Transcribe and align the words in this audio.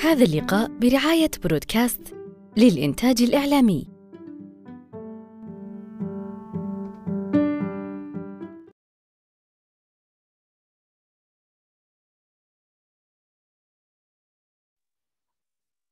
هذا 0.00 0.24
اللقاء 0.24 0.68
برعاية 0.78 1.30
برودكاست 1.44 2.14
للإنتاج 2.56 3.22
الإعلامي. 3.22 3.88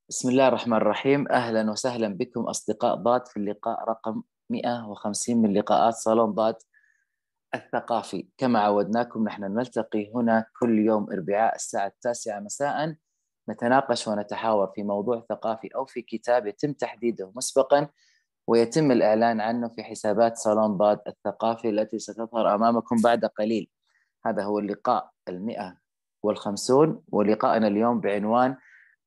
بسم 0.09 0.29
الله 0.29 0.49
الرحمن 0.49 0.77
الرحيم 0.77 1.29
أهلا 1.29 1.71
وسهلا 1.71 2.09
بكم 2.09 2.41
أصدقاء 2.41 2.95
ضاد 2.95 3.27
في 3.29 3.37
اللقاء 3.37 3.85
رقم 3.89 4.23
150 4.51 5.37
من 5.43 5.55
لقاءات 5.55 5.95
صالون 5.95 6.31
ضاد 6.31 6.57
الثقافي 7.55 8.29
كما 8.39 8.61
عودناكم 8.61 9.25
نحن 9.25 9.45
نلتقي 9.45 10.13
هنا 10.15 10.47
كل 10.61 10.79
يوم 10.79 11.13
أربعاء 11.13 11.55
الساعة 11.55 11.87
التاسعة 11.87 12.41
مساء 12.41 12.97
نتناقش 13.49 14.09
ونتحاور 14.09 14.67
في 14.67 14.83
موضوع 14.83 15.25
ثقافي 15.29 15.69
أو 15.75 15.85
في 15.85 16.03
كتاب 16.03 16.47
يتم 16.47 16.73
تحديده 16.73 17.33
مسبقا 17.37 17.89
ويتم 18.47 18.93
الإعلان 18.93 19.41
عنه 19.41 19.69
في 19.69 19.85
حسابات 19.85 20.37
صالون 20.37 20.77
ضاد 20.77 21.01
الثقافي 21.07 21.71
التي 21.71 21.99
ستظهر 21.99 22.55
أمامكم 22.55 22.97
بعد 23.05 23.25
قليل. 23.25 23.71
هذا 24.27 24.43
هو 24.43 24.59
اللقاء 24.59 25.11
المئة 25.29 25.77
والخمسون 26.23 27.03
ولقاءنا 27.09 27.67
اليوم 27.67 28.01
بعنوان 28.01 28.57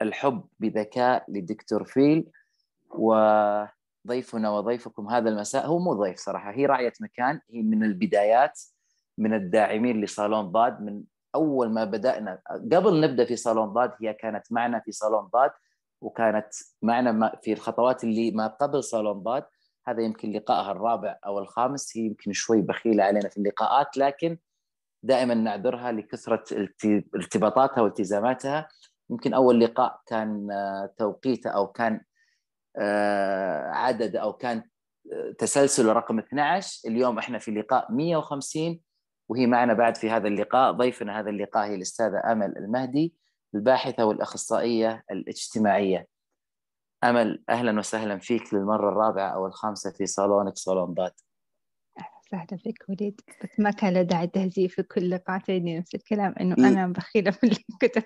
الحب 0.02 0.48
بذكاء 0.60 1.26
لدكتور 1.28 1.84
فيل. 1.84 2.32
وضيفنا 2.90 4.50
وضيفكم 4.50 5.10
هذا 5.10 5.30
المساء 5.30 5.68
هو 5.68 5.80
مو 5.80 5.94
ضيف 5.94 6.18
صراحة 6.18 6.52
هي 6.52 6.66
راعية 6.66 6.94
مكان 7.02 7.42
هي 7.50 7.62
من 7.62 7.84
البدايات 7.84 8.62
من 9.18 9.34
الداعمين 9.34 10.02
لصالون 10.02 10.42
ضاد 10.42 10.82
من 10.82 11.04
أول 11.38 11.70
ما 11.70 11.84
بدأنا 11.84 12.42
قبل 12.74 13.02
نبدأ 13.02 13.26
في 13.26 13.36
صالون 13.36 13.74
ضاد 13.74 13.92
هي 14.02 14.14
كانت 14.14 14.52
معنا 14.52 14.80
في 14.80 14.92
صالون 14.92 15.26
ضاد 15.34 15.52
وكانت 16.02 16.48
معنا 16.82 17.32
في 17.44 17.54
الخطوات 17.54 18.04
اللي 18.04 18.32
ما 18.32 18.48
قبل 18.48 18.84
صالون 18.84 19.24
ضاد. 19.24 19.46
هذا 19.88 20.02
يمكن 20.02 20.32
لقائها 20.32 20.72
الرابع 20.72 21.18
أو 21.26 21.40
الخامس 21.40 21.98
هي 21.98 22.02
يمكن 22.04 22.34
شوي 22.34 22.62
بخيلة 22.62 23.04
علينا 23.04 23.30
في 23.30 23.38
اللقاءات 23.38 23.98
لكن 23.98 24.38
دائما 25.04 25.34
نعذرها 25.34 25.92
لكثرة 25.92 26.44
ارتباطاتها 27.16 27.82
والتزاماتها. 27.82 28.68
يمكن 29.10 29.34
أول 29.34 29.60
لقاء 29.60 30.02
كان 30.06 30.48
توقيته 30.98 31.50
أو 31.50 31.68
كان 31.68 32.02
عدد 33.72 34.16
أو 34.16 34.34
كان 34.34 34.64
تسلسل 35.38 35.86
رقم 35.86 36.20
12 36.20 36.90
اليوم 36.90 37.18
إحنا 37.18 37.40
في 37.40 37.52
لقاء 37.52 37.92
150 37.92 38.80
وهي 39.30 39.48
معنا 39.48 39.74
بعد 39.74 39.98
في 39.98 40.10
هذا 40.10 40.28
اللقاء. 40.28 40.72
ضيفنا 40.72 41.20
هذا 41.20 41.30
اللقاء 41.30 41.68
هي 41.68 41.76
الأستاذة 41.76 42.32
أمل 42.32 42.58
المهدي 42.58 43.14
الباحثة 43.56 44.06
والأخصائية 44.06 45.04
الاجتماعية. 45.12 46.08
أمل 47.04 47.44
أهلا 47.50 47.80
وسهلا 47.80 48.20
فيك 48.20 48.54
للمرة 48.54 48.90
الرابعة 48.90 49.30
أو 49.30 49.48
الخامسة 49.48 49.92
في 49.92 50.06
صالونك 50.06 50.58
صالون 50.58 50.94
ضاد. 50.94 51.12
سهلا 52.32 52.58
فيك 52.58 52.84
وليد. 52.90 53.22
بس 53.44 53.60
ما 53.60 53.72
كان 53.72 53.94
له 53.94 54.02
داعي 54.02 54.28
تهزيء 54.28 54.68
في 54.68 54.84
كل 54.84 55.10
لقاءتين 55.10 55.78
نفس 55.78 55.96
الكلام 55.96 56.36
إنه 56.40 56.56
أنا 56.68 56.88
بخيلة 56.88 57.32
في 57.32 57.44
الكتب. 57.44 58.04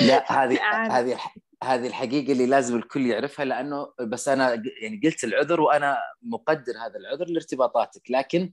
لا 0.00 0.32
هذه 0.32 0.58
هذه 0.98 1.18
هذه 1.62 1.86
الحقيقة 1.86 2.32
اللي 2.32 2.46
لازم 2.46 2.76
الكل 2.76 3.06
يعرفها 3.06 3.44
لأنه 3.44 3.92
بس 4.00 4.28
أنا 4.28 4.62
يعني 4.82 5.00
قلت 5.04 5.24
العذر 5.24 5.60
وأنا 5.60 5.98
مقدر 6.22 6.72
هذا 6.72 6.96
العذر 6.96 7.26
لارتباطاتك 7.26 8.10
لكن 8.10 8.52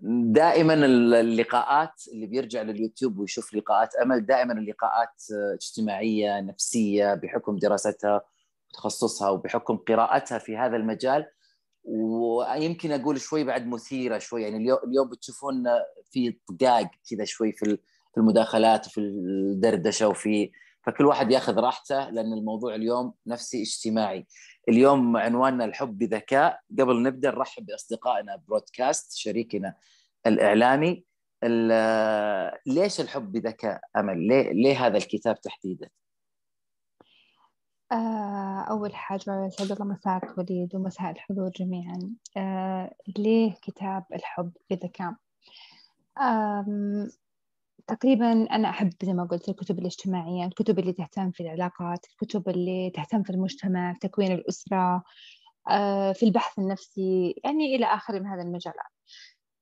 دائما 0.00 0.74
اللقاءات 1.20 2.02
اللي 2.12 2.26
بيرجع 2.26 2.62
لليوتيوب 2.62 3.18
ويشوف 3.18 3.54
لقاءات 3.54 3.94
أمل 3.94 4.26
دائما 4.26 4.52
اللقاءات 4.52 5.22
اجتماعية 5.54 6.40
نفسية 6.40 7.14
بحكم 7.14 7.56
دراستها 7.56 8.20
وتخصصها 8.70 9.30
وبحكم 9.30 9.76
قراءتها 9.76 10.38
في 10.38 10.56
هذا 10.56 10.76
المجال. 10.76 11.26
ويمكن 11.84 12.92
أقول 12.92 13.20
شوي 13.20 13.44
بعد 13.44 13.66
مثيرة 13.66 14.18
شوي 14.18 14.42
يعني 14.42 14.56
اليوم 14.56 15.08
بتشوفون 15.08 15.64
في 16.10 16.38
طقاق 16.48 16.90
كذا 17.10 17.24
شوي 17.24 17.52
في 17.52 17.78
المداخلات 18.18 18.86
وفي 18.86 19.00
الدردشة 19.00 20.08
وفي 20.08 20.50
فكل 20.88 21.06
واحد 21.06 21.30
ياخذ 21.30 21.58
راحته 21.58 22.10
لأن 22.10 22.32
الموضوع 22.32 22.74
اليوم 22.74 23.14
نفسي 23.26 23.62
اجتماعي. 23.62 24.26
اليوم 24.68 25.16
عنواننا 25.16 25.64
الحب 25.64 25.98
بذكاء. 25.98 26.60
قبل 26.78 27.02
نبدأ 27.02 27.30
نرحب 27.30 27.66
بأصدقائنا 27.66 28.42
برودكاست 28.48 29.16
شريكنا 29.16 29.74
الإعلامي. 30.26 31.04
ليش 32.66 33.00
الحب 33.00 33.32
بذكاء؟ 33.32 33.80
أمل 33.96 34.28
ليه, 34.28 34.52
ليه 34.52 34.86
هذا 34.86 34.96
الكتاب 34.96 35.40
تحديدا؟ 35.40 35.88
آه، 37.92 38.66
أول 38.70 38.94
حاجة 38.94 39.46
يسعد 39.46 39.72
الله 39.72 39.84
مساك 39.84 40.38
وليد 40.38 40.74
ومساء 40.74 41.10
الحضور 41.10 41.48
جميعا. 41.48 41.98
آه، 42.36 42.94
ليه 43.18 43.54
كتاب 43.62 44.04
الحب 44.14 44.52
بذكاء؟ 44.70 45.14
تقريبا 47.88 48.32
أنا 48.32 48.70
أحب 48.70 48.92
زي 49.02 49.12
ما 49.12 49.24
قلت 49.24 49.48
الكتب 49.48 49.78
الاجتماعية 49.78 50.44
الكتب 50.46 50.78
اللي 50.78 50.92
تهتم 50.92 51.30
في 51.30 51.42
العلاقات 51.42 52.06
الكتب 52.10 52.48
اللي 52.48 52.90
تهتم 52.94 53.22
في 53.22 53.30
المجتمع 53.30 53.92
في 53.92 53.98
تكوين 53.98 54.32
الأسرة 54.32 55.02
آه، 55.70 56.12
في 56.12 56.26
البحث 56.26 56.58
النفسي 56.58 57.34
يعني 57.44 57.76
إلى 57.76 57.86
آخره 57.86 58.18
من 58.18 58.26
هذه 58.26 58.42
المجالات. 58.42 58.86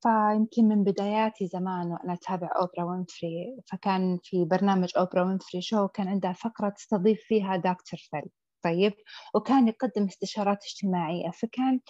فيمكن 0.02 0.68
من 0.68 0.84
بداياتي 0.84 1.46
زمان 1.46 1.86
وأنا 1.92 2.14
أتابع 2.14 2.50
أوبرا 2.60 2.84
وينفري 2.84 3.56
فكان 3.72 4.18
في 4.22 4.44
برنامج 4.44 4.88
أوبرا 4.98 5.24
وينفري 5.24 5.62
show 5.62 5.88
كان 5.88 6.08
عندها 6.08 6.32
فقرة 6.32 6.68
تستضيف 6.68 7.20
فيها 7.28 7.56
دكتور 7.56 8.00
فيل 8.10 8.30
طيب؟ 8.64 8.92
وكان 9.34 9.68
يقدم 9.68 10.04
استشارات 10.04 10.58
اجتماعية 10.64 11.30
فكان 11.30 11.80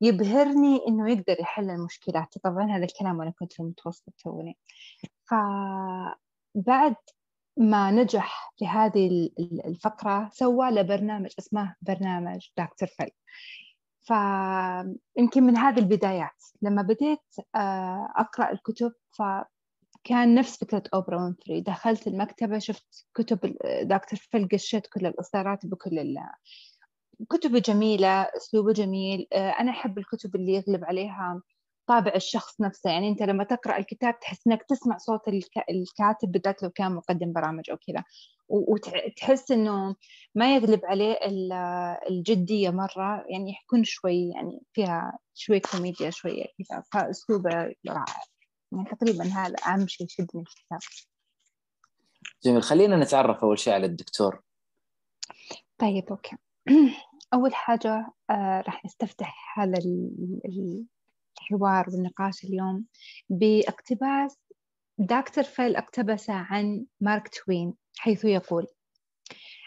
يبهرني 0.00 0.80
إنه 0.88 1.10
يقدر 1.10 1.36
يحل 1.40 1.70
المشكلات. 1.70 2.38
طبعا 2.44 2.76
هذا 2.76 2.84
الكلام 2.84 3.18
وأنا 3.18 3.32
كنت 3.38 3.52
في 3.52 3.60
المتوسط 3.60 4.12
توي. 4.24 4.58
فبعد 5.30 6.96
ما 7.56 7.90
نجح 7.90 8.52
في 8.56 8.66
هذه 8.66 9.30
الفقرة 9.66 10.30
سوى 10.32 10.70
له 10.70 10.82
برنامج 10.82 11.30
اسمه 11.38 11.74
برنامج 11.82 12.48
دكتور 12.58 12.88
فيل 12.88 13.10
فيمكن 14.02 15.42
من 15.42 15.56
هذه 15.56 15.78
البدايات 15.78 16.42
لما 16.62 16.82
بديت 16.82 17.18
آه، 17.54 18.12
أقرأ 18.16 18.52
الكتب 18.52 18.92
فكان 19.10 20.34
نفس 20.34 20.58
فكرة 20.60 20.82
أوبرا 20.94 21.24
وينفري. 21.24 21.60
دخلت 21.60 22.06
المكتبة 22.06 22.58
شفت 22.58 23.06
كتب 23.14 23.38
دكتور 23.82 24.18
فيل 24.18 24.48
قشيت 24.52 24.86
كل 24.86 25.06
الإصدارات 25.06 25.66
بكل 25.66 25.98
كتبه 27.30 27.58
جميلة 27.58 28.22
أسلوبه 28.22 28.72
جميل 28.72 29.26
آه، 29.32 29.50
أنا 29.50 29.70
أحب 29.70 29.98
الكتب 29.98 30.36
اللي 30.36 30.52
يغلب 30.52 30.84
عليها. 30.84 31.42
طابع 31.86 32.12
الشخص 32.14 32.60
نفسه. 32.60 32.90
يعني 32.90 33.08
أنت 33.08 33.22
لما 33.22 33.44
تقرأ 33.44 33.78
الكتاب 33.78 34.20
تحس 34.20 34.46
إنك 34.46 34.62
تسمع 34.62 34.98
صوت 34.98 35.28
الكاتب 35.70 36.32
بالذات 36.32 36.62
لو 36.62 36.70
كان 36.70 36.92
مقدم 36.92 37.32
برامج 37.32 37.70
أو 37.70 37.76
كذا. 37.76 38.04
وتحس 38.48 39.50
إنه 39.50 39.96
ما 40.34 40.54
يغلب 40.54 40.80
عليه 40.84 41.18
الجدية 42.10 42.70
مرة. 42.70 43.24
يعني 43.28 43.56
يكون 43.64 43.84
شوي 43.84 44.28
يعني 44.28 44.62
فيها 44.72 45.18
شوي 45.34 45.60
كوميديا 45.60 46.10
شوية 46.10 46.44
كذا. 46.44 46.82
فأسلوبه 46.92 47.50
رائع. 47.88 48.22
يعني 48.72 48.84
تقريبا 48.90 49.24
هذا 49.24 49.56
أهم 49.66 49.88
شيء 49.88 50.06
يشدني 50.06 50.44
في 50.44 50.54
الكتاب. 50.60 50.78
جميل. 52.44 52.62
خلينا 52.62 52.96
نتعرف 52.96 53.44
أول 53.44 53.58
شيء 53.58 53.74
على 53.74 53.86
الدكتور. 53.86 54.42
طيب 55.78 56.04
okay. 56.10 56.36
أول 57.34 57.54
حاجة 57.54 58.12
آه 58.30 58.60
راح 58.60 58.84
نستفتح 58.84 59.58
هذا 59.58 59.78
الحوار 61.50 61.86
والنقاش 61.88 62.44
اليوم 62.44 62.84
باقتباس 63.30 64.38
دكتور 64.98 65.44
فيل 65.44 65.76
اقتبس 65.76 66.30
عن 66.30 66.86
مارك 67.00 67.28
توين 67.28 67.74
حيث 67.98 68.24
يقول 68.24 68.66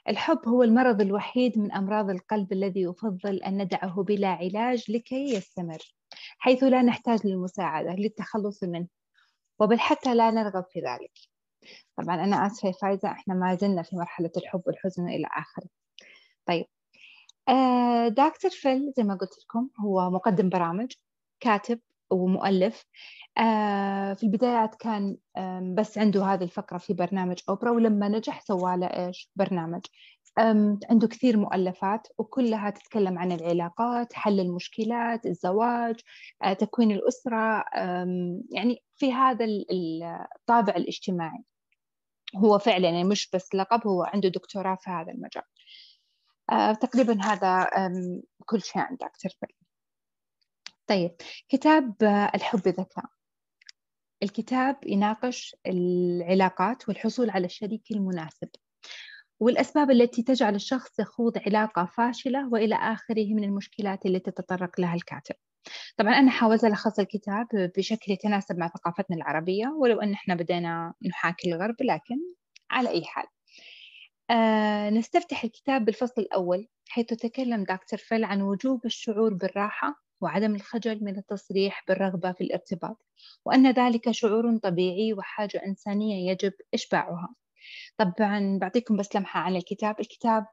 الحب 0.09 0.47
هو 0.47 0.63
المرض 0.63 1.01
الوحيد 1.01 1.59
من 1.59 1.71
أمراض 1.71 2.09
القلب 2.09 2.53
الذي 2.53 2.81
يفضل 2.81 3.35
أن 3.35 3.61
ندعه 3.61 4.03
بلا 4.03 4.27
علاج 4.27 4.91
لكي 4.91 5.33
يستمر 5.33 5.93
حيث 6.37 6.63
لا 6.63 6.81
نحتاج 6.81 7.27
للمساعدة 7.27 7.91
للتخلص 7.93 8.63
منه 8.63 8.87
وبل 9.59 9.79
حتى 9.79 10.15
لا 10.15 10.31
نرغب 10.31 10.65
في 10.69 10.79
ذلك. 10.79 11.11
طبعا 11.97 12.15
أنا 12.23 12.47
آسفة 12.47 12.67
يا 12.67 12.73
فايزة 12.73 13.11
إحنا 13.11 13.33
ما 13.33 13.55
زلنا 13.55 13.81
في 13.81 13.95
مرحلة 13.95 14.31
الحب 14.37 14.61
والحزن 14.65 15.09
إلى 15.09 15.27
آخره. 15.31 15.67
طيب 16.45 16.65
آه 17.49 18.07
دكتور 18.07 18.51
فيل 18.51 18.93
زي 18.97 19.03
ما 19.03 19.15
قلت 19.15 19.39
لكم 19.43 19.69
هو 19.79 20.09
مقدم 20.09 20.49
برامج. 20.49 20.91
كاتب 21.39 21.79
ومؤلف. 22.11 22.85
آه 23.37 24.13
في 24.13 24.23
البدايات 24.23 24.75
كان 24.75 25.17
بس 25.75 25.97
عنده 25.97 26.25
هذه 26.25 26.43
الفقرة 26.43 26.77
في 26.77 26.93
برنامج 26.93 27.39
أوبرا 27.49 27.71
ولما 27.71 28.07
نجح 28.07 28.41
سوى 28.41 28.77
له 28.77 28.87
إيش؟ 28.87 29.31
برنامج. 29.35 29.81
عنده 30.89 31.07
كثير 31.07 31.37
مؤلفات 31.37 32.07
وكلها 32.17 32.69
تتكلم 32.69 33.19
عن 33.19 33.31
العلاقات 33.31 34.13
حل 34.13 34.39
المشكلات 34.39 35.25
الزواج 35.25 35.99
آه، 36.43 36.53
تكوين 36.53 36.91
الأسرة 36.91 37.63
يعني 38.51 38.83
في 38.95 39.13
هذا 39.13 39.45
الطابع 40.35 40.73
الاجتماعي. 40.75 41.43
هو 42.35 42.59
فعلا 42.59 42.83
يعني 42.89 43.03
مش 43.03 43.29
بس 43.33 43.55
لقب 43.55 43.87
هو 43.87 44.03
عنده 44.03 44.29
دكتوراه 44.29 44.75
في 44.81 44.89
هذا 44.89 45.11
المجال. 45.11 45.43
آه 46.51 46.73
تقريبا 46.73 47.21
هذا 47.23 47.69
كل 48.45 48.61
شيء 48.61 48.81
عن 48.81 48.95
دكتور 48.95 49.31
فيل. 49.39 49.58
طيب 50.89 51.15
كتاب 51.49 51.95
الحب 52.35 52.67
ذكاء. 52.67 53.05
الكتاب 54.23 54.77
يناقش 54.85 55.55
العلاقات 55.67 56.89
والحصول 56.89 57.29
على 57.29 57.45
الشريك 57.45 57.91
المناسب 57.91 58.49
والأسباب 59.39 59.91
التي 59.91 60.23
تجعل 60.23 60.55
الشخص 60.55 60.99
يخوض 60.99 61.37
علاقة 61.37 61.85
فاشلة 61.85 62.49
وإلى 62.49 62.75
آخره 62.75 63.33
من 63.33 63.43
المشكلات 63.43 64.05
التي 64.05 64.31
تتطرق 64.31 64.79
لها 64.79 64.95
الكاتب. 64.95 65.35
طبعا 65.97 66.13
أنا 66.13 66.31
حاولت 66.31 66.63
ألخص 66.65 66.99
الكتاب 66.99 67.47
بشكل 67.77 68.11
يتناسب 68.11 68.57
مع 68.57 68.67
ثقافتنا 68.67 69.17
العربية 69.17 69.67
ولو 69.67 70.01
أن 70.01 70.13
إحنا 70.13 70.35
بدينا 70.35 70.93
نحاكي 71.09 71.53
الغرب 71.53 71.75
لكن 71.81 72.15
على 72.71 72.89
أي 72.89 73.05
حال. 73.05 73.25
آه 74.29 74.89
نستفتح 74.89 75.43
الكتاب 75.43 75.85
بالفصل 75.85 76.21
الأول 76.21 76.67
حيث 76.89 77.05
تكلم 77.05 77.63
دكتور 77.63 77.99
فيل 77.99 78.23
عن 78.23 78.41
وجوب 78.41 78.85
الشعور 78.85 79.33
بالراحة 79.33 80.08
وعدم 80.21 80.55
الخجل 80.55 81.03
من 81.03 81.17
التصريح 81.17 81.83
بالرغبة 81.87 82.31
في 82.31 82.43
الارتباط 82.43 83.05
وأن 83.45 83.71
ذلك 83.71 84.11
شعور 84.11 84.57
طبيعي 84.57 85.13
وحاجة 85.13 85.61
إنسانية 85.67 86.31
يجب 86.31 86.53
إشباعها. 86.73 87.35
طبعا 87.97 88.57
بعطيكم 88.61 88.97
بس 88.97 89.15
لمحة 89.15 89.39
عن 89.39 89.55
الكتاب. 89.55 89.99
الكتاب 89.99 90.45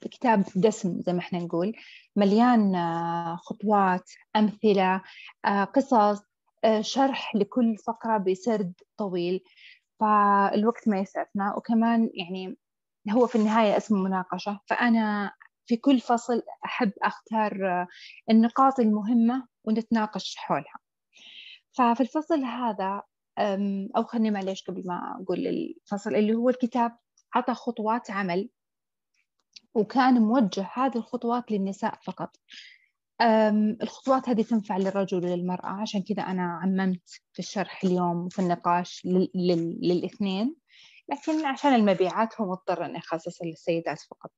كتاب 0.00 0.44
دسم 0.56 1.00
زي 1.00 1.12
ما 1.12 1.18
إحنا 1.18 1.38
نقول. 1.38 1.72
مليان 2.16 2.74
آه، 2.74 3.36
خطوات 3.36 4.10
أمثلة 4.36 5.02
آه، 5.44 5.64
قصص 5.64 6.22
آه، 6.64 6.80
شرح 6.80 7.34
لكل 7.34 7.76
فقرة 7.86 8.18
بسرد 8.18 8.72
طويل. 8.96 9.40
فالوقت 10.00 10.88
ما 10.88 10.98
يسعفنا. 10.98 11.54
وكمان 11.56 12.10
يعني 12.14 12.56
هو 13.10 13.26
في 13.26 13.36
النهاية 13.36 13.76
اسمه 13.76 13.98
مناقشة. 13.98 14.60
فأنا 14.66 15.32
في 15.68 15.76
كل 15.76 16.00
فصل 16.00 16.42
أحب 16.64 16.92
أختار 17.02 17.86
النقاط 18.30 18.80
المهمة 18.80 19.46
ونتناقش 19.64 20.36
حولها. 20.36 20.78
ففي 21.72 22.00
الفصل 22.00 22.44
هذا 22.44 23.02
أو 23.96 24.04
خلني 24.04 24.30
معليش 24.30 24.62
قبل 24.62 24.82
ما 24.86 25.16
أقول 25.22 25.46
الفصل 25.46 26.14
اللي 26.14 26.34
هو 26.34 26.48
الكتاب 26.48 26.96
عطى 27.34 27.54
خطوات 27.54 28.10
عمل 28.10 28.48
وكان 29.74 30.14
موجه 30.14 30.70
هذه 30.74 30.96
الخطوات 30.96 31.52
للنساء 31.52 31.98
فقط. 32.04 32.36
الخطوات 33.82 34.28
هذه 34.28 34.42
تنفع 34.42 34.76
للرجل 34.76 35.16
وللمرأة 35.16 35.80
عشان 35.80 36.02
كذا 36.02 36.22
أنا 36.22 36.60
عممت 36.62 37.08
في 37.32 37.38
الشرح 37.38 37.84
اليوم 37.84 38.16
وفي 38.26 38.38
النقاش 38.38 39.06
للإثنين 39.82 40.56
لكن 41.08 41.46
عشان 41.46 41.74
المبيعات 41.74 42.40
هو 42.40 42.50
مضطر 42.50 42.84
أن 42.84 42.96
يخصص 42.96 43.42
للسيدات 43.42 44.00
فقط. 44.00 44.32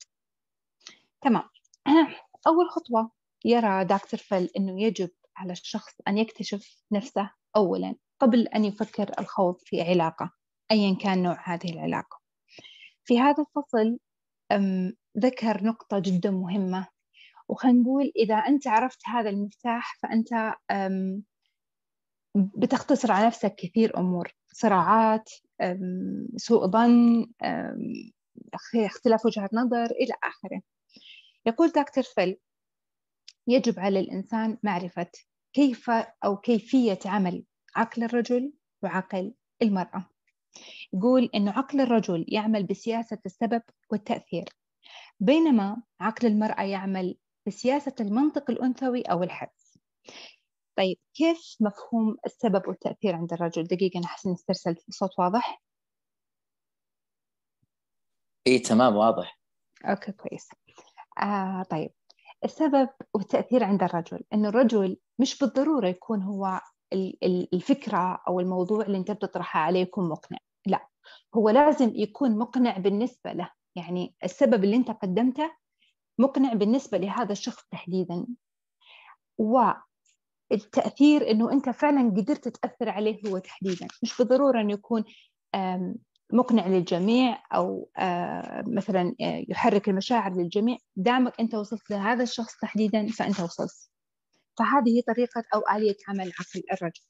تمام. 1.22 1.42
أول 2.46 2.70
خطوة 2.70 3.10
يرى 3.44 3.84
دكتور 3.84 4.20
فل 4.20 4.48
أنه 4.56 4.82
يجب 4.82 5.10
على 5.36 5.52
الشخص 5.52 5.92
أن 6.08 6.18
يكتشف 6.18 6.82
نفسه 6.92 7.30
أولا 7.56 7.94
قبل 8.20 8.48
أن 8.48 8.64
يفكر 8.64 9.10
الخوض 9.18 9.56
في 9.58 9.82
علاقة 9.82 10.32
أيا 10.70 10.96
كان 11.02 11.22
نوع 11.22 11.40
هذه 11.44 11.72
العلاقة. 11.72 12.20
في 13.04 13.20
هذا 13.20 13.42
الفصل 13.42 13.98
ذكر 15.18 15.64
نقطة 15.64 15.98
جدا 15.98 16.30
مهمة. 16.30 16.86
وخلينا 17.48 17.80
نقول 17.82 18.12
إذا 18.16 18.34
أنت 18.34 18.66
عرفت 18.68 19.00
هذا 19.06 19.30
المفتاح 19.30 19.98
فأنت 20.02 20.54
بتختصر 22.34 23.12
على 23.12 23.26
نفسك 23.26 23.54
كثير 23.54 23.98
أمور. 23.98 24.32
صراعات 24.52 25.30
سوء 26.36 26.66
ظن 26.66 27.26
اختلاف 28.74 29.26
وجهة 29.26 29.50
نظر 29.52 29.84
إلى 29.84 30.14
آخره. 30.24 30.60
يقول 31.46 31.68
دكتور 31.68 32.04
فيل 32.04 32.36
يجب 33.46 33.80
على 33.80 34.00
الإنسان 34.00 34.58
معرفة 34.62 35.10
كيف 35.52 35.90
أو 36.24 36.36
كيفية 36.36 36.98
عمل 37.06 37.44
عقل 37.76 38.04
الرجل 38.04 38.52
وعقل 38.82 39.34
المرأة. 39.62 40.10
يقول 40.92 41.30
أن 41.34 41.48
عقل 41.48 41.80
الرجل 41.80 42.24
يعمل 42.28 42.66
بسياسة 42.66 43.18
السبب 43.26 43.62
والتأثير 43.90 44.44
بينما 45.20 45.82
عقل 46.00 46.26
المرأة 46.26 46.62
يعمل 46.62 47.18
بسياسة 47.46 47.94
المنطق 48.00 48.50
الأنثوي 48.50 49.02
أو 49.02 49.22
الحس 49.22 49.78
طيب 50.76 50.96
كيف 51.14 51.56
مفهوم 51.60 52.16
السبب 52.26 52.68
والتأثير 52.68 53.16
عند 53.16 53.32
الرجل؟ 53.32 53.64
دقيقة 53.64 53.98
أنا 53.98 54.06
أحس 54.06 54.26
استرسل 54.26 54.76
صوت 54.90 55.18
واضح؟ 55.18 55.62
إيه 58.46 58.62
تمام 58.62 58.96
واضح. 58.96 59.38
أوكي 59.84 60.12
كويس. 60.12 60.48
آه 61.18 61.62
طيب. 61.62 61.90
السبب 62.44 62.88
والتأثير 63.14 63.64
عند 63.64 63.82
الرجل 63.82 64.20
إنه 64.34 64.48
الرجل 64.48 64.96
مش 65.18 65.38
بالضرورة 65.38 65.88
يكون 65.88 66.22
هو 66.22 66.60
الفكرة 67.52 68.22
أو 68.28 68.40
الموضوع 68.40 68.84
اللي 68.84 68.98
أنت 68.98 69.10
بتطرحه 69.10 69.60
عليه 69.60 69.80
يكون 69.80 70.08
مقنع. 70.08 70.38
لا 70.66 70.88
هو 71.34 71.50
لازم 71.50 71.92
يكون 71.94 72.38
مقنع 72.38 72.78
بالنسبة 72.78 73.32
له. 73.32 73.50
يعني 73.76 74.14
السبب 74.24 74.64
اللي 74.64 74.76
أنت 74.76 74.90
قدمته 74.90 75.50
مقنع 76.18 76.52
بالنسبة 76.52 76.98
لهذا 76.98 77.32
الشخص 77.32 77.64
تحديدا. 77.70 78.26
والتأثير 80.50 81.30
أنه 81.30 81.52
أنت 81.52 81.68
فعلا 81.70 82.10
قدرت 82.10 82.48
تأثر 82.48 82.88
عليه 82.88 83.20
هو 83.28 83.38
تحديدا. 83.38 83.86
مش 84.02 84.18
بالضرورة 84.18 84.60
أنه 84.60 84.72
يكون 84.72 85.04
مقنع 86.32 86.66
للجميع 86.66 87.42
أو 87.54 87.90
مثلا 88.66 89.14
يحرك 89.20 89.88
المشاعر 89.88 90.32
للجميع 90.34 90.76
دامك 90.96 91.40
أنت 91.40 91.54
وصلت 91.54 91.90
لهذا 91.90 92.22
الشخص 92.22 92.56
تحديدا 92.62 93.06
فأنت 93.06 93.40
وصلت. 93.40 93.90
فهذه 94.58 95.02
طريقة 95.06 95.44
أو 95.54 95.76
آلية 95.76 95.96
عمل 96.08 96.32
عقل 96.40 96.62
الرجل. 96.72 97.02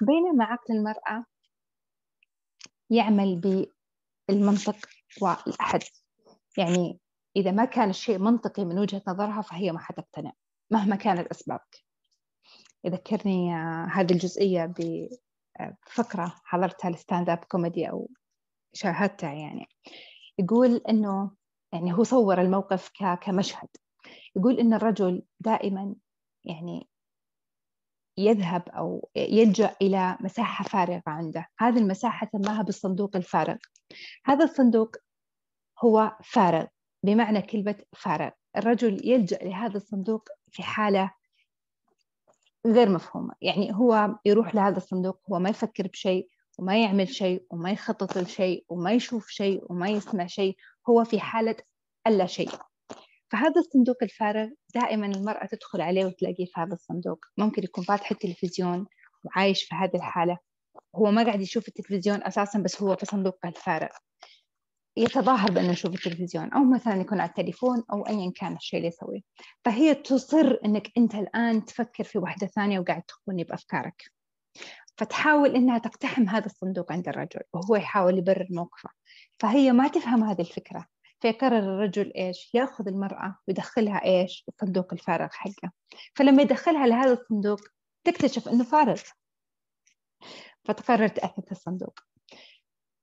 بينما 0.00 0.44
عقل 0.44 0.74
المرأة 0.74 1.24
يعمل 2.90 3.40
بالمنطق 4.28 4.76
والأحداث. 5.22 5.82
يعني 6.58 7.00
إذا 7.36 7.50
ما 7.50 7.64
كان 7.64 7.90
الشيء 7.90 8.18
منطقي 8.18 8.64
من 8.64 8.78
وجهة 8.78 9.02
نظرها 9.08 9.42
فهي 9.42 9.72
ما 9.72 9.78
حتقتنع 9.78 10.32
مهما 10.70 10.96
كانت 10.96 11.26
أسبابك. 11.26 11.86
يذكرني 12.84 13.54
آه، 13.54 13.88
هذه 13.92 14.12
الجزئية 14.12 14.74
بفقرة 15.58 16.34
حضرتها 16.44 16.88
ال 16.88 17.30
stand-up 17.30 17.38
comedy 17.38 17.90
أو 17.90 18.10
شاهدتها 18.72 19.32
يعني. 19.32 19.68
يقول 20.38 20.80
إنه 20.88 21.30
يعني 21.72 21.92
هو 21.92 22.04
صور 22.04 22.40
الموقف 22.40 22.90
كمشهد. 23.20 23.68
يقول 24.36 24.58
إن 24.58 24.74
الرجل 24.74 25.22
دائما 25.40 25.94
يعني 26.44 26.88
يذهب 28.18 28.68
أو 28.68 29.08
يلجأ 29.16 29.76
إلى 29.82 30.18
مساحة 30.20 30.64
فارغة 30.64 31.02
عنده. 31.06 31.48
هذه 31.58 31.78
المساحة 31.78 32.28
سماها 32.32 32.62
بالصندوق 32.62 33.16
الفارغ. 33.16 33.56
هذا 34.24 34.44
الصندوق 34.44 34.96
هو 35.84 36.16
فارغ 36.24 36.66
بمعنى 37.02 37.42
كلمة 37.42 37.76
فارغ. 37.96 38.30
الرجل 38.56 39.08
يلجأ 39.08 39.38
لهذا 39.42 39.76
الصندوق 39.76 40.28
في 40.50 40.62
حالة 40.62 41.10
غير 42.66 42.88
مفهومة. 42.88 43.34
يعني 43.42 43.74
هو 43.74 44.18
يروح 44.24 44.54
لهذا 44.54 44.76
الصندوق 44.76 45.20
هو 45.30 45.38
ما 45.38 45.50
يفكر 45.50 45.86
بشيء 45.86 46.28
وما 46.58 46.82
يعمل 46.82 47.08
شيء 47.08 47.46
وما 47.50 47.70
يخطط 47.70 48.18
لشيء 48.18 48.64
وما 48.68 48.92
يشوف 48.92 49.28
شيء 49.28 49.72
وما 49.72 49.88
يسمع 49.88 50.26
شيء 50.26 50.56
هو 50.88 51.04
في 51.04 51.20
حالة 51.20 51.56
ألا 52.06 52.26
شيء. 52.26 52.50
فهذا 53.30 53.60
الصندوق 53.60 53.96
الفارغ 54.02 54.48
دائما 54.74 55.06
المرأة 55.06 55.46
تدخل 55.46 55.80
عليه 55.80 56.04
وتلاقيه 56.04 56.44
في 56.46 56.52
هذا 56.56 56.72
الصندوق. 56.72 57.24
ممكن 57.38 57.62
يكون 57.62 57.84
فاتح 57.84 58.10
التلفزيون 58.10 58.86
وعايش 59.24 59.64
في 59.64 59.74
هذه 59.74 59.94
الحالة. 59.94 60.38
هو 60.96 61.10
ما 61.10 61.24
قاعد 61.24 61.40
يشوف 61.40 61.68
التلفزيون 61.68 62.22
أساسا 62.22 62.58
بس 62.58 62.82
هو 62.82 62.96
في 62.96 63.06
صندوقه 63.06 63.48
الفارغ. 63.48 63.88
يتظاهر 64.96 65.50
بأنه 65.50 65.70
يشوف 65.70 65.94
التلفزيون 65.94 66.52
أو 66.52 66.64
مثلا 66.64 67.00
يكون 67.00 67.20
على 67.20 67.28
التليفون 67.28 67.84
أو 67.92 68.06
أيا 68.06 68.32
كان 68.36 68.56
الشيء 68.56 68.78
اللي 68.78 68.88
يسويه. 68.88 69.20
فهي 69.64 69.94
تصر 69.94 70.58
أنك 70.64 70.92
أنت 70.98 71.14
الآن 71.14 71.64
تفكر 71.64 72.04
في 72.04 72.18
واحدة 72.18 72.46
ثانية 72.46 72.78
وقاعد 72.80 73.02
تخوني 73.02 73.44
بأفكارك. 73.44 74.15
فتحاول 74.98 75.56
أنها 75.56 75.78
تقتحم 75.78 76.28
هذا 76.28 76.46
الصندوق 76.46 76.92
عند 76.92 77.08
الرجل 77.08 77.40
وهو 77.52 77.76
يحاول 77.76 78.18
يبرر 78.18 78.46
موقفه. 78.50 78.90
فهي 79.38 79.72
ما 79.72 79.88
تفهم 79.88 80.24
هذه 80.24 80.40
الفكرة. 80.40 80.86
فيقرر 81.20 81.58
الرجل 81.58 82.12
إيش؟ 82.12 82.50
يأخذ 82.54 82.88
المرأة 82.88 83.38
ويدخلها 83.48 84.04
إيش؟ 84.04 84.44
الصندوق 84.48 84.92
الفارغ 84.92 85.28
حقه. 85.32 85.72
فلما 86.14 86.42
يدخلها 86.42 86.86
لهذا 86.86 87.12
الصندوق 87.12 87.60
تكتشف 88.04 88.48
أنه 88.48 88.64
فارغ. 88.64 89.02
فتقرر 90.64 91.08
تأثث 91.08 91.52
الصندوق. 91.52 92.00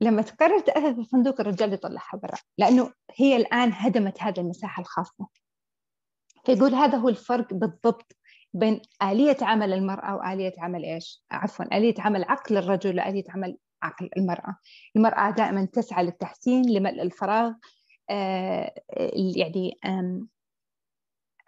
لما 0.02 0.22
تقرر 0.22 0.60
تأثث 0.60 1.00
الصندوق 1.00 1.42
الرجال 1.42 1.74
يطلعها 1.74 2.18
برا 2.18 2.38
لأنه 2.58 2.94
هي 3.16 3.36
الآن 3.36 3.72
هدمت 3.74 4.24
هذه 4.24 4.40
المساحة 4.40 4.82
الخاصة. 4.82 5.28
فيقول 6.46 6.74
هذا 6.76 6.98
هو 6.98 7.10
الفرق 7.10 7.54
بالضبط 7.54 8.18
بين 8.54 8.82
آلية 9.04 9.38
عمل 9.42 9.74
المرأة 9.74 10.16
وآلية 10.16 10.54
عمل 10.58 10.86
إيش؟ 10.86 11.24
عفوا 11.32 11.78
آلية 11.78 11.96
عمل 12.00 12.24
عقل 12.24 12.58
الرجل 12.58 13.00
وآلية 13.00 13.24
عمل 13.30 13.58
عقل 13.84 14.10
المرأة. 14.18 14.58
المرأة 14.96 15.32
دائما 15.32 15.66
تسعى 15.66 16.04
للتحسين 16.04 16.70
لملء 16.70 17.02
الفراغ 17.02 17.54
آه، 18.10 18.74
يعني 19.36 19.78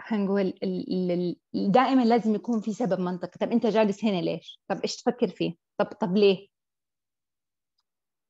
خلينا 0.02 0.26
نقول 0.26 0.54
دائما 1.54 2.02
لازم 2.02 2.36
يكون 2.36 2.62
في 2.62 2.74
سبب 2.74 3.00
منطقي 3.00 3.40
طب 3.40 3.52
أنت 3.52 3.66
جالس 3.66 4.06
هنا 4.06 4.22
ليش؟ 4.22 4.60
طب 4.68 4.82
إيش 4.82 4.96
تفكر 4.96 5.28
فيه؟ 5.28 5.56
طب 5.78 5.86
طب 5.86 6.18
ليه؟ 6.18 6.48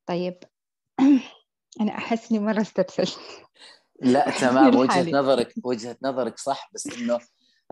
طيب 0.06 0.38
أنا 1.80 1.92
أحس 1.92 2.32
إني 2.32 2.40
مرة 2.40 2.60
استرسلت 2.60 3.18
لا 4.02 4.30
تمام 4.40 4.76
وجهة 4.76 5.10
نظرك 5.10 5.54
وجهة 5.64 5.96
نظرك 6.02 6.38
صح 6.38 6.70
بس 6.74 6.86
إنه 6.86 7.18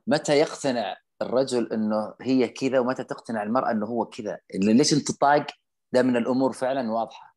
متى 0.07 0.39
يقتنع 0.39 0.97
الرجل 1.23 1.73
إنه 1.73 2.15
هي 2.21 2.49
كذا 2.49 2.79
ومتى 2.79 3.05
تقتنع 3.05 3.43
المرأة 3.43 3.71
إنه 3.71 3.87
هو 3.87 4.05
كذا؟ 4.05 4.39
ليش 4.55 4.93
أنت 4.93 5.13
طاق 5.21 5.47
ده 5.93 6.03
من 6.03 6.17
الأمور 6.17 6.53
فعلا 6.53 6.93
واضحة. 6.93 7.35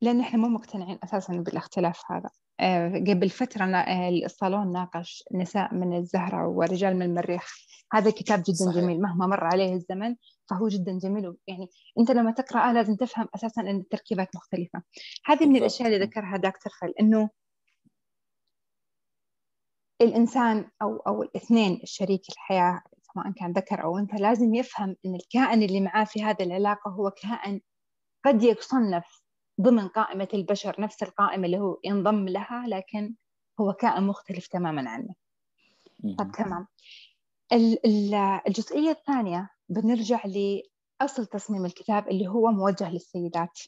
لأن 0.00 0.20
إحنا 0.20 0.38
مو 0.38 0.48
مقتنعين 0.48 0.98
أساسا 1.04 1.32
بالاختلاف 1.32 2.00
هذا. 2.10 2.30
آه، 2.60 2.88
قبل 2.88 3.30
فترة 3.30 3.64
آه، 3.64 4.08
الصالون 4.08 4.72
ناقش 4.72 5.24
نساء 5.34 5.74
من 5.74 5.96
الزهرة 5.96 6.48
ورجال 6.48 6.96
من 6.96 7.02
المريخ. 7.02 7.54
هذا 7.92 8.10
كتاب 8.10 8.42
جدا 8.42 8.54
صحيح. 8.56 8.76
جميل. 8.76 9.00
مهما 9.00 9.26
مر 9.26 9.44
عليه 9.44 9.74
الزمن 9.74 10.16
فهو 10.50 10.68
جدا 10.68 10.98
جميل. 10.98 11.34
يعني 11.46 11.68
أنت 11.98 12.10
لما 12.10 12.30
تقرأه 12.30 12.72
لازم 12.72 12.96
تفهم 12.96 13.28
أساسا 13.34 13.60
أن 13.60 13.76
التركيبات 13.76 14.28
مختلفة. 14.36 14.82
هذه 15.26 15.46
من 15.46 15.56
الأشياء 15.56 15.88
اللي 15.88 16.04
ذكرها 16.04 16.36
دكتور 16.36 16.72
فل 16.80 16.92
أنه 17.00 17.30
الإنسان 20.00 20.70
أو 20.82 20.96
أو 20.96 21.22
الاثنين 21.22 21.80
الشريك 21.82 22.22
الحياة 22.28 22.82
سواء 23.02 23.32
كان 23.32 23.52
ذكر 23.52 23.84
أو 23.84 23.98
أنثى 23.98 24.16
لازم 24.16 24.54
يفهم 24.54 24.96
أن 25.06 25.14
الكائن 25.14 25.62
اللي 25.62 25.80
معاه 25.80 26.04
في 26.04 26.24
هذه 26.24 26.42
العلاقة 26.42 26.90
هو 26.90 27.10
كائن 27.10 27.60
قد 28.24 28.42
يصنف 28.42 29.22
ضمن 29.60 29.88
قائمة 29.88 30.28
البشر 30.34 30.80
نفس 30.80 31.02
القائمة 31.02 31.46
اللي 31.46 31.58
هو 31.58 31.78
ينضم 31.84 32.28
لها 32.28 32.64
لكن 32.68 33.14
هو 33.60 33.72
كائن 33.72 34.02
مختلف 34.02 34.46
تماما 34.46 34.90
عنه. 34.90 35.14
طب 36.18 36.32
تمام. 36.32 36.66
الجزئية 38.46 38.90
الثانية 38.90 39.50
بنرجع 39.68 40.20
لأصل 40.24 41.26
تصميم 41.26 41.64
الكتاب 41.64 42.08
اللي 42.08 42.28
هو 42.28 42.50
موجه 42.50 42.90
للسيدات. 42.90 43.58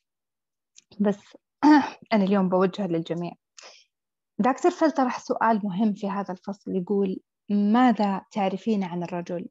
بس 1.00 1.37
أنا 2.12 2.25
اليوم 2.25 2.49
بوجه 2.49 2.87
للجميع. 2.87 3.32
دكتور 4.38 4.71
فل 4.71 4.90
طرح 4.90 5.18
سؤال 5.18 5.61
مهم 5.64 5.95
في 5.95 6.11
هذا 6.11 6.33
الفصل 6.33 6.76
يقول 6.76 7.21
ماذا 7.50 8.23
تعرفين 8.30 8.85
عن 8.85 9.02
الرجل؟ 9.02 9.49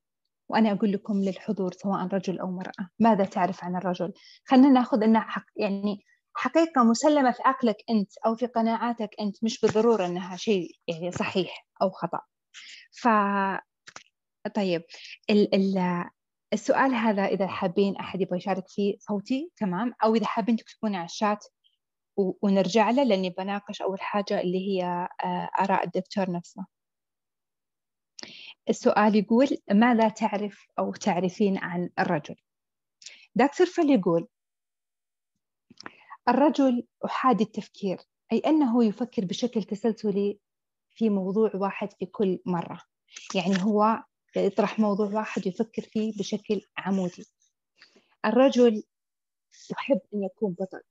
وأنا 0.50 0.72
أقول 0.72 0.92
لكم 0.92 1.24
للحضور 1.24 1.74
سواء 1.74 2.08
رجل 2.08 2.40
أو 2.40 2.52
مرأة 2.52 2.90
ماذا 3.00 3.26
تعرف 3.26 3.64
عن 3.64 3.76
الرجل؟ 3.76 4.14
خلينا 4.46 4.70
ناخذ 4.70 5.04
أنها 5.04 5.22
حق 5.22 5.46
يعني 5.56 6.06
حقيقة 6.34 6.84
مسلمة 6.84 7.32
في 7.32 7.42
عقلك 7.46 7.76
أنت 7.90 8.12
أو 8.26 8.36
في 8.36 8.46
قناعاتك 8.46 9.10
أنت 9.20 9.44
مش 9.44 9.62
بالضرورة 9.62 10.06
أنها 10.06 10.36
شيء 10.36 10.72
يعني 10.88 11.12
صحيح 11.12 11.68
أو 11.82 11.90
خطأ. 11.90 12.20
ف 12.92 13.08
طيب 14.56 14.84
ال... 15.30 15.56
ال... 15.56 16.04
السؤال 16.54 16.94
هذا 16.96 17.26
إذا 17.26 17.48
حابين 17.48 17.96
أحد 17.96 18.22
يبغى 18.22 18.38
يشارك 18.38 18.64
فيه 18.68 18.98
صوتي 19.00 19.52
تمام؟ 19.58 19.94
أو 20.04 20.16
إذا 20.16 20.26
حابين 20.26 20.56
تكتبوني 20.58 20.98
على 20.98 21.06
الشات. 21.06 21.46
ونرجع 22.18 22.90
له 22.90 23.04
لأني 23.04 23.30
بناقش 23.30 23.82
أول 23.82 24.02
حاجة 24.02 24.42
اللي 24.42 24.68
هي 24.68 24.84
آه، 25.26 25.50
آراء 25.60 25.84
الدكتور 25.86 26.32
نفسه. 26.32 26.66
السؤال 28.70 29.16
يقول 29.16 29.48
ماذا 29.72 30.10
تعرف 30.10 30.68
أو 30.80 30.92
تعرفين 30.94 31.58
عن 31.58 31.90
الرجل؟ 32.00 32.36
دكتور 33.36 33.68
فل 33.68 33.90
يقول 33.90 34.28
الرجل 36.30 36.88
أحادي 37.06 37.44
التفكير 37.44 37.98
أي 38.32 38.40
أنه 38.40 38.86
يفكر 38.86 39.26
بشكل 39.26 39.64
تسلسلي 39.64 40.40
في 40.92 41.10
موضوع 41.10 41.52
واحد 41.56 41.94
في 41.94 42.06
كل 42.06 42.40
مرة. 42.46 42.82
يعني 43.36 43.64
هو 43.64 44.04
يطرح 44.38 44.80
موضوع 44.80 45.08
واحد 45.08 45.42
ويفكر 45.46 45.82
فيه 45.82 46.14
بشكل 46.20 46.62
عمودي. 46.78 47.26
الرجل 48.26 48.84
يحب 49.72 50.00
أن 50.14 50.24
يكون 50.24 50.56
بطل. 50.60 50.82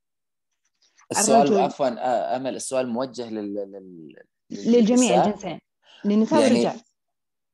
السؤال 1.10 1.58
عفوا 1.58 1.88
آه، 1.88 2.36
أمل 2.36 2.56
السؤال 2.56 2.88
موجه 2.88 3.30
لل... 3.30 3.54
لل... 3.54 4.16
للجميع 4.50 5.24
الجنسين. 5.24 5.60
للنساء 6.04 6.40
يعني... 6.40 6.54
والرجال. 6.54 6.80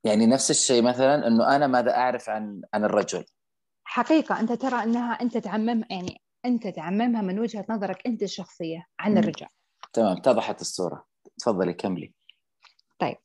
يعني 0.05 0.27
نفس 0.27 0.51
الشيء 0.51 0.83
مثلا 0.83 1.27
إنه 1.27 1.57
أنا 1.57 1.67
ماذا 1.67 1.97
أعرف 1.97 2.29
عن 2.29 2.63
عن 2.75 2.85
الرجل؟ 2.85 3.25
حقيقة 3.85 4.41
أنت 4.41 4.53
ترى 4.53 4.83
أنها 4.83 5.13
أنت 5.13 5.37
تعمم 5.39 5.85
يعني 5.91 6.21
أنت 6.45 6.67
تعممها 6.67 7.23
من 7.23 7.39
وجهة 7.39 7.67
نظرك 7.71 8.07
أنت 8.07 8.23
الشخصية 8.23 8.87
عن 8.99 9.19
الرجال. 9.19 9.49
تمام 9.93 10.17
اتضحت 10.17 10.61
الصورة. 10.61 11.05
تفضلي 11.39 11.73
كملي. 11.73 12.15
طيب. 12.99 13.17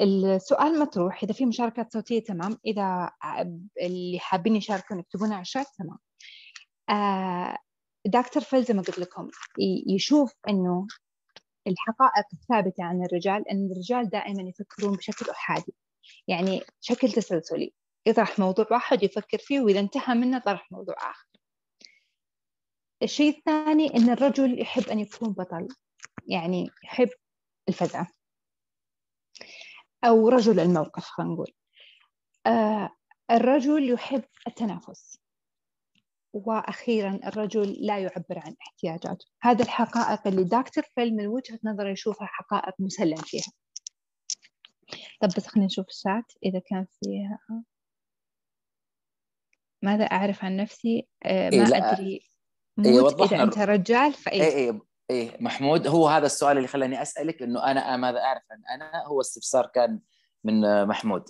السؤال 0.00 0.78
مطروح. 0.78 1.22
إذا 1.22 1.32
في 1.32 1.46
مشاركات 1.46 1.92
صوتية 1.92 2.24
تمام. 2.24 2.58
إذا 2.66 3.10
اللي 3.82 4.18
حابين 4.20 4.56
يشاركون 4.56 4.98
يكتبون 4.98 5.32
على 5.32 5.42
الشات 5.42 5.66
تمام. 5.78 5.98
دكتور 8.06 8.42
فيل 8.42 8.64
زي 8.64 8.74
ما 8.74 8.82
قلت 8.82 8.98
لكم 8.98 9.30
يشوف 9.86 10.32
إنه 10.48 10.86
الحقائق 11.66 12.26
الثابتة 12.32 12.84
عن 12.84 13.04
الرجال 13.04 13.48
أن 13.48 13.70
الرجال 13.72 14.10
دائما 14.10 14.42
يفكرون 14.42 14.96
بشكل 14.96 15.30
أحادي 15.30 15.74
يعني 16.28 16.62
شكل 16.80 17.12
تسلسلي 17.12 17.72
يطرح 18.06 18.38
موضوع 18.38 18.66
واحد 18.70 19.02
يفكر 19.02 19.38
فيه 19.38 19.60
وإذا 19.60 19.80
انتهى 19.80 20.14
منه 20.14 20.38
طرح 20.38 20.72
موضوع 20.72 20.94
آخر. 20.98 21.26
الشيء 23.02 23.38
الثاني 23.38 23.96
أن 23.96 24.10
الرجل 24.10 24.60
يحب 24.60 24.82
أن 24.82 24.98
يكون 24.98 25.32
بطل 25.32 25.68
يعني 26.26 26.70
يحب 26.84 27.08
الفزعة 27.68 28.08
أو 30.04 30.28
رجل 30.28 30.60
الموقف 30.60 31.04
خلينا 31.04 31.32
نقول. 31.32 31.52
آه 32.46 32.90
الرجل 33.30 33.90
يحب 33.90 34.24
التنافس. 34.46 35.21
وأخيرا 36.32 37.20
الرجل 37.26 37.76
لا 37.80 37.98
يعبر 37.98 38.38
عن 38.38 38.56
احتياجاته. 38.60 39.26
هذه 39.42 39.62
الحقائق 39.62 40.26
اللي 40.26 40.44
دكتور 40.44 40.84
فيل 40.94 41.16
من 41.16 41.26
وجهة 41.26 41.58
نظره 41.64 41.90
يشوفها 41.90 42.26
حقائق 42.26 42.74
مسلم 42.78 43.16
فيها. 43.16 43.52
طب 45.20 45.28
بس 45.36 45.46
خلينا 45.46 45.66
نشوف 45.66 45.86
الشات 45.88 46.32
إذا 46.44 46.58
كان 46.66 46.86
فيها. 47.00 47.38
ماذا 49.82 50.04
أعرف 50.04 50.44
عن 50.44 50.56
نفسي؟ 50.56 51.08
آه 51.24 51.50
ما 51.50 51.66
إيه 51.66 51.92
أدري. 51.92 52.28
إيه 52.86 53.00
وضحنا 53.00 53.36
إذا 53.36 53.42
أنت 53.42 53.58
رجال 53.58 54.12
فأي 54.12 54.42
إيه 54.42 54.54
إيه 54.54 54.80
إيه 55.10 55.36
محمود 55.40 55.86
هو 55.86 56.08
هذا 56.08 56.26
السؤال 56.26 56.56
اللي 56.56 56.68
خلاني 56.68 57.02
أسألك 57.02 57.42
إنه 57.42 57.70
أنا 57.70 57.96
ماذا 57.96 58.20
أعرف 58.20 58.42
عن 58.50 58.62
أنا؟ 58.74 59.06
هو 59.06 59.20
استفسار 59.20 59.66
كان 59.66 60.00
من 60.44 60.86
محمود. 60.86 61.28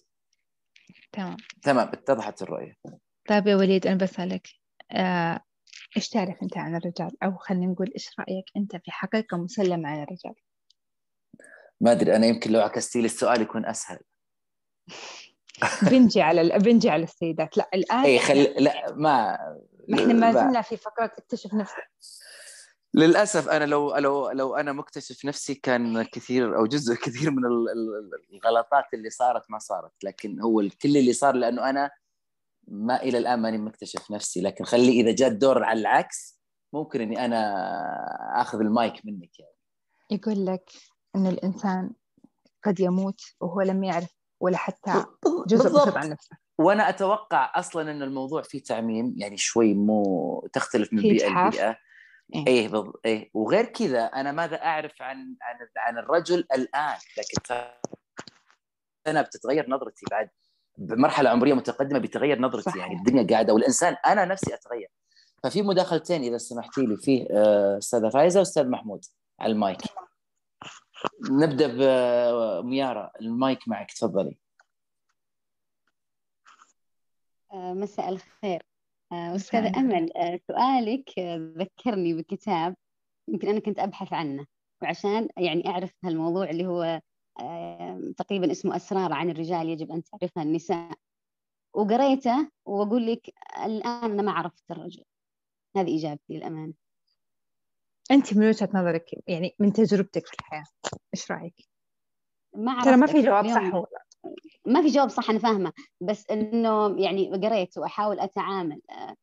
تمام. 1.12 1.36
تمام 1.62 1.88
اتضحت 1.88 2.42
الرؤية. 2.42 2.76
طيب 3.28 3.46
يا 3.46 3.56
وليد 3.56 3.86
أنا 3.86 3.96
بسألك. 3.96 4.46
آه، 4.46 4.61
إيش 5.96 6.08
تعرف 6.08 6.42
أنت 6.42 6.56
عن 6.56 6.76
الرجال؟ 6.76 7.22
أو 7.22 7.36
خلينا 7.36 7.66
نقول 7.66 7.92
إيش 7.94 8.10
رأيك 8.18 8.44
أنت 8.56 8.76
في 8.76 8.90
حقيقة 8.90 9.36
مسلمة 9.36 9.88
عن 9.88 10.02
الرجال؟ 10.02 10.34
ما 11.80 11.92
أدري 11.92 12.16
أنا 12.16 12.26
يمكن 12.26 12.52
لو 12.52 12.60
عكستي 12.60 13.00
لي 13.00 13.06
السؤال 13.06 13.40
يكون 13.40 13.66
أسهل. 13.66 13.98
بنجي 15.90 16.22
على 16.22 16.58
بنجي 16.58 16.90
على 16.90 17.02
السيدات. 17.02 17.56
لا 17.56 17.68
الآن 17.74 18.04
اي 18.04 18.18
خل... 18.18 18.42
لا 18.42 18.94
ما 18.94 19.38
إحنا 19.94 20.12
ما 20.12 20.32
زلنا 20.32 20.62
في 20.62 20.76
فقرة 20.76 21.12
اكتشف 21.18 21.54
نفسك. 21.54 21.90
للأسف 22.94 23.48
أنا 23.48 23.64
لو 23.64 23.96
لو 23.96 24.30
لو 24.30 24.56
أنا 24.56 24.72
مكتشف 24.72 25.24
نفسي 25.24 25.54
كان 25.54 26.02
كثير 26.02 26.56
أو 26.56 26.66
جزء 26.66 26.94
كثير 27.04 27.30
من 27.30 27.42
الغلطات 28.32 28.84
اللي 28.94 29.10
صارت 29.10 29.50
ما 29.50 29.58
صارت 29.58 29.92
لكن 30.04 30.40
هو 30.40 30.68
كل 30.82 30.96
اللي 30.96 31.12
صار 31.12 31.34
لأنه 31.34 31.70
أنا 31.70 31.90
ما 32.68 33.02
إلى 33.02 33.18
الآن 33.18 33.42
ماني 33.42 33.58
مكتشف 33.58 34.10
نفسي 34.10 34.40
لكن 34.40 34.64
خلي 34.64 35.00
إذا 35.00 35.12
جاء 35.12 35.28
الدور 35.28 35.64
على 35.64 35.80
العكس 35.80 36.40
ممكن 36.72 37.00
إني 37.00 37.24
أنا 37.24 38.40
آخذ 38.40 38.60
المايك 38.60 39.06
منك 39.06 39.40
يعني. 39.40 39.56
يقول 40.10 40.46
لك 40.46 40.70
إن 41.16 41.26
الإنسان 41.26 41.90
قد 42.64 42.80
يموت 42.80 43.20
وهو 43.40 43.60
لم 43.60 43.84
يعرف 43.84 44.14
ولا 44.40 44.56
حتى 44.56 45.04
جزء 45.46 45.68
بسيط 45.68 45.96
عن 45.96 46.10
نفسه. 46.10 46.36
وأنا 46.58 46.88
أتوقع 46.88 47.52
أصلا 47.54 47.90
انه 47.90 48.04
الموضوع 48.04 48.42
فيه 48.42 48.62
تعميم 48.62 49.14
يعني 49.16 49.36
شوي 49.36 49.74
مو 49.74 50.48
تختلف 50.52 50.92
من 50.92 51.02
بيئة 51.02 51.46
لبيئة. 51.46 51.78
إيه. 52.34 52.46
إيه 52.46 52.68
بض... 52.68 52.92
إيه. 53.04 53.30
وغير 53.34 53.64
كذا 53.64 54.04
أنا 54.04 54.32
ماذا 54.32 54.56
أعرف 54.64 55.02
عن 55.02 55.16
عن 55.42 55.68
عن 55.76 55.98
الرجل 55.98 56.38
الآن؟ 56.38 56.96
لكن 57.18 57.54
أنا 59.06 59.22
بتتغير 59.22 59.70
نظرتي 59.70 60.06
بعد. 60.10 60.28
بمرحلة 60.78 61.30
عمرية 61.30 61.54
متقدمة 61.54 61.98
بيتغير 61.98 62.40
نظرتي 62.40 62.70
صحيح. 62.70 62.82
يعني 62.82 62.98
الدنيا 62.98 63.26
قاعدة 63.30 63.54
والإنسان 63.54 63.96
أنا 64.06 64.24
نفسي 64.24 64.54
أتغير. 64.54 64.88
ففي 65.42 65.62
مداخلتين 65.62 66.22
إذا 66.22 66.38
سمحتي 66.38 66.86
لي 66.86 66.96
فيه 66.96 67.26
آه، 67.30 67.78
أستاذة 67.78 68.08
فايزة 68.08 68.40
وأستاذ 68.40 68.68
محمود 68.68 69.04
على 69.40 69.52
المايك. 69.52 69.78
نبدأ 71.30 71.66
بميارا 71.66 73.10
المايك 73.20 73.68
معك 73.68 73.92
تفضلي. 73.92 74.38
آه، 77.52 77.72
مساء 77.74 78.08
الخير. 78.08 78.62
آه، 79.12 79.38
أمل 79.54 80.16
آه، 80.16 80.40
سؤالك 80.48 81.18
ذكرني 81.58 82.14
بكتاب 82.14 82.76
يمكن 83.28 83.48
أنا 83.48 83.60
كنت 83.60 83.78
أبحث 83.78 84.12
عنه 84.12 84.46
وعشان 84.82 85.28
يعني 85.36 85.68
أعرف 85.68 85.92
هالموضوع 86.04 86.50
اللي 86.50 86.66
هو 86.66 87.00
تقريبا 88.16 88.52
اسمه 88.52 88.76
أسرار 88.76 89.12
عن 89.12 89.30
الرجال 89.30 89.68
يجب 89.68 89.90
أن 89.90 90.02
تعرفها 90.02 90.42
النساء. 90.42 90.92
وقريته 91.74 92.50
وأقول 92.64 93.06
لك 93.06 93.34
الآن 93.64 94.10
أنا 94.10 94.22
ما 94.22 94.32
عرفت 94.32 94.70
الرجل. 94.70 95.04
هذه 95.76 95.98
إجابتي 95.98 96.34
للأمانة. 96.36 96.72
أنت 98.10 98.36
من 98.36 98.48
وجهة 98.48 98.68
نظرك 98.74 99.10
يعني 99.26 99.54
من 99.58 99.72
تجربتك 99.72 100.26
في 100.26 100.34
الحياة 100.40 100.64
إيش 101.14 101.30
رأيك؟ 101.30 101.68
ما 102.56 102.82
ترى 102.84 102.96
ما 102.96 103.06
في 103.06 103.22
جواب 103.22 103.48
صح 103.48 103.74
ولا 103.74 104.04
ما 104.66 104.82
في 104.82 104.88
جواب 104.88 105.08
صح 105.08 105.30
أنا 105.30 105.38
فاهمة. 105.38 105.72
بس 106.00 106.30
إنه 106.30 107.00
يعني 107.00 107.30
قريت 107.30 107.78
وأحاول 107.78 108.20
أتعامل 108.20 108.80
آه، 108.90 109.14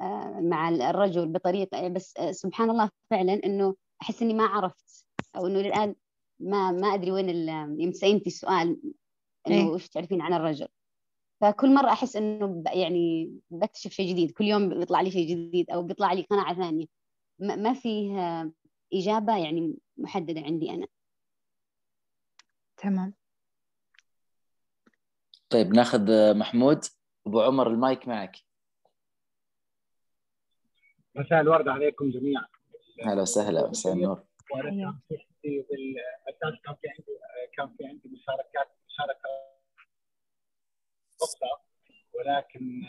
آه، 0.00 0.40
مع 0.40 0.68
الرجل 0.68 1.28
بطريقة 1.28 1.88
بس 1.88 2.14
آه، 2.18 2.32
سبحان 2.32 2.70
الله 2.70 2.90
فعلا 3.10 3.40
إنه 3.44 3.74
أحس 4.02 4.22
إني 4.22 4.34
ما 4.34 4.44
عرفت 4.44 5.06
أو 5.36 5.46
إنه 5.46 5.60
الآن 5.60 5.94
ما 6.42 6.72
ما 6.72 6.94
أدري 6.94 7.10
وين 7.10 7.48
يوم 7.80 7.92
سألتي 7.92 8.26
السؤال 8.26 8.80
إنه 9.46 9.56
إيه؟ 9.56 9.64
وش 9.64 9.88
تعرفين 9.88 10.20
عن 10.20 10.32
الرجل. 10.32 10.68
فكل 11.40 11.74
مرة 11.74 11.92
أحس 11.92 12.16
إنه 12.16 12.62
يعني 12.66 13.32
بكتشف 13.50 13.90
شيء 13.90 14.10
جديد. 14.10 14.30
كل 14.30 14.44
يوم 14.44 14.68
بيطلع 14.68 15.00
لي 15.00 15.10
شيء 15.10 15.28
جديد 15.28 15.70
أو 15.70 15.82
بيطلع 15.82 16.12
لي 16.12 16.22
قناعة 16.22 16.54
ثانية. 16.54 16.86
ما 17.38 17.72
فيه 17.72 18.52
إجابة 18.92 19.38
يعني 19.38 19.74
محددة 19.96 20.40
عندي 20.40 20.70
أنا. 20.70 20.86
تمام. 22.76 23.14
طيب 25.50 25.74
ناخذ 25.74 26.34
محمود. 26.34 26.84
أبو 27.26 27.40
عمر 27.40 27.70
المايك 27.70 28.08
معك. 28.08 28.36
مساء 31.14 31.40
الورد 31.40 31.68
عليكم 31.68 32.10
جميعا. 32.10 32.46
هلا 33.04 33.22
وسهلا 33.22 33.70
مساء 33.70 33.92
النور. 33.92 34.24
وأنا 35.44 36.02
بالاساس 36.26 36.60
كان 36.64 36.74
في 36.74 36.88
عندي 36.88 37.18
كان 37.56 37.76
في 37.76 37.86
عندي 37.86 38.08
مشاركات 38.08 38.68
مشاركة 38.88 39.28
أخرى. 41.22 41.50
ولكن 42.14 42.82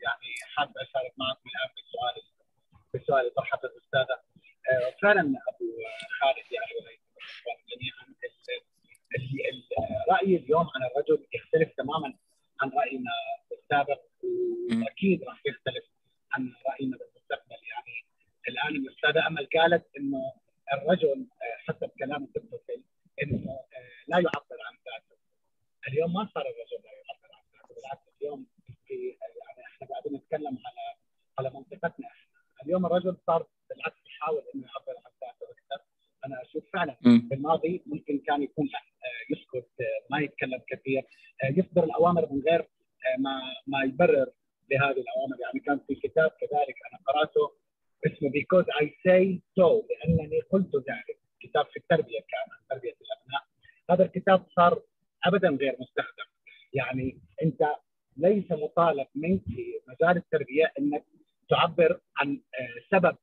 يعني 0.00 0.30
حاب 0.56 0.72
أشارك 0.78 1.12
معكم 1.16 1.48
الآن 1.48 1.70
بالسؤال 1.76 2.14
بالسؤال 2.92 3.20
اللي 3.20 3.30
طرحته 3.30 3.66
الأستاذة. 3.66 4.20
فعلا 5.02 5.20
أبو 5.20 5.66
خالد 6.20 6.52
يعني 6.52 6.98
جميعا. 7.68 8.08
رأيي 10.10 10.36
اليوم 10.36 10.68
عن 10.74 10.82
الرجل 10.82 11.26
يختلف 11.34 11.72
تماما 11.76 12.14
عن 12.60 12.70
رأينا 12.70 13.10
السابق 13.52 14.00
وأكيد 14.82 15.24
راح 15.24 15.42
يختلف 15.46 15.84
عن 16.32 16.52
رأينا 16.68 16.96
بالمستقبل. 16.96 17.56
يعني 17.68 18.04
الآن 18.48 18.76
الأستاذة 18.82 19.26
أمل 19.26 19.48
قالت 19.56 19.86
إنه 19.96 20.32
الرجل 20.72 21.26
حسب 21.68 21.90
كلام 21.98 22.24
الدكتور 22.24 22.60
انه 23.22 23.58
لا 24.08 24.16
يعبر 24.16 24.58
عن 24.66 24.74
ذاته 24.86 25.16
اليوم 25.88 26.12
ما 26.12 26.28
صار 26.34 26.42
الرجل 26.42 26.78
لا 26.84 26.90
يعبر 26.90 27.34
عن 27.34 27.42
ذاته 27.52 27.74
بالعكس 27.74 28.02
اليوم 28.20 28.46
في 28.86 28.94
يعني 29.18 29.66
إحنا 29.66 29.86
قاعدين 29.86 30.14
نتكلم 30.14 30.58
على 30.66 30.96
على 31.38 31.50
منطقتنا 31.54 32.06
إحنا 32.06 32.64
اليوم 32.66 32.86
الرجل 32.86 33.16
صار 33.26 33.46
بالعكس 33.70 34.06
يحاول 34.06 34.42
انه 34.54 34.66
يعبر 34.66 34.98
عن 35.04 35.12
ذاته 35.20 35.52
أكثر 35.52 35.84
أنا 36.26 36.42
أشوف 36.42 36.64
فعلا 36.72 36.96
في 37.02 37.34
الماضي 37.34 37.82
ممكن 37.86 38.18
كان 38.26 38.42
يكون 38.42 38.68
آه، 38.74 39.32
يسكت 39.32 39.68
آه، 39.80 40.06
ما 40.10 40.18
يتكلم 40.18 40.60
كثير 40.68 41.02
آه، 41.44 41.46
يصدر 41.46 41.84
الاوامر 41.84 42.32
من 42.32 42.42
غير 42.48 42.68
ما 43.18 43.40
ما 43.66 43.84
يبرر 43.84 44.26
لهذه 44.70 45.00
الاوامر 45.00 45.36
يعني 45.40 45.60
كان 45.60 45.80
في 45.88 45.94
كتاب 45.94 46.30
كذلك 46.30 46.76
أنا 46.90 47.00
قراته 47.06 47.52
اسمه 48.06 48.30
because 48.30 48.66
I 48.82 48.84
say 48.84 49.40
so 49.58 49.84
لانني 49.90 50.40
قلت 50.40 50.76
ذلك 50.76 51.18
كتاب 51.40 51.66
في 51.66 51.76
التربيه 51.76 52.20
كان 52.20 52.56
تربيه 52.70 52.92
الابناء 52.92 53.42
هذا 53.90 54.04
الكتاب 54.04 54.46
صار 54.56 54.82
ابدا 55.24 55.48
غير 55.48 55.76
مستخدم 55.80 56.28
يعني 56.72 57.18
انت 57.42 57.62
ليس 58.16 58.52
مطالب 58.52 59.06
منك 59.14 59.42
في 59.44 59.80
مجال 59.88 60.16
التربيه 60.16 60.72
انك 60.78 61.04
تعبر 61.50 62.00
عن 62.16 62.40
سبب 62.90 63.16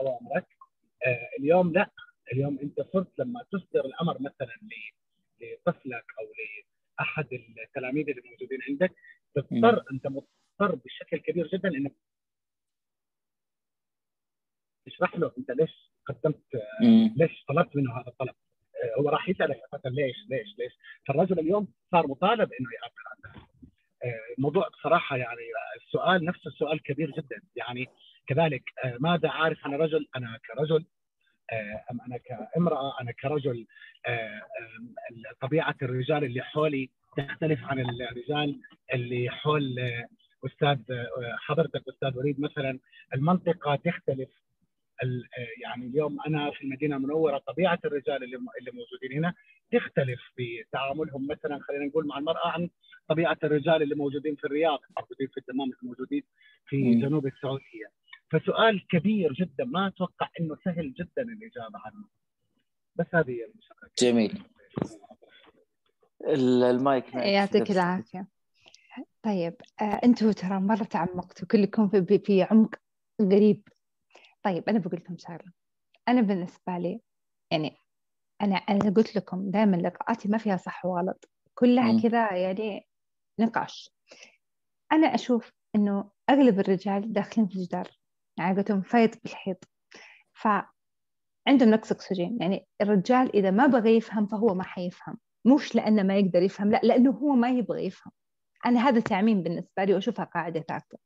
اوامرك 0.00 0.46
اليوم 1.38 1.72
لا 1.72 1.90
اليوم 2.32 2.58
انت 2.62 2.80
صرت 2.92 3.18
لما 3.18 3.44
تصدر 3.52 3.84
الامر 3.84 4.16
مثلا 4.20 4.58
لطفلك 5.40 6.04
أو 6.18 6.24
لاحد 6.98 7.26
التلاميذ 7.66 8.08
اللي 8.08 8.22
موجودين 8.30 8.58
عندك 8.68 8.94
تضطر 9.34 9.84
انت 9.92 10.06
مضطر 10.06 10.74
بشكل 10.74 11.16
كبير 11.16 11.46
جدا 11.46 11.68
انك 11.68 11.92
تشرح 14.86 15.16
له 15.16 15.32
انت 15.38 15.50
ليش 15.50 15.90
قدمت 16.06 16.40
ليش 17.16 17.44
طلبت 17.48 17.76
منه 17.76 18.00
هذا 18.00 18.08
الطلب 18.08 18.34
آه، 18.74 19.00
هو 19.00 19.08
راح 19.08 19.28
يسالك 19.28 19.60
ليش 19.86 20.16
ليش 20.30 20.58
ليش 20.58 20.72
فالرجل 21.06 21.38
اليوم 21.38 21.68
صار 21.90 22.06
مطالب 22.06 22.52
انه 22.52 22.68
يعبر 22.74 23.02
عن 23.06 23.32
ذلك 23.32 23.48
آه، 24.04 24.34
الموضوع 24.38 24.68
بصراحه 24.68 25.16
يعني 25.16 25.40
السؤال 25.86 26.24
نفسه 26.24 26.48
السؤال 26.48 26.82
كبير 26.82 27.10
جدا 27.10 27.42
يعني 27.56 27.86
كذلك 28.26 28.62
آه، 28.84 28.96
ماذا 29.00 29.28
عارف 29.28 29.58
عن 29.64 29.74
الرجل 29.74 30.08
أنا 30.16 30.38
كرجل 30.46 30.84
آه، 31.52 31.84
ام 32.56 32.80
أنا 33.00 33.12
أنا 33.46 33.52
كرجل 33.52 33.66
آه، 34.06 34.42
طبيعة 35.40 35.74
الرجال 35.82 36.24
اللي 36.24 36.42
حولي 36.42 36.90
تختلف 37.16 37.64
عن 37.64 37.80
الرجال 37.80 38.60
اللي 38.94 39.30
حول 39.30 39.78
آه، 39.78 40.08
أستاذ 40.46 40.78
حضرتك 41.38 41.82
أستاذ 41.88 42.18
وليد. 42.18 42.40
مثلا 42.40 42.78
المنطقة 43.14 43.76
تختلف 43.76 44.28
يعني 45.62 45.86
اليوم 45.86 46.18
أنا 46.26 46.50
في 46.50 46.62
المدينة 46.64 46.96
المنورة 46.96 47.38
طبيعة 47.38 47.78
الرجال 47.84 48.24
اللي 48.24 48.36
اللي 48.36 48.70
موجودين 48.70 49.18
هنا 49.18 49.34
تختلف 49.72 50.20
في 50.36 50.64
تعاملهم. 50.72 51.26
مثلا 51.26 51.58
خلينا 51.62 51.84
نقول 51.84 52.06
مع 52.06 52.18
المرأة 52.18 52.48
عن 52.48 52.70
طبيعة 53.08 53.38
الرجال 53.44 53.82
اللي 53.82 53.94
موجودين 53.94 54.34
في 54.34 54.44
الرياض 54.44 54.78
موجودين 54.98 55.26
في 55.26 55.40
الدمام 55.40 55.70
موجودين 55.82 56.22
في 56.66 56.94
جنوب 56.94 57.26
السعودية. 57.26 57.86
فسؤال 58.30 58.86
كبير 58.86 59.32
جدا 59.32 59.64
ما 59.64 59.86
أتوقع 59.86 60.28
إنه 60.40 60.56
سهل 60.64 60.92
جدا 60.92 61.22
الإجابة 61.22 61.78
عنه. 61.84 62.23
بس 62.96 63.06
هذه 63.14 63.30
هي 63.30 63.44
المشكلة. 63.44 63.90
جميل. 63.98 64.44
المايك 66.26 67.14
يعطيك 67.14 67.70
العافية. 67.70 68.26
طيب 69.22 69.54
آه 69.80 70.00
أنتم 70.04 70.32
ترى 70.32 70.60
مرة 70.60 70.84
تعمقتوا 70.84 71.48
كلكم 71.48 71.88
في, 71.88 72.18
في 72.18 72.42
عمق 72.42 72.74
قريب 73.20 73.68
طيب 74.42 74.68
أنا 74.68 74.78
بقول 74.78 75.00
لكم 75.00 75.16
شغلة. 75.18 75.52
أنا 76.08 76.20
بالنسبة 76.20 76.78
لي 76.78 77.00
يعني 77.50 77.76
أنا 78.42 78.56
أنا 78.56 78.90
قلت 78.90 79.16
لكم 79.16 79.50
دائما 79.50 79.76
لقاءاتي 79.76 80.28
ما 80.28 80.38
فيها 80.38 80.56
صح 80.56 80.84
وغلط. 80.84 81.28
كلها 81.54 82.02
كذا 82.02 82.32
يعني 82.36 82.88
نقاش. 83.40 83.90
أنا 84.92 85.06
أشوف 85.06 85.52
إنه 85.74 86.10
أغلب 86.30 86.60
الرجال 86.60 87.12
داخلين 87.12 87.48
في 87.48 87.54
الجدار 87.56 87.90
يعني 88.38 88.56
قلت 88.56 88.70
لهم 88.70 88.82
فايت 88.82 89.22
بالحيط. 89.24 89.68
فعندهم 91.46 91.70
نقص 91.70 91.92
أكسجين. 91.92 92.38
يعني 92.40 92.66
الرجال 92.80 93.36
إذا 93.36 93.50
ما 93.50 93.66
بغى 93.66 93.96
يفهم 93.96 94.26
فهو 94.26 94.54
ما 94.54 94.64
حيفهم. 94.64 95.18
مش 95.44 95.74
لأنه 95.74 96.02
ما 96.02 96.16
يقدر 96.18 96.42
يفهم 96.42 96.70
لا 96.70 96.80
لأنه 96.82 97.10
هو 97.10 97.32
ما 97.32 97.50
يبغى 97.50 97.86
يفهم. 97.86 98.12
أنا 98.66 98.88
هذا 98.88 99.00
تعميم 99.00 99.42
بالنسبة 99.42 99.84
لي 99.84 99.94
وأشوفها 99.94 100.24
قاعدة 100.24 100.60
ثابتة 100.60 100.98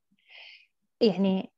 يعني 1.01 1.53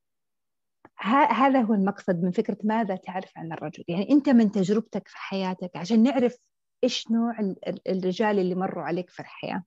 هذا 1.31 1.61
هو 1.61 1.75
المقصد 1.75 2.23
من 2.23 2.31
فكرة 2.31 2.57
ماذا 2.65 2.97
تعرف 2.97 3.33
عن 3.37 3.53
الرجل. 3.53 3.85
يعني 3.89 4.11
أنت 4.11 4.29
من 4.29 4.51
تجربتك 4.51 5.09
في 5.09 5.17
حياتك 5.17 5.77
عشان 5.77 6.03
نعرف 6.03 6.37
إيش 6.85 7.11
نوع 7.11 7.55
الرجال 7.89 8.39
اللي 8.39 8.55
مروا 8.55 8.85
عليك 8.85 9.11
في 9.11 9.21
الحياة. 9.21 9.65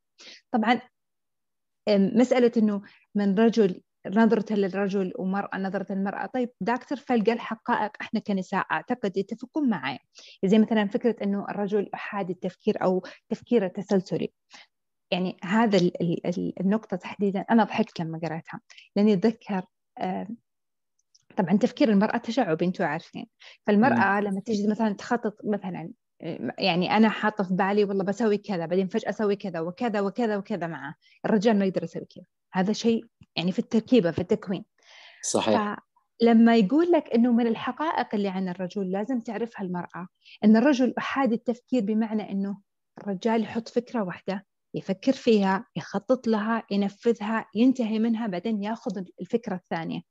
طبعا 0.52 0.82
مسألة 1.89 2.52
أنه 2.58 2.82
من 3.15 3.39
رجل 3.39 3.82
نظرة 4.08 4.54
للرجل 4.54 5.13
ومرأة 5.16 5.58
نظرة 5.58 5.94
المرأة 5.94 6.26
طيب 6.26 6.50
دكتور 6.62 6.98
فلقى 6.98 7.34
الحقائق 7.34 7.92
إحنا 8.02 8.20
كنساء 8.20 8.66
أعتقد 8.72 9.18
يتفقون 9.18 9.70
معي. 9.70 10.00
زي 10.46 10.60
مثلا 10.60 10.88
فكرة 10.88 11.16
إنه 11.24 11.46
الرجل 11.50 11.89
احادي 11.94 12.34
التفكير 12.34 12.84
أو 12.84 13.04
تفكيره 13.30 13.68
تسلسلي. 13.68 14.34
يعني 15.12 15.38
هذا 15.44 15.92
النقطة 16.62 16.98
تحديدا 16.98 17.46
أنا 17.52 17.63
ضحكت 17.63 18.00
لما 18.00 18.20
قرأتها. 18.24 18.62
لأني 18.96 19.13
أتذكر 19.13 19.66
طبعا 21.38 21.58
تفكير 21.58 21.89
المرأة 21.89 22.18
تشعبي 22.18 22.66
أنتم 22.66 22.84
عارفين. 22.84 23.28
فالمرأة 23.68 24.22
لما 24.22 24.39
تجي 24.39 24.68
مثلا 24.68 24.94
تخطط 24.94 25.38
مثلا 25.44 25.92
يعني 26.60 26.98
أنا 26.98 27.10
حاطة 27.10 27.44
في 27.44 27.54
بالي 27.54 27.84
والله 27.84 28.04
بسوي 28.04 28.38
كذا 28.38 28.66
بعدين 28.66 28.88
فجأة 28.88 29.10
أسوي 29.10 29.36
كذا 29.36 29.60
وكذا 29.60 30.02
وكذا 30.02 30.38
وكذا 30.38 30.68
معه. 30.68 30.96
الرجال 31.26 31.60
ما 31.60 31.66
يقدر 31.66 31.84
يسوي 31.84 32.06
كذا. 32.16 32.26
هذا 32.54 32.74
شيء 32.74 33.06
يعني 33.36 33.52
في 33.52 33.60
التركيبة 33.60 34.12
في 34.12 34.20
التكوين. 34.20 34.66
صحيح. 35.24 35.78
لما 36.22 36.56
يقول 36.56 36.92
لك 36.92 37.10
إنه 37.13 37.32
من 37.32 37.48
الحقائق 37.48 38.16
اللي 38.16 38.28
عن 38.28 38.50
الرجل 38.50 38.92
لازم 38.92 39.20
تعرفها 39.20 39.66
المرأة 39.66 40.08
إن 40.44 40.58
الرجل 40.58 40.94
احادي 40.98 41.36
التفكير 41.36 41.82
بمعنى 41.82 42.32
إنه 42.32 42.58
الرجال 42.98 43.44
يحط 43.44 43.70
فكرة 43.70 44.04
واحدة 44.04 44.46
يفكر 44.74 45.12
فيها 45.12 45.66
يخطط 45.76 46.28
لها 46.28 46.63
ينفذها 46.72 47.46
ينتهي 47.56 48.00
منها 48.00 48.28
بعدين 48.28 48.63
يأخذ 48.63 49.04
الفكرة 49.22 49.56
الثانية. 49.56 50.02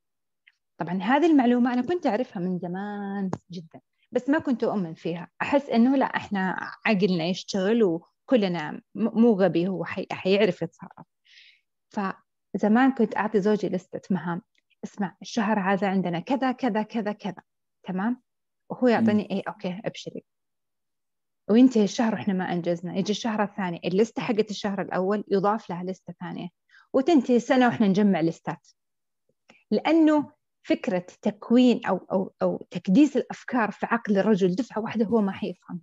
طبعا 0.79 1.03
هذه 1.03 1.27
المعلومة 1.27 1.73
أنا 1.73 1.83
كنت 1.83 2.07
أعرفها 2.07 2.41
من 2.41 2.59
زمان 2.59 3.31
جدا 3.51 3.81
بس 4.13 4.29
ما 4.29 4.39
كنت 4.39 4.65
أؤمن 4.65 4.95
فيها. 4.95 5.29
أحس 5.43 5.71
إنه 5.71 5.97
لا 5.97 6.07
إحنا 6.07 6.57
عقلنا 6.87 7.25
يشتغل 7.25 7.83
وكلنا 7.83 8.81
مو 8.95 9.33
غبي 9.33 9.69
هو 9.69 9.85
حي... 9.85 10.07
حيعرف 10.13 10.63
يتصرف. 10.63 11.07
فزمان 12.55 12.93
كنت 12.93 13.17
أعطي 13.17 13.41
زوجي 13.41 13.69
لستة 13.69 14.01
مهام. 14.11 14.43
اسمع 14.85 15.17
الشهر 15.23 15.61
هذا 15.61 15.89
عندنا 15.89 16.21
كذا 16.21 16.53
كذا 16.53 16.83
كذا 16.83 17.13
كذا. 17.13 17.43
تمام؟ 17.83 18.23
وهو 18.71 18.89
يعطيني 18.89 19.31
إيه 19.31 19.43
okay 19.49 19.81
أبشري. 19.85 20.25
وينتهي 21.51 21.85
الشهر 21.85 22.15
وإحنا 22.15 22.35
ما 22.35 22.53
أنجزنا. 22.53 22.97
يجي 22.97 23.13
الشهر 23.13 23.43
الثاني 23.43 23.81
ال 23.85 23.91
list 23.91 24.17
ة 24.17 24.23
حقت 24.23 24.51
الشهر 24.51 24.83
الأول 24.83 25.25
يضاف 25.29 25.71
لها 25.71 25.85
list 25.85 26.09
ة 26.09 26.15
ثانية. 26.21 26.49
وتنتهي 26.93 27.37
السنة 27.37 27.67
وإحنا 27.67 27.89
نجمع 27.89 28.21
list 28.21 28.53
ات. 28.53 28.69
لأنه 29.71 30.33
فكرة 30.63 31.07
تكوين 31.23 31.87
أو 31.87 31.97
أو 32.13 32.35
أو 32.43 32.67
تكديس 32.71 33.17
الأفكار 33.17 33.71
في 33.71 33.87
عقل 33.87 34.19
الرجل 34.19 34.55
دفعة 34.55 34.83
واحدة 34.83 35.05
هو 35.05 35.21
ما 35.21 35.33
حيفهم. 35.33 35.81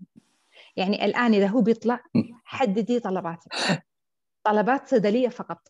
يعني 0.75 1.05
الآن 1.05 1.33
إذا 1.33 1.47
هو 1.47 1.61
بيطلع 1.61 1.99
حددي 2.43 2.99
طلباتك. 2.99 3.83
طلبات 4.43 4.87
صيدلية 4.87 5.29
فقط. 5.29 5.67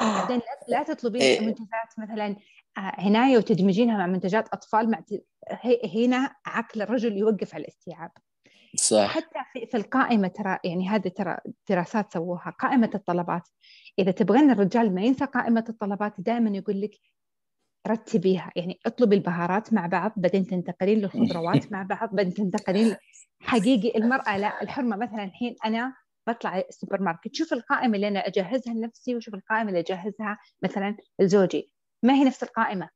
بعدين 0.00 0.40
لا 0.68 0.82
تطلبين 0.82 1.22
إيه. 1.22 1.40
منتجات 1.40 1.98
مثلا 1.98 2.36
آه، 2.78 2.80
عنايه 2.80 3.36
وتدمجينها 3.36 3.98
مع 3.98 4.06
منتجات 4.06 4.48
أطفال 4.48 4.90
مع 4.90 5.02
هنا 5.94 6.34
عقل 6.46 6.82
الرجل 6.82 7.16
يوقف 7.16 7.54
على 7.54 7.62
الاستيعاب. 7.62 8.10
صح. 8.76 9.10
حتى 9.10 9.38
في, 9.52 9.66
في 9.66 9.76
القائمة 9.76 10.28
ترى 10.28 10.58
يعني 10.64 10.88
هذه 10.88 11.08
ترى 11.08 11.36
دراسات 11.68 12.12
سووها 12.12 12.50
قائمة 12.58 12.90
الطلبات. 12.94 13.48
إذا 13.98 14.10
تبغين 14.10 14.50
الرجال 14.50 14.94
ما 14.94 15.02
ينسى 15.02 15.24
قائمة 15.24 15.64
الطلبات 15.68 16.14
دائما 16.18 16.56
يقول 16.56 16.80
لك 16.80 16.90
رتبيها. 17.88 18.50
يعني 18.56 18.80
اطلبي 18.86 19.16
البهارات 19.16 19.72
مع 19.72 19.86
بعض 19.86 20.12
بعدين 20.16 20.46
تنتقلين 20.46 20.98
للخضروات 20.98 21.66
مع 21.72 21.82
بعض 21.82 22.14
بعدين 22.14 22.34
تنتقلين 22.34 22.96
حقيقي 23.40 23.98
المرأة 23.98 24.38
لا 24.38 24.62
الحرمة 24.62 24.96
مثلا 24.96 25.24
الحين 25.24 25.56
أنا 25.64 25.94
بطلع 26.26 26.58
السوبر 26.58 27.02
ماركت 27.02 27.34
شوف 27.34 27.52
القائمة 27.52 27.96
اللي 27.96 28.08
أنا 28.08 28.26
أجهزها 28.26 28.74
لنفسي 28.74 29.16
وشوف 29.16 29.34
القائمة 29.34 29.68
اللي 29.68 29.80
أجهزها 29.80 30.38
مثلا 30.62 30.96
لزوجي. 31.20 31.72
ما 32.02 32.14
هي 32.14 32.24
نفس 32.24 32.42
القائمة؟ 32.42 32.88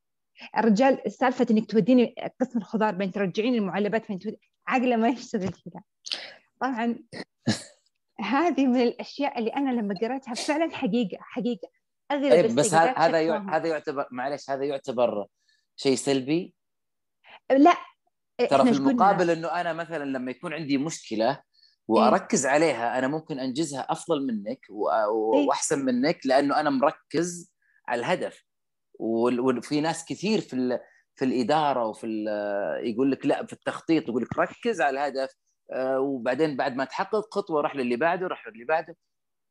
الرجال 0.57 1.11
سالفة 1.11 1.47
إنك 1.51 1.71
توديني 1.71 2.15
قسم 2.41 2.59
الخضار 2.59 2.95
بين 2.95 3.11
ترجعين 3.11 3.55
المعلبات 3.55 4.07
بين 4.07 4.19
تودي 4.19 4.39
عقله 4.67 4.95
ما 4.95 5.09
يشتغل 5.09 5.49
كذا. 5.49 5.81
طبعا 6.61 6.99
هذه 8.21 8.67
من 8.67 8.81
الأشياء 8.81 9.39
اللي 9.39 9.49
أنا 9.49 9.69
لما 9.69 9.95
قرأتها 10.01 10.33
فعلا 10.33 10.75
حقيقة 10.75 11.17
حقيقة. 11.21 11.69
أغلب 12.11 12.31
طيب 12.31 12.55
بس 12.55 12.73
هذا 12.73 12.91
هذا 13.49 13.67
يعتبر 13.67 14.07
معلش 14.11 14.49
هذا 14.49 14.63
يعتبر 14.63 15.25
شيء 15.75 15.95
سلبي؟ 15.95 16.53
لا 17.51 17.73
ترى 18.49 18.73
في 18.73 18.79
المقابل 18.79 19.29
إنه 19.29 19.47
أنا 19.47 19.73
مثلا 19.73 20.03
لما 20.03 20.31
يكون 20.31 20.53
عندي 20.53 20.77
مشكلة. 20.77 21.41
وأركز 21.91 22.45
عليها 22.45 22.99
أنا 22.99 23.07
ممكن 23.07 23.39
أنجزها 23.39 23.87
أفضل 23.89 24.27
منك 24.27 24.59
إيه. 24.69 25.07
وأحسن 25.47 25.85
منك 25.85 26.19
لأنه 26.25 26.59
أنا 26.59 26.69
مركز 26.69 27.53
على 27.87 27.99
الهدف. 27.99 28.43
وفي 28.99 29.81
ناس 29.81 30.05
كثير 30.05 30.41
في 30.41 30.79
في 31.15 31.25
الإدارة 31.25 31.85
وفي 31.85 32.07
يقول 32.83 33.11
لك 33.11 33.25
لا 33.25 33.45
في 33.45 33.53
التخطيط 33.53 34.09
يقول 34.09 34.23
لك 34.23 34.39
ركز 34.39 34.81
على 34.81 34.99
الهدف 34.99 35.35
آه، 35.73 35.99
وبعدين 35.99 36.57
بعد 36.57 36.75
ما 36.75 36.85
تحقق 36.85 37.35
خطوة 37.35 37.61
روح 37.61 37.75
للي 37.75 37.95
بعده 37.95 38.27
روح 38.27 38.47
للي 38.47 38.65
بعده. 38.65 38.95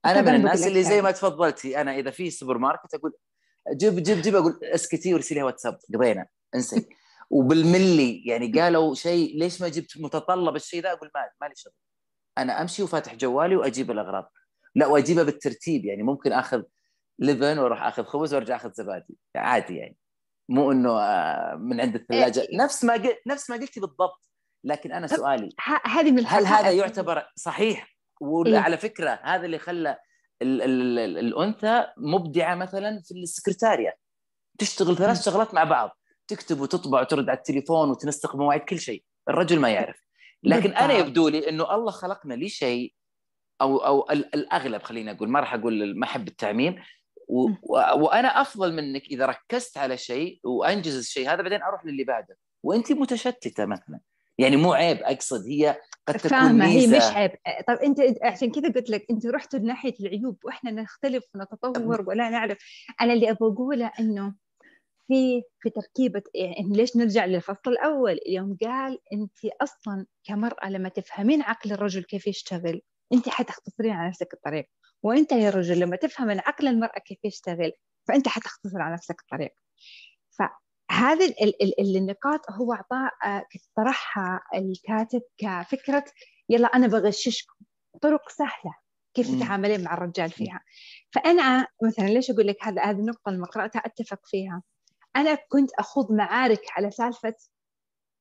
أنا 0.06 0.20
من 0.20 0.34
الناس 0.34 0.66
اللي 0.66 0.82
زي 0.82 1.02
ما 1.02 1.10
تفضلتي 1.10 1.80
أنا 1.80 1.94
إذا 1.98 2.10
في 2.10 2.30
سوبر 2.30 2.58
ماركت 2.58 2.94
أقول 2.94 3.12
جيب 3.76 4.02
جيب 4.02 4.22
جيب 4.22 4.36
أقول 4.36 4.60
اسكتي 4.62 5.14
وارسلي 5.14 5.42
واتساب. 5.42 5.78
قضينا 5.94 6.26
انسي 6.54 6.88
وبالملي 7.30 8.22
يعني 8.26 8.52
قالوا 8.60 8.94
شيء 8.94 9.38
ليش 9.38 9.60
ما 9.60 9.68
جبت 9.68 9.98
متطلب 9.98 10.56
الشيء 10.56 10.82
ذا 10.82 10.92
أقول 10.92 11.10
ما 11.14 11.20
مالي 11.40 11.54
شغل. 11.56 11.72
أنا 12.38 12.62
أمشي 12.62 12.82
وفاتح 12.82 13.14
جوالي 13.14 13.56
وأجيب 13.56 13.90
الأغراض. 13.90 14.32
لا 14.74 14.86
وأجيبها 14.86 15.22
بالترتيب 15.22 15.84
يعني 15.84 16.02
ممكن 16.02 16.32
آخذ 16.32 16.62
لبن 17.18 17.58
وأروح 17.58 17.82
آخذ 17.82 18.04
خبز 18.04 18.34
وأرجع 18.34 18.56
آخذ 18.56 18.72
زبادي. 18.72 19.16
عادي 19.36 19.76
يعني. 19.76 19.96
مو 20.48 20.72
إنه 20.72 21.00
آه، 21.00 21.54
من 21.54 21.80
عند 21.80 21.94
الثلاجة. 21.94 22.40
إيه. 22.40 22.58
نفس 22.58 22.84
ما 22.84 22.92
قلت 22.92 23.20
نفس 23.26 23.50
ما 23.50 23.56
قلتي 23.56 23.80
بالضبط. 23.80 24.30
لكن 24.64 24.92
أنا 24.92 25.06
سؤالي 25.06 25.48
هذه 25.86 26.10
من 26.10 26.24
هل 26.26 26.46
هذا 26.46 26.70
يعتبر 26.70 27.26
صحيح؟ 27.36 27.96
وعلى 28.20 28.74
إيه؟ 28.74 28.76
فكرة 28.76 29.20
هذا 29.22 29.46
اللي 29.46 29.58
خلى 29.58 29.98
ال 30.42 30.62
ال 30.62 30.98
ال 30.98 31.18
الأنثى 31.18 31.86
مبدعة 31.96 32.54
مثلا 32.54 33.02
في 33.04 33.14
السكرتاريا 33.14 33.94
تشتغل 34.58 34.96
ثلاث 34.96 35.24
شغلات 35.24 35.54
مع 35.54 35.64
بعض. 35.64 35.90
تكتب 36.28 36.60
وتطبع 36.60 37.00
وترد 37.00 37.28
على 37.28 37.38
التليفون 37.38 37.90
وتنسق 37.90 38.36
مواعيد 38.36 38.62
كل 38.62 38.78
شيء. 38.78 39.04
الرجل 39.28 39.60
ما 39.60 39.70
يعرف. 39.70 40.00
لكن 40.42 40.60
بالضبط. 40.60 40.82
أنا 40.82 40.92
يبدو 40.92 41.28
لي 41.28 41.48
إنه 41.48 41.74
الله 41.74 41.90
خلقنا 41.90 42.34
لشيء 42.34 42.94
أو 43.60 43.76
أو 43.76 44.10
الأغلب 44.10 44.82
خليني 44.82 45.10
أقول 45.10 45.28
ما 45.28 45.40
راح 45.40 45.54
أقول 45.54 45.98
ما 45.98 46.04
احب 46.04 46.28
التعميم 46.28 46.82
و... 47.28 47.48
وأنا 47.96 48.28
أفضل 48.40 48.72
منك 48.72 49.02
إذا 49.02 49.26
ركزت 49.26 49.78
على 49.78 49.96
شيء 49.96 50.40
وأنجز 50.44 50.96
الشيء 50.96 51.28
هذا 51.32 51.42
بعدين 51.42 51.62
أروح 51.62 51.86
للي 51.86 52.04
بعده. 52.04 52.36
وأنت 52.62 52.92
متشتتة 52.92 53.66
مثلا. 53.66 54.00
يعني 54.38 54.56
مو 54.56 54.72
عيب 54.72 54.98
أقصد 55.02 55.46
هي 55.46 55.80
قد 56.08 56.14
تكون 56.14 56.30
فاهمة 56.30 56.66
ميزة. 56.66 56.96
هي 56.96 56.98
مش 56.98 57.16
عيب. 57.16 57.30
طب 57.68 57.74
أنت 57.74 57.98
عشان 58.22 58.50
كذا 58.50 58.72
قلت 58.72 58.90
لك 58.90 59.06
أنت 59.10 59.26
رحتوا 59.26 59.58
لناحية 59.58 59.94
العيوب 60.00 60.44
وإحنا 60.44 60.70
نختلف 60.70 61.24
ونتطور 61.34 62.04
ولا 62.08 62.30
نعرف. 62.30 62.58
أنا 63.00 63.12
اللي 63.12 63.30
أبغى 63.30 63.52
أقوله 63.52 63.92
إنه 64.00 64.34
في 65.10 65.42
في 65.60 65.70
تركيبة 65.70 66.22
يعني 66.34 66.76
ليش 66.76 66.96
نرجع 66.96 67.24
للفصل 67.24 67.60
الأول؟ 67.70 68.18
يوم 68.26 68.56
قال 68.62 68.98
أنت 69.12 69.38
أصلا 69.62 70.06
كمرأة 70.24 70.70
لما 70.70 70.88
تفهمين 70.88 71.42
عقل 71.42 71.72
الرجل 71.72 72.04
كيف 72.04 72.26
يشتغل 72.26 72.82
أنت 73.12 73.28
حتختصرين 73.28 73.92
على 73.92 74.08
نفسك 74.08 74.34
الطريق 74.34 74.66
وأنت 75.02 75.32
يا 75.32 75.50
رجل 75.50 75.80
لما 75.80 75.96
تفهم 75.96 76.30
عقل 76.30 76.68
المرأة 76.68 76.98
كيف 76.98 77.18
يشتغل 77.24 77.72
فأنت 78.08 78.28
حتختصر 78.28 78.82
على 78.82 78.94
نفسك 78.94 79.20
الطريق. 79.20 79.52
فهذه 80.30 81.24
ال 81.42 81.62
ال 81.80 81.96
النقاط 81.96 82.50
هو 82.50 82.72
أعطاه 82.72 83.10
آه، 83.24 83.44
طرحها 83.76 84.40
الكاتب 84.54 85.22
كفكرة 85.38 86.04
يلا 86.48 86.66
أنا 86.68 86.86
بغششكم. 86.86 87.54
طرق 88.02 88.28
سهلة 88.28 88.74
كيف 89.14 89.30
تتعاملين 89.30 89.84
مع 89.84 89.94
الرجال 89.94 90.30
فيها. 90.30 90.60
فأنا 91.12 91.66
مثلا 91.82 92.04
ليش 92.06 92.30
أقول 92.30 92.46
لك 92.46 92.56
هذا 92.62 92.82
هذه 92.82 92.98
النقطة 92.98 93.32
لما 93.32 93.46
قرأتها 93.46 93.80
أتفق 93.80 94.20
فيها. 94.24 94.62
أنا 95.16 95.34
كنت 95.34 95.70
أخوض 95.78 96.12
معارك 96.12 96.62
على 96.76 96.90
سالفة 96.90 97.34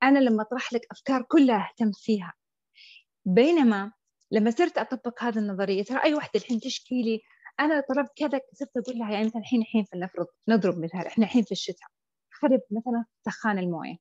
أنا 0.04 0.20
لما 0.20 0.42
أطرح 0.42 0.74
لك 0.74 0.82
أفكار 0.92 1.22
كلها 1.22 1.70
أهتم 1.70 1.92
فيها. 1.92 2.34
بينما 3.26 3.92
لما 4.32 4.52
صرت 4.52 4.78
أطبق 4.78 5.24
هذه 5.24 5.38
النظرية 5.40 5.84
ترى 5.84 6.04
أي 6.04 6.14
واحدة 6.14 6.32
الحين 6.36 6.60
تشكي 6.60 7.02
لي 7.04 7.22
أنا 7.60 7.84
طلبت 7.90 8.10
كذا 8.16 8.42
صرت 8.54 8.78
أقول 8.78 9.00
لها 9.00 9.12
يعني 9.12 9.26
مثلا 9.26 9.42
الحين 9.42 9.62
الحين 9.62 9.84
فلنفرض 9.84 10.28
نضرب 10.48 10.78
مثال 10.78 11.08
إحنا 11.08 11.26
الحين 11.26 11.44
في 11.44 11.52
الشتاء 11.52 11.90
خرب 12.32 12.62
مثلا 12.72 13.06
سخان 13.26 13.60
الموية. 13.60 13.96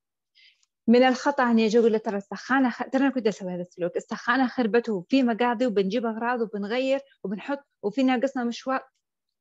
من 0.89 1.03
الخطأ 1.03 1.51
إني 1.51 1.67
أجي 1.67 1.79
أقول 1.79 1.99
ترى 1.99 2.17
السخانة 2.17 2.71
خ... 2.71 2.83
ترى 2.93 3.03
أنا 3.03 3.11
كنت 3.11 3.27
أسوي 3.27 3.55
هذا 3.55 3.61
السلوك 3.63 3.97
السخانة 3.97 4.47
خربت 4.49 4.89
وفي 4.89 5.23
مقاضي 5.23 5.67
وبنجيب 5.67 6.07
أغراض 6.07 6.41
وبنغير 6.41 7.01
وبنحط 7.25 7.65
وفي 7.83 8.03
ناقصنا 8.03 8.45
مشوار. 8.45 8.81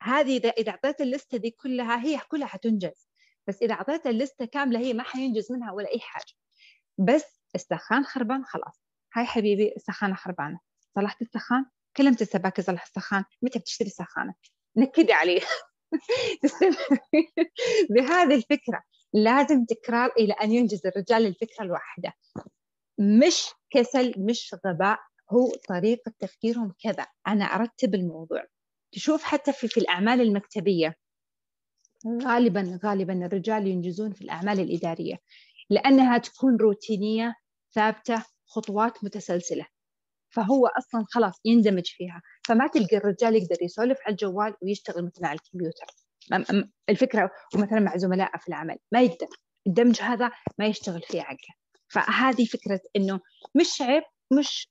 هذه 0.04 0.38
إذا 0.38 0.50
إذا 0.50 0.72
أعطيت 0.72 1.02
اللستة 1.02 1.38
دي 1.38 1.52
كلها 1.52 2.04
هي 2.04 2.20
كلها 2.30 2.48
حتنجز. 2.48 3.07
بس 3.48 3.62
إذا 3.62 3.74
أعطيتها 3.74 4.10
الليستة 4.10 4.46
كاملة 4.46 4.80
هي 4.80 4.94
ما 4.94 5.04
حينجز 5.04 5.52
منها 5.52 5.72
ولا 5.72 5.88
أي 5.94 6.00
حاجة. 6.00 6.34
بس 6.98 7.42
السخان 7.56 8.04
خربان 8.04 8.46
خلاص. 8.46 8.82
هاي 9.14 9.26
حبيبي 9.26 9.74
السخانة 9.76 10.16
خربانة. 10.16 10.60
صلحت 10.96 11.22
السخان؟ 11.22 11.66
كلمت 11.98 12.22
السباك 12.22 12.60
يصلح 12.60 12.84
السخان. 12.84 13.24
متى 13.42 13.60
بتشتري 13.60 13.90
سخانة؟ 13.90 14.34
نكدي 14.78 15.14
عليه. 15.14 15.42
بهذه 17.90 18.36
الفكرة 18.36 18.84
لازم 19.14 19.66
تكرار 19.66 20.12
إلى 20.20 20.34
أن 20.34 20.52
ينجز 20.52 20.88
الرجال 20.88 21.26
الفكرة 21.26 21.64
الواحدة. 21.64 22.14
مش 23.00 23.46
كسل 23.70 24.14
مش 24.18 24.56
غباء. 24.66 25.00
هو 25.32 25.52
طريقة 25.70 26.12
تفكيرهم 26.20 26.74
كذا. 26.84 27.08
أنا 27.28 27.46
أرتب 27.46 27.96
الموضوع. 27.96 28.46
تشوف 28.92 29.24
حتى 29.24 29.54
في, 29.54 29.68
في 29.68 29.80
الأعمال 29.80 30.22
المكتبية. 30.22 30.96
غالبا 32.24 32.80
غالبا 32.84 33.26
الرجال 33.26 33.68
ينجزون 33.68 34.14
في 34.14 34.22
الأعمال 34.22 34.60
الإدارية 34.60 35.18
لأنها 35.70 36.18
تكون 36.18 36.58
روتينية 36.58 37.36
ثابتة 37.74 38.24
خطوات 38.46 39.04
متسلسلة. 39.04 39.66
فهو 40.30 40.68
أصلا 40.68 41.06
خلاص 41.10 41.42
يندمج 41.46 41.86
فيها. 41.86 42.22
فما 42.48 42.68
تلقى 42.68 42.98
الرجال 42.98 43.36
يقدر 43.36 43.58
يسولف 43.62 43.98
على 44.06 44.12
الجوال 44.12 44.54
ويشتغل 44.62 45.06
مثلا 45.06 45.28
على 45.28 45.40
الكمبيوتر. 45.40 45.86
الفكرة 46.90 47.32
ومثلا 47.56 47.80
مع 47.80 47.98
زملاء 47.98 48.38
في 48.38 48.48
العمل. 48.48 48.78
ما 48.92 49.02
يقدر. 49.02 49.28
الدمج 49.68 50.02
هذا 50.02 50.32
ما 50.58 50.66
يشتغل 50.66 51.02
فيه 51.02 51.22
عقله. 51.22 51.56
فهذه 51.88 52.46
فكرة 52.46 52.80
إنه 52.96 53.20
مش 53.56 53.82
عيب 53.82 54.04
مش 54.32 54.70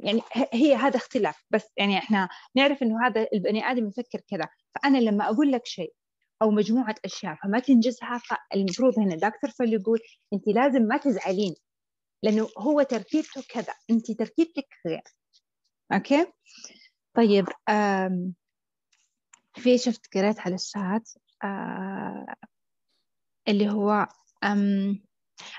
يعني 0.00 0.20
هي 0.52 0.74
هذا 0.74 0.96
اختلاف. 0.96 1.44
بس 1.50 1.72
يعني 1.76 1.98
إحنا 1.98 2.28
نعرف 2.54 2.82
إنه 2.82 3.06
هذا 3.06 3.26
البني 3.34 3.64
آدم 3.64 3.88
يفكر 3.88 4.20
كذا. 4.28 4.48
فأنا 4.74 4.98
لما 4.98 5.24
أقول 5.24 5.52
لك 5.52 5.66
شيء 5.66 5.94
أو 6.42 6.50
مجموعة 6.50 6.94
أشياء 7.04 7.34
فما 7.34 7.58
تنجزها 7.58 8.18
فالمفروض 8.18 8.98
هنا 8.98 9.16
دكتور 9.16 9.50
فل 9.50 9.72
يقول 9.72 9.98
أنت 10.32 10.48
لازم 10.48 10.82
ما 10.82 10.96
تزعلين 10.96 11.54
لأنه 12.22 12.48
هو 12.58 12.82
تركيبته 12.82 13.42
كذا 13.48 13.74
أنت 13.90 14.12
تركيبتك 14.12 14.68
غير. 14.86 15.02
أوكي؟ 15.92 16.26
طيب 17.14 17.46
في 19.54 19.78
شفت 19.78 20.14
قريت 20.14 20.40
على 20.40 20.54
الشات 20.54 21.10
آه، 21.44 22.34
اللي 23.48 23.68
هو 23.70 24.08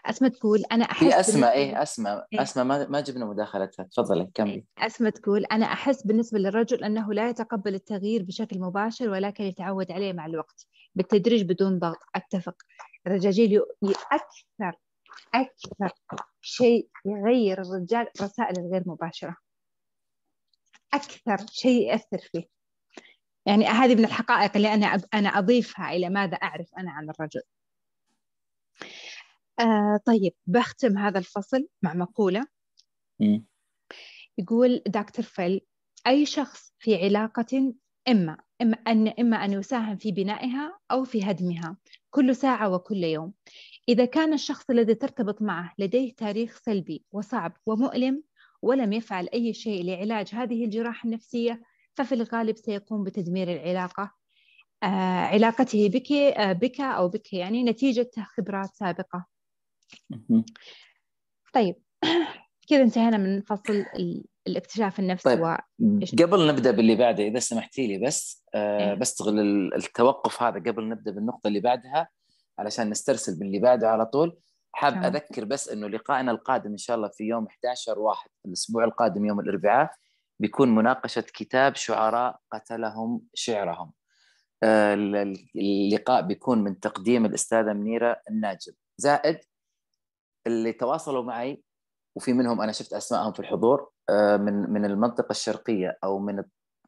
أسماء 0.06 0.32
تقول 0.32 0.64
أنا 0.72 0.86
أحس 0.86 1.04
هي 1.04 1.20
أسماء 1.20 1.54
إيه 1.54 1.82
أسماء 1.82 2.28
إيه؟ 2.34 2.42
أسماء 2.42 2.66
ما 2.66 2.88
ما 2.88 3.02
جبنا 3.02 3.26
مداخلتها. 3.26 3.84
تفضلي 3.84 4.32
كملي. 4.34 4.54
إيه؟ 4.54 4.86
أسماء 4.86 5.12
تقول 5.12 5.46
أنا 5.46 5.66
أحس 5.66 6.04
بالنسبة 6.04 6.40
للرجل 6.40 6.84
أنه 6.84 7.14
لا 7.14 7.30
يتقبل 7.30 7.76
التغيير 7.76 8.24
بشكل 8.24 8.60
مباشر 8.60 9.10
ولكن 9.10 9.44
يتعود 9.44 9.92
عليه 9.92 10.14
مع 10.14 10.26
الوقت. 10.26 10.68
بالتدريج 10.96 11.44
بدون 11.44 11.80
ضغط. 11.80 12.00
أتفق. 12.16 12.56
الرجاجيل 13.08 13.62
أكثر 14.12 14.80
أكثر 15.34 15.92
شيء 16.42 16.90
يغير 17.06 17.62
الرجال 17.62 18.08
الرسائل 18.20 18.60
الغير 18.60 18.84
مباشرة. 18.86 19.36
أكثر 20.94 21.38
شيء 21.52 21.88
يأثر 21.88 22.18
فيه. 22.18 22.44
يعني 23.46 23.66
هذه 23.66 23.96
من 23.96 24.06
الحقائق 24.06 24.52
اللي 24.56 24.74
أنا 24.74 25.02
أنا 25.14 25.30
أضيفها 25.30 25.92
إلى 25.92 26.10
ماذا 26.10 26.36
أعرف 26.36 26.68
أنا 26.78 26.92
عن 26.92 27.10
الرجل. 27.10 27.42
آه 29.60 30.00
طيب 30.06 30.34
بختم 30.48 30.98
هذا 30.98 31.20
الفصل 31.20 31.68
مع 31.84 31.94
مقولة. 31.94 32.46
م. 33.20 33.40
يقول 34.38 34.82
دكتور 34.88 35.26
فيل 35.26 35.62
أي 36.08 36.26
شخص 36.26 36.74
في 36.80 36.96
علاقة 37.06 37.74
إما 38.10 38.38
إما 38.62 38.78
أن 38.88 39.08
إما 39.08 39.46
أن 39.46 39.54
يساهم 39.54 39.98
في 39.98 40.12
بنائها 40.12 40.80
أو 40.92 41.04
في 41.04 41.24
هدمها 41.32 41.78
كل 42.10 42.36
ساعة 42.36 42.70
وكل 42.74 43.04
يوم. 43.04 43.34
إذا 43.90 44.06
كان 44.06 44.34
الشخص 44.34 44.70
الذي 44.70 44.96
ترتبط 44.96 45.42
معه 45.42 45.74
لديه 45.80 46.14
تاريخ 46.16 46.60
سلبي 46.66 47.06
وصعب 47.12 47.58
ومؤلم 47.66 48.24
ولم 48.62 48.94
يفعل 48.94 49.30
أي 49.34 49.54
شيء 49.54 49.84
لعلاج 49.86 50.30
هذه 50.36 50.66
الجراحة 50.66 51.06
النفسية 51.08 51.62
ففي 51.96 52.16
الغالب 52.16 52.58
سيقوم 52.58 53.04
بتدمير 53.04 53.52
العلاقة 53.54 54.12
آه 54.84 54.88
علاقته 55.26 55.90
بك 55.90 56.12
آه 56.12 56.54
بك 56.54 56.82
أو 56.82 57.10
بك 57.10 57.34
يعني 57.34 57.64
نتيجة 57.64 58.10
خبرات 58.38 58.70
سابقة. 58.76 59.26
طيب. 61.54 61.76
كذا 62.70 62.82
انتهينا 62.82 63.18
من 63.18 63.42
فصل 63.42 63.86
الاكتشاف 64.48 65.00
النفسي 65.00 65.30
طيب. 65.30 65.42
و... 65.42 65.56
قبل 66.24 66.48
نبدأ 66.48 66.72
باللي 66.72 66.96
بعده 66.96 67.24
إذا 67.24 67.40
سمحتي 67.40 67.88
لي 67.88 68.06
بس 68.08 68.46
آه 68.56 68.92
إيه؟ 68.92 68.94
بستغل 68.94 69.40
التوقف 69.76 70.44
هذا 70.44 70.60
قبل 70.60 70.90
نبدأ 70.90 71.12
بالنقطة 71.12 71.48
اللي 71.48 71.60
بعدها 71.60 72.08
علشان 72.60 72.90
نسترسل 72.90 73.40
باللي 73.40 73.60
بعده 73.60 73.90
على 73.90 74.06
طول. 74.06 74.38
حاب 74.72 74.94
تمام. 74.94 75.06
أذكر 75.06 75.46
بس 75.46 75.70
إنه 75.70 75.88
لقائنا 75.88 76.32
القادم 76.32 76.72
إن 76.72 76.78
شاء 76.78 76.98
الله 76.98 77.08
في 77.08 77.24
يوم 77.24 77.48
11 77.48 78.00
واحد 78.00 78.30
الأسبوع 78.46 78.84
القادم 78.84 79.26
يوم 79.26 79.40
الأربعاء 79.40 79.92
بيكون 80.40 80.76
مناقشة 80.76 81.22
كتاب 81.34 81.76
شعراء 81.76 82.40
قتلهم 82.52 83.22
شعرهم. 83.34 83.92
آه، 84.64 84.94
اللقاء 85.56 86.22
بيكون 86.22 86.64
من 86.64 86.80
تقديم 86.80 87.26
الأستاذة 87.26 87.74
منيرة 87.74 88.22
الناجل 88.30 88.74
زائد 88.98 89.40
اللي 90.48 90.74
تواصلوا 90.74 91.24
معي 91.24 91.64
وفي 92.16 92.34
منهم 92.34 92.62
أنا 92.62 92.72
شفت 92.72 92.94
أسمائهم 92.94 93.32
في 93.32 93.40
الحضور 93.40 93.90
آه، 94.10 94.38
من 94.38 94.54
من 94.54 94.86
المنطقة 94.86 95.32
الشرقية 95.32 95.98
أو 96.04 96.20
من 96.20 96.44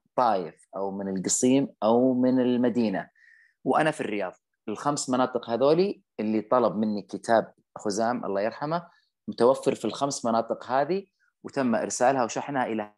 الطايف 0.05 0.67
أو 0.75 0.91
من 0.91 1.17
القصيم 1.17 1.67
أو 1.83 2.13
من 2.13 2.39
المدينة. 2.39 3.09
وأنا 3.63 3.91
في 3.91 4.01
الرياض. 4.01 4.33
الخمس 4.69 5.09
مناطق 5.09 5.49
هذولي 5.49 6.01
اللي 6.19 6.41
طلب 6.41 6.75
مني 6.75 7.01
كتاب 7.01 7.53
خزام 7.77 8.25
الله 8.25 8.41
يرحمه 8.41 8.87
متوفر 9.27 9.75
في 9.75 9.85
الخمس 9.85 10.25
مناطق 10.25 10.71
هذه 10.71 11.05
وتم 11.43 11.75
إرسالها 11.75 12.23
وشحنها 12.23 12.65
إلى 12.65 12.93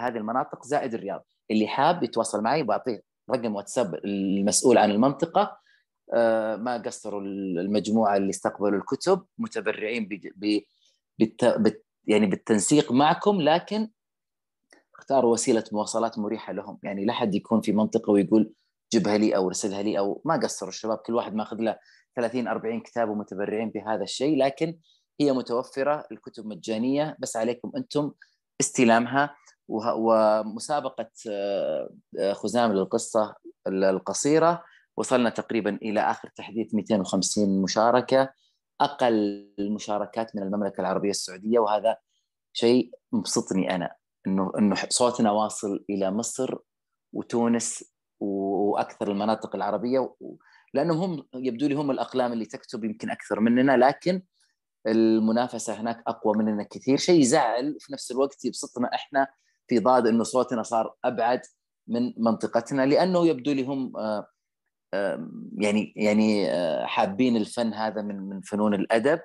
هذه 0.00 0.16
المناطق 0.16 0.64
زائد 0.64 0.94
الرياض. 0.94 1.26
اللي 1.50 1.66
حاب 1.66 2.02
يتواصل 2.02 2.42
معي 2.42 2.62
بعطيه 2.62 3.02
رقم 3.30 3.54
واتساب 3.54 3.94
المسؤول 3.94 4.78
عن 4.78 4.90
المنطقة 4.90 5.58
ما 6.56 6.82
قصروا 6.86 7.20
المجموعة 7.20 8.16
اللي 8.16 8.30
استقبلوا 8.30 8.78
الكتب 8.78 9.26
متبرعين 9.38 10.08
ب. 10.08 10.60
يعني 12.06 12.26
بالتنسيق 12.26 12.92
معكم 12.92 13.40
لكن 13.40 13.90
اختاروا 14.98 15.32
وسيلة 15.32 15.64
مواصلات 15.72 16.18
مريحة 16.18 16.52
لهم. 16.52 16.78
يعني 16.82 17.04
لا 17.04 17.12
حد 17.12 17.34
يكون 17.34 17.60
في 17.60 17.72
منطقة 17.72 18.10
ويقول 18.10 18.52
جبها 18.92 19.18
لي 19.18 19.36
أو 19.36 19.48
ارسلها 19.48 19.82
لي 19.82 19.98
أو 19.98 20.22
ما 20.24 20.36
قصروا 20.36 20.70
الشباب. 20.70 20.98
كل 20.98 21.14
واحد 21.14 21.34
ماخذ 21.34 21.56
له 21.56 21.78
30 22.16 22.48
40 22.48 22.80
كتاب 22.80 23.08
ومتبرعين 23.08 23.70
بهذا 23.70 24.02
الشيء 24.02 24.38
لكن 24.38 24.78
هي 25.20 25.32
متوفرة 25.32 26.06
الكتب 26.12 26.46
مجانية. 26.46 27.16
بس 27.18 27.36
عليكم 27.36 27.72
أنتم 27.76 28.12
استلامها 28.60 29.36
ومسابقة 29.68 31.10
آه، 31.30 31.88
خزام 32.32 32.72
للقصة 32.72 33.34
القصيرة. 33.66 34.64
وصلنا 34.96 35.30
تقريبا 35.30 35.76
إلى 35.82 36.00
آخر 36.00 36.28
تحديث 36.28 36.74
250 36.74 37.62
مشاركة 37.62 38.32
أقل 38.80 39.48
المشاركات 39.58 40.36
من 40.36 40.42
المملكة 40.42 40.80
العربية 40.80 41.10
السعودية 41.10 41.58
وهذا 41.58 41.96
شيء 42.52 42.90
مبسطني 43.12 43.74
أنا 43.74 43.94
إنه 44.26 44.52
إنه 44.58 44.74
صوتنا 44.88 45.30
واصل 45.30 45.84
إلى 45.90 46.10
مصر 46.10 46.58
وتونس 47.12 47.84
وأكثر 48.20 49.10
المناطق 49.10 49.56
العربية 49.56 50.14
لانهم 50.74 51.12
هم 51.12 51.26
يبدو 51.34 51.66
لي 51.66 51.74
هم 51.74 51.90
الأقلام 51.90 52.32
اللي 52.32 52.44
تكتب 52.44 52.84
يمكن 52.84 53.10
أكثر 53.10 53.40
مننا 53.40 53.76
لكن 53.76 54.22
المنافسة 54.86 55.80
هناك 55.80 56.02
أقوى 56.06 56.34
مننا 56.38 56.62
كثير. 56.62 56.96
شيء 56.96 57.20
يزعل 57.20 57.76
في 57.80 57.92
نفس 57.92 58.10
الوقت 58.10 58.44
يبسطنا 58.44 58.90
إحنا 58.94 59.26
في 59.68 59.78
ضاد 59.78 60.06
إنه 60.06 60.24
صوتنا 60.24 60.62
صار 60.62 60.94
أبعد 61.04 61.40
من 61.86 62.12
منطقتنا 62.16 62.86
لأنه 62.86 63.26
يبدو 63.26 63.52
لي 63.52 63.64
هم 63.64 63.96
آه، 63.96 64.26
يعني 65.58 65.92
يعني 65.96 66.48
حابين 66.86 67.36
الفن 67.36 67.74
هذا 67.74 68.02
من 68.02 68.20
من 68.20 68.40
فنون 68.40 68.74
الأدب. 68.74 69.20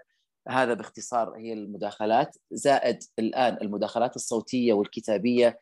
هذا 0.49 0.73
باختصار 0.73 1.37
هي 1.37 1.53
المداخلات. 1.53 2.37
زائد 2.51 2.99
الآن 3.19 3.57
المداخلات 3.61 4.15
الصوتية 4.15 4.73
والكتابية 4.73 5.59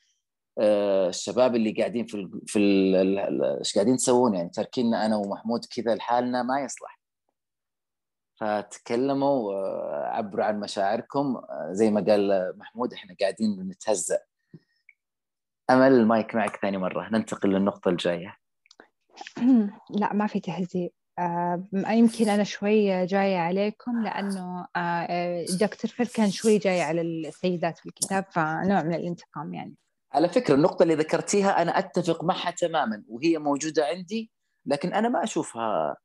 الشباب 0.60 1.56
اللي 1.56 1.72
قاعدين 1.72 2.06
في 2.06 2.30
في 2.46 2.60
إيش 3.60 3.76
قاعدين 3.76 3.98
تسوون 3.98 4.36
يعني 4.36 4.50
تركينا 4.50 5.06
أنا 5.06 5.16
ومحمود 5.16 5.66
كذا 5.76 5.96
لحالنا 5.96 6.44
ما 6.44 6.62
يصلح. 6.62 7.00
فتكلموا 8.36 9.52
وعبروا 9.52 10.46
عن 10.46 10.60
مشاعركم. 10.60 11.42
زي 11.72 11.92
ما 11.92 12.06
قال 12.10 12.54
محمود 12.58 12.94
إحنا 12.94 13.16
قاعدين 13.22 13.70
نتهزأ. 13.70 14.20
أمل 15.70 15.92
المايك 15.92 16.36
معك 16.36 16.56
ثاني 16.62 16.78
مرة. 16.78 17.10
ننتقل 17.10 17.50
للنقطة 17.50 17.90
الجاية. 17.90 18.36
لا 19.90 20.14
ما 20.14 20.28
في 20.28 20.40
تهزيء. 20.40 20.94
آه 21.20 21.68
يمكن 21.74 22.30
أنا 22.30 22.44
شوي 22.44 23.06
جاية 23.06 23.38
عليكم 23.38 24.04
لأنه 24.04 24.68
آه 24.76 25.46
دكتور 25.60 25.92
فيل 25.92 26.08
كان 26.08 26.32
شوي 26.32 26.58
جاي 26.58 26.82
على 26.82 27.02
السيدات 27.02 27.78
في 27.78 27.86
الكتاب 27.86 28.26
فنوع 28.32 28.84
من 28.84 28.94
الانتقام 28.94 29.54
يعني. 29.54 29.76
على 30.14 30.30
فكرة 30.30 30.56
النقطة 30.56 30.84
اللي 30.84 30.96
ذكرتيها 30.96 31.62
أنا 31.62 31.80
أتفق 31.80 32.24
معها 32.24 32.52
تماما 32.52 33.04
وهي 33.08 33.38
موجودة 33.38 33.86
عندي 33.86 34.32
لكن 34.66 34.94
أنا 34.94 35.10
ما 35.10 35.24
أشوفها. 35.24 35.98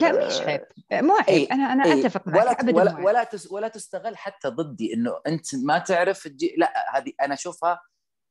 لا 0.00 0.26
مش 0.26 0.40
عيب. 0.40 0.60
مو 0.92 1.14
عيب. 1.28 1.48
أنا 1.48 1.72
أنا 1.72 1.84
إيه 1.84 2.00
أتفق 2.00 2.28
معك. 2.28 2.40
ولا 2.40 2.60
ابدا 2.60 2.76
ولا 2.76 2.96
ولا, 2.98 3.26
ولا 3.50 3.68
تستغل 3.68 4.16
حتى 4.16 4.48
ضدي 4.48 4.94
إنه 4.94 5.20
أنت 5.26 5.54
ما 5.54 5.78
تعرف 5.78 6.28
تجي. 6.28 6.54
لا 6.58 6.96
هذه 6.96 7.12
أنا 7.20 7.34
أشوفها 7.34 7.80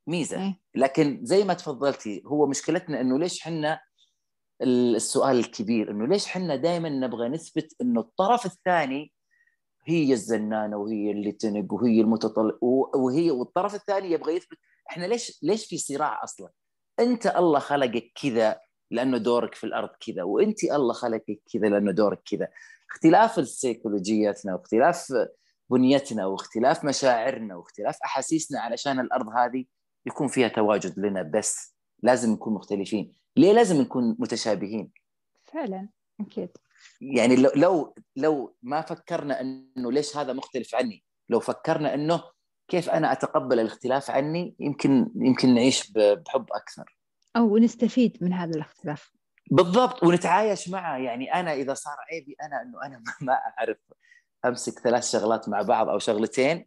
ميزة. 0.07 0.43
إيه؟ 0.43 0.59
لكن 0.75 1.19
زي 1.23 1.43
ما 1.43 1.53
تفضلتي 1.53 2.23
هو 2.25 2.47
مشكلتنا 2.47 3.01
إنه 3.01 3.19
ليش 3.19 3.41
حنا 3.41 3.79
السؤال 4.61 5.39
الكبير 5.39 5.91
إنه 5.91 6.07
ليش 6.07 6.27
حنا 6.27 6.55
دائما 6.55 6.89
نبغى 6.89 7.29
نثبت 7.29 7.75
إنه 7.81 7.99
الطرف 7.99 8.45
الثاني 8.45 9.13
هي 9.85 10.13
الزنانة 10.13 10.77
وهي 10.77 11.11
اللي 11.11 11.31
تنق 11.31 11.73
وهي 11.73 12.01
المتطلع 12.01 12.57
وهي 12.95 13.31
والطرف 13.31 13.75
الثاني 13.75 14.11
يبغى 14.11 14.35
يثبت 14.35 14.57
إحنا 14.89 15.05
ليش 15.05 15.39
ليش 15.43 15.65
في 15.65 15.77
صراع 15.77 16.23
أصلا؟ 16.23 16.49
أنت 16.99 17.27
الله 17.27 17.59
خلقك 17.59 18.11
كذا 18.21 18.59
لأنه 18.91 19.17
دورك 19.17 19.55
في 19.55 19.63
الأرض 19.63 19.89
كذا 20.07 20.23
وأنت 20.23 20.63
الله 20.63 20.93
خلقك 20.93 21.41
كذا 21.53 21.67
لأنه 21.69 21.91
دورك 21.91 22.21
كذا 22.25 22.47
اختلاف 22.91 23.39
السيكولوجياتنا 23.39 24.53
واختلاف 24.53 25.13
بنيتنا 25.69 26.25
واختلاف 26.25 26.85
مشاعرنا 26.85 27.55
واختلاف 27.55 27.97
أحاسيسنا 28.05 28.59
علشان 28.59 28.99
الأرض 28.99 29.29
هذه 29.29 29.65
يكون 30.05 30.27
فيها 30.27 30.47
تواجد 30.47 30.99
لنا 30.99 31.21
بس 31.21 31.75
لازم 32.03 32.31
نكون 32.31 32.53
مختلفين 32.53 33.16
ليه 33.37 33.51
لازم 33.53 33.81
نكون 33.81 34.15
متشابهين؟ 34.19 34.91
فعلا 35.45 35.89
أكيد. 36.19 36.49
يعني 37.01 37.35
لو 37.35 37.49
لو 37.55 37.95
لو 38.15 38.55
ما 38.61 38.81
فكرنا 38.81 39.41
إنه 39.41 39.91
ليش 39.91 40.17
هذا 40.17 40.33
مختلف 40.33 40.75
عني 40.75 41.03
لو 41.29 41.39
فكرنا 41.39 41.93
إنه 41.93 42.23
كيف 42.67 42.89
أنا 42.89 43.11
أتقبل 43.11 43.59
الاختلاف 43.59 44.11
عني 44.11 44.55
يمكن 44.59 45.11
يمكن 45.15 45.55
نعيش 45.55 45.91
بحب 45.91 46.45
أكثر. 46.51 46.97
أو 47.35 47.57
نستفيد 47.57 48.17
من 48.21 48.33
هذا 48.33 48.55
الاختلاف. 48.55 49.11
بالضبط 49.51 50.03
ونتعايش 50.03 50.69
معه. 50.69 50.97
يعني 50.97 51.33
أنا 51.33 51.53
إذا 51.53 51.73
صار 51.73 51.95
عيبي 52.11 52.35
أنا 52.41 52.61
إنه 52.61 52.85
أنا 52.85 53.03
ما 53.27 53.33
أعرف 53.33 53.77
أمسك 54.45 54.79
ثلاث 54.79 55.11
شغلات 55.11 55.49
مع 55.49 55.61
بعض 55.61 55.89
أو 55.89 55.99
شغلتين 55.99 56.65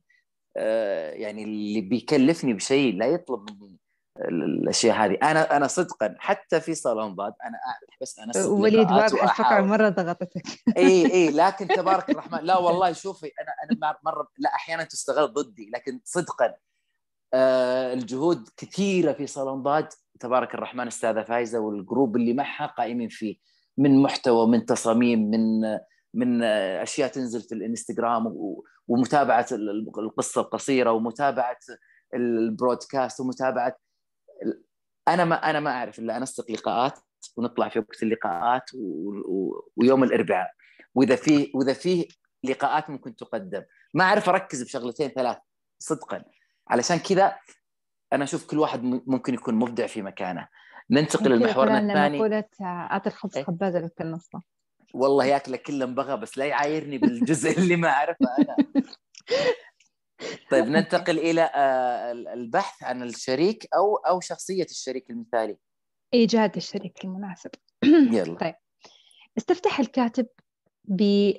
آه، 0.56 1.10
يعني 1.10 1.44
اللي 1.44 1.80
بيكلفني 1.80 2.52
بشيء 2.52 2.94
لا 2.98 3.06
يطلب 3.06 3.50
مني. 3.50 3.78
الأشياء 4.18 4.96
هذه. 4.96 5.18
أنا 5.22 5.56
أنا 5.56 5.66
صدقا 5.66 6.14
حتى 6.18 6.60
في 6.60 6.74
صالون 6.74 7.14
باد 7.14 7.32
أنا 7.44 7.58
بس 8.00 8.18
أنا 8.18 8.46
وليد 8.46 8.92
واضح 8.92 9.22
الفقره 9.22 9.60
مرة 9.60 9.88
ضغطتك. 9.88 10.42
إي 10.76 11.12
إي 11.12 11.30
لكن 11.40 11.68
تبارك 11.68 12.10
الرحمن 12.10 12.38
لا 12.38 12.58
والله 12.58 12.92
شوفي 12.92 13.26
أنا 13.26 13.80
أنا 13.82 13.98
مرة 14.04 14.28
لا 14.38 14.54
أحيانا 14.54 14.84
تستغل 14.84 15.32
ضدي 15.32 15.70
لكن 15.74 16.00
صدقا 16.04 16.54
آه 17.34 17.92
الجهود 17.92 18.48
كثيرة 18.56 19.12
في 19.12 19.26
صالون 19.26 19.62
باد. 19.62 19.88
تبارك 20.20 20.54
الرحمن 20.54 20.86
أستاذة 20.86 21.22
فايزة 21.22 21.58
والجروب 21.58 22.16
اللي 22.16 22.32
معها 22.32 22.66
قائمين 22.66 23.08
فيه 23.08 23.36
من 23.78 24.02
محتوى 24.02 24.46
من 24.46 24.66
تصاميم 24.66 25.30
من 25.30 25.60
من 26.14 26.42
أشياء 26.42 27.08
تنزل 27.08 27.40
في 27.40 27.54
الإنستغرام 27.54 28.36
ومتابعة 28.88 29.46
القصة 29.98 30.40
القصيرة 30.40 30.92
ومتابعة 30.92 31.58
البرودكاست 32.14 33.20
ومتابعة 33.20 33.76
أنا 35.08 35.24
ما 35.24 35.50
أنا 35.50 35.60
ما 35.60 35.70
أعرف 35.70 35.98
إلا 35.98 36.16
أنسق 36.16 36.50
لقاءات 36.50 36.98
ونطلع 37.36 37.68
في 37.68 37.78
وقت 37.78 38.02
اللقاءات 38.02 38.74
و... 38.74 38.78
و... 39.28 39.70
ويوم 39.76 40.04
الإربعاء. 40.04 40.50
وإذا 40.94 41.16
فيه 41.16 41.50
وإذا 41.54 41.72
فيه 41.72 42.08
لقاءات 42.44 42.90
ممكن 42.90 43.16
تقدم. 43.16 43.62
ما 43.94 44.04
أعرف 44.04 44.28
أركز 44.28 44.62
بشغلتين 44.62 45.08
ثلاث 45.08 45.38
صدقا. 45.78 46.24
علشان 46.68 46.98
كذا 46.98 47.38
أنا 48.12 48.24
أشوف 48.24 48.46
كل 48.46 48.58
واحد 48.58 48.82
ممكن 48.82 49.34
يكون 49.34 49.54
مبدع 49.54 49.86
في 49.86 50.02
مكانه. 50.02 50.48
ننتقل 50.90 51.38
لمحورنا 51.38 51.78
الثاني. 51.78 52.18
مقولة 52.18 52.44
اعطي 52.60 53.08
الخبز 53.08 53.36
إيه. 53.36 53.44
خبازة 53.44 53.78
لك 53.78 54.00
النصه 54.00 54.42
والله 54.94 55.24
ياكله 55.24 55.56
كله 55.56 55.84
بغى 55.84 56.16
بس 56.16 56.38
لا 56.38 56.44
يعايرني 56.44 56.98
بالجزء 56.98 57.58
اللي 57.58 57.76
ما 57.76 57.88
أعرفه 57.88 58.26
أنا. 58.38 58.56
طيب 60.50 60.64
ننتقل 60.64 61.18
إلى 61.18 61.50
آه، 61.54 62.12
البحث 62.12 62.82
عن 62.82 63.02
الشريك 63.02 63.68
أو 63.74 63.96
أو 63.96 64.20
شخصية 64.20 64.64
الشريك 64.64 65.10
المثالي. 65.10 65.56
ايجاد 66.14 66.56
الشريك 66.56 67.04
المناسب. 67.04 67.50
يلا. 67.84 68.38
طيب. 68.38 68.54
استفتح 69.38 69.80
الكاتب 69.80 70.26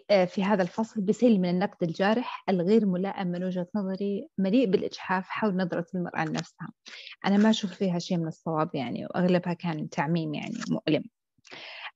آه، 0.09 0.25
في 0.25 0.43
هذا 0.43 0.63
الفصل 0.63 1.01
بسيل 1.01 1.41
من 1.41 1.49
النقد 1.49 1.83
الجارح 1.83 2.43
الغير 2.49 2.85
ملائم 2.85 3.27
من 3.27 3.43
وجهة 3.43 3.67
نظري 3.75 4.27
مليء 4.37 4.69
بالإجحاف 4.69 5.29
حول 5.29 5.57
نظرة 5.57 5.85
المرأة 5.95 6.25
لنفسها. 6.25 6.69
أنا 7.25 7.37
ما 7.37 7.49
أشوف 7.49 7.73
فيها 7.73 7.99
شيء 7.99 8.17
من 8.17 8.27
الصواب 8.27 8.75
يعني 8.75 9.05
وأغلبها 9.05 9.53
كان 9.53 9.89
تعميم 9.89 10.33
يعني 10.33 10.57
مؤلم. 10.69 11.03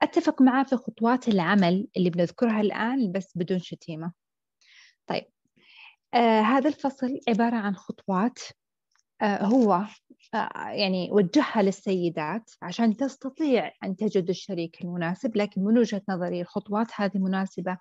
أتفق 0.02 0.42
معه 0.42 0.66
في 0.66 0.76
خطوات 0.76 1.28
العمل 1.28 1.88
اللي 1.98 2.10
بنذكرها 2.10 2.62
الآن 2.62 3.12
بس 3.12 3.32
بدون 3.36 3.60
شتيمة. 3.60 4.12
طيب. 5.08 5.26
آه 6.16 6.42
هذا 6.42 6.70
الفصل 6.70 7.20
عبارة 7.30 7.56
عن 7.56 7.76
خطوات 7.76 8.40
آه 9.22 9.44
هو 9.44 9.74
آه 10.34 10.70
يعني 10.70 11.10
وجهها 11.12 11.62
للسيدات 11.62 12.52
عشان 12.62 12.98
تستطيع 12.98 13.72
أن 13.84 13.96
تجد 13.96 14.30
الشريك 14.30 14.82
المناسب 14.82 15.38
لكن 15.38 15.64
من 15.64 15.78
وجهة 15.78 16.02
نظري 16.10 16.42
الخطوات 16.42 16.88
هذه 16.96 17.18
مناسبة 17.18 17.78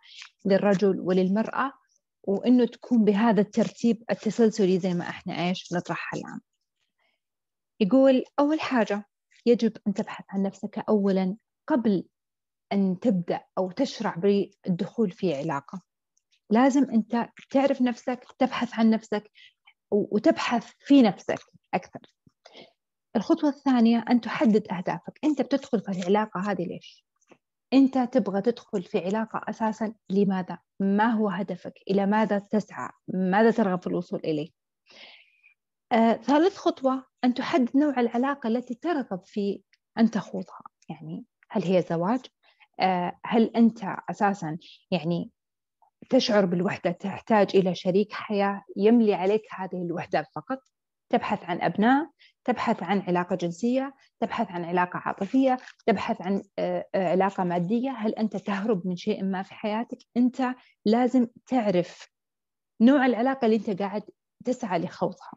للرجل 0.47 1.01
وللمرأة 1.01 1.73
وإنه 2.23 2.67
تكون 2.67 3.05
بهذا 3.05 3.41
الترتيب 3.41 4.03
التسلسلي 4.11 4.79
زي 4.79 4.95
ما 4.95 5.09
إحنا 5.09 5.49
إيش 5.49 5.73
نطرحها 5.73 6.21
الآن. 6.21 6.41
يقول 7.81 8.25
أول 8.39 8.61
حاجة 8.61 9.05
يجب 9.47 9.73
أن 9.87 9.95
تبحث 9.95 10.25
عن 10.29 10.43
نفسك 10.43 10.79
أولا 10.89 11.37
قبل 11.67 12.05
أن 12.73 12.99
تبدأ 13.01 13.41
أو 13.59 13.71
تشرع 13.71 14.15
بالدخول 14.17 15.11
في 15.11 15.35
علاقة. 15.35 15.83
لازم 16.51 16.91
أنت 16.91 17.29
تعرف 17.51 17.83
نفسك 17.83 18.27
تبحث 18.39 18.79
عن 18.79 18.91
نفسك 18.91 19.31
وتبحث 19.91 20.73
في 20.79 21.03
نفسك 21.03 21.39
أكثر 21.75 22.01
الخطوة 23.17 23.51
الثانية 23.51 24.05
أن 24.11 24.21
تحدد 24.21 24.73
أهدافك 24.73 25.19
أنت 25.25 25.43
بتدخل 25.43 25.81
في 25.81 25.89
العلاقة 25.89 26.41
هذه 26.41 26.67
ليش؟ 26.67 27.05
أنت 27.73 27.99
تبغى 27.99 28.41
تدخل 28.41 28.83
في 28.83 28.99
علاقة 28.99 29.41
أساسا 29.49 29.95
لماذا؟ 30.11 30.59
ما 30.81 31.07
هو 31.07 31.29
هدفك؟ 31.29 31.75
إلى 31.91 32.07
ماذا 32.07 32.39
تسعى؟ 32.39 32.89
ماذا 33.09 33.51
ترغب 33.51 33.81
في 33.81 33.87
الوصول 33.87 34.21
إليه؟ 34.25 34.49
آه، 35.93 36.13
ثالث 36.13 36.57
خطوة 36.57 37.07
أن 37.25 37.35
تحدد 37.35 37.77
نوع 37.77 38.01
العلاقة 38.01 38.49
التي 38.49 38.75
ترغب 38.75 39.21
في 39.25 39.63
أن 39.99 40.11
تخوضها 40.11 40.63
يعني 40.89 41.25
هل 41.51 41.63
هي 41.63 41.83
زواج؟ 41.83 42.21
آه، 42.81 43.19
هل 43.25 43.51
أنت 43.57 43.97
أساسا 44.11 44.59
يعني 44.91 45.31
تشعر 46.11 46.45
بالوحدة 46.45 46.91
تحتاج 46.91 47.57
إلى 47.57 47.75
شريك 47.75 48.13
حياة 48.13 48.65
يملي 48.77 49.15
عليك 49.15 49.43
هذه 49.51 49.83
الوحدة 49.83 50.27
فقط. 50.35 50.59
تبحث 51.11 51.45
عن 51.45 51.63
أبناء 51.63 52.11
تبحث 52.45 52.83
عن 52.83 53.01
علاقة 53.01 53.37
جنسية 53.37 53.95
تبحث 54.21 54.51
عن 54.51 54.65
علاقة 54.65 54.99
عاطفية 54.99 55.59
تبحث 55.87 56.23
عن 56.23 56.43
آه، 56.59 56.87
آه، 56.95 57.11
علاقة 57.11 57.45
مادية. 57.45 57.91
هل 57.91 58.15
أنت 58.15 58.37
تهرب 58.37 58.87
من 58.87 58.97
شيء 58.97 59.25
ما 59.25 59.43
في 59.43 59.55
حياتك؟ 59.55 59.99
أنت 60.17 60.55
لازم 60.85 61.27
تعرف 61.47 62.09
نوع 62.81 63.07
العلاقة 63.07 63.45
اللي 63.45 63.57
أنت 63.57 63.83
قاعد 63.83 64.03
تسعى 64.45 64.79
لخوضها. 64.79 65.33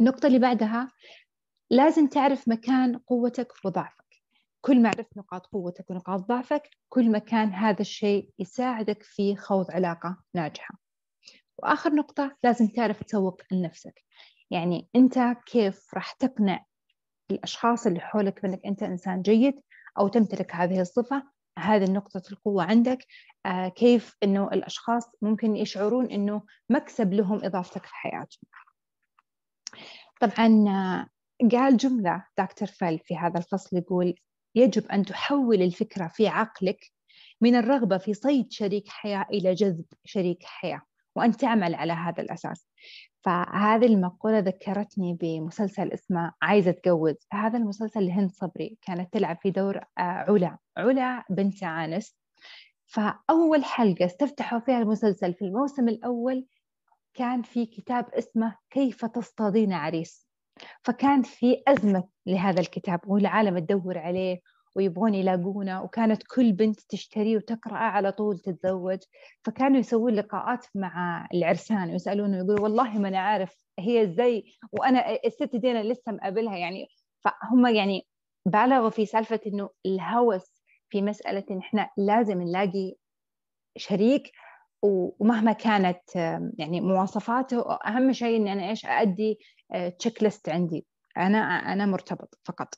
النقطة 0.00 0.26
اللي 0.26 0.38
بعدها 0.38 0.92
لازم 1.70 2.06
تعرف 2.06 2.48
مكان 2.48 2.98
قوتك 2.98 3.52
وضعفك. 3.64 4.09
كل 4.60 4.82
ما 4.82 4.88
عرفت 4.88 5.16
نقاط 5.16 5.46
قوتك 5.46 5.90
ونقاط 5.90 6.20
ضعفك 6.20 6.70
كل 6.88 7.10
ما 7.10 7.18
كان 7.18 7.52
هذا 7.52 7.80
الشيء 7.80 8.30
يساعدك 8.38 9.02
في 9.02 9.36
خوض 9.36 9.70
علاقة 9.70 10.16
ناجحة. 10.34 10.78
وآخر 11.58 11.94
نقطة 11.94 12.36
لازم 12.44 12.66
تعرف 12.66 13.02
تسوق 13.02 13.42
لنفسك. 13.52 14.04
يعني 14.50 14.88
أنت 14.96 15.18
كيف 15.46 15.94
راح 15.94 16.12
تقنع 16.12 16.64
الأشخاص 17.30 17.86
اللي 17.86 18.00
حولك 18.00 18.42
بأنك 18.42 18.66
أنت 18.66 18.82
إنسان 18.82 19.22
جيد 19.22 19.60
أو 19.98 20.08
تمتلك 20.08 20.54
هذه 20.54 20.80
الصفة؟ 20.80 21.22
هذه 21.58 21.90
نقطة 21.90 22.22
القوة 22.32 22.64
عندك. 22.64 23.06
آه 23.46 23.68
كيف 23.68 24.16
أنه 24.22 24.48
الأشخاص 24.52 25.04
ممكن 25.22 25.56
يشعرون 25.56 26.10
أنه 26.10 26.42
مكسب 26.70 27.12
لهم 27.12 27.44
إضافتك 27.44 27.86
في 27.86 27.94
حياتهم. 27.94 28.42
طبعا 30.20 30.64
آه، 30.68 31.06
قال 31.52 31.76
جملة 31.76 32.24
دكتور 32.38 32.68
فيل 32.68 32.98
في 32.98 33.16
هذا 33.16 33.38
الفصل 33.38 33.76
يقول 33.76 34.14
يجب 34.54 34.86
أن 34.86 35.04
تحول 35.04 35.62
الفكرة 35.62 36.06
في 36.06 36.28
عقلك 36.28 36.92
من 37.40 37.54
الرغبة 37.56 37.98
في 37.98 38.14
صيد 38.14 38.52
شريك 38.52 38.88
حياة 38.88 39.26
إلى 39.32 39.54
جذب 39.54 39.84
شريك 40.04 40.44
حياة 40.44 40.82
وأن 41.16 41.36
تعمل 41.36 41.74
على 41.74 41.92
هذا 41.92 42.22
الأساس. 42.22 42.66
فهذه 43.22 43.86
المقولة 43.86 44.38
ذكرتني 44.38 45.14
بمسلسل 45.20 45.92
اسمه 45.92 46.32
عايزة 46.42 46.70
أتجوز. 46.70 47.14
هذا 47.32 47.58
المسلسل 47.58 48.06
لهند 48.06 48.30
صبري 48.32 48.78
كانت 48.82 49.12
تلعب 49.12 49.38
في 49.42 49.50
دور 49.50 49.76
آه، 49.76 50.02
علا. 50.02 50.58
علا 50.76 51.24
بنت 51.30 51.64
عانس. 51.64 52.16
فأول 52.86 53.64
حلقة 53.64 54.04
استفتحوا 54.04 54.58
فيها 54.58 54.78
المسلسل 54.78 55.34
في 55.34 55.44
الموسم 55.44 55.88
الأول 55.88 56.46
كان 57.14 57.42
في 57.42 57.66
كتاب 57.66 58.08
اسمه 58.14 58.56
كيف 58.70 59.04
تصطادين 59.04 59.72
عريس. 59.72 60.29
فكان 60.82 61.22
في 61.22 61.62
أزمة 61.68 62.08
لهذا 62.26 62.60
الكتاب 62.60 63.00
والعالم 63.06 63.58
تدور 63.58 63.98
عليه 63.98 64.40
ويبغون 64.76 65.14
يلاقونه 65.14 65.82
وكانت 65.82 66.22
كل 66.22 66.52
بنت 66.52 66.80
تشتريه 66.80 67.36
وتقرأه 67.36 67.76
على 67.78 68.12
طول 68.12 68.38
تتزوج. 68.38 68.98
فكانوا 69.44 69.78
يسوون 69.78 70.14
لقاءات 70.14 70.66
مع 70.74 71.28
العرسان 71.34 71.90
ويسألونه 71.90 72.36
يقولوا 72.36 72.60
والله 72.60 72.98
ما 72.98 73.08
أنا 73.08 73.18
عارف 73.18 73.56
هي 73.78 74.02
إزاي 74.02 74.44
وأنا 74.72 75.18
الست 75.26 75.56
دي 75.56 75.70
أنا 75.70 75.82
لسه 75.92 76.12
مقابلها 76.12 76.56
يعني. 76.56 76.86
فهم 77.20 77.66
يعني 77.66 78.06
بالغوا 78.46 78.90
في 78.90 79.06
سالفة 79.06 79.40
إنه 79.46 79.70
الهوس 79.86 80.62
في 80.88 81.02
مسألة 81.02 81.44
إن 81.50 81.58
إحنا 81.58 81.90
لازم 81.96 82.42
نلاقي 82.42 82.94
شريك 83.76 84.32
ومهما 84.82 85.52
كانت 85.52 86.16
يعني 86.58 86.80
مواصفاته 86.80 87.78
أهم 87.86 88.12
شيء 88.12 88.36
إني 88.36 88.52
أنا 88.52 88.70
إيش 88.70 88.86
أأدي 88.86 89.38
تشيك 89.98 90.22
ليست 90.22 90.48
عندي. 90.48 90.86
أنا 91.16 91.38
أنا 91.72 91.86
مرتبط 91.86 92.38
فقط. 92.44 92.74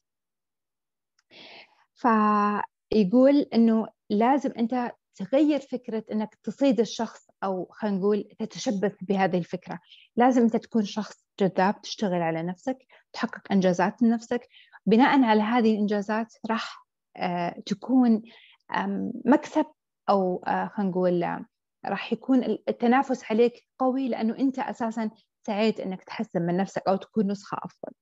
فيقول 1.95 3.47
إنه 3.55 3.87
لازم 4.11 4.53
أنت 4.59 4.93
تغير 5.15 5.61
فكرة 5.61 6.05
إنك 6.13 6.35
تصيد 6.43 6.81
الشخص 6.81 7.27
أو 7.45 7.69
خلينا 7.71 7.97
نقول 7.97 8.29
تتشبث 8.39 8.93
بهذه 9.03 9.39
الفكرة. 9.39 9.79
لازم 10.17 10.43
أنت 10.43 10.57
تكون 10.57 10.85
شخص 10.85 11.25
جذاب 11.41 11.81
تشتغل 11.81 12.23
على 12.23 12.43
نفسك 12.43 12.79
تحقق 13.13 13.53
إنجازات 13.53 14.03
لنفسك. 14.03 14.49
بناء 14.87 15.23
على 15.23 15.43
هذه 15.43 15.75
الإنجازات 15.75 16.35
راح 16.51 16.87
تكون 17.67 18.23
مكسب 19.25 19.67
أو 20.09 20.45
خلينا 20.47 20.91
نقول 20.91 21.45
راح 21.87 22.13
يكون 22.13 22.45
التنافس 22.45 23.25
عليك 23.25 23.67
قوي 23.79 24.09
لأنه 24.09 24.39
أنت 24.39 24.59
أساسا 24.59 25.11
سعيت 25.47 25.81
أنك 25.81 26.03
تحسن 26.03 26.43
من 26.43 26.57
نفسك 26.57 26.83
أو 26.89 26.97
تكون 26.97 27.31
نسخة 27.31 27.59
أفضل. 27.63 27.93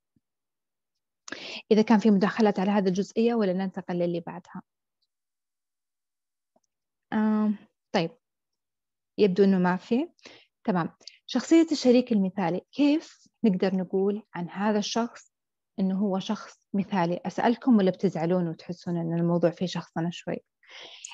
إذا 1.71 1.83
كان 1.83 1.99
في 1.99 2.11
مداخلات 2.11 2.61
على 2.61 2.71
هذه 2.71 2.89
الجزئية 2.89 3.35
ولا 3.35 3.53
ننتقل 3.53 3.95
للي 3.95 4.21
بعدها. 4.21 4.63
آه 7.13 7.53
طيب. 7.93 8.11
يبدو 9.19 9.45
أنه 9.45 9.59
ما 9.59 9.77
في. 9.77 10.09
تمام. 10.65 10.91
شخصية 11.27 11.67
الشريك 11.73 12.13
المثالي. 12.13 12.61
كيف 12.73 13.29
نقدر 13.45 13.77
نقول 13.77 14.23
عن 14.35 14.49
هذا 14.49 14.79
الشخص 14.79 15.33
إنه 15.79 15.99
هو 15.99 16.19
شخص 16.19 16.59
مثالي؟ 16.75 17.21
أسألكم 17.27 17.77
ولا 17.77 17.91
بتزعلون 17.91 18.49
وتحسون 18.49 18.97
إن 18.97 19.19
الموضوع 19.19 19.51
فيه 19.51 19.67
شخصنة 19.67 20.11
شوي؟ 20.13 20.37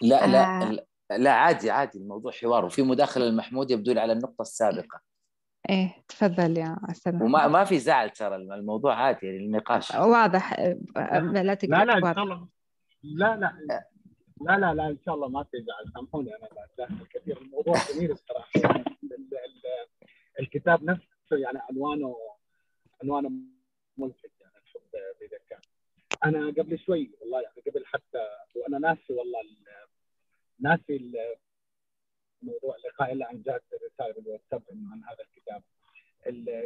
لا 0.03 0.25
آه. 0.25 0.71
لا. 0.71 0.87
لا 1.11 1.33
عادي 1.33 1.71
عادي 1.71 1.99
الموضوع 1.99 2.33
حوار. 2.33 2.65
وفي 2.65 2.83
مداخلة 2.83 3.27
المحمود 3.29 3.71
يبدو 3.71 3.93
لي 3.93 4.01
على 4.01 4.13
النقطة 4.13 4.43
السابقة. 4.43 5.01
إيه 5.71 6.05
تفضل 6.09 6.59
يا 6.59 6.77
أستاذ 6.91 7.23
وما 7.23 7.49
ما 7.49 7.65
في 7.65 7.79
زعل 7.79 8.11
ترى 8.11 8.37
الموضوع 8.37 8.95
عادي 8.95 9.27
يعني 9.27 9.39
النقاش. 9.39 9.95
واضح. 9.95 10.61
لا 10.61 11.55
تقدر 11.55 11.77
لا 11.77 11.85
لا 11.85 11.99
إن 11.99 12.15
شاء 12.15 12.25
الله. 12.25 12.49
لا 13.03 13.37
لا 13.37 13.53
لا 14.41 14.59
لا 14.59 14.75
لا 14.75 14.87
إن 14.87 14.99
شاء 15.05 15.15
الله 15.15 15.29
ما 15.29 15.45
في 15.45 15.57
زعل. 15.57 15.93
سامحوني 15.95 16.31
أنا 16.37 16.49
داخل 16.79 17.07
كثير 17.15 17.41
الموضوع 17.41 17.75
جميل 17.93 18.11
الصراحة. 18.11 18.51
يعني 18.55 18.85
الكتاب 20.41 20.85
نفسه 20.85 21.37
يعني 21.37 21.59
عنوانه 21.71 22.17
عنوانه 23.03 23.31
ملفت 23.97 24.33
يعني 24.41 24.55
بذكاء. 25.21 25.61
أنا 26.25 26.47
قبل 26.47 26.79
شوي 26.79 27.11
والله 27.21 27.41
يعني 27.43 27.63
قبل 27.71 27.87
حتى 27.87 28.19
وأنا 28.57 28.79
ناسي 28.79 29.13
والله 29.13 29.41
ناسي 30.61 31.13
موضوع 32.43 32.77
اللقاء 32.77 33.13
إلا 33.13 33.29
عن 33.29 33.43
جات 33.43 33.63
رساله 33.75 34.15
بالواتساب 34.15 34.63
إنه 34.73 34.93
عن 34.93 35.05
هذا 35.05 35.25
الكتاب. 35.25 35.63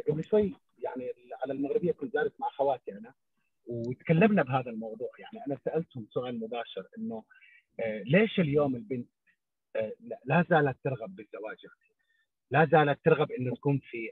قبل 0.07 0.23
شوي 0.23 0.55
يعني 0.77 1.13
على 1.43 1.53
المغربية 1.53 1.91
كنت 1.91 2.13
جالس 2.13 2.39
مع 2.39 2.47
أخواتي 2.47 2.91
أنا 2.91 3.13
وتكلمنا 3.67 4.43
بهذا 4.43 4.69
الموضوع. 4.69 5.09
يعني 5.19 5.45
أنا 5.47 5.57
سألتهم 5.65 6.07
سؤال 6.11 6.39
مباشر 6.39 6.87
إنه 6.97 7.23
آه، 7.79 8.03
ليش 8.03 8.39
اليوم 8.39 8.75
البنت 8.75 9.09
آه، 9.75 9.93
لا 10.25 10.45
زالت 10.49 10.77
ترغب 10.83 11.15
بالزواج؟ 11.15 11.57
يعني 11.63 11.95
لا 12.51 12.65
زالت 12.71 13.05
ترغب 13.05 13.31
إنه 13.31 13.55
تكون 13.55 13.79
في 13.79 14.11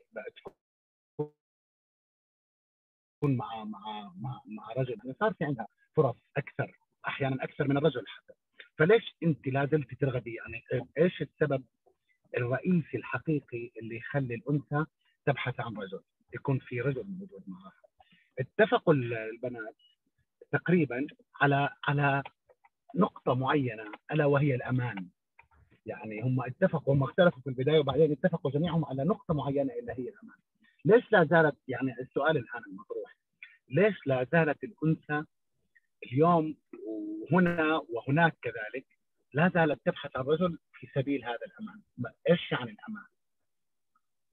تكون 1.15 1.33
مع 3.37 3.63
مع 3.63 4.11
مع, 4.15 4.41
مع 4.45 4.73
رجل. 4.77 4.97
يعني 4.97 5.13
صار 5.19 5.33
في 5.33 5.43
عندها 5.45 5.67
فرص 5.95 6.15
أكثر 6.37 6.79
أحيانا 7.07 7.43
أكثر 7.43 7.67
من 7.67 7.77
الرجل 7.77 8.03
حتى. 8.07 8.33
فليش 8.79 9.15
انت 9.23 9.47
لا 9.47 9.65
زلت 9.65 9.93
ترغبي؟ 9.93 10.35
يعني 10.35 10.63
إيش 10.97 11.21
السبب 11.21 11.63
الرئيسي 12.37 12.97
الحقيقي 12.97 13.71
اللي 13.81 13.97
يخلي 13.97 14.35
الأنثى 14.35 14.85
تبحث 15.25 15.59
عن 15.59 15.77
رجل؟ 15.77 15.99
يكون 16.33 16.59
في 16.59 16.81
رجل 16.81 17.03
موجود 17.07 17.43
معها. 17.47 17.73
اتفقوا 18.39 18.93
البنات 18.93 19.75
تقريبا 20.51 21.07
على 21.41 21.69
على 21.87 22.23
نقطة 22.95 23.33
معينة 23.33 23.91
ألا 24.11 24.25
وهي 24.25 24.55
الأمان. 24.55 25.07
يعني 25.85 26.21
هم 26.21 26.41
اتفقوا 26.41 26.93
هم 26.93 27.03
اختلفوا 27.03 27.41
في 27.41 27.49
البداية 27.49 27.79
وبعدين 27.79 28.11
اتفقوا 28.11 28.51
جميعهم 28.51 28.85
على 28.85 29.03
نقطة 29.03 29.33
معينة 29.33 29.73
اللي 29.79 29.91
هي 29.91 30.09
الأمان. 30.09 30.37
ليش 30.85 31.11
لا 31.11 31.23
زالت 31.23 31.55
يعني 31.67 31.95
السؤال 31.99 32.37
الآن 32.37 32.61
المطروح. 32.67 33.15
ليش 33.69 34.07
لا 34.07 34.27
زالت 34.31 34.63
الأنثى 34.63 35.23
اليوم 36.03 36.55
وهنا 37.31 37.81
وهناك 37.89 38.37
كذلك 38.41 38.85
لا 39.33 39.51
زالت 39.53 39.79
تبحث 39.85 40.11
عن 40.15 40.23
رجل 40.23 40.57
في 40.73 40.87
سبيل 40.95 41.25
هذا 41.25 41.39
الأمان، 41.47 41.81
إيش 42.29 42.51
يعني 42.51 42.71
الأمان؟ 42.71 43.05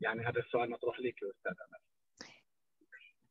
يعني 0.01 0.27
هذا 0.27 0.41
السؤال 0.41 0.71
مطروح 0.71 1.01
لك 1.01 1.23
يا 1.23 1.29
أستاذ 1.31 1.53
أمل. 1.69 1.87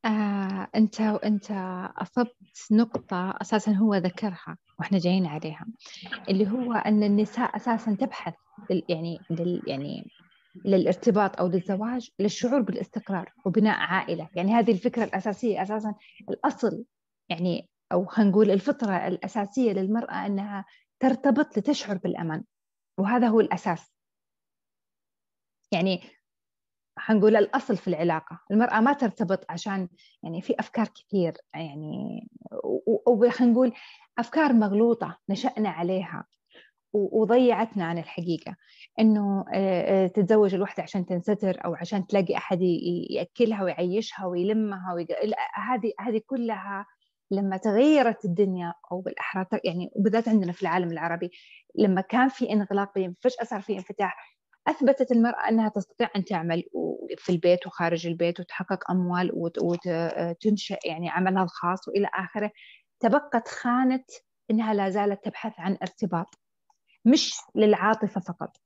آه، 0.05 0.67
أنت 0.75 1.01
أنت 1.01 1.51
أصبت 1.97 2.35
نقطة 2.71 3.37
أساسا 3.41 3.71
هو 3.71 3.95
ذكرها 3.95 4.57
وإحنا 4.79 4.97
جايين 4.97 5.25
عليها 5.25 5.65
اللي 6.29 6.47
هو 6.47 6.73
أن 6.73 7.03
النساء 7.03 7.55
أساسا 7.55 7.95
تبحث 7.95 8.33
يعني 8.89 9.19
لل 9.29 9.61
يعني 9.67 10.11
للارتباط 10.65 11.39
أو 11.39 11.47
للزواج 11.47 12.09
للشعور 12.19 12.61
بالاستقرار 12.61 13.33
وبناء 13.45 13.79
عائلة 13.79 14.29
يعني 14.35 14.51
هذه 14.51 14.71
الفكرة 14.71 15.03
الأساسية 15.03 15.61
أساسا 15.61 15.95
الأصل 16.29 16.85
يعني 17.29 17.69
أو 17.91 18.05
خلينا 18.05 18.31
نقول 18.31 18.51
الفطرة 18.51 19.07
الأساسية 19.07 19.71
للمرأة 19.71 20.25
أنها 20.25 20.65
ترتبط 20.99 21.57
لتشعر 21.57 21.97
بالأمان 21.97 22.43
وهذا 22.97 23.27
هو 23.27 23.39
الأساس. 23.39 23.93
يعني 25.71 26.01
حنقول 26.97 27.35
الأصل 27.35 27.77
في 27.77 27.87
العلاقة 27.87 28.39
المرأة 28.51 28.79
ما 28.79 28.93
ترتبط 28.93 29.45
عشان 29.49 29.89
يعني 30.23 30.41
في 30.41 30.55
أفكار 30.59 30.87
كثير 30.87 31.33
يعني 31.53 32.27
وخلينا 33.07 33.53
نقول 33.53 33.73
أفكار 34.17 34.53
مغلوطة 34.53 35.17
نشأنا 35.29 35.69
عليها 35.69 36.25
وضيعتنا 36.93 37.85
عن 37.85 37.97
الحقيقة. 37.97 38.55
إنه 38.99 39.45
تتزوج 40.07 40.55
الوحدة 40.55 40.83
عشان 40.83 41.05
تنستر 41.05 41.65
أو 41.65 41.75
عشان 41.75 42.07
تلاقي 42.07 42.37
أحد 42.37 42.61
يأكلها 43.09 43.63
ويعيشها 43.63 44.25
ويلمها 44.25 45.05
هذه 45.55 45.93
هذه 45.99 46.21
كلها 46.25 46.85
لما 47.31 47.57
تغيرت 47.57 48.25
الدنيا 48.25 48.73
أو 48.91 49.01
بالاحرى 49.01 49.45
يعني 49.63 49.89
وبالذات 49.95 50.27
عندنا 50.27 50.51
في 50.51 50.61
العالم 50.61 50.91
العربي 50.91 51.31
لما 51.75 52.01
كان 52.01 52.29
في 52.29 52.53
انغلاق 52.53 52.91
فجأة 53.21 53.43
صار 53.43 53.61
في 53.61 53.73
انفتاح 53.73 54.35
أثبتت 54.67 55.11
المرأة 55.11 55.49
أنها 55.49 55.69
تستطيع 55.69 56.09
أن 56.15 56.25
تعمل 56.25 56.63
في 57.17 57.31
البيت 57.31 57.67
وخارج 57.67 58.07
البيت 58.07 58.39
وتحقق 58.39 58.91
أموال 58.91 59.31
وتنشئ 59.35 60.77
يعني 60.85 61.09
عملها 61.09 61.43
الخاص 61.43 61.87
وإلى 61.87 62.09
آخره. 62.13 62.51
تبقت 62.99 63.47
خانة 63.47 64.03
إنها 64.51 64.73
لا 64.73 64.89
زالت 64.89 65.25
تبحث 65.25 65.53
عن 65.59 65.77
ارتباط 65.81 66.39
مش 67.05 67.33
للعاطفة 67.55 68.21
فقط. 68.21 68.57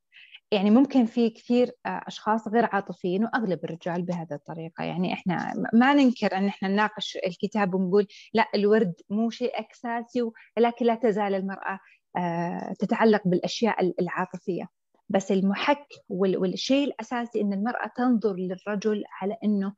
يعني 0.52 0.72
ممكن 0.72 1.06
في 1.06 1.30
كثير 1.30 1.72
آه، 1.86 2.02
أشخاص 2.08 2.48
غير 2.48 2.66
عاطفيين 2.66 3.24
وأغلب 3.24 3.66
الرجال 3.66 4.02
بهذه 4.02 4.34
الطريقة. 4.34 4.84
يعني 4.84 5.14
إحنا 5.14 5.54
ما 5.74 5.94
ننكر 5.94 6.38
إن 6.38 6.48
إحنا 6.48 6.68
نناقش 6.68 7.18
الكتاب 7.28 7.74
ونقول 7.76 8.08
لا 8.34 8.46
الورد 8.56 8.94
مو 9.10 9.30
شيء 9.30 9.52
أساسي 9.62 10.22
ولكن 10.58 10.86
لا 10.86 10.96
تزال 10.96 11.36
المرأة 11.36 11.80
آه، 12.18 12.74
تتعلق 12.80 13.22
بالأشياء 13.26 13.94
العاطفية. 14.02 14.68
بس 15.10 15.32
المحك 15.32 15.88
والشيء 16.10 16.88
الأساسي 16.88 17.42
إن 17.42 17.54
المرأة 17.54 17.92
تنظر 17.96 18.36
للرجل 18.36 19.04
على 19.22 19.38
إنه 19.44 19.74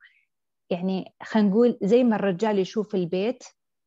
يعني 0.70 1.14
خلينا 1.22 1.48
نقول 1.48 1.78
زي 1.82 2.04
ما 2.04 2.16
الرجال 2.16 2.58
يشوف 2.58 2.94
البيت 2.94 3.44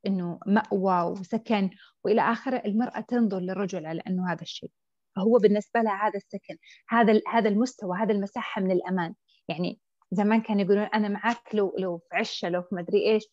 إنه 0.07 0.39
مأوى 0.47 1.11
وسكن 1.11 1.69
وإلى 2.03 2.21
آخره 2.21 2.61
المرأة 2.65 2.99
تنظر 3.01 3.39
للرجل 3.39 3.85
على 3.85 4.01
إنه 4.07 4.31
هذا 4.31 4.41
الشيء. 4.41 4.71
فهو 5.15 5.37
بالنسبة 5.37 5.81
لها 5.81 6.07
هذا 6.07 6.17
السكن 6.17 6.57
هذا 6.89 7.21
هذا 7.27 7.49
المستوى 7.49 7.97
هذا 7.97 8.13
المساحة 8.13 8.61
من 8.61 8.71
الأمان. 8.71 9.13
يعني 9.47 9.79
زمان 10.11 10.41
كانوا 10.41 10.61
يقولون 10.61 10.83
أنا 10.83 11.07
معك 11.07 11.55
لو 11.55 11.75
لو 11.79 11.97
في 11.97 12.17
عشة 12.17 12.49
لو 12.49 12.61
في 12.61 12.75
مدري 12.75 13.11
إيش. 13.11 13.23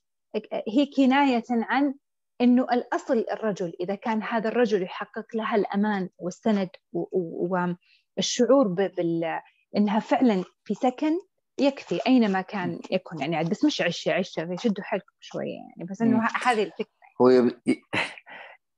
هي 0.69 0.87
كناية 0.97 1.45
عن 1.51 1.95
إنه 2.41 2.63
الأصل 2.63 3.25
الرجل 3.33 3.73
إذا 3.81 3.95
كان 3.95 4.23
هذا 4.23 4.49
الرجل 4.49 4.83
يحقق 4.83 5.27
لها 5.35 5.57
الأمان 5.57 6.09
والسند 6.19 6.69
والشعور 6.93 8.69
بال 8.69 9.41
إنها 9.77 10.01
فعلا 10.01 10.45
في 10.65 10.75
سكن 10.75 11.19
يكفي 11.61 12.01
أينما 12.07 12.41
كان 12.41 12.81
يكون. 12.91 13.33
يعني 13.33 13.49
بس 13.49 13.65
مش 13.65 13.81
عشة 13.81 14.13
عشة 14.13 14.57
شدوا 14.57 14.85
حيلكم 14.85 15.15
شوية 15.21 15.55
يعني. 15.55 15.91
بس 15.91 16.03
إنه 16.03 16.29
هذه 16.43 16.63
الفكرة. 16.63 16.87
هو 17.23 17.51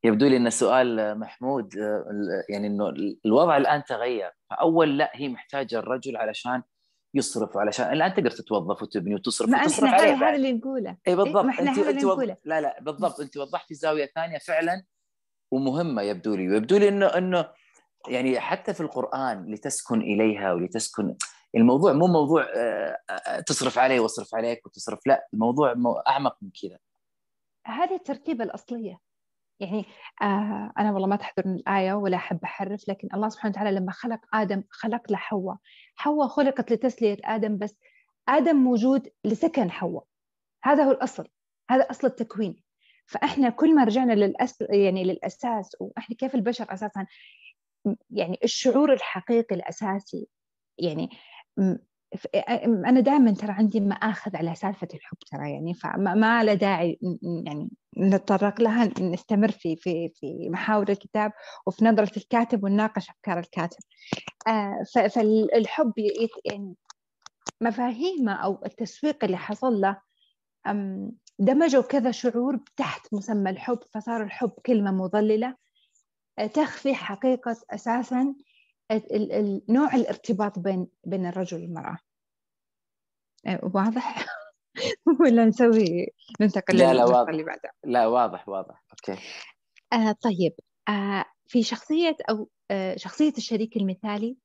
يبدو 0.05 0.27
لي 0.27 0.37
ان 0.37 0.51
سؤال 0.51 1.19
محمود 1.19 1.75
يعني 2.49 2.67
إنه 2.67 2.93
الوضع 3.27 3.57
الآن 3.57 3.85
تغير. 3.85 4.31
فأول 4.51 4.99
لا 4.99 5.11
هي 5.15 5.29
محتاجة 5.29 5.79
الرجل 5.79 6.17
علشان 6.17 6.63
يصرف 7.15 7.57
علشان 7.57 7.93
الآن 7.93 8.15
تقدر 8.15 8.31
تتوظف 8.31 8.83
وتبني 8.83 9.15
وتصرف 9.15 9.49
ما 9.49 9.63
وتصرف 9.63 9.85
إحنا 9.85 9.97
عليه 9.97 10.15
هذا 10.15 10.37
اللي 10.37 10.53
نقوله. 10.53 10.97
إي 11.09 11.17
بالضبط. 11.17 11.45
إيه؟ 11.45 11.61
انت 11.61 11.79
انت 11.79 12.05
وض... 12.05 12.37
لا 12.45 12.61
لا 12.61 12.79
بالضبط. 12.81 13.21
انت 13.21 13.37
وضحتي 13.37 13.75
زاوية 13.75 14.07
ثانية 14.15 14.39
فعلا 14.39 14.85
ومهمة 15.53 16.03
يبدو 16.03 16.35
لي. 16.35 16.49
ويبدو 16.49 16.77
لي 16.77 16.89
إنه 16.89 17.07
إنه 17.07 17.49
يعني 18.09 18.41
حتى 18.41 18.75
في 18.75 18.81
القرآن 18.81 19.55
لتسكن 19.55 20.01
إليها 20.01 20.53
ولتسكن 20.53 21.17
الموضوع 21.57 21.93
مو 21.93 22.07
موضوع 22.07 22.47
آه، 22.57 22.99
آه، 23.11 23.41
تصرف 23.41 23.79
عليه 23.79 24.01
وأصرف 24.01 24.35
عليك 24.35 24.67
وتصرف 24.67 25.07
لا 25.07 25.29
الموضوع 25.35 25.75
أعمق 26.09 26.37
من 26.43 26.51
كذا. 26.63 26.79
هذه 27.67 27.95
التركيبة 27.95 28.45
الأصلية. 28.45 28.99
يعني 29.61 29.85
آه 30.23 30.73
أنا 30.79 30.93
والله 30.93 31.09
ما 31.09 31.17
تحضرني 31.17 31.57
الآية 31.57 31.93
ولا 31.93 32.17
أحب 32.17 32.39
أحرف 32.45 32.89
لكن 32.89 33.09
الله 33.15 33.29
سبحانه 33.29 33.53
وتعالى 33.53 33.71
لما 33.79 33.93
خلق 33.93 34.21
آدم 34.35 34.63
خلق 34.71 35.13
له 35.13 35.17
حواء. 35.17 35.57
حواء 35.97 36.29
خلقت 36.29 36.73
لتسلية 36.73 37.17
آدم 37.25 37.59
بس 37.59 37.79
آدم 38.29 38.57
موجود 38.57 39.09
لسكن 39.25 39.71
حواء. 39.71 40.05
هذا 40.65 40.85
هو 40.85 40.91
الأصل 40.91 41.29
هذا 41.71 41.91
أصل 41.91 42.07
التكوين. 42.07 42.63
فإحنا 43.07 43.51
كل 43.51 43.75
ما 43.75 43.85
رجعنا 43.85 44.13
للأس 44.13 44.65
يعني 44.71 45.05
للأساس 45.05 45.77
وإحنا 45.81 46.17
كيف 46.17 46.35
البشر 46.35 46.73
أساسا 46.73 47.07
يعني 48.11 48.39
الشعور 48.45 48.93
الحقيقي 48.93 49.55
الأساسي 49.55 50.29
يعني 50.79 51.11
أنا 52.87 53.01
دائما 53.01 53.35
ترى 53.35 53.53
عندي 53.53 53.81
مآخذ 53.81 54.37
على 54.37 54.55
سالفة 54.55 54.89
الحب 54.95 55.19
ترى 55.31 55.51
يعني 55.51 55.75
فما 55.75 56.45
لا 56.45 56.55
داعي 56.55 56.99
يعني 57.23 57.71
نتطرق 57.99 58.61
لها 58.61 58.91
نستمر 59.01 59.51
في 59.51 59.77
في 59.77 60.09
في 60.15 60.49
محاور 60.51 60.89
الكتاب 60.89 61.33
وفي 61.67 61.85
نظرة 61.85 62.17
الكاتب 62.17 62.65
ونناقش 62.65 63.11
أفكار 63.11 63.39
الكاتب. 63.39 63.79
آه، 64.49 65.09
فالحب 65.09 65.93
يعني 66.45 66.75
مفاهيمه 67.61 68.33
أو 68.33 68.65
التسويق 68.67 69.25
اللي 69.25 69.37
حصل 69.37 69.81
له 69.81 70.01
دمجوا 71.39 71.83
كذا 71.83 72.11
شعور 72.11 72.59
تحت 72.77 73.15
مسمى 73.15 73.51
الحب 73.51 73.79
فصار 73.95 74.23
الحب 74.23 74.51
كلمة 74.67 74.91
مضللة 74.93 75.57
آه، 76.39 76.47
تخفي 76.47 76.95
حقيقة 76.95 77.57
أساسا 77.71 78.35
نوع 79.69 79.95
الارتباط 79.95 80.59
بين 80.59 80.87
بين 81.05 81.27
الرجل 81.27 81.63
والمرأة. 81.63 81.99
آه، 83.47 83.61
واضح؟ 83.75 84.27
ولا 85.21 85.45
نسوي 85.45 86.07
ننتقل 86.41 86.79
لا 86.79 86.95
لا 86.95 87.05
واضح. 87.05 87.29
اللي 87.29 87.43
بعدها 87.43 87.73
لا 87.85 88.07
واضح 88.07 88.49
واضح. 88.49 88.85
أوكي. 88.91 89.21
آه 89.93 90.13
طيب. 90.13 90.53
آه 90.89 91.25
في 91.47 91.63
شخصية 91.63 92.17
أو 92.31 92.49
آه 92.71 92.97
شخصية 92.97 93.33
الشريك 93.39 93.77
المثالي 93.77 94.37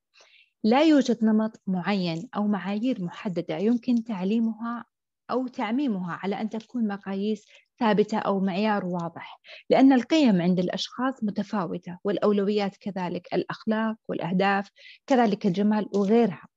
لا 0.63 0.83
يوجد 0.83 1.25
نمط 1.25 1.61
معين 1.67 2.29
أو 2.35 2.47
معايير 2.47 3.03
محددة 3.03 3.57
يمكن 3.57 4.03
تعليمها 4.03 4.85
أو 5.31 5.47
تعميمها 5.47 6.19
على 6.23 6.41
أن 6.41 6.49
تكون 6.49 6.87
مقاييس 6.87 7.45
ثابتة 7.79 8.17
أو 8.17 8.39
معيار 8.39 8.85
واضح 8.85 9.39
لأن 9.69 9.93
القيم 9.93 10.41
عند 10.41 10.59
الأشخاص 10.59 11.23
متفاوتة 11.23 11.97
والأولويات 12.03 12.77
كذلك 12.77 13.33
الأخلاق 13.33 13.95
والأهداف 14.07 14.69
كذلك 15.07 15.45
الجمال 15.45 15.89
وغيرها. 15.95 16.47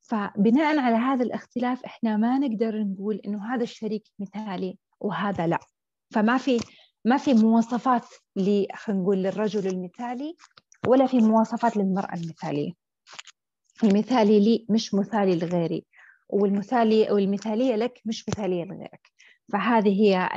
فبناء 0.00 0.78
على 0.78 0.96
هذا 0.96 1.24
الاختلاف 1.24 1.84
إحنا 1.84 2.16
ما 2.16 2.38
نقدر 2.38 2.82
نقول 2.82 3.20
إنه 3.26 3.54
هذا 3.54 3.62
الشريك 3.62 4.02
مثالي 4.18 4.78
وهذا 5.00 5.46
لا. 5.46 5.58
فما 6.14 6.38
في 6.38 6.60
ما 7.04 7.16
في 7.16 7.34
مواصفات 7.34 8.04
خلينا 8.36 9.02
نقول 9.02 9.16
للرجل 9.16 9.66
المثالي 9.66 10.36
ولا 10.86 11.06
في 11.06 11.18
مواصفات 11.18 11.76
للمرأة 11.76 12.14
المثالية. 12.14 12.72
المثالي 13.84 14.40
لي 14.40 14.66
مش 14.70 14.94
مثالي 14.94 15.36
لغيري. 15.36 15.84
والمثالي 16.28 17.10
أو 17.10 17.18
المثالية 17.18 17.76
لك 17.76 18.00
مش 18.04 18.28
مثالية 18.28 18.64
لغيرك 18.64 19.10
فهذه 19.52 20.02
هي 20.02 20.28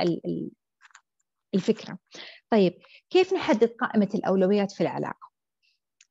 الفكرة. 1.54 1.98
طيب 2.50 2.78
كيف 3.10 3.32
نحدد 3.32 3.68
قائمة 3.68 4.08
الأولويات 4.14 4.72
في 4.72 4.80
العلاقة؟ 4.80 5.30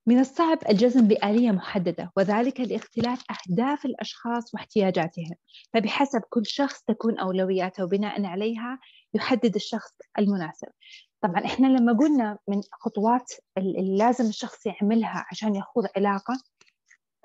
من 0.07 0.19
الصعب 0.19 0.57
الجزم 0.69 1.07
بآلية 1.07 1.51
محددة 1.51 2.11
وذلك 2.17 2.59
لاختلاف 2.59 3.23
أهداف 3.31 3.85
الأشخاص 3.85 4.53
واحتياجاتهم. 4.53 5.35
فبحسب 5.73 6.21
كل 6.29 6.45
شخص 6.45 6.81
تكون 6.83 7.19
أولوياته 7.19 7.83
وبناء 7.83 8.25
عليها 8.25 8.79
يحدد 9.13 9.55
الشخص 9.55 9.91
المناسب. 10.19 10.67
طبعا 11.21 11.45
إحنا 11.45 11.67
لما 11.67 11.93
قلنا 11.93 12.37
من 12.47 12.61
خطوات 12.71 13.31
اللي 13.57 13.97
لازم 13.97 14.25
الشخص 14.25 14.65
يعملها 14.65 15.25
عشان 15.31 15.55
يخوض 15.55 15.83
علاقة 15.97 16.33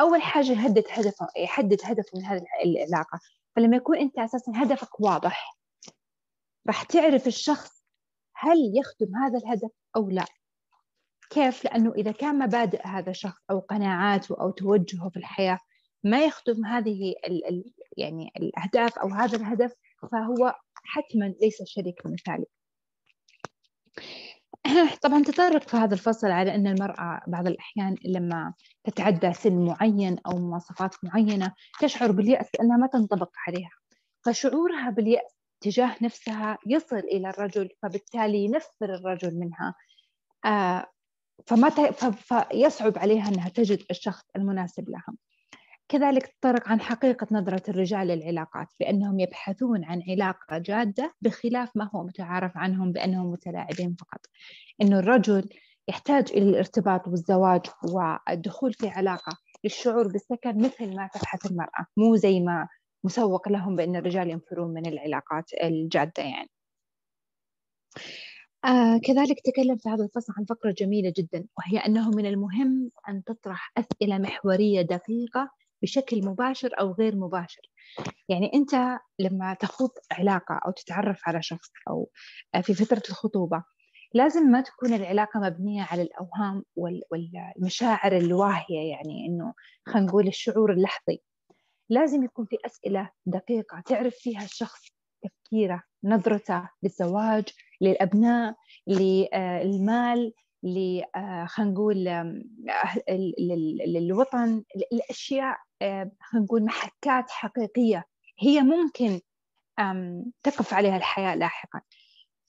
أول 0.01 0.23
حاجة 0.23 0.53
يحدد 0.53 0.85
هدفه 0.91 1.29
يحدد 1.37 1.79
هدفه 1.85 2.19
من 2.19 2.25
هذه 2.25 2.43
العلاقة. 2.65 3.21
فلما 3.57 3.77
يكون 3.77 3.99
أنت 3.99 4.19
أساسا 4.19 4.53
هدفك 4.55 5.01
واضح 5.01 5.57
راح 6.67 6.83
تعرف 6.83 7.27
الشخص 7.27 7.85
هل 8.37 8.57
يخدم 8.75 9.17
هذا 9.17 9.39
الهدف 9.39 9.71
أو 9.97 10.11
لا. 10.11 10.25
كيف؟ 11.31 11.65
لأنه 11.65 11.93
إذا 11.93 12.13
كان 12.13 12.39
مبادئ 12.39 12.87
هذا 12.87 13.11
الشخص 13.11 13.43
أو 13.51 13.59
قناعاته 13.59 14.41
أو 14.41 14.51
توجهه 14.51 15.09
في 15.09 15.17
الحياة 15.17 15.59
ما 16.05 16.25
يخدم 16.25 16.67
هذه 16.67 17.15
ال 17.27 17.49
ال 17.49 17.65
يعني 17.97 18.33
الأهداف 18.37 18.99
أو 18.99 19.09
هذا 19.09 19.37
الهدف 19.37 19.73
فهو 20.13 20.55
حتما 20.75 21.25
ليس 21.25 21.61
الشريك 21.61 22.07
المثالي 22.07 22.47
طبعا 25.03 25.23
تطرق 25.23 25.69
في 25.69 25.77
هذا 25.77 25.95
الفصل 25.95 26.27
على 26.27 26.55
أن 26.55 26.67
المرأة 26.67 27.21
بعض 27.27 27.47
الأحيان 27.47 27.97
لما 28.05 28.55
تتعدى 28.85 29.33
سن 29.33 29.65
معين 29.65 30.17
أو 30.27 30.39
مواصفات 30.39 30.95
معينة 31.05 31.55
تشعر 31.81 32.13
باليأس 32.13 32.47
لأنها 32.59 32.77
ما 32.77 32.87
تنطبق 32.87 33.31
عليها. 33.47 33.71
فشعورها 34.25 34.91
باليأس 34.91 35.33
تجاه 35.61 35.97
نفسها 36.03 36.59
يصل 36.67 36.97
إلى 36.99 37.29
الرجل 37.31 37.71
فبالتالي 37.83 38.45
ينفر 38.45 38.95
الرجل 38.95 39.39
منها. 39.39 39.75
آه 40.45 40.87
فما 41.47 41.69
ت... 41.69 41.81
فيصعب 42.05 42.99
عليها 42.99 43.29
أنها 43.29 43.49
تجد 43.49 43.83
الشخص 43.91 44.25
المناسب 44.37 44.89
لها. 44.91 45.17
كذلك 45.89 46.27
تطرق 46.27 46.69
عن 46.69 46.81
حقيقة 46.81 47.27
نظرة 47.31 47.63
الرجال 47.69 48.07
للعلاقات 48.07 48.69
بأنهم 48.81 49.21
يبحثون 49.21 49.85
عن 49.85 50.03
علاقة 50.09 50.59
جادة 50.59 51.15
بخلاف 51.23 51.71
ما 51.77 51.91
هو 51.95 52.05
متعارف 52.05 52.57
عنهم 52.57 52.93
بأنهم 52.93 53.31
متلاعبين 53.33 53.95
فقط. 54.01 54.21
أنه 54.83 54.99
الرجل 54.99 55.49
يحتاج 55.89 56.31
إلى 56.33 56.49
الارتباط 56.51 57.09
والزواج 57.09 57.63
والدخول 57.85 58.73
في 58.73 58.89
علاقة 58.89 59.39
للشعور 59.65 60.09
بالسكن 60.09 60.59
مثل 60.59 60.97
ما 60.97 61.09
تبحث 61.15 61.47
المرأة 61.51 61.87
مو 61.97 62.17
زي 62.17 62.41
ما 62.41 62.69
مسوق 63.05 63.49
لهم 63.49 63.77
بأن 63.77 63.97
الرجال 63.97 64.31
ينفرون 64.31 64.75
من 64.75 64.87
العلاقات 64.87 65.45
الجادة 65.65 66.23
يعني. 66.23 66.51
آه 68.65 68.99
كذلك 69.05 69.37
تكلم 69.45 69.77
في 69.77 69.89
هذا 69.89 70.05
الفصل 70.05 70.33
عن 70.39 70.45
فقرة 70.45 70.71
جميلة 70.79 71.13
جدا 71.17 71.47
وهي 71.59 71.79
أنه 71.79 72.11
من 72.11 72.27
المهم 72.27 72.91
أن 73.09 73.25
تطرح 73.25 73.73
أسئلة 73.79 74.19
محورية 74.19 74.83
دقيقة 74.83 75.51
بشكل 75.85 76.25
مباشر 76.25 76.71
أو 76.81 76.93
غير 76.93 77.17
مباشر. 77.17 77.63
يعني 78.29 78.51
أنت 78.55 78.99
لما 79.19 79.55
تخوض 79.55 79.91
علاقة 80.13 80.61
أو 80.67 80.71
تتعرف 80.71 81.21
على 81.27 81.43
شخص 81.43 81.71
أو 81.91 82.11
في 82.63 82.75
فترة 82.75 83.03
الخطوبة 83.09 83.65
لازم 84.15 84.43
ما 84.43 84.61
تكون 84.61 84.95
العلاقة 84.95 85.41
مبنية 85.41 85.83
على 85.83 86.03
الأوهام 86.03 86.63
والمشاعر 87.11 88.17
الواهية 88.17 88.91
يعني 88.91 89.27
إنه 89.29 89.55
خلينا 89.87 90.09
نقول 90.09 90.29
الشعور 90.29 90.73
اللحظي. 90.73 91.23
لازم 91.91 92.25
يكون 92.25 92.47
في 92.47 92.57
أسئلة 92.67 93.11
دقيقة 93.27 93.81
تعرف 93.81 94.15
فيها 94.15 94.45
الشخص 94.45 94.81
تفكيره 95.23 95.83
نظرته 96.05 96.69
للزواج 96.83 97.45
للأبناء 97.81 98.55
للمال 98.87 100.33
خلينا 101.47 101.73
نقول 101.73 102.05
للوطن 103.87 104.65
الأشياء 104.93 105.45
آه، 105.55 105.57
خلينا 105.57 105.74
نقول 106.35 106.65
محكات 106.65 107.31
حقيقية 107.31 108.05
هي 108.39 108.61
ممكن 108.61 109.21
تقف 110.43 110.75
عليها 110.75 110.97
الحياة 110.97 111.35
لاحقا. 111.35 111.81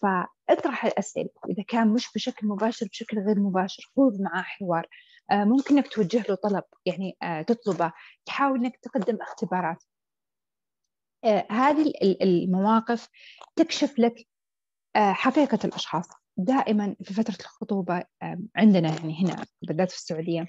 فاطرح 0.02 0.86
الأسئلة 0.86 1.30
إذا 1.50 1.64
كان 1.68 1.88
مش 1.88 2.08
بشكل 2.16 2.48
مباشر 2.48 2.86
بشكل 2.86 3.20
غير 3.20 3.40
مباشر 3.40 3.92
خوض 3.96 4.22
معاه 4.22 4.42
حوار. 4.42 4.88
آه، 5.32 5.44
ممكن 5.44 5.78
إنك 5.78 5.88
توجه 5.88 6.26
له 6.30 6.36
طلب 6.36 6.64
يعني 6.86 7.18
تطلبه. 7.48 7.94
تحاول 8.26 8.60
إنك 8.60 8.78
تقدم 8.78 9.18
اختبارات. 9.22 9.84
هذه 11.50 11.94
المواقف 12.22 13.10
تكشف 13.56 14.00
لك 14.00 14.28
حقيقة 14.96 15.60
الأشخاص. 15.66 16.08
دائما 16.38 16.96
في 17.04 17.14
فترة 17.14 17.36
الخطوبة 17.40 18.04
عندنا 18.56 18.90
يعني 18.90 19.24
هنا 19.24 19.46
بالذات 19.62 19.92
في 19.92 19.98
السعودية 19.98 20.48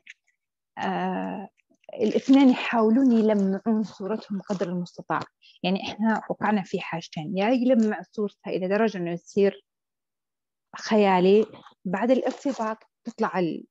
آه، 0.79 1.49
الاثنين 1.95 2.49
يحاولون 2.49 3.13
يلمعون 3.13 3.83
صورتهم 3.83 4.41
قدر 4.41 4.69
المستطاع. 4.69 5.21
يعني 5.63 5.83
إحنا 5.83 6.23
وقعنا 6.31 6.63
في 6.63 6.81
حاجتين. 6.81 7.39
يا 7.39 7.49
يلمع 7.51 8.03
صورتها 8.13 8.51
إلى 8.51 8.69
درجة 8.69 8.99
إنه 8.99 9.13
يصير 9.13 9.65
خيالي 10.77 11.47
بعد 11.85 12.11
الارتباط 12.11 12.79
تطلع 13.05 13.39
ال... 13.39 13.65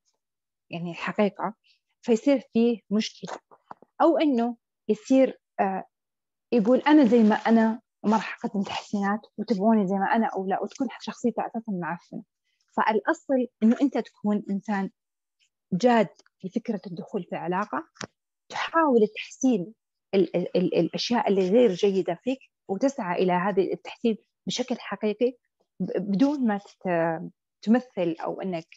يعني 0.70 0.92
الحقيقة 0.92 1.54
فيصير 2.02 2.42
فيه 2.54 2.80
مشكلة. 2.92 3.40
أو 4.02 4.18
إنه 4.18 4.58
يصير 4.90 5.40
آه، 5.60 5.84
يقول 6.52 6.80
أنا 6.80 7.06
زي 7.06 7.24
ما 7.24 7.36
أنا 7.36 7.82
وما 8.04 8.16
راح 8.16 8.38
أقدم 8.46 8.64
تحسينات 8.64 9.20
وتبغوني 9.38 9.88
زي 9.88 9.96
ما 9.96 10.06
أنا 10.16 10.28
أو 10.28 10.48
لا 10.48 10.64
وتكون 10.64 10.88
شخصيته 11.02 11.46
أساسا 11.46 11.72
معفنة. 11.72 12.24
فالأصل 12.78 13.48
إنه 13.64 13.76
أنت 13.82 13.98
تكون 13.98 14.44
إنسان 14.50 14.90
جاد 15.74 16.08
في 16.40 16.50
فكرة 16.50 16.82
الدخول 16.88 17.24
في 17.24 17.36
علاقة 17.36 17.88
تحاول 18.50 19.08
تحسين 19.16 19.74
ال 20.14 20.36
ال 20.36 20.58
ال 20.58 20.76
الأشياء 20.76 21.28
اللي 21.30 21.50
غير 21.50 21.74
جيدة 21.74 22.20
فيك 22.24 22.40
وتسعى 22.68 23.24
إلى 23.24 23.34
هذا 23.34 23.62
التحسين 23.62 24.18
بشكل 24.48 24.76
حقيقي 24.80 25.34
بدون 25.80 26.48
ما 26.48 26.60
تمثل 27.62 28.16
أو 28.24 28.42
أنك 28.42 28.68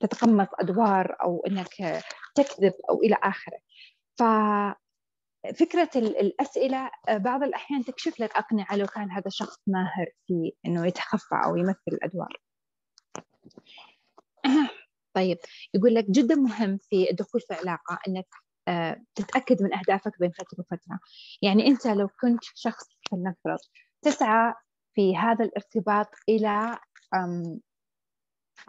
تتقمص 0.00 0.48
أدوار 0.60 1.16
أو 1.22 1.46
أنك 1.46 2.02
تكذب 2.34 2.72
أو 2.90 3.00
إلى 3.02 3.16
آخره. 3.22 3.58
ف 4.18 4.22
فكرة 5.54 5.90
الأسئلة 5.96 6.90
بعض 7.08 7.42
الأحيان 7.42 7.84
تكشف 7.84 8.20
لك 8.20 8.36
أقنعة 8.36 8.76
لو 8.76 8.86
كان 8.86 9.10
هذا 9.10 9.26
الشخص 9.26 9.58
ماهر 9.66 10.06
في 10.26 10.52
إنه 10.66 10.86
يتخفى 10.86 11.34
أو 11.44 11.56
يمثل 11.56 11.78
الأدوار. 11.88 12.40
طيب 15.14 15.38
يقول 15.74 15.94
لك 15.94 16.10
جدا 16.10 16.34
مهم 16.34 16.78
في 16.78 17.10
الدخول 17.10 17.40
في 17.40 17.54
علاقة 17.54 17.98
أنك 18.08 18.26
آه، 18.68 19.02
تتأكد 19.14 19.62
من 19.62 19.74
أهدافك 19.74 20.18
بين 20.20 20.30
فترة 20.30 20.58
وفترة. 20.60 20.98
يعني 21.42 21.66
أنت 21.66 21.86
لو 21.86 22.08
كنت 22.20 22.40
شخص 22.54 22.84
فلنفرض 23.10 23.58
تسعى 24.02 24.54
في 24.94 25.16
هذا 25.16 25.44
الارتباط 25.44 26.08
إلى 26.28 26.78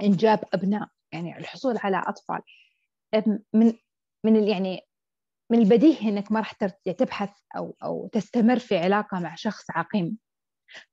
إنجاب 0.04 0.43
أبناء 0.54 0.88
يعني 1.12 1.38
الحصول 1.38 1.78
على 1.78 2.04
أطفال. 2.08 2.41
من 3.54 3.74
من 4.24 4.48
يعني 4.48 4.82
من 5.52 5.60
البديهي 5.60 6.10
إنك 6.10 6.32
ما 6.32 6.39
راح 6.39 6.52
تبحث 6.98 7.30
أو 7.58 7.76
أو 7.84 8.10
تستمر 8.14 8.60
في 8.60 8.78
علاقة 8.78 9.20
مع 9.20 9.36
شخص 9.36 9.66
عقيم. 9.72 10.18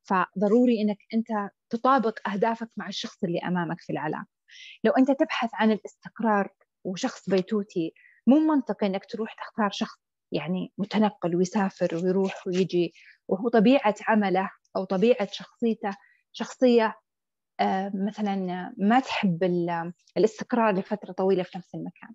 فضروري 0.03 0.80
إنك 0.82 0.98
أنت 1.14 1.50
تطابق 1.70 2.28
أهدافك 2.28 2.70
مع 2.76 2.88
الشخص 2.88 3.24
اللي 3.24 3.38
أمامك 3.38 3.80
في 3.80 3.92
العلاقة. 3.92 4.26
لو 4.84 4.92
أنت 4.92 5.11
تبحث 5.11 5.50
عن 5.55 5.72
الاستقرار 5.72 6.48
وشخص 6.84 7.28
بيتوتي 7.28 7.94
مو 8.26 8.38
منطقي 8.38 8.86
إنك 8.86 9.05
تروح 9.05 9.34
تختار 9.34 9.70
شخص 9.70 9.98
يعني 10.32 10.72
متنقل 10.78 11.36
ويسافر 11.36 11.94
ويروح 11.94 12.46
ويجي 12.46 12.92
وهو 13.28 13.48
طبيعة 13.48 13.94
عمله 14.09 14.50
أو 14.76 14.84
طبيعة 14.84 15.28
شخصيته 15.32 15.90
شخصية 16.32 16.94
آه، 17.61 17.92
مثلا 17.94 18.36
ما 18.78 19.00
تحب 19.00 19.44
الاستقرار 20.16 20.74
لفترة 20.74 21.12
طويلة 21.12 21.42
في 21.42 21.59
نفس 21.59 21.74
المكان. 21.74 22.14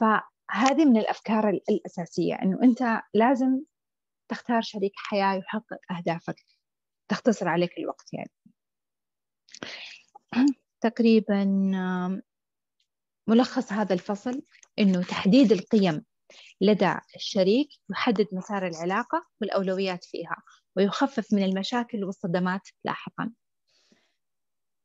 فهذه 0.00 0.84
من 0.84 0.96
الأفكار 0.96 1.48
الأساسية 1.48 2.34
إنه 2.34 2.58
أنت 2.62 3.02
لازم 3.14 3.60
تختار 4.28 4.62
شريك 4.62 4.92
حياة 4.96 5.34
يحقق 5.34 5.78
أهدافك 5.90 6.36
تختصر 7.08 7.48
عليك 7.48 7.78
الوقت 7.78 8.12
يعني. 8.12 8.30
تقريبا 10.82 11.44
ملخص 13.26 13.72
هذا 13.72 13.94
الفصل 13.94 14.42
إنه 14.78 15.02
تحديد 15.02 15.52
القيم 15.52 16.04
لدى 16.60 16.94
الشريك 17.16 17.68
يحدد 17.90 18.26
مسار 18.32 18.66
العلاقة 18.66 19.26
والأولويات 19.40 20.04
فيها 20.04 20.36
ويخفف 20.76 21.32
من 21.32 21.42
المشاكل 21.42 22.04
والصدمات 22.04 22.68
لاحقا. 22.84 23.32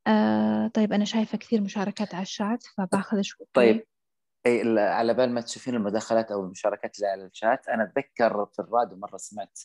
آه 0.06 0.70
طيب 0.74 0.92
أنا 0.92 1.04
شايفة 1.04 1.38
كثير 1.38 1.60
مشاركات 1.60 2.14
على 2.14 2.22
الشات 2.22 2.64
فباخذ 2.76 3.20
شوي. 3.20 3.46
طيب. 3.52 3.84
أي 4.46 4.78
على 4.78 5.14
بال 5.14 5.34
ما 5.34 5.40
تشوفين 5.40 5.74
المداخلات 5.74 6.32
أو 6.32 6.44
المشاركات 6.44 6.96
اللي 6.96 7.08
على 7.08 7.24
الشات 7.24 7.68
أنا 7.68 7.84
أتذكر 7.84 8.46
في 8.46 8.58
الراديو 8.58 8.98
مرة 8.98 9.16
سمعت 9.16 9.60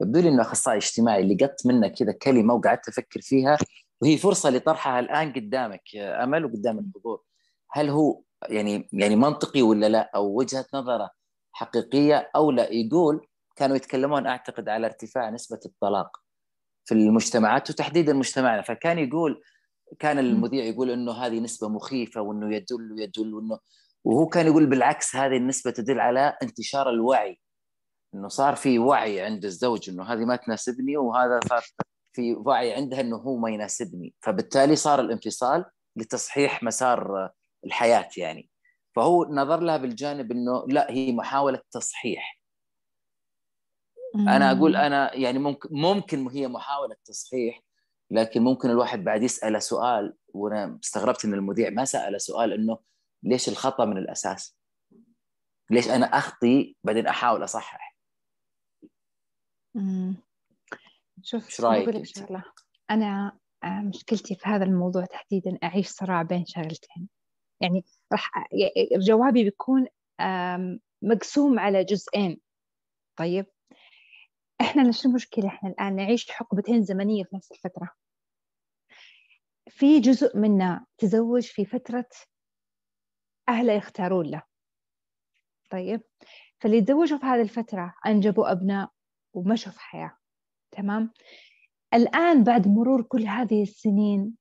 يبدو 0.00 0.20
لي 0.20 0.28
إنه 0.28 0.42
أخصائي 0.42 0.78
اجتماعي 0.78 1.34
لقطت 1.34 1.66
منه 1.66 1.88
كذا 1.88 2.12
كلمة 2.12 2.54
وقعدت 2.54 2.88
أفكر 2.88 3.20
فيها. 3.20 3.58
وهي 4.02 4.16
فرصة 4.16 4.50
لطرحها 4.50 5.00
الآن 5.00 5.32
قدامك 5.32 5.96
أمل 5.96 6.44
وقدام 6.44 6.78
الحضور. 6.78 7.22
هل 7.70 7.90
هو 7.90 8.22
يعني 8.48 8.88
يعني 8.92 9.16
منطقي 9.16 9.62
ولا 9.62 9.88
لا؟ 9.88 10.10
أو 10.14 10.38
وجهة 10.38 10.66
نظره 10.74 11.10
حقيقية 11.52 12.30
أو 12.36 12.50
لا؟ 12.50 12.72
يقول 12.72 13.26
كانوا 13.56 13.76
يتكلمون 13.76 14.26
أعتقد 14.26 14.68
على 14.68 14.86
ارتفاع 14.86 15.30
نسبة 15.30 15.60
الطلاق 15.66 16.16
في 16.84 16.94
المجتمعات 16.94 17.70
وتحديدا 17.70 18.12
مجتمعنا 18.12 18.62
فكان 18.62 18.98
يقول 18.98 19.42
كان 19.98 20.18
المذيع 20.18 20.64
يقول 20.64 20.90
إنه 20.90 21.12
هذه 21.12 21.40
نسبة 21.40 21.68
مخيفة 21.68 22.20
وإنه 22.20 22.56
يدل 22.56 22.92
ويدل 22.92 23.34
وإنه 23.34 23.58
وهو 24.04 24.26
كان 24.26 24.46
يقول 24.46 24.66
بالعكس 24.66 25.16
هذه 25.16 25.36
النسبة 25.36 25.70
تدل 25.70 26.00
على 26.00 26.38
انتشار 26.42 26.90
الوعي. 26.90 27.40
إنه 28.14 28.28
صار 28.28 28.56
في 28.56 28.78
وعي 28.78 29.20
عند 29.20 29.44
الزوج 29.44 29.90
إنه 29.90 30.02
هذه 30.04 30.24
ما 30.24 30.36
تناسبني 30.36 30.96
وهذا 30.96 31.40
صار 31.48 31.64
في 32.14 32.34
وعي 32.34 32.74
عندها 32.74 33.00
إنه 33.00 33.16
هو 33.16 33.36
ما 33.36 33.50
يناسبني. 33.50 34.14
فبالتالي 34.20 34.76
صار 34.76 35.00
الانفصال 35.00 35.64
لتصحيح 35.96 36.62
مسار 36.62 37.30
الحياة 37.64 38.08
يعني. 38.16 38.50
فهو 38.96 39.24
نظر 39.24 39.60
لها 39.60 39.76
بالجانب 39.76 40.32
إنه 40.32 40.64
لا 40.68 40.90
هي 40.90 41.12
محاولة 41.12 41.60
تصحيح. 41.70 42.40
أنا 44.14 44.52
أقول 44.52 44.76
أنا 44.76 45.14
يعني 45.14 45.38
ممكن 45.38 45.68
ممكن 45.72 46.28
هي 46.28 46.48
محاولة 46.48 46.96
تصحيح 47.04 47.62
لكن 48.10 48.42
ممكن 48.42 48.70
الواحد 48.70 49.04
بعد 49.04 49.22
يسأله 49.22 49.58
سؤال 49.58 50.16
وأنا 50.28 50.78
استغربت 50.84 51.24
إن 51.24 51.34
المذيع 51.34 51.70
ما 51.70 51.84
سال 51.84 52.20
سؤال 52.20 52.52
إنه 52.52 52.78
ليش 53.22 53.48
الخطأ 53.48 53.84
من 53.84 53.98
الأساس؟ 53.98 54.56
ليش 55.70 55.88
أنا 55.88 56.06
أخطي 56.06 56.76
بعدين 56.84 57.06
أحاول 57.06 57.44
أصحح؟ 57.44 57.96
شوف 61.24 61.46
إيش 61.46 61.60
رأيك؟ 61.60 61.88
أنا 62.90 63.38
آه، 63.64 63.80
مشكلتي 63.80 64.34
في 64.34 64.48
هذا 64.48 64.64
الموضوع 64.64 65.04
تحديدا 65.04 65.58
أعيش 65.62 65.88
صراع 65.88 66.22
بين 66.22 66.46
شغلتين. 66.46 67.08
يعني 67.60 67.84
راح 68.12 68.30
جوابي 68.96 69.44
بيكون 69.44 69.86
مقسوم 71.02 71.58
على 71.58 71.84
جزئين. 71.84 72.40
طيب. 73.16 73.46
إحنا 74.60 74.92
شو 74.92 75.08
المشكلة؟ 75.08 75.46
إحنا 75.46 75.70
الآن 75.70 75.96
نعيش 75.96 76.30
حقبتين 76.30 76.82
زمنية 76.82 77.24
في 77.24 77.36
نفس 77.36 77.52
الفترة. 77.52 77.90
في 79.68 80.00
جزء 80.00 80.38
منا 80.38 80.86
تزوج 80.98 81.42
في 81.42 81.64
فترة 81.64 82.08
أهله 83.48 83.72
يختارون 83.72 84.26
له. 84.26 84.42
طيب. 85.70 86.02
فاللي 86.60 86.82
تزوجوا 86.82 87.18
في 87.18 87.26
هذه 87.26 87.42
الفترة 87.42 87.94
أنجبوا 88.06 88.52
أبناء 88.52 88.90
ومشوا 89.34 89.72
في 89.72 89.80
حياة. 89.80 90.16
تمام؟ 90.76 91.12
الآن 91.94 92.44
بعد 92.44 92.68
مرور 92.68 93.02
كل 93.02 93.26
هذه 93.26 93.62
السنين 93.62 94.34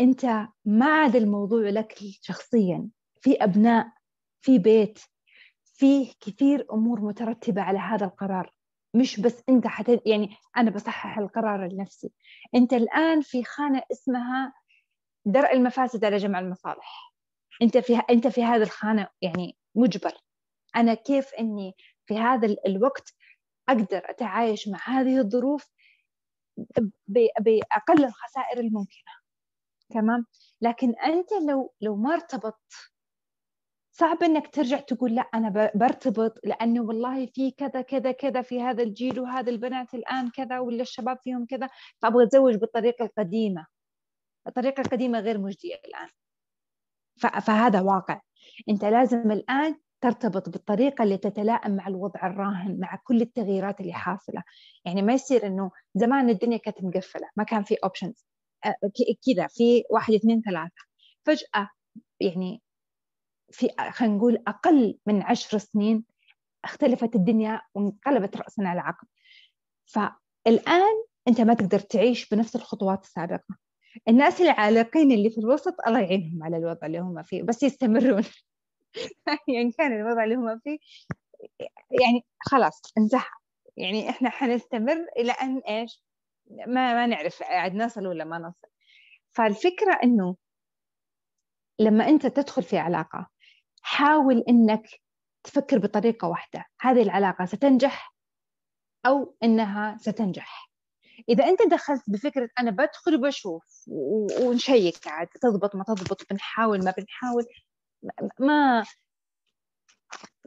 أنت 0.00 0.48
ما 0.64 0.86
عاد 0.86 1.16
الموضوع 1.16 1.68
لك 1.68 1.98
شخصيا. 2.22 2.88
في 3.20 3.44
أبناء 3.44 3.92
في 4.40 4.58
بيت 4.58 4.98
فيه 5.64 6.12
كثير 6.20 6.66
أمور 6.72 7.00
مترتبة 7.00 7.62
على 7.62 7.78
هذا 7.78 8.06
القرار. 8.06 8.52
مش 8.94 9.20
بس 9.20 9.42
أنت 9.48 9.66
حت 9.66 10.00
يعني 10.06 10.36
أنا 10.56 10.70
بصحح 10.70 11.18
القرار 11.18 11.66
لنفسي. 11.72 12.12
أنت 12.54 12.72
الآن 12.72 13.20
في 13.20 13.44
خانة 13.44 13.82
اسمها 13.92 14.52
درء 15.24 15.52
المفاسد 15.52 16.04
على 16.04 16.16
جمع 16.16 16.38
المصالح. 16.38 17.12
أنت 17.62 17.78
في 17.78 17.96
أنت 18.10 18.26
في 18.26 18.44
هذه 18.44 18.62
الخانة 18.62 19.08
يعني 19.22 19.56
مجبر. 19.74 20.12
أنا 20.76 20.94
كيف 20.94 21.34
إني 21.34 21.74
في 22.06 22.18
هذا 22.18 22.56
الوقت 22.66 23.14
أقدر 23.70 24.10
أتعايش 24.10 24.68
مع 24.68 24.78
هذه 24.84 25.18
الظروف 25.18 25.70
بأقل 27.40 28.04
الخسائر 28.04 28.60
الممكنة. 28.60 29.12
تمام؟ 29.90 30.26
لكن 30.60 30.94
أنت 31.04 31.32
لو 31.32 31.74
لو 31.80 31.96
ما 31.96 32.14
ارتبطت 32.14 32.92
صعب 33.92 34.22
إنك 34.22 34.54
ترجع 34.54 34.80
تقول 34.80 35.14
لا 35.14 35.22
أنا 35.22 35.70
برتبط 35.74 36.38
لأنه 36.44 36.82
والله 36.82 37.26
في 37.26 37.50
كذا 37.50 37.80
كذا 37.82 38.12
كذا 38.12 38.42
في 38.42 38.62
هذا 38.62 38.82
الجيل 38.82 39.20
وهذا 39.20 39.50
البنات 39.50 39.94
الآن 39.94 40.30
كذا 40.30 40.58
ولا 40.58 40.82
الشباب 40.82 41.18
فيهم 41.22 41.46
كذا 41.46 41.68
فأبغى 42.02 42.24
أتزوج 42.24 42.54
بالطريقة 42.54 43.04
القديمة. 43.04 43.66
الطريقة 44.46 44.80
القديمة 44.80 45.20
غير 45.20 45.38
مجدية 45.38 45.80
الآن. 45.84 46.08
فهذا 47.42 47.80
واقع. 47.80 48.20
أنت 48.68 48.84
لازم 48.84 49.32
الآن 49.32 49.76
ترتبط 50.00 50.48
بالطريقة 50.48 51.04
اللي 51.04 51.16
تتلائم 51.16 51.76
مع 51.76 51.88
الوضع 51.88 52.26
الراهن 52.26 52.80
مع 52.80 52.96
كل 53.04 53.20
التغييرات 53.20 53.80
اللي 53.80 53.92
حاصلة. 53.92 54.42
يعني 54.84 55.02
ما 55.02 55.12
يصير 55.12 55.46
إنه 55.46 55.70
زمان 55.94 56.30
الدنيا 56.30 56.56
كانت 56.56 56.84
مقفلة 56.84 57.28
ما 57.36 57.44
كان 57.44 57.62
في 57.62 57.74
أوبشنز 57.74 58.26
كذا 59.26 59.46
في 59.46 59.84
واحد 59.90 60.14
اثنين 60.14 60.42
ثلاثة. 60.42 60.82
فجأة 61.24 61.68
يعني 62.20 62.62
في 63.52 63.68
خلينا 63.90 64.14
نقول 64.16 64.42
أقل 64.46 64.98
من 65.06 65.22
عشر 65.22 65.58
سنين 65.58 66.04
اختلفت 66.64 67.14
الدنيا 67.16 67.62
وانقلبت 67.74 68.36
رأسا 68.36 68.62
على 68.62 68.80
عقب 68.80 69.08
فالآن 69.86 71.04
أنت 71.28 71.40
ما 71.40 71.54
تقدر 71.54 71.78
تعيش 71.78 72.28
بنفس 72.28 72.56
الخطوات 72.56 73.04
السابقة. 73.04 73.56
الناس 74.08 74.40
العالقين 74.40 75.12
اللي 75.12 75.30
في 75.30 75.38
الوسط 75.38 75.74
الله 75.86 76.00
يعينهم 76.00 76.42
على 76.44 76.56
الوضع 76.56 76.86
اللي 76.86 76.98
هم 76.98 77.22
فيه 77.22 77.42
بس 77.42 77.62
يستمرون. 77.62 78.22
يعني 79.56 79.72
كان 79.72 79.92
الوضع 80.00 80.24
اللي 80.24 80.34
هم 80.34 80.58
فيه. 80.58 80.78
يعني 82.02 82.24
خلاص 82.40 82.82
انتهى 82.98 83.24
يعني 83.76 84.10
إحنا 84.10 84.30
حنستمر 84.30 85.06
إلى 85.18 85.32
أن 85.32 85.58
إيش؟ 85.68 86.02
ما 86.66 86.94
ما 86.94 87.06
نعرف 87.06 87.42
عاد 87.42 87.74
نصل 87.74 88.06
ولا 88.06 88.24
ما 88.24 88.38
نصل. 88.38 88.68
فالفكرة 89.32 90.00
إنه 90.04 90.36
لما 91.80 92.08
أنت 92.08 92.26
تدخل 92.26 92.62
في 92.62 92.78
علاقة 92.78 93.28
حاول 93.82 94.44
إنك 94.48 94.82
تفكر 95.44 95.78
بطريقة 95.78 96.28
واحدة. 96.28 96.64
هذه 96.80 97.02
العلاقة 97.02 97.44
ستنجح 97.44 98.14
أو 99.06 99.36
إنها 99.42 99.96
ستنجح. 100.00 100.70
إذا 101.28 101.44
أنت 101.48 101.62
دخلت 101.70 102.02
بفكرة 102.10 102.48
أنا 102.60 102.70
بدخل 102.70 103.14
وبشوف 103.16 103.84
ونشيك 104.42 105.08
عاد 105.08 105.28
تضبط 105.42 105.76
ما 105.76 105.84
تضبط 105.84 106.26
بنحاول 106.30 106.84
ما 106.84 106.94
بنحاول. 106.98 107.44
ما 108.38 108.84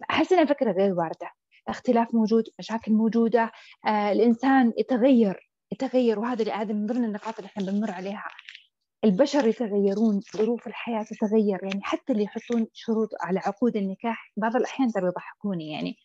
أحس 0.10 0.34
إنها 0.34 0.46
فكرة 0.46 0.72
غير 0.72 0.94
واردة. 0.94 1.32
اختلاف 1.68 2.14
موجود 2.16 2.44
مشاكل 2.60 2.92
موجودة 2.92 3.52
آه 3.88 4.12
الإنسان 4.12 4.74
يتغير 4.78 5.50
يتغير 5.72 6.20
وهذا 6.20 6.54
هذا 6.54 6.74
من 6.74 6.86
ضمن 6.86 7.04
النقاط 7.06 7.38
اللي 7.38 7.48
إحنا 7.48 7.66
بنمر 7.72 7.92
عليها. 7.92 8.28
البشر 9.04 9.48
يتغيرون 9.48 10.22
ظروف 10.38 10.68
الحياة 10.68 11.04
تتغير 11.04 11.64
يعني 11.64 11.82
حتى 11.84 12.14
اللي 12.14 12.24
يحطون 12.24 12.68
شروط 12.74 13.10
على 13.22 13.40
عقود 13.40 13.76
النكاح 13.76 14.32
بعض 14.38 14.56
الأحيان 14.56 14.92
ترى 14.92 15.08
يضحكوني 15.08 15.72
يعني. 15.72 15.96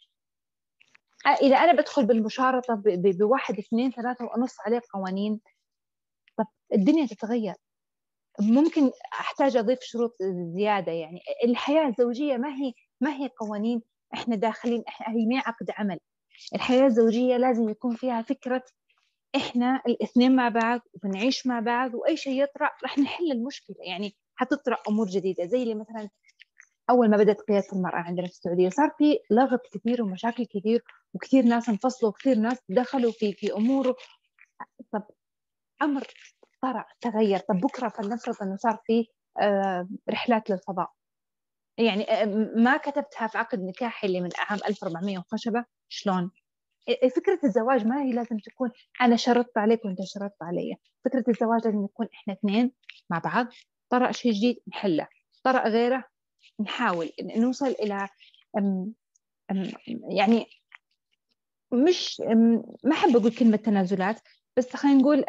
إذا 1.43 1.57
أنا 1.57 1.73
بدخل 1.73 2.07
بالمشارطة 2.07 2.83
بواحد 3.19 3.59
اثنين 3.59 3.91
ثلاثة 3.91 4.25
ونص 4.25 4.57
عليه 4.67 4.81
قوانين 4.95 5.41
طب 6.39 6.47
الدنيا 6.75 7.07
تتغير. 7.07 7.55
ممكن 8.41 8.91
أحتاج 9.13 9.57
أضيف 9.57 9.79
شروط 9.83 10.17
زيادة 10.57 10.93
يعني 10.93 11.21
الحياة 11.45 11.89
الزوجية 11.89 12.37
ما 12.37 12.49
هي 12.49 12.73
ما 13.01 13.17
هي 13.17 13.29
قوانين 13.41 13.83
إحنا 14.15 14.37
داخلين 14.37 14.83
إحنا 14.89 15.07
هي 15.17 15.27
ما 15.27 15.43
عقد 15.47 15.71
عمل. 15.71 15.99
الحياة 16.55 16.87
الزوجية 16.87 17.37
لازم 17.37 17.69
يكون 17.69 17.97
فيها 17.97 18.23
فكرة 18.23 18.63
إحنا 19.37 19.83
الاثنين 19.87 20.37
مع 20.37 20.49
بعض 20.49 20.81
وبنعيش 20.95 21.47
مع 21.47 21.61
بعض 21.61 21.95
وأي 21.95 22.17
شيء 22.17 22.43
يطرأ 22.43 22.71
رح 22.85 22.99
نحل 22.99 23.33
المشكلة. 23.33 23.77
يعني 23.81 24.17
حتطرأ 24.35 24.77
أمور 24.89 25.07
جديدة 25.07 25.47
زي 25.47 25.63
اللي 25.63 25.75
مثلا 25.75 26.09
أول 26.91 27.11
ما 27.11 27.17
بدأت 27.17 27.41
قيادة 27.41 27.67
المرأة 27.73 27.99
عندنا 27.99 28.27
في 28.27 28.33
السعودية 28.33 28.69
صار 28.69 28.91
في 28.99 29.19
لغط 29.31 29.61
كثير 29.75 30.03
ومشاكل 30.03 30.47
كثير 30.47 30.85
وكثير 31.15 31.45
ناس 31.45 31.69
انفصلوا 31.69 32.11
وكثير 32.11 32.39
ناس 32.39 32.59
دخلوا 32.69 33.13
في 33.13 33.33
في 33.33 33.53
أمور. 33.53 33.95
طب 34.93 35.03
أمر 35.83 36.07
طرأ 36.63 36.85
تغير. 37.01 37.39
طب 37.39 37.57
بكرة 37.61 37.89
فلنفرض 37.89 38.43
أنه 38.43 38.57
صار 38.57 38.79
في 38.87 39.07
آه، 39.41 39.89
رحلات 40.11 40.51
للفضاء. 40.51 40.91
يعني 41.79 42.11
آه، 42.13 42.25
ما 42.57 42.77
كتبتها 42.77 43.27
في 43.27 43.39
عقد 43.39 43.61
نكاحي 43.61 44.07
اللي 44.07 44.21
من 44.21 44.31
عام 44.39 44.59
1400 44.69 45.19
وخشبة 45.19 45.65
شلون؟ 45.89 46.31
فكرة 47.17 47.39
الزواج 47.45 47.87
ما 47.87 48.03
هي 48.03 48.13
لازم 48.13 48.39
تكون 48.39 48.71
أنا 49.01 49.17
شرطت 49.17 49.59
عليك 49.59 49.85
وأنت 49.85 49.99
شرطت 50.03 50.43
علي. 50.43 50.77
فكرة 51.05 51.25
الزواج 51.29 51.65
لازم 51.65 51.83
نكون 51.83 52.09
إحنا 52.15 52.35
اثنين 52.35 52.73
مع 53.11 53.19
بعض. 53.19 53.47
طرأ 53.91 54.13
شيء 54.13 54.33
جديد 54.33 54.57
نحله. 54.69 55.09
طرأ 55.45 55.69
غيره 55.69 56.05
نحاول 56.61 57.11
نوصل 57.37 57.67
إلى 57.67 58.09
أم 58.59 58.95
أم 59.51 59.71
يعني 60.11 60.47
مش 61.73 62.21
ما 62.85 62.93
أحب 62.93 63.17
أقول 63.17 63.35
كلمة 63.35 63.57
تنازلات 63.57 64.21
بس 64.57 64.77
خلينا 64.77 64.99
نقول 64.99 65.25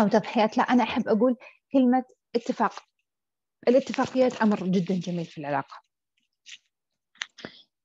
أو 0.00 0.08
تضحيات 0.08 0.58
لا 0.58 0.62
أنا 0.62 0.82
أحب 0.82 1.08
أقول 1.08 1.36
كلمة 1.72 2.04
اتفاق. 2.36 2.72
الاتفاقيات 3.68 4.36
أمر 4.36 4.66
جدا 4.66 4.94
جميل 4.94 5.24
في 5.24 5.38
العلاقة. 5.38 5.82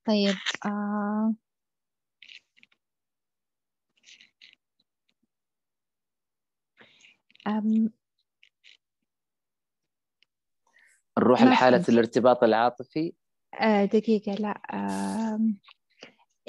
طيب 0.07 0.35
آه 0.65 1.35
نروح 11.19 11.43
لحالة 11.43 11.85
الارتباط 11.89 12.43
العاطفي. 12.43 13.13
آه 13.59 13.85
دقيقة 13.85 14.33
لا 14.33 14.61
آه 14.73 15.39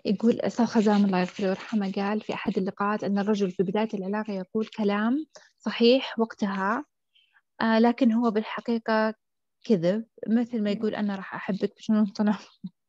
يقول 0.05 0.41
أستاذ 0.41 0.67
خزام 0.67 1.05
الله 1.05 1.21
يغفر 1.21 1.45
ويرحمه. 1.45 1.93
قال 1.93 2.21
في 2.21 2.35
أحد 2.35 2.59
اللقاءات 2.59 3.05
أن 3.05 3.19
الرجل 3.19 3.51
في 3.51 3.63
بداية 3.63 3.89
العلاقة 3.95 4.33
يقول 4.33 4.67
كلام 4.67 5.27
صحيح 5.59 6.19
وقتها 6.19 6.85
آه 7.61 7.79
لكن 7.79 8.13
هو 8.13 8.31
بالحقيقة 8.31 9.15
كذب 9.65 10.07
مثل 10.29 10.63
ما 10.63 10.71
يقول 10.71 10.95
أنا 10.95 11.17
راح 11.17 11.35
أحبك 11.35 11.77
بشنو 11.77 12.07
طلع 12.07 12.39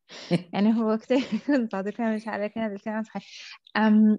يعني 0.54 0.74
هو 0.80 0.98
كثير 0.98 1.18
يكون 1.34 1.68
صادق 1.72 2.00
مش 2.00 2.28
عليك 2.28 2.58
هذا 2.58 2.74
الكلام 2.74 3.02
صحيح. 3.02 3.26
أم 3.76 4.18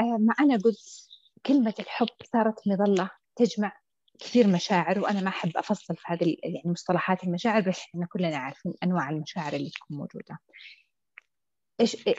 آه 0.00 0.18
ما 0.20 0.34
أنا 0.40 0.56
قلت 0.56 1.08
كلمة 1.46 1.74
الحب 1.80 2.08
صارت 2.32 2.68
مظلة 2.68 3.10
تجمع 3.36 3.72
كثير 4.20 4.46
مشاعر 4.46 5.00
وأنا 5.00 5.20
ما 5.20 5.28
أحب 5.28 5.56
أفصل 5.56 5.96
في 5.96 6.02
هذه 6.06 6.36
يعني 6.42 6.62
مصطلحات 6.64 7.24
المشاعر 7.24 7.60
بس 7.60 7.80
إحنا 7.80 8.06
كلنا 8.06 8.36
عارفين 8.36 8.74
أنواع 8.84 9.10
المشاعر 9.10 9.52
اللي 9.52 9.70
تكون 9.70 9.96
موجودة. 9.96 10.38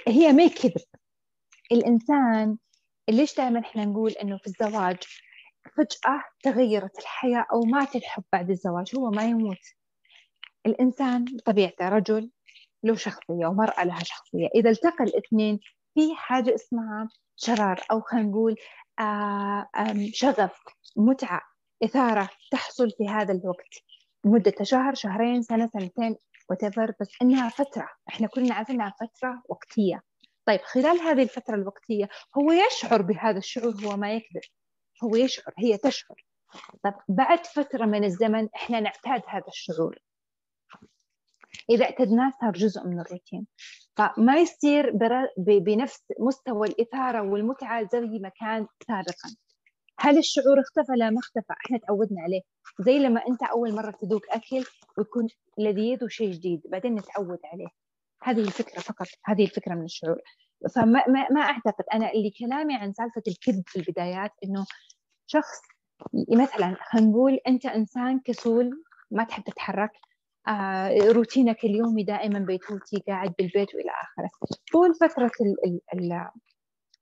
هي 0.07 0.33
ما 0.33 0.47
كذب 0.47 0.83
الإنسان 1.71 2.57
ليش 3.09 3.35
دائما 3.35 3.59
إحنا 3.59 3.85
نقول 3.85 4.11
إنه 4.11 4.37
في 4.37 4.47
الزواج 4.47 4.97
فجأة 5.77 6.23
تغيرت 6.43 6.99
الحياة 6.99 7.45
أو 7.53 7.61
مات 7.61 7.95
الحب 7.95 8.23
بعد 8.33 8.49
الزواج 8.49 8.95
هو 8.95 9.09
ما 9.09 9.25
يموت. 9.25 9.57
الإنسان 10.65 11.25
بطبيعته 11.25 11.89
رجل 11.89 12.31
له 12.83 12.95
شخصية 12.95 13.47
ومرأة 13.47 13.83
لها 13.83 14.03
شخصية. 14.03 14.47
إذا 14.55 14.69
التقى 14.69 15.03
الاثنين 15.03 15.59
في 15.93 16.15
حاجة 16.15 16.55
اسمها 16.55 17.09
شرار 17.35 17.81
أو 17.91 18.01
خلينا 18.01 18.27
نقول 18.27 18.55
آه، 18.99 19.67
شغف 20.13 20.59
متعة 20.97 21.41
إثارة 21.83 22.29
تحصل 22.51 22.91
في 22.97 23.07
هذا 23.09 23.33
الوقت. 23.33 23.83
مدة 24.25 24.53
شهر 24.61 24.93
شهرين 24.93 25.41
سنة 25.41 25.69
سنتين. 25.73 26.15
Whatever 26.53 26.93
بس 27.01 27.09
إنها 27.21 27.49
فترة. 27.49 27.89
إحنا 28.09 28.27
كلنا 28.27 28.53
عارفين 28.55 28.75
إنها 28.75 28.93
فترة 28.99 29.43
وقتية. 29.49 30.03
طيب 30.45 30.61
خلال 30.61 30.99
هذه 30.99 31.23
الفترة 31.23 31.55
الوقتية 31.55 32.09
هو 32.37 32.51
يشعر 32.51 33.01
بهذا 33.01 33.37
الشعور 33.37 33.73
هو 33.85 33.97
ما 33.97 34.13
يكذب 34.13 34.41
هو 35.03 35.15
يشعر 35.15 35.53
هي 35.59 35.77
تشعر. 35.77 36.25
طيب 36.83 36.93
بعد 37.07 37.45
فترة 37.45 37.85
من 37.85 38.03
الزمن 38.03 38.49
إحنا 38.55 38.79
نعتاد 38.79 39.21
هذا 39.27 39.47
الشعور. 39.47 39.99
إذا 41.69 41.85
اعتدناه 41.85 42.33
صار 42.41 42.51
جزء 42.51 42.87
من 42.87 42.99
الروتين. 42.99 43.47
فما 43.95 44.37
يصير 44.37 44.91
بنفس 45.37 46.03
مستوى 46.19 46.67
الإثارة 46.67 47.21
والمتعة 47.21 47.87
زي 47.91 47.99
ما 47.99 48.29
كان 48.29 48.67
سابقا. 48.87 49.35
هل 49.99 50.17
الشعور 50.17 50.59
اختفى؟ 50.59 50.91
لا 50.97 51.09
ما 51.09 51.19
اختفى. 51.19 51.53
إحنا 51.65 51.77
تعودنا 51.77 52.21
عليه. 52.21 52.41
زي 52.79 52.99
لما 52.99 53.21
أنت 53.27 53.43
أول 53.43 53.75
مرة 53.75 53.91
تذوق 53.91 54.21
أكل 54.31 54.65
ويكون 54.97 55.27
لذيذ 55.57 56.03
وشيء 56.03 56.31
جديد 56.31 56.61
بعدين 56.65 56.95
نتعود 56.95 57.39
عليه. 57.45 57.67
هذه 58.23 58.39
الفكرة 58.39 58.79
فقط. 58.79 59.07
هذه 59.25 59.43
الفكرة 59.43 59.73
من 59.75 59.83
الشعور. 59.83 60.17
فما 60.75 61.03
ما, 61.07 61.27
ما 61.31 61.41
أعتقد. 61.41 61.83
أنا 61.93 62.11
اللي 62.11 62.31
كلامي 62.39 62.75
عن 62.75 62.93
سالفة 62.93 63.23
الكذب 63.27 63.63
في 63.67 63.79
البدايات 63.79 64.31
إنه 64.43 64.65
شخص 65.27 65.61
مثلا 66.29 66.75
خلينا 66.91 67.09
نقول 67.09 67.39
أنت 67.47 67.65
إنسان 67.65 68.19
كسول 68.19 68.83
ما 69.11 69.23
تحب 69.23 69.43
تتحرك 69.43 69.91
آه 70.47 70.97
روتينك 71.11 71.63
اليومي 71.63 72.03
دائما 72.03 72.39
بيتوتي 72.39 73.03
قاعد 73.07 73.33
بالبيت 73.37 73.75
وإلى 73.75 73.91
آخره. 73.91 74.29
طول 74.71 74.93
فترة 74.95 75.31
ال 75.41 75.79
ال 75.93 76.29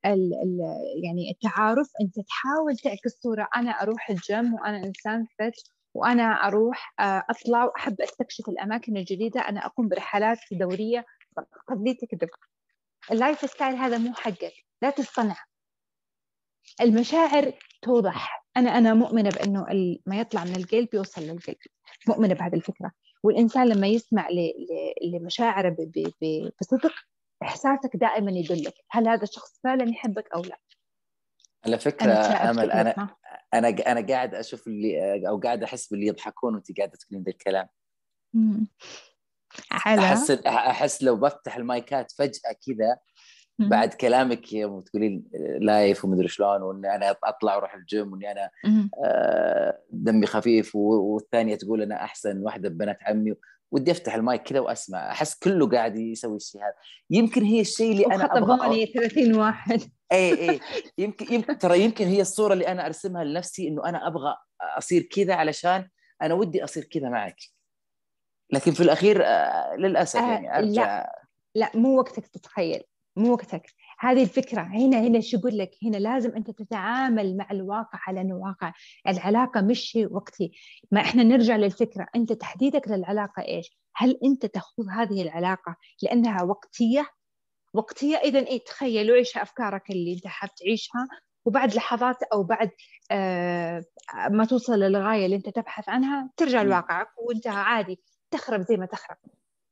ال 0.06 0.34
ال 0.34 0.58
يعني 1.04 1.30
التعارف 1.30 1.88
أنت 2.00 2.20
تحاول 2.20 2.76
تعكس 2.76 3.20
صورة. 3.22 3.48
أنا 3.56 3.70
أروح 3.70 4.10
الجيم 4.10 4.54
وأنا 4.54 4.76
إنسان 4.84 5.26
fit 5.38 5.70
وأنا 5.94 6.22
أروح 6.24 6.94
آه، 7.00 7.24
أطلع 7.30 7.64
وأحب 7.64 8.00
أستكشف 8.00 8.48
الأماكن 8.48 8.96
الجديدة. 8.96 9.40
أنا 9.40 9.66
أقوم 9.66 9.88
برحلات 9.88 10.38
دورية 10.52 11.06
قد 11.68 11.96
تكذب 12.00 12.28
ال 13.12 13.50
lifestyle 13.50 13.74
هذا 13.74 13.98
مو 13.98 14.14
حقك. 14.14 14.52
لا 14.82 14.90
تصطنع 14.90 15.36
المشاعر 16.80 17.52
توضح. 17.82 18.46
أنا 18.56 18.78
أنا 18.78 18.94
مؤمنة 18.94 19.30
بأنه 19.30 19.66
ما 20.06 20.20
يطلع 20.20 20.44
من 20.44 20.56
القلب 20.56 20.88
يوصل 20.94 21.22
للقلب. 21.22 21.56
مؤمنة 22.08 22.34
بهذه 22.34 22.54
الفكرة. 22.54 22.92
والإنسان 23.22 23.68
لما 23.68 23.86
يسمع 23.86 24.28
لمشاعره 25.02 25.76
بصدق 26.60 26.92
إحساسك 27.42 27.96
دائما 27.96 28.30
يدلك. 28.30 28.74
هل 28.90 29.08
هذا 29.08 29.22
الشخص 29.22 29.60
فعلا 29.64 29.88
يحبك 29.88 30.28
أو 30.34 30.42
لا؟ 30.42 30.58
على 31.66 31.78
فكرة 31.78 32.12
أمل 32.50 32.70
أنا 32.70 33.08
أنا 33.54 33.68
أنا 33.68 34.06
قاعد 34.06 34.34
أشوف 34.34 34.66
اللي 34.66 35.28
أو 35.28 35.38
قاعد 35.38 35.62
أحس 35.62 35.86
باللي 35.86 36.06
يضحكون 36.06 36.54
وانت 36.54 36.78
قاعدة 36.78 36.92
تقولين 36.92 37.24
ذا 37.24 37.30
الكلام. 37.30 37.68
أحس 39.72 40.30
أحس 40.46 41.02
لو 41.02 41.16
بفتح 41.16 41.56
المايكات 41.56 42.12
فجأة 42.12 42.56
كذا 42.66 42.98
بعد 43.58 43.94
كلامك 43.94 44.52
يوم 44.52 44.80
تقولين 44.80 45.24
life 45.60 46.04
ومدري 46.04 46.28
شلون 46.28 46.62
وان 46.62 46.86
أنا 46.86 47.16
أطلع 47.24 47.54
وأروح 47.54 47.74
الجيم 47.74 48.12
وإني 48.12 48.32
أنا 48.32 48.50
آه 49.04 49.78
دمي 49.90 50.26
خفيف 50.26 50.76
والثانية 50.76 51.54
تقول 51.54 51.82
أنا 51.82 52.04
أحسن 52.04 52.42
واحدة 52.42 52.68
ببنات 52.68 52.98
عمي 53.02 53.34
ودي 53.70 53.90
أفتح 53.90 54.14
المايك 54.14 54.42
كذا 54.42 54.60
وأسمع 54.60 55.10
أحس 55.10 55.34
كله 55.34 55.68
قاعد 55.68 55.96
يسوي 55.96 56.36
الشيء 56.36 56.60
هذا. 56.60 56.74
يمكن 57.10 57.42
هي 57.42 57.60
الشيء 57.60 57.92
اللي 57.92 58.06
أنا 58.06 58.24
أبغى 58.24 58.86
30 58.86 59.34
واحد. 59.34 59.82
اي 60.12 60.50
اي 60.50 60.60
يمكن 60.98 61.34
يمكن 61.34 61.58
ترى 61.58 61.80
يمكن 61.80 62.06
هي 62.06 62.20
الصورة 62.20 62.52
اللي 62.52 62.68
أنا 62.68 62.86
أرسمها 62.86 63.24
لنفسي 63.24 63.68
إنه 63.68 63.88
أنا 63.88 64.06
أبغى 64.06 64.36
أصير 64.78 65.02
كذا 65.02 65.34
علشان 65.34 65.88
أنا 66.22 66.34
ودي 66.34 66.64
أصير 66.64 66.84
كذا 66.84 67.08
معك. 67.08 67.36
لكن 68.50 68.72
في 68.72 68.82
الأخير 68.82 69.22
آه 69.24 69.76
للأسف 69.76 70.20
آه 70.20 70.32
يعني 70.32 70.58
أرجع. 70.58 70.98
لا 70.98 71.22
لا 71.54 71.70
مو 71.74 71.98
وقتك 71.98 72.26
تتخيل 72.26 72.82
مو 73.16 73.32
وقتك. 73.32 73.74
هذه 74.00 74.22
الفكرة. 74.22 74.62
هنا 74.62 75.00
هنا 75.00 75.20
شو 75.20 75.38
أقول 75.38 75.58
لك؟ 75.58 75.70
هنا 75.82 75.96
لازم 75.96 76.36
أنت 76.36 76.50
تتعامل 76.50 77.36
مع 77.36 77.50
الواقع 77.50 77.98
على 78.06 78.20
أنه 78.20 78.34
واقع. 78.34 78.72
العلاقة 79.08 79.60
مش 79.60 79.80
شيء 79.80 80.12
وقتي. 80.12 80.52
ما 80.90 81.00
إحنا 81.00 81.22
نرجع 81.22 81.56
للفكرة. 81.56 82.06
أنت 82.16 82.32
تحديدك 82.32 82.88
للعلاقة 82.88 83.42
إيش؟ 83.42 83.78
هل 83.96 84.18
أنت 84.24 84.46
تخوض 84.46 84.86
هذه 84.90 85.22
العلاقة 85.22 85.76
لأنها 86.02 86.42
وقتية؟ 86.42 87.06
وقتية 87.74 88.16
إذا 88.16 88.38
إيه؟ 88.38 88.64
تخيلوا 88.64 89.16
إيش 89.16 89.36
أفكارك 89.36 89.90
اللي 89.90 90.12
أنت 90.12 90.26
حاب 90.26 90.50
تعيشها 90.54 91.08
وبعد 91.44 91.74
لحظات 91.74 92.22
أو 92.22 92.42
بعد 92.42 92.70
آه 93.10 93.84
ما 94.30 94.44
توصل 94.44 94.72
للغاية 94.72 95.24
اللي 95.24 95.36
أنت 95.36 95.48
تبحث 95.48 95.88
عنها 95.88 96.30
ترجع 96.36 96.62
لواقعك 96.62 97.08
وأنت 97.18 97.46
عادي 97.46 98.00
تخرب 98.30 98.60
زي 98.60 98.76
ما 98.76 98.86
تخرب. 98.86 99.16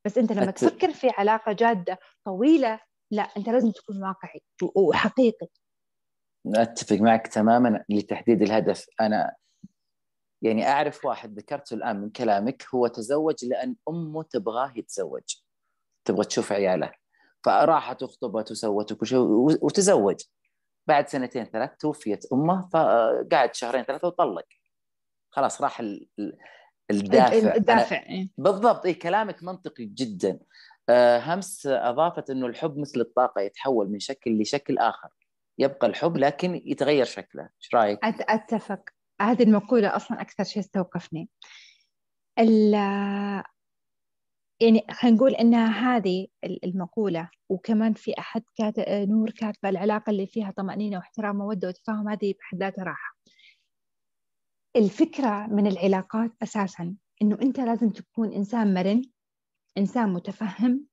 بس 0.04 0.18
أنت 0.18 0.32
لما 0.32 0.48
أت... 0.48 0.58
تفكر 0.58 0.92
في 0.92 1.10
علاقة 1.10 1.52
جادة 1.52 1.98
طويلة 2.24 2.80
لا 3.10 3.22
أنت 3.22 3.48
لازم 3.48 3.70
تكون 3.70 4.02
واقعي 4.02 4.40
وحقيقي. 4.76 5.48
أتفق 6.46 6.96
معك 6.96 7.26
تماما 7.26 7.84
لتحديد 7.88 8.42
الهدف. 8.42 8.86
أنا 9.00 9.34
يعني 10.42 10.68
أعرف 10.68 11.04
واحد 11.04 11.38
ذكرته 11.38 11.74
الآن 11.74 12.00
من 12.00 12.10
كلامك 12.10 12.64
هو 12.74 12.86
تزوج 12.86 13.44
لأن 13.44 13.76
أمه 13.88 14.22
تبغاه 14.22 14.72
يتزوج. 14.76 15.22
تبغى 16.04 16.24
تشوف 16.24 16.52
عياله. 16.52 16.92
فراحت 17.44 18.02
وخطبت 18.02 18.50
وسوت 18.50 18.92
وكل 18.92 19.06
شيء 19.06 19.18
وتزوج. 19.62 20.16
بعد 20.86 21.08
سنتين 21.08 21.44
ثلاث 21.44 21.76
توفيت 21.76 22.32
أمه 22.32 22.68
فقعد 22.68 23.54
شهرين 23.54 23.84
ثلاثة 23.84 24.08
وطلق. 24.08 24.46
خلاص 25.30 25.62
راح 25.62 25.80
الدافع. 26.90 27.54
الدافع 27.54 28.02
إيه. 28.02 28.28
بالضبط 28.38 28.86
اي 28.86 28.94
كلامك 28.94 29.42
منطقي 29.42 29.84
جدا. 29.84 30.40
همس 30.90 31.66
أضافت 31.66 32.30
إنه 32.30 32.46
الحب 32.46 32.78
مثل 32.78 33.00
الطاقة 33.00 33.40
يتحول 33.40 33.90
من 33.90 33.98
شكل 33.98 34.40
لشكل 34.40 34.78
آخر. 34.78 35.08
يبقى 35.58 35.86
الحب 35.86 36.16
لكن 36.16 36.62
يتغير 36.64 37.04
شكله. 37.04 37.42
إيش 37.42 37.74
رأيك؟ 37.74 37.98
أتفق. 38.04 38.80
هذه 39.20 39.42
المقولة 39.42 39.96
أصلا 39.96 40.20
أكثر 40.20 40.44
شيء 40.44 40.62
استوقفني. 40.62 41.28
يعني 44.60 44.86
خلينا 44.90 45.16
نقول 45.16 45.34
انها 45.34 45.96
هذه 45.96 46.26
المقولة 46.44 47.30
وكمان 47.48 47.94
في 47.94 48.14
أحد 48.18 48.42
كاتب 48.56 48.84
نور 48.88 49.30
كاتبه 49.30 49.68
العلاقة 49.68 50.10
اللي 50.10 50.26
فيها 50.26 50.50
طمأنينة 50.50 50.96
واحترام 50.96 51.40
ووده 51.40 51.68
وتفاهم 51.68 52.08
هذه 52.08 52.34
بحد 52.40 52.58
ذاتها 52.58 52.84
راحة. 52.84 53.16
الفكرة 54.76 55.46
من 55.46 55.66
العلاقات 55.66 56.30
أساسا 56.42 56.96
إنه 57.22 57.38
أنت 57.42 57.60
لازم 57.60 57.90
تكون 57.90 58.32
إنسان 58.32 58.74
مرن 58.74 59.02
إنسان 59.78 60.12
متفهم 60.12 60.86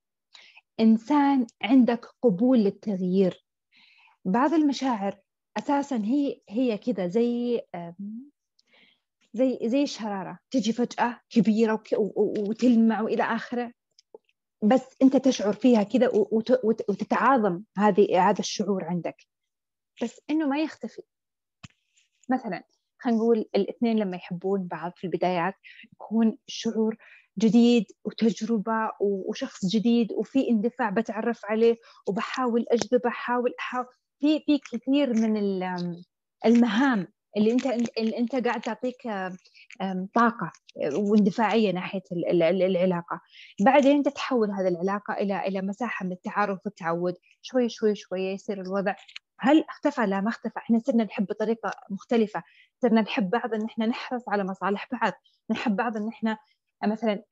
إنسان 0.80 1.46
عندك 1.62 2.06
قبول 2.22 2.58
للتغيير. 2.58 3.44
بعض 4.24 4.54
المشاعر 4.54 5.18
أساسا 5.58 5.96
هي 5.96 6.40
هي 6.48 6.78
كذا 6.78 7.06
زي 7.08 7.60
زي 9.32 9.58
زي 9.62 9.82
الشراره 9.82 10.38
تجي 10.50 10.72
فجأة 10.72 11.20
كبيرة 11.30 11.82
وتلمع 12.48 13.00
وإلى 13.00 13.22
آخره. 13.22 13.72
بس 14.62 14.96
أنت 15.02 15.16
تشعر 15.16 15.52
فيها 15.52 15.82
كذا 15.82 16.10
وتتعاظم 16.64 17.62
هذه 17.78 18.30
هذا 18.30 18.38
الشعور 18.38 18.84
عندك. 18.84 19.16
بس 20.02 20.20
إنه 20.30 20.46
ما 20.46 20.58
يختفي. 20.58 21.02
مثلا 22.30 22.64
خلينا 22.98 23.18
نقول 23.18 23.44
الاثنين 23.56 23.98
لما 23.98 24.16
يحبون 24.16 24.66
بعض 24.66 24.92
في 24.96 25.04
البدايات 25.04 25.54
يكون 25.92 26.38
شعور 26.46 26.96
جديد 27.38 27.84
وتجربة 28.04 28.90
وشخص 29.00 29.66
جديد 29.66 30.12
وفي 30.12 30.50
اندفاع 30.50 30.90
بتعرف 30.90 31.40
عليه 31.44 31.76
وبحاول 32.08 32.64
أجذبه 32.70 33.08
أحاول 33.08 33.54
أحاول 33.60 33.86
في 34.20 34.40
في 34.40 34.58
كثير 34.72 35.12
من 35.14 35.36
المهام 36.46 37.08
اللي 37.36 37.52
انت 37.52 37.66
اللي 37.98 38.18
أنت 38.18 38.36
قاعد 38.46 38.60
تعطيك 38.60 39.02
طاقة 40.14 40.52
واندفاعية 40.96 41.70
ناحية 41.72 42.02
العلاقة. 42.12 43.20
بعدين 43.64 44.02
تتحول 44.02 44.50
هذه 44.50 44.68
العلاقة 44.68 45.14
إلى 45.14 45.40
إلى 45.48 45.62
مساحة 45.62 46.06
من 46.06 46.12
التعارف 46.12 46.58
والتعود. 46.64 47.14
شوي 47.42 47.68
شوي 47.68 47.94
شوي 47.94 48.20
يصير 48.20 48.60
الوضع. 48.60 48.94
هل 49.40 49.64
اختفى؟ 49.68 50.06
لا 50.06 50.20
ما 50.20 50.28
اختفى. 50.28 50.58
إحنا 50.58 50.78
صرنا 50.78 51.04
نحب 51.04 51.26
بطريقه 51.26 51.70
مختلفة. 51.90 52.42
صرنا 52.82 53.00
نحب 53.00 53.30
بعض 53.30 53.54
إن 53.54 53.64
إحنا 53.64 53.86
نحرص 53.86 54.28
على 54.28 54.44
مصالح 54.44 54.88
بعض. 54.92 55.12
نحب 55.50 55.76
بعض 55.76 55.96
إن 55.96 56.08
إحنا 56.08 56.38
مثلا 56.86 57.24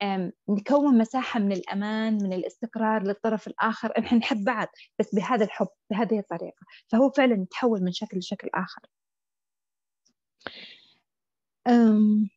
نكون 0.49 0.97
مساحة 0.97 1.39
من 1.39 1.51
الأمان 1.51 2.13
من 2.13 2.33
الاستقرار 2.33 3.03
للطرف 3.03 3.47
الآخر. 3.47 3.93
إحنا 3.99 4.17
نحب 4.17 4.43
بعض 4.43 4.67
بس 4.99 5.15
بهذا 5.15 5.45
الحب 5.45 5.67
بهذه 5.89 6.19
الطريقة. 6.19 6.65
فهو 6.87 7.09
فعلا 7.09 7.41
يتحول 7.41 7.83
من 7.83 7.91
شكل 7.91 8.17
لشكل 8.17 8.49
آخر. 8.53 8.81
أم... 11.67 12.29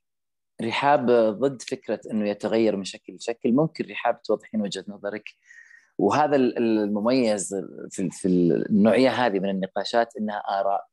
رحاب 0.62 1.10
ضد 1.10 1.62
فكرة 1.62 2.00
أنه 2.10 2.28
يتغير 2.28 2.76
من 2.76 2.84
شكل 2.84 3.14
لشكل. 3.14 3.52
ممكن 3.52 3.84
رحاب 3.90 4.22
توضحين 4.22 4.62
وجهة 4.62 4.84
نظرك؟ 4.88 5.24
وهذا 5.98 6.36
المميز 6.36 7.54
في 7.90 8.28
النوعية 8.28 9.10
هذه 9.10 9.38
من 9.38 9.50
النقاشات 9.50 10.16
أنها 10.16 10.36
آراء. 10.60 10.86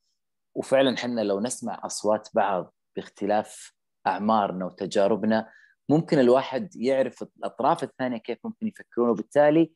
وفعلا 0.55 0.97
حنا 0.97 1.21
لو 1.21 1.39
نسمع 1.39 1.82
أصوات 1.86 2.30
بعض 2.34 2.74
باختلاف 2.95 3.74
أعمارنا 4.07 4.65
وتجاربنا 4.65 5.49
ممكن 5.90 6.20
الواحد 6.20 6.76
يعرف 6.76 7.24
الأطراف 7.24 7.84
الثانية 7.84 8.18
كيف 8.18 8.38
ممكن 8.44 8.68
يفكرون 8.68 9.10
وبالتالي 9.10 9.74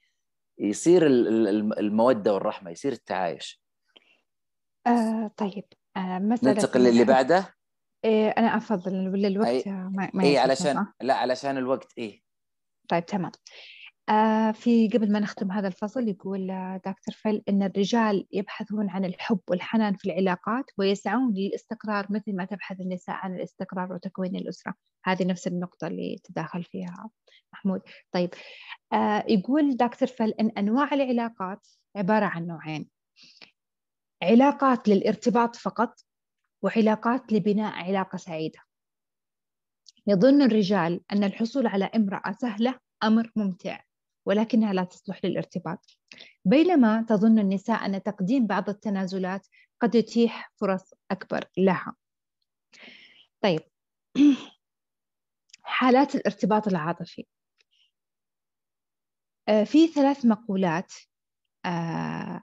يصير 0.60 1.08
المودة 1.08 2.34
والرحمة 2.34 2.72
يصير 2.72 2.92
التعايش. 2.92 3.62
آه 4.88 5.32
طيب. 5.38 5.64
آه 5.98 6.20
مثلا 6.20 6.54
ننتقل 6.54 6.80
للي 6.80 7.04
بعده؟ 7.04 7.56
إيه 8.06 8.30
أنا 8.30 8.58
أفضل. 8.58 9.10
ولا 9.10 9.28
الوقت 9.28 9.48
أي... 9.48 9.64
ما, 9.72 10.12
ما 10.14 10.24
إيه 10.24 10.40
علشان 10.40 10.88
لا 11.02 11.14
علشان 11.14 11.58
الوقت 11.58 11.94
إيه. 11.98 12.22
طيب 12.90 13.06
تمام. 13.06 13.32
في 14.54 14.90
قبل 14.94 15.12
ما 15.12 15.20
نختم 15.20 15.52
هذا 15.52 15.68
الفصل 15.68 16.08
يقول 16.08 16.52
آه، 16.52 16.78
دكتور 16.78 17.16
فيل 17.16 17.44
أن 17.50 17.64
الرجال 17.64 18.28
يبحثون 18.32 18.90
عن 18.90 19.06
الحب 19.06 19.40
والحنان 19.50 19.96
في 19.96 20.06
العلاقات 20.06 20.66
ويسعون 20.78 21.34
للاستقرار 21.34 22.08
مثل 22.10 22.36
ما 22.36 22.46
تبحث 22.46 22.82
النساء 22.82 23.16
عن 23.16 23.36
الاستقرار 23.36 23.94
وتكوين 23.94 24.36
الأسرة. 24.36 24.74
هذه 25.06 25.26
نفس 25.26 25.48
النقطة 25.48 25.88
اللي 25.88 26.18
تداخل 26.24 26.64
فيها 26.64 27.10
محمود. 27.54 27.82
طيب 28.12 28.30
آه 28.94 29.26
يقول 29.28 29.78
دكتور 29.78 30.08
فيل 30.08 30.30
أن 30.30 30.50
أنواع 30.58 30.94
العلاقات 30.94 31.68
عبارة 31.96 32.26
عن 32.26 32.48
نوعين. 32.48 32.90
علاقات 34.24 34.88
للارتباط 34.88 35.56
فقط 35.56 36.00
وعلاقات 36.62 37.34
لبناء 37.34 37.74
علاقة 37.74 38.18
سعيدة. 38.18 38.60
يظن 40.08 40.42
الرجال 40.42 41.02
أن 41.12 41.24
الحصول 41.24 41.68
على 41.68 41.86
امرأة 41.86 42.32
سهلة 42.32 42.80
أمر 43.04 43.32
ممتع. 43.36 43.87
ولكنها 44.28 44.74
لا 44.74 44.84
تصلح 44.84 45.26
للارتباط. 45.26 45.98
بينما 46.46 47.06
تظن 47.10 47.40
النساء 47.40 47.86
أن 47.86 48.04
تقديم 48.04 48.48
بعض 48.48 48.70
التنازلات 48.70 49.48
قد 49.82 49.96
يتيح 49.96 50.52
فرص 50.56 50.94
أكبر 51.12 51.46
لها. 51.58 51.96
طيب. 53.42 53.60
حالات 55.64 56.16
الارتباط 56.16 56.68
العاطفي. 56.68 57.26
آه، 59.50 59.64
في 59.64 59.88
ثلاث 59.88 60.26
مقولات 60.26 60.94
آه، 61.66 62.42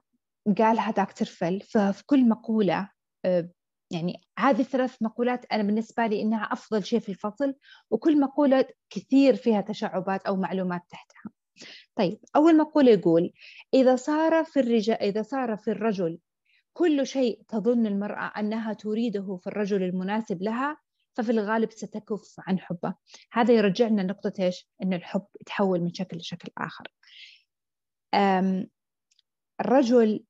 قالها 0.59 0.91
دكتور 0.91 1.29
فل. 1.29 1.61
ففي 1.61 2.03
كل 2.07 2.29
مقولة 2.29 2.91
آه، 3.25 3.51
يعني 3.91 4.21
هذه 4.39 4.61
الثلاث 4.61 5.03
مقولات 5.03 5.45
أنا 5.53 5.63
بالنسبة 5.63 6.07
لي 6.07 6.23
إنها 6.23 6.45
أفضل 6.53 6.85
شيء 6.85 7.01
في 7.01 7.09
الفصل 7.09 7.55
وكل 7.91 8.21
مقولة 8.21 8.69
كثير 8.91 9.37
فيها 9.37 9.61
تشعبات 9.61 10.27
أو 10.27 10.37
معلومات 10.37 10.83
تحتها. 10.91 11.44
طيب 11.97 12.19
أول 12.37 12.57
مقولة 12.57 12.91
يقول 12.91 13.33
إذا 13.75 13.97
صار 13.97 14.45
في 14.45 14.61
الرجال 14.61 14.97
إذا 14.97 15.23
صار 15.23 15.57
في 15.57 15.71
الرجل 15.71 16.19
كل 16.73 17.07
شيء 17.07 17.43
تظن 17.49 17.87
المرأة 17.87 18.33
أنها 18.39 18.73
تريده 18.73 19.37
في 19.37 19.47
الرجل 19.47 19.83
المناسب 19.83 20.43
لها 20.43 20.77
ففي 21.15 21.31
الغالب 21.31 21.71
ستكف 21.71 22.35
عن 22.39 22.59
حبه. 22.59 22.95
هذا 23.33 23.55
يرجعنا 23.55 24.03
نقطة 24.03 24.33
إيش؟ 24.45 24.69
أن 24.83 24.93
الحب 24.93 25.27
يتحول 25.41 25.81
من 25.81 25.95
شكل 25.95 26.17
لشكل 26.17 26.49
آخر. 26.59 26.89
الرجل 29.61 30.25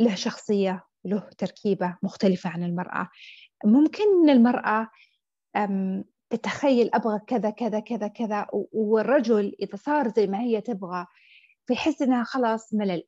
له 0.00 0.14
شخصية 0.14 0.84
له 1.04 1.30
تركيبة 1.38 1.98
مختلفة 2.02 2.50
عن 2.50 2.62
المرأة. 2.62 3.08
ممكن 3.64 4.30
المرأة 4.30 4.90
تتخيل 6.36 6.90
أبغى 6.94 7.20
كذا 7.26 7.50
كذا 7.50 7.80
كذا 7.80 8.08
كذا 8.08 8.46
والرجل 8.72 9.56
إذا 9.62 9.76
صار 9.76 10.08
زي 10.08 10.26
ما 10.26 10.40
هي 10.40 10.60
تبغى 10.60 11.06
فيحس 11.66 12.02
أنها 12.02 12.24
خلاص 12.24 12.74
ملل. 12.74 13.02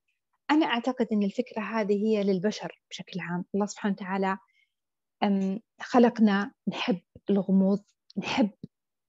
أنا 0.51 0.67
أعتقد 0.67 1.07
أن 1.13 1.23
الفكرة 1.23 1.63
هذه 1.63 1.95
هي 1.95 2.23
للبشر 2.23 2.81
بشكل 2.91 3.21
عام. 3.21 3.45
الله 3.55 3.67
سبحانه 3.67 3.95
وتعالى 3.95 4.39
خلقنا 5.81 6.53
نحب 6.69 7.01
الغموض 7.31 7.83
نحب 8.19 8.51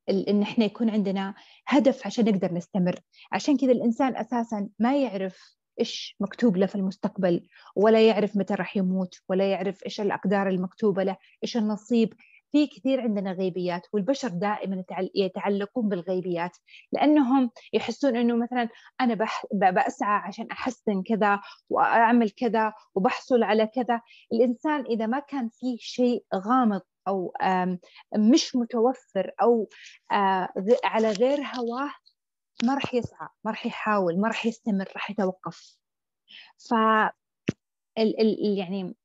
إن 0.10 0.42
إحنا 0.42 0.66
يكون 0.66 0.90
عندنا 0.90 1.36
هدف 1.68 2.06
عشان 2.06 2.26
نقدر 2.26 2.54
نستمر. 2.54 3.00
عشان 3.32 3.58
كذا 3.58 3.72
الإنسان 3.72 4.16
أساسا 4.16 4.70
ما 4.80 5.02
يعرف 5.02 5.58
إيش 5.80 6.16
مكتوب 6.20 6.58
له 6.58 6.66
في 6.66 6.76
المستقبل 6.76 7.48
ولا 7.76 8.08
يعرف 8.08 8.38
متى 8.38 8.54
راح 8.54 8.78
يموت 8.78 9.16
ولا 9.30 9.52
يعرف 9.52 9.86
إيش 9.86 10.02
الأقدار 10.02 10.50
المكتوبة 10.50 11.04
له 11.04 11.18
إيش 11.44 11.58
النصيب 11.58 12.14
في 12.58 12.68
في 12.68 12.80
كثير 12.80 13.02
عندنا 13.02 13.32
غيبيات 13.32 13.88
والبشر 13.94 14.28
دائما 14.28 14.84
يتعلقون 15.16 15.90
بالغيبيات 15.90 16.58
لأنهم 16.92 17.52
يحسون 17.74 18.16
إنه 18.16 18.36
مثلا 18.36 18.70
أنا 19.02 19.28
بسعى 19.54 20.20
عشان 20.20 20.48
أحسن 20.52 21.04
كذا 21.04 21.40
وأعمل 21.70 22.30
كذا 22.30 22.74
وبحصل 22.96 23.44
على 23.44 23.68
كذا. 23.68 24.02
الإنسان 24.34 24.86
إذا 24.86 25.06
ما 25.06 25.20
كان 25.20 25.50
فيه 25.50 25.78
شيء 25.80 26.26
غامض 26.36 26.82
أو 27.08 27.34
مش 28.16 28.56
متوفر 28.56 29.32
أو 29.42 29.70
آه، 30.12 30.50
على 30.84 31.12
غير 31.12 31.40
هواه 31.42 31.92
ما 32.64 32.74
راح 32.74 32.94
يسعى 32.94 33.28
ما 33.44 33.52
راح 33.52 33.66
يحاول 33.66 34.22
ما 34.22 34.28
راح 34.28 34.46
يستمر 34.46 34.88
راح 34.96 35.12
يتوقف. 35.12 35.78
ف 36.70 36.74
ال 37.98 38.22
ال 38.22 38.58
يعني 38.58 38.96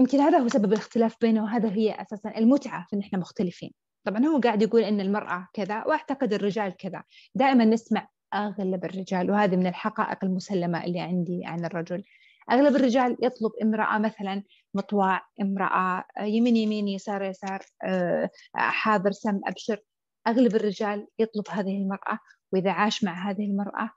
يمكن 0.00 0.20
هذا 0.20 0.38
هو 0.38 0.48
سبب 0.48 0.72
الاختلاف 0.72 1.16
بينه 1.20 1.44
وهذا 1.44 1.68
هي 1.72 2.02
أساسا 2.02 2.38
المتعة 2.38 2.86
في 2.90 2.96
إن 2.96 3.00
إحنا 3.00 3.18
مختلفين. 3.18 3.72
طبعا 4.04 4.26
هو 4.26 4.40
قاعد 4.40 4.62
يقول 4.62 4.82
إن 4.82 5.00
المرأة 5.00 5.48
كذا 5.52 5.84
وأعتقد 5.84 6.32
الرجال 6.32 6.76
كذا. 6.76 7.02
دائما 7.34 7.64
نسمع 7.64 8.08
أغلب 8.34 8.84
الرجال 8.84 9.30
وهذه 9.30 9.56
من 9.56 9.66
الحقائق 9.66 10.24
المسلمة 10.24 10.84
اللي 10.84 11.00
عندي 11.00 11.42
عن 11.44 11.64
الرجل. 11.64 12.04
أغلب 12.50 12.76
الرجال 12.76 13.16
يطلب 13.22 13.50
امرأة 13.62 13.98
مثلا 13.98 14.42
مطواع 14.74 15.26
امرأة 15.40 16.04
يمين 16.20 16.56
يمين 16.56 16.88
يسار 16.88 17.22
يسار 17.22 17.60
آه، 17.84 18.30
حاضر 18.54 19.12
سم 19.12 19.40
أبشر. 19.46 19.78
أغلب 20.26 20.56
الرجال 20.56 21.06
يطلب 21.18 21.44
هذه 21.50 21.76
المرأة 21.82 22.18
وإذا 22.52 22.70
عاش 22.70 23.04
مع 23.04 23.30
هذه 23.30 23.44
المرأة 23.44 23.90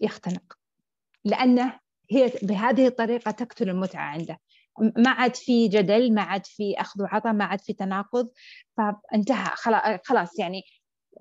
يختنق. 0.00 0.58
لأنه 1.24 1.80
هي 2.10 2.32
بهذه 2.42 2.86
الطريقة 2.86 3.30
تقتل 3.30 3.68
المتعة 3.68 4.02
عنده. 4.02 4.38
ما 4.96 5.10
عاد 5.10 5.36
في 5.36 5.68
جدل 5.68 6.14
ما 6.14 6.22
عاد 6.22 6.46
في 6.46 6.74
أخذ 6.78 7.02
وعطاء 7.02 7.32
ما 7.32 7.44
عاد 7.44 7.60
في 7.60 7.72
تناقض. 7.72 8.28
فانتهى 8.76 9.50
خلاص 10.04 10.38
يعني 10.38 10.62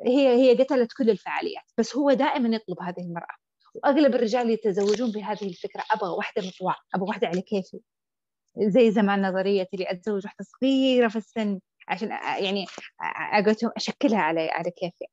هي 0.06 0.28
هي 0.28 0.64
قتلت 0.64 0.94
كل 0.98 1.10
الفعاليات 1.10 1.64
بس 1.78 1.96
هو 1.96 2.14
دائما 2.14 2.56
يطلب 2.56 2.82
هذه 2.82 3.02
المرأة. 3.02 3.36
وأغلب 3.76 4.16
الرجال 4.16 4.50
يتزوجون 4.50 5.12
بهذه 5.12 5.48
الفكرة. 5.48 5.84
أبغى 5.92 6.10
واحدة 6.10 6.48
مطوع 6.48 6.76
أبغى 6.96 7.08
واحدة 7.08 7.28
على 7.28 7.42
كيفي. 7.42 7.80
زي 8.58 8.92
زمان 8.92 9.22
نظريه 9.30 9.68
اللي 9.74 9.92
اتزوج 9.92 10.26
واحدة 10.26 10.46
صغيرة 10.62 11.08
في 11.08 11.16
السن 11.16 11.60
عشان 11.88 12.10
يعني 12.46 12.66
أشكلها 13.78 14.20
على 14.20 14.50
على 14.50 14.72
كيفي. 14.72 15.06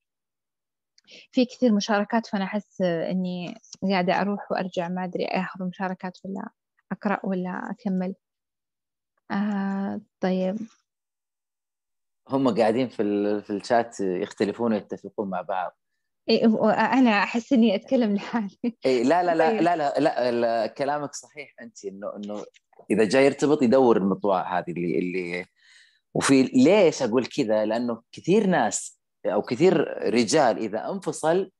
في 1.33 1.45
كثير 1.45 1.73
مشاركات 1.73 2.27
فأنا 2.27 2.45
أحس 2.45 2.81
إني 2.83 3.55
قاعدة 3.91 4.21
أروح 4.21 4.53
وأرجع 4.53 4.89
ما 4.89 5.05
أدري 5.05 5.27
اخذ 5.27 5.65
مشاركات 5.65 6.19
ولا 6.25 6.49
أقرأ 6.93 7.21
ولا 7.25 7.71
أكمل. 7.71 8.15
آه 9.31 10.01
طيب 10.21 10.57
هم 12.29 12.55
قاعدين 12.55 12.89
في 12.89 13.03
في 13.43 13.51
الشات 13.51 14.01
يختلفون 14.01 14.73
ويتفقون 14.73 15.31
مع 15.31 15.41
بعض 15.41 15.79
إيه 16.29 16.45
أنا 16.73 17.11
أحس 17.23 17.53
إني 17.53 17.75
أتكلم 17.75 18.15
لحالي 18.15 18.59
إيه 18.87 19.03
لا 19.03 19.23
لا 19.23 19.35
لا, 19.35 19.49
طيب. 19.49 19.61
لا 19.61 19.77
لا 19.77 19.95
لا 19.99 20.31
لا 20.31 20.67
كلامك 20.67 21.15
صحيح 21.15 21.55
أنت 21.61 21.85
إنه 21.85 22.17
إنه 22.17 22.45
إذا 22.91 23.05
جاي 23.05 23.25
يرتبط 23.25 23.63
يدور 23.63 23.97
المطوع 23.97 24.59
هذه 24.59 24.71
اللي 24.71 24.99
اللي 24.99 25.47
وفي 26.15 26.43
ليش 26.43 27.03
أقول 27.03 27.27
كذا؟ 27.27 27.65
لأنه 27.65 28.03
كثير 28.13 28.47
ناس 28.47 29.01
أو 29.27 29.43
كثير 29.43 29.75
رجال 30.15 30.59
إذا 30.59 30.91
انفصل 30.91 31.51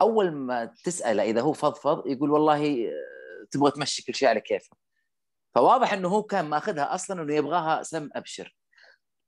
أول 0.00 0.32
ما 0.32 0.64
تسأله 0.84 1.22
إذا 1.22 1.40
هو 1.40 1.52
فضفض 1.52 2.06
يقول 2.06 2.30
والله 2.30 2.90
تبغى 3.50 3.70
تمشي 3.70 4.04
كل 4.04 4.14
شيء 4.14 4.28
على 4.28 4.40
كيفك 4.40 4.76
فواضح 5.54 5.92
إنه 5.92 6.08
هو 6.08 6.22
كان 6.22 6.44
مأخذها 6.44 6.94
أصلا 6.94 7.22
إنه 7.22 7.34
يبغاها 7.34 7.82
سم 7.82 8.08
أبشر. 8.14 8.56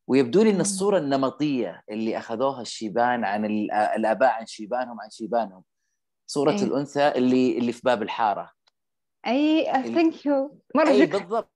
ويبدو 0.09 0.43
لي 0.43 0.51
إن 0.51 0.61
الصورة 0.61 0.99
النمطية 0.99 1.83
اللي 1.91 2.18
أخذوها 2.18 2.62
الشيبان 2.62 3.25
عن 3.25 3.45
الآباء 3.70 4.31
عن 4.31 4.47
شيبانهم 4.47 5.01
عن 5.01 5.11
شيبانهم. 5.11 5.62
صورة 6.27 6.53
أي. 6.53 6.62
الأنثى 6.62 7.09
اللي 7.09 7.59
اللي 7.59 7.72
في 7.72 7.81
باب 7.85 8.03
الحارة. 8.03 8.51
اي 9.27 9.64
thank 9.64 10.26
you 10.26 10.61
مرة 10.75 10.89
اي 10.89 11.07
بالضبط. 11.07 11.53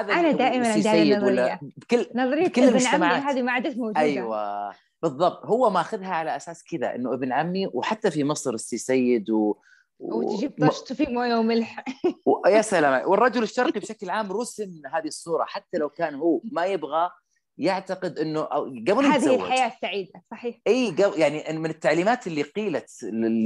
أنا 0.00 0.32
دائما 0.32 0.72
عندي 0.72 1.14
نظرية. 1.16 1.60
بكل 1.62 2.06
نظرية 2.14 2.48
بكل 2.48 2.62
المجتمعات. 2.62 3.22
هذه 3.22 3.42
ما 3.42 3.52
عادت 3.52 3.76
موجودة. 3.76 4.00
أيوه. 4.00 4.74
بالضبط. 5.02 5.46
هو 5.46 5.70
ماخذها 5.70 6.14
على 6.14 6.36
أساس 6.36 6.64
كذا 6.64 6.94
إنه 6.94 7.14
ابن 7.14 7.32
عمي 7.32 7.66
وحتى 7.66 8.10
في 8.10 8.24
مصر 8.24 8.54
السي 8.54 8.78
سيد 8.78 9.30
و 9.30 9.56
وتجيب 9.98 10.68
طشت 10.68 10.92
في 10.92 11.06
موية 11.06 11.34
وملح. 11.34 11.84
يا 12.46 12.62
سلام 12.62 13.10
والرجل 13.10 13.42
الشرقي 13.42 13.80
بشكل 13.80 14.10
عام 14.10 14.32
رسم 14.32 14.82
هذه 14.92 15.06
الصورة 15.06 15.44
حتى 15.44 15.78
لو 15.78 15.88
كان 15.88 16.14
هو 16.14 16.40
ما 16.52 16.66
يبغى 16.66 17.10
يعتقد 17.58 18.18
إنه 18.18 18.42
قبل 18.88 19.04
هذه 19.04 19.16
يتزوج. 19.16 19.40
الحياة 19.40 19.66
السعيده 19.66 20.22
صحيح. 20.30 20.60
إي 20.66 20.90
قبل 20.90 21.20
يعني 21.20 21.58
من 21.58 21.70
التعليمات 21.70 22.26
اللي 22.26 22.42
قيلت 22.42 22.90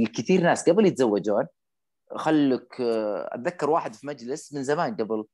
لكثير 0.03 0.41
ناس 0.41 0.69
قبل 0.69 0.85
يتزوجون 0.85 1.47
خلك 2.15 2.81
أتذكر 3.31 3.69
واحد 3.69 3.95
في 3.95 4.07
مجلس 4.07 4.53
من 4.53 4.63
زمان 4.63 4.95
قبل 4.95 5.25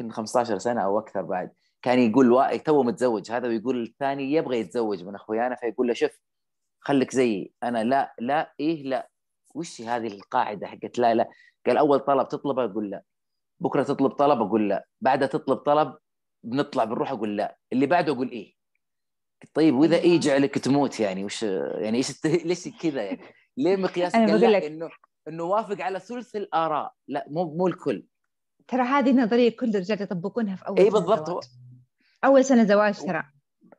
يمكن 0.00 0.12
15 0.12 0.58
سنة 0.58 0.80
أو 0.80 0.98
أكثر 0.98 1.22
بعد 1.22 1.50
كان 1.82 1.98
يقول 1.98 2.32
وا... 2.32 2.56
تو 2.56 2.82
متزوج 2.82 3.30
هذا 3.30 3.48
ويقول 3.48 3.82
الثاني 3.82 4.32
يبغى 4.32 4.58
يتزوج 4.58 5.04
من 5.04 5.14
أخويانا 5.14 5.56
فيقول 5.56 5.88
له 5.88 5.94
شوف 5.94 6.10
خليك 6.80 7.14
زيي 7.14 7.52
أنا 7.62 7.84
لا 7.84 8.14
لا 8.18 8.54
إيه 8.60 8.82
لا. 8.82 9.08
وش 9.54 9.80
هذه 9.80 10.06
القاعدة 10.06 10.66
حقت 10.66 10.98
لا 10.98 11.14
لا. 11.14 11.28
قال 11.66 11.76
أول 11.76 12.00
طلب 12.00 12.28
تطلبه 12.28 12.64
أقول 12.64 12.90
لا. 12.90 13.02
بكرة 13.60 13.82
تطلب 13.82 14.10
طلب 14.10 14.40
أقول 14.40 14.68
لا. 14.68 14.86
بعدها 15.00 15.28
تطلب 15.28 15.58
طلب 15.58 15.96
بنطلع 16.42 16.84
بنروح 16.84 17.10
أقول 17.10 17.36
لا. 17.36 17.56
اللي 17.72 17.86
بعده 17.86 18.12
أقول 18.12 18.30
إيه؟ 18.30 18.54
طيب 19.54 19.74
وإذا 19.74 19.96
إيه 19.96 20.20
جعلك 20.20 20.58
تموت 20.58 21.00
يعني 21.00 21.24
وش 21.24 21.42
يعني 21.42 21.98
إيش 21.98 22.24
ليش 22.44 22.68
كذا 22.68 23.02
يعني؟ 23.02 23.20
ليه 23.56 23.76
مقياس؟ 23.76 24.14
أنا 24.14 24.26
بقول 24.36 24.52
لك 24.52 24.62
انه 24.62 24.90
إنه 25.28 25.42
وافق 25.44 25.80
على 25.80 26.00
ثلث 26.00 26.36
الآراء. 26.36 26.92
لا 27.08 27.26
مو 27.30 27.44
مو 27.56 27.66
الكل. 27.66 28.06
ترى 28.68 28.82
هذه 28.82 29.12
نظريه 29.12 29.56
كل 29.56 29.68
الرجال 29.68 30.02
يطبقونها 30.02 30.56
في 30.56 30.68
أول 30.68 30.78
اي 30.78 30.90
بالضبط. 30.90 31.50
أول 32.24 32.44
سنة 32.44 32.64
زواج 32.64 33.00
ترى. 33.00 33.24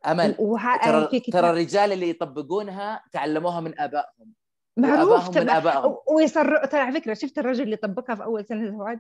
أمل. 0.06 0.36
ترى 0.84 1.20
ترى 1.20 1.50
الرجال 1.50 1.92
اللي 1.92 2.10
يطبقونها 2.10 3.04
تعلموها 3.12 3.60
من 3.60 3.80
آبائهم. 3.80 4.34
معروف 4.82 5.38
من 5.38 5.50
ابائهم 5.50 5.98
ويصر 6.08 6.66
ترى 6.66 6.82
على 6.82 7.00
فكرة 7.00 7.14
شفت 7.14 7.40
الرجل 7.40 7.64
اللي 7.64 7.76
طبقها 7.76 8.16
في 8.16 8.24
أول 8.24 8.46
سنة 8.46 8.72
زواج 8.72 9.00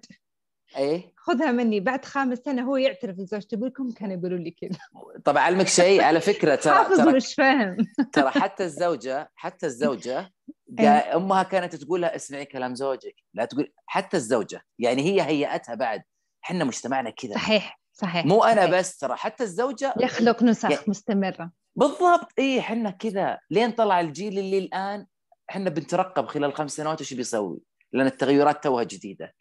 إيه؟ 0.78 1.14
خذها 1.18 1.52
مني 1.52 1.80
بعد 1.80 2.06
خامس 2.06 2.38
سنة 2.38 2.62
هو 2.62 2.78
يعترف 2.78 3.20
لزوجته 3.20 3.56
يقول 3.56 3.68
لكم 3.68 3.92
كانوا 3.92 4.18
يقولوا 4.18 4.38
لي 4.38 4.52
كذا. 4.52 4.80
طب 5.26 5.38
أعلمك 5.38 5.68
شيء 5.68 6.02
على 6.02 6.20
فكرة 6.20 6.56
ترى 6.56 6.86
ترى 6.98 7.14
مش 7.14 7.36
فاهم. 7.36 7.78
ترى 8.14 8.30
حتى 8.30 8.64
الزوجه 8.64 9.32
حتى 9.36 9.66
الزوجة 9.66 10.34
إيه. 10.80 11.16
أمها 11.16 11.44
كانت 11.44 11.76
تقول 11.76 12.02
لها 12.02 12.16
اسمعي 12.16 12.46
كلام 12.46 12.76
زوجك 12.76 13.16
لا 13.34 13.46
تقول 13.46 13.74
حتى 13.86 14.18
الزوجة 14.18 14.62
يعني 14.80 15.02
هي 15.02 15.22
هيئتها 15.22 15.76
بعد. 15.76 16.02
إحنا 16.44 16.64
مجتمعنا 16.64 17.10
كذا. 17.10 17.34
صحيح 17.34 17.80
صحيح 17.94 18.26
مو 18.26 18.44
أنا 18.44 18.62
صحيح. 18.62 18.80
بس 18.80 18.98
ترى 18.98 19.16
حتى 19.16 19.44
الزوجه 19.44 19.94
يخلق 20.00 20.44
نسخ 20.44 20.72
يعني 20.72 20.84
مستمرة. 20.88 21.52
بالضبط 21.76 22.28
اي 22.40 22.60
إحنا 22.60 22.90
كذا. 22.90 23.40
لين 23.50 23.72
طلع 23.72 24.00
الجيل 24.00 24.40
اللي 24.40 24.58
الآن 24.58 25.06
إحنا 25.50 25.70
بنترقب 25.70 26.26
خلال 26.26 26.54
خمس 26.54 26.72
سنوات 26.72 27.02
وش 27.02 27.14
بيسوي؟ 27.14 27.60
لأن 27.94 28.06
التغيرات 28.06 28.64
توها 28.64 28.84
جديدة. 28.84 29.34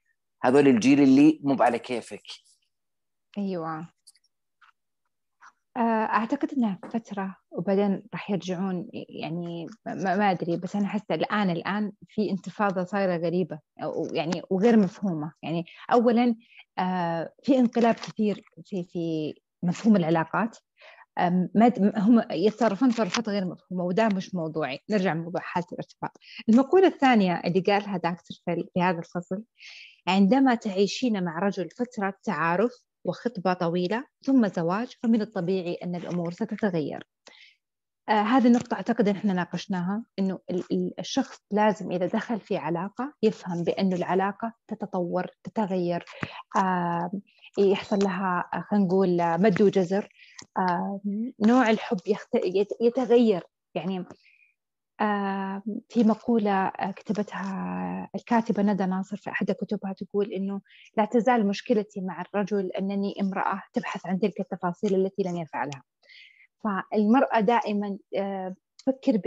هذول 0.43 0.69
الجيل 0.69 1.01
اللي 1.01 1.41
مو 1.43 1.57
على 1.63 1.79
كيفك. 1.79 2.23
أيوه. 3.39 3.89
آه، 5.77 5.81
أعتقد 5.81 6.55
إنها 6.57 6.79
فترة 6.93 7.37
وبعدين 7.51 8.03
راح 8.13 8.31
يرجعون 8.31 8.89
يعني 8.93 9.67
ما, 9.87 10.31
أدري 10.31 10.57
بس 10.57 10.77
أنا 10.77 10.87
احس 10.87 11.11
الآن 11.11 11.51
الآن 11.51 11.93
في 12.09 12.31
انتفاضة 12.31 12.85
صايرة 12.85 13.17
غريبة 13.17 13.59
يعني 14.13 14.43
وغير 14.51 14.77
مفهومة. 14.77 15.33
يعني 15.43 15.65
اولا 15.93 16.35
آه، 16.79 17.33
في 17.43 17.59
انقلاب 17.59 17.95
كثير 17.95 18.45
في 18.65 18.85
في 18.85 19.35
مفهوم 19.63 19.97
العلاقات. 19.97 20.59
هم 21.97 22.23
يتصرفون 22.31 22.91
تصرفات 22.91 23.29
غير 23.29 23.45
مفهومة 23.45 23.85
وده 23.85 24.09
مش 24.09 24.35
موضوعي. 24.35 24.79
نرجع 24.91 25.13
لموضوع 25.13 25.41
حالة 25.41 25.67
الارتباط 25.73 26.19
المقولة 26.49 26.87
الثانية 26.87 27.43
اللي 27.45 27.61
قالها 27.61 27.97
دكتور 27.97 28.37
فيل 28.45 28.69
في 28.75 28.83
هذا 28.83 28.99
الفصل 28.99 29.43
عندما 30.09 30.55
تعيشين 30.55 31.25
مع 31.25 31.39
رجل 31.39 31.69
فترة 31.71 32.15
تعارف 32.23 32.73
وخطبة 33.05 33.53
طويلة 33.53 34.05
ثم 34.23 34.47
زواج 34.47 34.93
فمن 35.03 35.21
الطبيعي 35.21 35.75
أن 35.75 35.95
الأمور 35.95 36.33
ستتغير. 36.33 37.07
آه 38.09 38.13
هذه 38.23 38.47
النقطة 38.47 38.75
أعتقد 38.75 39.09
إحنا 39.09 39.33
ناقشناها 39.33 40.05
إنه 40.19 40.39
الشخص 40.99 41.39
لازم 41.51 41.93
إذا 41.93 42.07
دخل 42.07 42.41
في 42.41 42.57
علاقة 42.57 43.15
يفهم 43.23 43.63
بأنه 43.65 43.97
العلاقة 43.97 44.53
تتطور 44.69 45.27
تتغير. 45.45 46.05
آه 46.57 47.11
يحصل 47.59 47.99
لها 47.99 48.51
خلينا 48.71 48.87
نقول 48.87 49.17
مد 49.41 49.63
وجزر. 49.63 50.09
آه 50.59 51.01
نوع 51.47 51.71
الحب. 51.71 51.99
يتغير. 52.81 53.43
يعني 53.75 54.05
في 55.89 56.05
مقولة 56.05 56.73
كتبتها 56.97 58.11
الكاتبة 58.15 58.63
ندى 58.63 58.87
ناصر 58.87 59.17
في 59.17 59.31
أحد 59.31 59.51
كتبها 59.51 59.93
تقول 59.93 60.33
إنه 60.33 60.61
لا 60.97 61.05
تزال 61.05 61.49
مشكلتي 61.49 62.01
مع 62.01 62.21
الرجل 62.23 62.71
أنني 62.79 63.15
امرأة 63.21 63.63
تبحث 63.73 64.07
عن 64.07 64.19
تلك 64.19 64.41
التفاصيل 64.41 64.95
التي 64.95 65.23
لم 65.23 65.37
يفعلها 65.37 65.83
فالمرأة 66.65 67.41
دائما 67.41 67.99
تفكر 68.79 69.21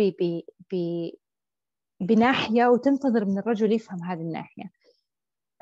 بناحية 2.00 2.68
وتنتظر 2.68 3.26
من 3.26 3.38
الرجل 3.38 3.72
يفهم 3.72 4.04
هذه 4.04 4.22
الناحية. 4.22 4.64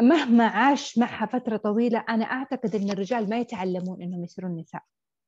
مهما 0.01 0.47
عاش 0.47 0.97
معها 0.97 1.25
فترة 1.25 1.57
طويلة 1.57 2.05
أنا 2.09 2.25
أعتقد 2.25 2.75
أن 2.75 2.89
الرجال 2.89 3.29
ما 3.29 3.39
يتعلمون 3.39 4.01
أنهم 4.01 4.23
يصيرون 4.23 4.59
نساء. 4.59 4.83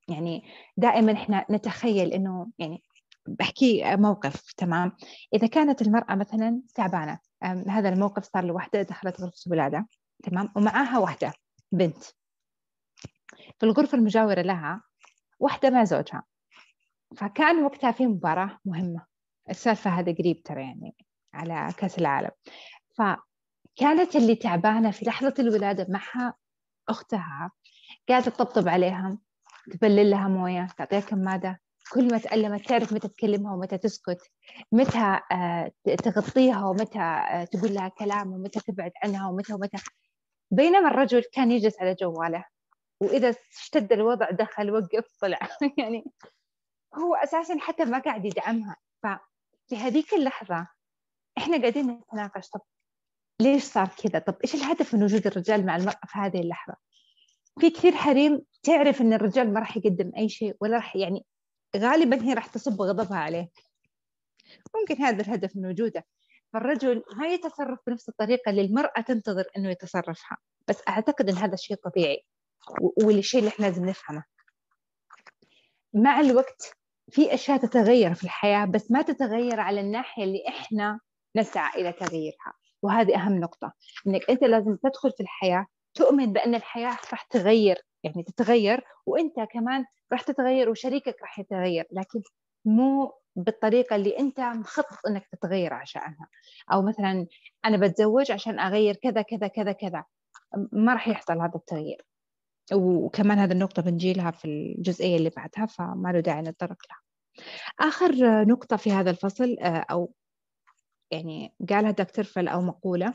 يعني 0.07 0.43
دائما 0.77 1.13
إحنا 1.13 1.45
نتخيل 1.51 2.13
أنه 2.13 2.51
يعني 2.59 2.83
بحكي 3.27 3.95
موقف 3.95 4.53
تمام؟ 4.53 4.91
إذا 5.33 5.47
كانت 5.47 5.81
المرأة 5.81 6.15
مثلا 6.15 6.61
تعبانة 6.75 7.19
هذا 7.67 7.89
الموقف 7.89 8.23
صار 8.23 8.45
لوحدة 8.45 8.81
دخلت 8.81 9.21
غرفة 9.21 9.41
الولادة 9.47 9.87
تمام؟ 10.23 10.49
ومعاها 10.55 10.99
واحدة 10.99 11.33
بنت. 11.71 12.03
في 13.59 13.63
الغرفة 13.63 13.97
المجاورة 13.97 14.41
لها 14.41 14.81
واحدة 15.39 15.69
مع 15.69 15.83
زوجها. 15.83 16.23
فكان 17.17 17.63
وقتها 17.63 17.91
في 17.91 18.07
مباراة 18.07 18.59
مهمة. 18.65 19.05
السالفة 19.49 19.89
هذا 19.89 20.11
قريب 20.11 20.43
ترى 20.43 20.61
يعني 20.61 20.95
على 21.33 21.73
كأس 21.77 21.99
العالم. 21.99 22.31
فكانت 23.81 24.15
اللي 24.15 24.35
تعبانة 24.35 24.91
في 24.91 25.05
لحظة 25.05 25.33
الولادة 25.39 25.87
معها 25.89 26.33
أختها 26.89 27.51
قاعدة 28.09 28.25
تطبطب 28.25 28.67
عليها 28.67 29.17
تبلل 29.71 30.09
لها 30.09 30.27
موية 30.27 30.67
تعطيها 30.77 30.99
كمادة. 30.99 31.61
كل 31.91 32.11
ما 32.11 32.17
تألمت 32.17 32.69
تعرف 32.69 32.93
متى 32.93 33.07
تكلمها 33.07 33.53
ومتى 33.53 33.77
تسكت 33.77 34.31
متى 34.71 35.19
آه، 35.31 35.71
تغطيها 36.03 36.65
ومتى 36.65 36.99
آه، 36.99 37.43
تقول 37.43 37.73
لها 37.73 37.87
كلام 37.87 38.33
ومتى 38.33 38.59
تبعد 38.59 38.91
عنها 39.03 39.29
ومتى 39.29 39.53
ومتى. 39.53 39.77
بينما 40.51 40.87
الرجل 40.87 41.23
كان 41.33 41.51
يجلس 41.51 41.79
على 41.81 41.95
جواله 42.01 42.45
وإذا 43.01 43.35
اشتد 43.59 43.93
الوضع 43.93 44.29
دخل 44.29 44.71
وقف 44.71 45.17
طلع. 45.21 45.39
يعني 45.79 46.03
هو 46.95 47.15
أساسا 47.15 47.59
حتى 47.59 47.85
ما 47.85 47.99
قاعد 47.99 48.25
يدعمها. 48.25 48.75
ففي 49.03 49.77
هذيك 49.77 50.13
اللحظة 50.13 50.67
إحنا 51.37 51.57
قاعدين 51.57 51.87
نتناقش 51.91 52.49
طب 52.49 52.61
ليش 53.41 53.63
صار 53.63 53.87
كذا؟ 53.87 54.19
طب 54.19 54.35
إيش 54.43 54.55
الهدف 54.55 54.93
من 54.93 55.03
وجود 55.03 55.27
الرجال 55.27 55.65
مع 55.65 55.75
المرأة 55.75 55.99
في 56.07 56.19
هذه 56.19 56.39
اللحظة؟ 56.39 56.75
في 57.59 57.69
كثير 57.69 57.91
حريم 57.91 58.41
تعرف 58.63 59.01
إن 59.01 59.13
الرجال 59.13 59.53
ما 59.53 59.59
راح 59.59 59.77
يقدم 59.77 60.11
أي 60.17 60.29
شيء 60.29 60.55
ولا 60.61 60.75
راح 60.75 60.95
يعني 60.95 61.25
غالبا 61.77 62.23
هي 62.23 62.33
راح 62.33 62.47
تصب 62.47 62.81
غضبها 62.81 63.17
عليه. 63.17 63.49
ممكن 64.75 65.03
هذا 65.03 65.21
الهدف 65.21 65.55
من 65.55 65.65
وجوده. 65.65 66.05
فالرجل 66.53 67.03
ما 67.15 67.27
يتصرف 67.27 67.79
بنفس 67.87 68.09
الطريقة 68.09 68.49
اللي 68.49 68.61
المرأة 68.61 69.01
تنتظر 69.01 69.43
إنه 69.57 69.69
يتصرفها. 69.69 70.37
بس 70.67 70.81
أعتقد 70.87 71.29
إن 71.29 71.35
هذا 71.35 71.53
الشيء 71.53 71.77
طبيعي 71.77 72.25
والشيء 73.03 73.39
اللي 73.39 73.49
إحنا 73.49 73.65
لازم 73.65 73.85
نفهمه. 73.85 74.23
مع 75.93 76.19
الوقت 76.19 76.73
في 77.11 77.33
أشياء 77.33 77.57
تتغير 77.57 78.13
في 78.13 78.23
الحياة 78.23 78.65
بس 78.65 78.91
ما 78.91 79.01
تتغير 79.01 79.59
على 79.59 79.81
الناحية 79.81 80.23
اللي 80.23 80.43
إحنا 80.47 80.99
نسعى 81.35 81.81
إلى 81.81 81.91
تغييرها. 81.91 82.53
وهذه 82.81 83.15
أهم 83.15 83.39
نقطة 83.39 83.73
إنك 84.07 84.29
أنت 84.29 84.43
لازم 84.43 84.75
تدخل 84.75 85.11
في 85.11 85.23
الحياة 85.23 85.65
تؤمن 85.93 86.33
بأن 86.33 86.55
الحياة 86.55 86.97
راح 87.11 87.23
تغير 87.23 87.77
يعني 88.03 88.23
تتغير 88.23 88.83
وأنت 89.05 89.35
كمان 89.51 89.85
راح 90.11 90.21
تتغير 90.21 90.69
وشريكك 90.69 91.15
راح 91.21 91.39
يتغير 91.39 91.85
لكن 91.91 92.21
مو 92.65 93.13
بالطريقة 93.35 93.95
اللي 93.95 94.19
أنت 94.19 94.39
مخطط 94.39 95.07
إنك 95.07 95.27
تتغير 95.31 95.73
عشانها. 95.73 96.27
أو 96.73 96.81
مثلا 96.81 97.27
أنا 97.65 97.77
بتزوج 97.77 98.31
عشان 98.31 98.59
أغير 98.59 98.95
كذا 98.95 99.21
كذا 99.21 99.47
كذا 99.47 99.71
كذا 99.71 100.03
ما 100.71 100.93
راح 100.93 101.07
يحصل 101.07 101.33
هذا 101.41 101.55
التغيير. 101.55 102.05
وكمان 102.73 103.39
هذه 103.39 103.51
النقطة 103.51 103.81
بنجيلها 103.81 104.31
في 104.31 104.45
الجزئية 104.45 105.17
اللي 105.17 105.29
بعدها 105.29 105.65
فما 105.65 106.11
له 106.11 106.19
داعي 106.19 106.41
نتطرق 106.41 106.77
لها. 106.89 107.01
آخر 107.79 108.45
نقطة 108.45 108.77
في 108.77 108.91
هذا 108.91 109.09
الفصل 109.09 109.57
آه، 109.59 109.85
أو 109.91 110.13
يعني 111.11 111.55
قالها 111.69 111.91
دكتور 111.91 112.25
فل 112.25 112.47
أو 112.47 112.61
مقولة 112.61 113.13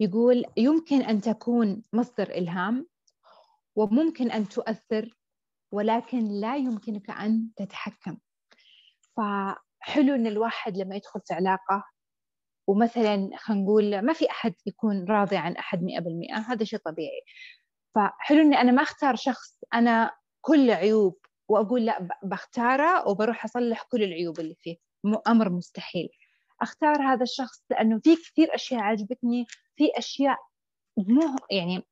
يقول 0.00 0.44
يمكن 0.56 1.02
أن 1.02 1.20
تكون 1.20 1.82
مصدر 1.92 2.30
إلهام 2.30 2.88
وممكن 3.76 4.30
أن 4.30 4.48
تؤثر 4.48 5.14
ولكن 5.72 6.28
لا 6.40 6.56
يمكنك 6.56 7.10
أن 7.10 7.50
تتحكم. 7.56 8.18
فحلو 9.16 10.14
إن 10.14 10.26
الواحد 10.26 10.76
لما 10.76 10.96
يدخل 10.96 11.20
في 11.26 11.34
علاقة 11.34 11.84
ومثلا 12.66 13.30
خلينا 13.36 13.62
نقول 13.62 14.02
ما 14.02 14.12
في 14.12 14.30
أحد 14.30 14.54
يكون 14.66 15.04
راضي 15.08 15.36
عن 15.36 15.56
أحد 15.56 15.82
مئة 15.82 16.00
بالمئة 16.00 16.36
هذا 16.38 16.64
شيء 16.64 16.78
طبيعي. 16.78 17.22
فحلو 17.94 18.40
إني 18.40 18.60
أنا 18.60 18.72
ما 18.72 18.82
أختار 18.82 19.16
شخص 19.16 19.58
أنا 19.74 20.12
كل 20.40 20.70
عيوب 20.70 21.18
وأقول 21.48 21.84
لا 21.86 22.08
بختاره 22.22 23.08
وبروح 23.08 23.44
أصلح 23.44 23.82
كل 23.82 24.02
العيوب 24.02 24.40
اللي 24.40 24.54
فيه. 24.60 24.76
أمر 25.28 25.48
مستحيل. 25.50 26.08
أختار 26.62 27.02
هذا 27.02 27.22
الشخص 27.22 27.64
لأنه 27.70 28.00
في 28.04 28.16
كثير 28.16 28.54
أشياء 28.54 28.80
عجبتني 28.80 29.46
في 29.76 29.90
أشياء 29.98 30.38
مو 30.96 31.36
يعني 31.50 31.86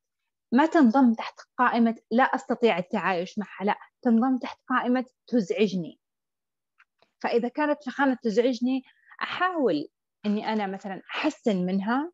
ما 0.53 0.67
تنضم 0.67 1.14
تحت 1.14 1.35
قائمة 1.59 1.97
لا 2.11 2.25
أستطيع 2.25 2.79
التعايش 2.79 3.39
معها 3.39 3.64
لا 3.64 3.77
تنضم 4.03 4.39
تحت 4.39 4.59
قائمة 4.69 5.05
تزعجني. 5.27 6.01
فإذا 7.23 7.49
كانت 7.49 7.85
في 7.85 7.91
خانة 7.91 8.19
تزعجني 8.23 8.83
أحاول 9.23 9.89
أني 10.27 10.53
أنا 10.53 10.67
مثلا 10.67 11.03
أحسن 11.14 11.57
منها 11.67 12.12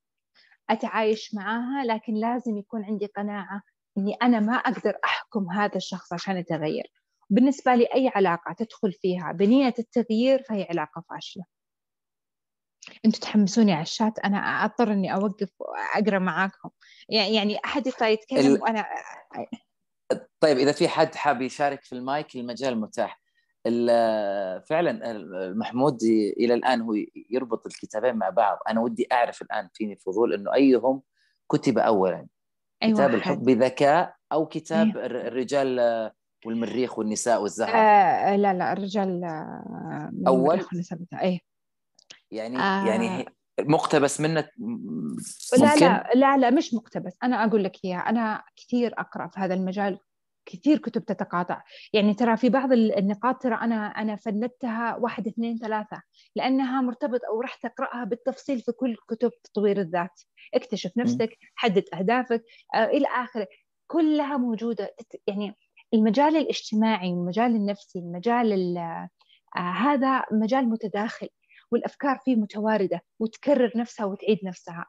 أتعايش 0.71 1.35
معاها 1.35 1.85
لكن 1.85 2.15
لازم 2.15 2.57
يكون 2.57 2.85
عندي 2.85 3.07
قناعة 3.07 3.63
أني 3.99 4.15
أنا 4.15 4.41
ما 4.41 4.55
أقدر 4.55 4.95
أحكم 5.05 5.51
هذا 5.51 5.77
الشخص 5.77 6.13
عشان 6.13 6.37
يتغير. 6.37 6.93
بالنسبة 7.31 7.75
لي 7.75 7.85
أي 7.95 8.09
علاقة 8.15 8.53
تدخل 8.59 8.93
فيها 8.93 9.33
بنية 9.33 9.75
التغيير 9.79 10.43
فهي 10.43 10.67
علاقة 10.71 11.05
فاشلة. 11.11 11.45
أنتوا 13.05 13.21
تحمسوني 13.21 13.73
على 13.73 13.83
الشات 13.83 14.19
أنا 14.19 14.37
أضطر 14.37 14.93
إني 14.93 15.15
أوقف 15.15 15.49
وأقرأ 15.59 16.19
معاكم. 16.19 16.71
يعني 17.09 17.59
أحد 17.65 17.87
يطلع 17.87 18.09
يتكلم 18.09 18.55
ال... 18.55 18.63
وأنا 18.63 18.87
طيب 20.41 20.59
إذا 20.59 20.73
في 20.73 20.89
حد 20.89 21.15
حاب 21.15 21.43
يشارك 21.43 21.85
في 21.85 21.93
المايك 21.93 22.37
المجال 22.37 22.81
متاح. 22.81 23.23
فعلا 24.69 25.01
محمود 25.55 26.03
إلى 26.39 26.55
الآن 26.55 26.81
هو 26.81 26.95
يربط 27.31 27.67
الكتابين 27.67 28.15
مع 28.15 28.31
بعض. 28.31 28.59
أنا 28.69 28.81
ودي 28.81 29.07
أعرف 29.13 29.43
الآن 29.43 29.69
فيني 29.75 29.97
فضول 29.97 30.35
إنه 30.35 30.55
أيهم 30.55 31.03
كتب 31.49 31.79
اولا. 31.79 32.27
أيوة 32.83 32.95
كتاب 32.95 33.15
الحب 33.15 33.43
بذكاء 33.43 34.15
أو 34.33 34.47
كتاب 34.47 34.97
أيوة. 34.97 35.07
الرجال 35.07 35.81
والمريخ 36.47 36.99
والنساء 36.99 37.43
والزهر 37.43 37.75
آه 37.75 38.37
لا 38.37 38.55
لا 38.55 38.73
الرجال 38.73 39.25
آه، 39.25 40.13
أول؟ 40.27 40.65
والنساء 40.73 40.99
إيه 41.23 41.52
يعني 42.33 42.59
آه. 42.59 42.87
يعني 42.87 43.27
مقتبس 43.61 44.21
منك 44.21 44.51
لا 45.59 45.77
لا 45.77 46.11
لا 46.15 46.37
لا 46.37 46.51
مش 46.51 46.75
مقتبس. 46.75 47.13
أنا 47.23 47.45
أقول 47.45 47.65
لك 47.65 47.85
إياها 47.85 47.99
أنا 47.99 48.43
كثير 48.57 48.95
أقرأ 48.99 49.27
في 49.27 49.41
هذا 49.41 49.55
المجال 49.55 49.99
كثير 50.47 50.79
كتب 50.79 51.05
تتقاطع. 51.05 51.63
يعني 51.93 52.15
ترى 52.15 52.37
في 52.37 52.49
بعض 52.49 52.73
النقاط 52.73 53.43
ترى 53.43 53.55
أنا 53.55 53.87
أنا 53.87 54.17
فندتها 54.17 54.97
واحد 54.97 55.27
اثنين 55.27 55.59
ثلاثة 55.59 56.03
لأنها 56.37 56.81
مرتبطة 56.81 57.29
أو 57.29 57.41
راح 57.41 57.55
تقرأها 57.55 58.05
بالتفصيل 58.05 58.61
في 58.61 58.73
كل 58.73 58.97
كتب 59.09 59.31
تطوير 59.45 59.81
الذات. 59.81 60.21
اكتشف 60.55 60.93
نفسك 60.97 61.39
حدد 61.55 61.85
أهدافك 61.95 62.45
آه 62.75 62.85
إلى 62.85 63.07
آخره. 63.07 63.47
كلها 63.87 64.37
موجودة. 64.37 64.95
يعني 65.27 65.57
المجال 65.95 66.37
الاجتماعي 66.37 67.09
المجال 67.11 67.57
النفسي 67.57 67.99
المجال 67.99 68.79
آه 68.79 69.09
هذا 69.57 70.25
مجال 70.33 70.69
متداخل. 70.69 71.29
والأفكار 71.73 72.19
فيه 72.25 72.37
متواردة 72.37 73.01
وتكرر 73.21 73.73
نفسها 73.77 74.07
وتعيد 74.07 74.39
نفسها. 74.45 74.87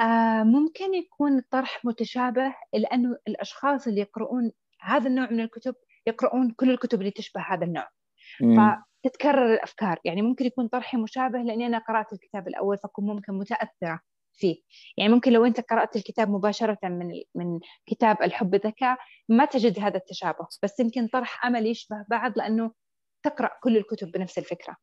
آه 0.00 0.42
ممكن 0.42 0.94
يكون 0.94 1.38
الطرح 1.38 1.84
متشابه 1.84 2.54
لأنه 2.74 3.16
الأشخاص 3.28 3.86
اللي 3.86 4.00
يقرؤون 4.00 4.52
هذا 4.80 5.08
النوع 5.08 5.30
من 5.30 5.40
الكتب 5.40 5.74
يقرؤون 6.06 6.50
كل 6.50 6.70
الكتب 6.70 7.00
اللي 7.00 7.10
تشبه 7.10 7.40
هذا 7.40 7.64
النوع. 7.64 7.88
فتتكرر 9.04 9.54
الأفكار. 9.54 9.98
يعني 10.04 10.22
ممكن 10.22 10.46
يكون 10.46 10.68
طرحي 10.68 10.96
مشابه 10.96 11.38
لأني 11.38 11.66
أنا 11.66 11.78
قرأت 11.78 12.12
الكتاب 12.12 12.48
الأول 12.48 12.78
فكون 12.78 13.06
ممكن 13.06 13.32
متأثرة 13.32 14.00
فيه. 14.34 14.56
يعني 14.96 15.12
ممكن 15.12 15.32
لو 15.32 15.44
أنت 15.44 15.60
قرأت 15.60 15.96
الكتاب 15.96 16.30
مباشرة 16.30 16.78
من 16.84 17.08
من 17.34 17.60
كتاب 17.86 18.22
الحب 18.22 18.54
ذكاء 18.54 18.98
ما 19.28 19.44
تجد 19.44 19.78
هذا 19.80 19.96
التشابه. 19.96 20.46
بس 20.62 20.80
يمكن 20.80 21.06
طرح 21.08 21.46
عمل 21.46 21.66
يشبه 21.66 22.04
بعض 22.10 22.38
لأنه 22.38 22.72
تقرأ 23.24 23.50
كل 23.62 23.76
الكتب 23.76 24.10
بنفس 24.10 24.38
الفكرة. 24.38 24.76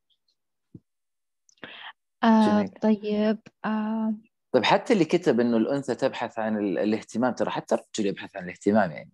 آه 2.24 2.66
طيب 2.82 3.40
آه. 3.66 4.14
طيب 4.52 4.64
حتى 4.66 4.94
اللي 4.94 5.06
كتب 5.06 5.40
إنه 5.40 5.58
الأنثى 5.58 5.96
تبحث 5.96 6.40
عن 6.40 6.58
الاهتمام 6.58 7.34
ترى 7.34 7.50
حتى 7.50 7.76
الرجل 7.76 8.10
يبحث 8.10 8.36
عن 8.36 8.44
الاهتمام 8.44 8.92
يعني. 8.92 9.12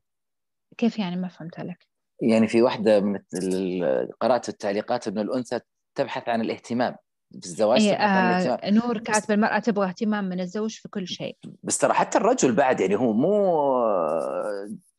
كيف 0.77 0.99
يعني؟ 0.99 1.15
ما 1.15 1.27
فهمت 1.27 1.59
لك 1.59 1.87
يعني 2.21 2.47
في 2.47 2.61
واحدة 2.61 2.99
من 2.99 3.19
قرأت 4.21 4.49
التعليقات 4.49 5.07
إنه 5.07 5.21
الأنثى 5.21 5.59
تبحث 5.95 6.29
عن 6.29 6.41
الاهتمام. 6.41 6.95
في 7.31 7.45
الزواج 7.45 7.81
إيه 7.81 7.93
آه 7.93 8.69
نور 8.69 8.97
كاتبه 8.97 9.33
المراه 9.33 9.59
تبغى 9.59 9.87
اهتمام 9.87 10.25
من 10.25 10.39
الزوج 10.39 10.71
في 10.71 10.89
كل 10.89 11.07
شيء. 11.07 11.37
بس 11.63 11.77
ترى 11.77 11.93
حتى 11.93 12.17
الرجل 12.17 12.55
بعد 12.55 12.79
يعني 12.79 12.95
هو 12.95 13.13
مو 13.13 13.75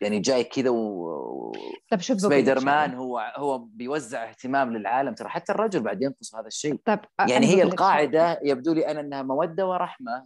يعني 0.01 0.19
جاي 0.21 0.45
كذا 0.45 0.71
و 0.71 1.53
طب 1.91 2.01
شوف 2.01 2.21
سبايدر 2.21 2.61
مان 2.61 2.95
هو 2.95 3.33
هو 3.37 3.59
بيوزع 3.59 4.29
اهتمام 4.29 4.77
للعالم. 4.77 5.15
ترى 5.15 5.29
حتى 5.29 5.53
الرجل 5.53 5.81
بعد 5.81 6.03
ينقص 6.03 6.35
هذا 6.35 6.47
الشيء. 6.47 6.81
طب 6.85 7.01
آه، 7.21 7.27
يعني 7.29 7.47
هي 7.47 7.63
القاعدة 7.63 8.41
يبدو 8.45 8.73
لي 8.73 8.91
أنا 8.91 9.01
أنها 9.01 9.23
مودة 9.23 9.67
ورحمة 9.67 10.25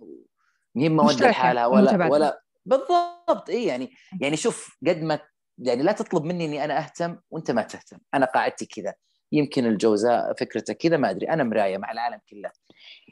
هي 0.77 0.89
مودة 0.89 1.31
لحالها 1.31 1.67
ولا 1.67 1.93
متبادلة. 1.93 2.11
ولا 2.11 2.43
بالضبط 2.67 3.49
اي 3.49 3.65
يعني 3.65 3.91
يعني 4.21 4.37
شوف 4.37 4.79
قد 4.87 5.03
ما 5.03 5.19
يعني 5.59 5.83
لا 5.83 5.93
تطلب 5.93 6.25
مني 6.25 6.45
إني 6.45 6.65
أنا 6.65 6.79
أهتم 6.79 7.17
وأنت 7.31 7.51
ما 7.51 7.63
تهتم. 7.63 7.99
أنا 8.15 8.27
قاعدتي 8.27 8.67
كذا. 8.67 8.95
يمكن 9.33 9.67
الجوزاء 9.67 10.35
فكرته 10.35 10.75
كذا 10.75 10.97
ما 10.97 11.11
أدري 11.11 11.29
أنا 11.29 11.45
مراية 11.45 11.79
مع 11.79 11.93
العالم 11.93 12.21
كله. 12.31 12.51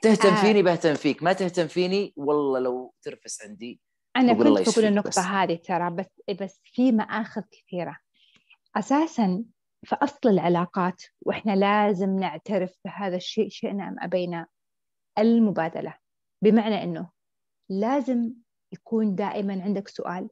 تهتم 0.02 0.28
آه. 0.28 0.40
فيني؟ 0.40 0.62
بهتم 0.62 0.94
فيك. 0.94 1.22
ما 1.22 1.32
تهتم 1.32 1.66
فيني؟ 1.66 2.12
والله 2.16 2.58
لو 2.58 2.94
ترفس 3.02 3.42
عندي 3.42 3.80
أنا 4.16 4.32
كنت 4.32 4.68
بقول 4.68 4.84
النقطة 4.84 5.08
بس. 5.08 5.18
هذه 5.18 5.54
ترى 5.54 5.90
بس 5.90 6.06
بس 6.40 6.60
في 6.64 6.92
مآخذ 6.92 7.42
كثيرة. 7.50 7.98
أساسا 8.76 9.44
في 9.84 9.96
أصل 10.02 10.28
العلاقات 10.28 11.02
وإحنا 11.22 11.56
لازم 11.56 12.18
نعترف 12.18 12.74
بهذا 12.84 13.16
الشيء 13.16 13.48
شئنا 13.48 13.88
أم 13.88 13.96
أبينا 14.00 14.46
المبادلة. 15.18 15.94
بمعنى 16.44 16.82
إنه 16.82 17.10
لازم 17.70 18.32
يكون 18.72 19.14
دائما 19.14 19.62
عندك 19.62 19.88
سؤال. 19.88 20.28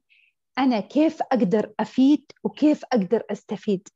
أنا 0.59 0.81
كيف 0.81 1.23
أقدر 1.23 1.75
أفيد 1.81 2.33
وكيف 2.45 2.85
أقدر 2.85 3.23
أستفيد؟ 3.31 3.89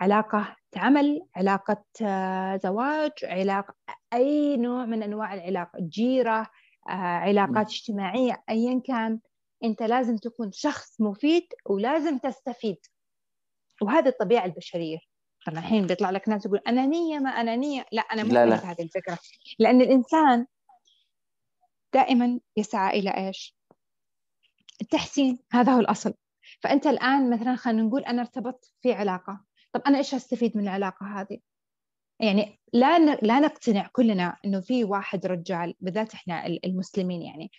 علاقة 0.00 0.56
عمل 0.76 1.26
علاقة 1.36 1.84
آه، 2.02 2.56
زواج 2.56 3.12
علاقة 3.22 3.74
أي 4.12 4.56
نوع 4.56 4.84
من 4.84 5.02
أنواع 5.02 5.34
العلاقة 5.34 5.78
جيرة 5.80 6.50
آه، 6.88 6.92
علاقات 6.92 7.66
اجتماعية 7.66 8.44
ايا 8.50 8.80
كان 8.84 9.20
أنت 9.64 9.82
لازم 9.82 10.16
تكون 10.16 10.52
شخص 10.52 11.00
مفيد 11.00 11.46
ولازم 11.66 12.18
تستفيد. 12.18 12.78
وهذه 13.82 14.08
الطبيعة 14.08 14.44
البشرية. 14.44 14.98
طبعا 15.46 15.58
الحين 15.58 15.86
بيطلع 15.86 16.10
لك 16.10 16.28
ناس 16.28 16.46
يقول 16.46 16.60
انانيه 16.68 17.18
ما 17.18 17.30
انانيه 17.30 17.86
لا 17.92 18.02
أنا 18.02 18.22
مو 18.22 18.34
لا، 18.34 18.54
هذه 18.54 18.82
الفكرة. 18.82 19.18
لأن 19.58 19.80
الإنسان 19.80 20.46
دائما 21.94 22.40
يسعى 22.56 22.98
إلى 22.98 23.10
إيش؟ 23.10 23.56
التحسين. 24.82 25.38
هذا 25.52 25.72
هو 25.72 25.80
الأصل. 25.80 26.14
فأنت 26.62 26.86
الآن 26.86 27.30
مثلا 27.30 27.56
خلينا 27.56 27.82
نقول 27.82 28.04
أنا 28.04 28.22
ارتبطت 28.22 28.72
في 28.82 28.92
علاقة. 28.92 29.49
طب 29.72 29.82
أنا 29.86 29.98
إيش 29.98 30.14
استفيد 30.14 30.56
من 30.56 30.62
العلاقة 30.62 31.06
هذه؟ 31.20 31.38
يعني 32.20 32.60
لا 32.72 32.98
لا 33.14 33.40
نقتنع 33.40 33.88
كلنا 33.92 34.36
إنه 34.44 34.60
في 34.60 34.84
واحد 34.84 35.26
رجال 35.26 35.74
بالذات 35.80 36.14
إحنا 36.14 36.46
ال- 36.46 36.66
المسلمين 36.66 37.22
يعني 37.22 37.50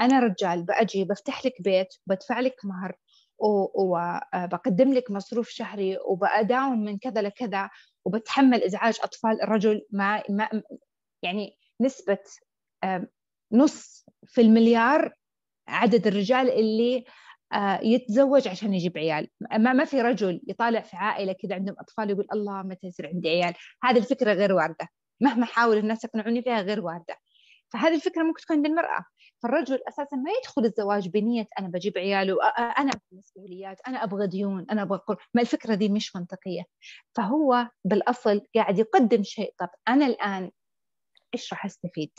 أنا 0.00 0.18
رجال 0.20 0.62
بأجي 0.62 1.04
بفتح 1.04 1.46
لك 1.46 1.62
بيت 1.62 1.88
بدفع 2.06 2.40
لك 2.40 2.56
مهر 2.64 2.96
وبقدم 3.74 4.92
لك 4.92 5.10
مصروف 5.10 5.48
شهري 5.48 5.98
وبأداوم 6.06 6.84
من 6.84 6.98
كذا 6.98 7.22
لكذا 7.22 7.70
وبتحمل 8.04 8.62
إزعاج 8.62 8.98
أطفال 9.02 9.42
الرجل 9.42 9.86
مع 9.92 10.22
ما 10.30 10.62
يعني 11.22 11.58
نسبة 11.80 12.18
نص 13.52 14.06
في 14.26 14.40
المليار 14.40 15.14
عدد 15.68 16.06
الرجال 16.06 16.50
اللي 16.50 17.04
يتزوج 17.82 18.48
عشان 18.48 18.74
يجيب 18.74 18.98
عيال. 18.98 19.28
ما 19.52 19.72
ما 19.72 19.84
في 19.84 20.02
رجل 20.02 20.40
يطالع 20.48 20.80
في 20.80 20.96
عائلة 20.96 21.32
كذا 21.32 21.54
عندهم 21.54 21.76
أطفال 21.78 22.10
يقول 22.10 22.26
الله 22.32 22.62
متى 22.62 22.86
يصير 22.86 23.06
عندي 23.06 23.28
عيال؟ 23.28 23.54
هذه 23.82 23.98
الفكرة 23.98 24.32
غير 24.32 24.52
واردة. 24.52 24.88
مهما 25.20 25.46
حاول 25.46 25.76
الناس 25.76 26.04
يقنعوني 26.04 26.42
فيها 26.42 26.60
غير 26.60 26.80
واردة. 26.80 27.16
فهذه 27.72 27.94
الفكرة 27.94 28.22
ممكن 28.22 28.42
تكون 28.42 28.56
عند 28.56 28.66
المرأة. 28.66 29.04
فالرجل 29.42 29.78
أساسا 29.88 30.16
ما 30.16 30.30
يدخل 30.40 30.64
الزواج 30.64 31.08
بنية 31.08 31.46
أنا 31.58 31.68
بجيب 31.68 31.98
عيال 31.98 32.32
وأنا 32.32 32.90
أبغى 32.90 33.00
مسؤوليات 33.12 33.80
أنا 33.88 34.04
أبغى 34.04 34.26
ديون 34.26 34.66
أنا 34.70 34.82
أبغى 34.82 34.98
قر... 34.98 35.28
ما 35.34 35.42
الفكرة 35.42 35.74
دي 35.74 35.88
مش 35.88 36.16
منطقية. 36.16 36.64
فهو 37.16 37.68
بالأصل 37.84 38.40
قاعد 38.54 38.78
يقدم 38.78 39.22
شيء. 39.22 39.54
طب 39.58 39.68
أنا 39.88 40.06
الآن 40.06 40.50
إيش 41.34 41.52
راح 41.52 41.64
أستفيد؟ 41.64 42.10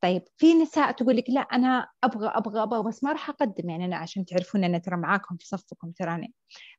طيب 0.00 0.22
في 0.36 0.54
نساء 0.54 0.92
تقول 0.92 1.16
لك 1.16 1.24
لا 1.30 1.40
أنا 1.40 1.88
أبغى 2.04 2.28
أبغى 2.28 2.62
أبغى 2.62 2.82
بس 2.88 3.04
ما 3.04 3.12
راح 3.12 3.30
أقدم 3.30 3.70
يعني 3.70 3.84
أنا 3.84 3.96
عشان 3.96 4.24
تعرفون 4.24 4.64
أنا 4.64 4.78
ترى 4.78 4.96
معاكم 4.96 5.36
في 5.36 5.46
صفكم 5.46 5.90
تراني 5.90 6.34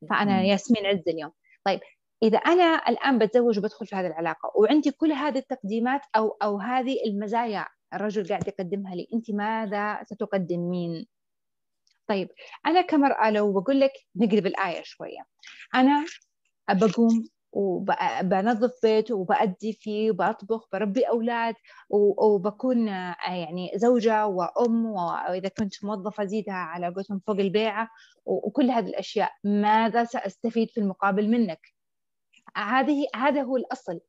فأنا. 0.09 0.41
ياسمين 0.41 0.85
عز 0.85 1.03
اليوم. 1.07 1.31
طيب 1.63 1.79
إذا 2.23 2.37
أنا 2.37 2.89
الآن 2.89 3.19
بتزوج 3.19 3.59
وبدخل 3.59 3.87
في 3.87 3.95
هذه 3.95 4.07
العلاقة 4.07 4.51
وعندي 4.55 4.91
كل 4.91 5.11
هذه 5.11 5.37
التقديمات 5.37 6.01
أو 6.15 6.37
أو 6.43 6.59
هذه 6.59 6.97
المزايا 7.05 7.67
الرجل 7.93 8.27
قاعد 8.27 8.47
يقدمها 8.47 8.95
لي 8.95 9.07
أنت 9.13 9.31
ماذا 9.31 10.03
ستقدمين؟ 10.03 11.05
طيب 12.07 12.29
أنا 12.65 12.81
كمرأة 12.81 13.31
لو 13.31 13.61
بقول 13.61 13.79
لك 13.79 13.91
نقلب 14.15 14.45
الآية 14.45 14.81
شوية. 14.83 15.25
أنا 15.75 16.05
بقوم 16.69 17.27
وبنظف 17.51 18.71
بيت 18.83 19.11
وبأدي 19.11 19.73
فيه 19.73 20.11
وبطبخ 20.11 20.67
بربي 20.73 21.03
أولاد 21.03 21.55
وبكون 21.89 22.89
آه، 22.89 23.15
يعني 23.27 23.71
زوجة 23.75 24.25
وأم 24.27 24.85
وإذا 24.85 25.49
كنت 25.49 25.85
موظفة 25.85 26.25
زيدها 26.25 26.53
على 26.53 26.87
قولتهم 26.93 27.19
فوق 27.27 27.35
البيعة 27.39 27.89
وكل 28.25 28.71
هذه 28.71 28.85
الأشياء. 28.87 29.31
ماذا 29.43 30.03
سأستفيد 30.03 30.69
في 30.69 30.79
المقابل 30.79 31.27
منك؟ 31.29 31.59
هذه 32.57 33.05
هذا 33.15 33.41
هو 33.43 33.57
الأصل. 33.57 33.99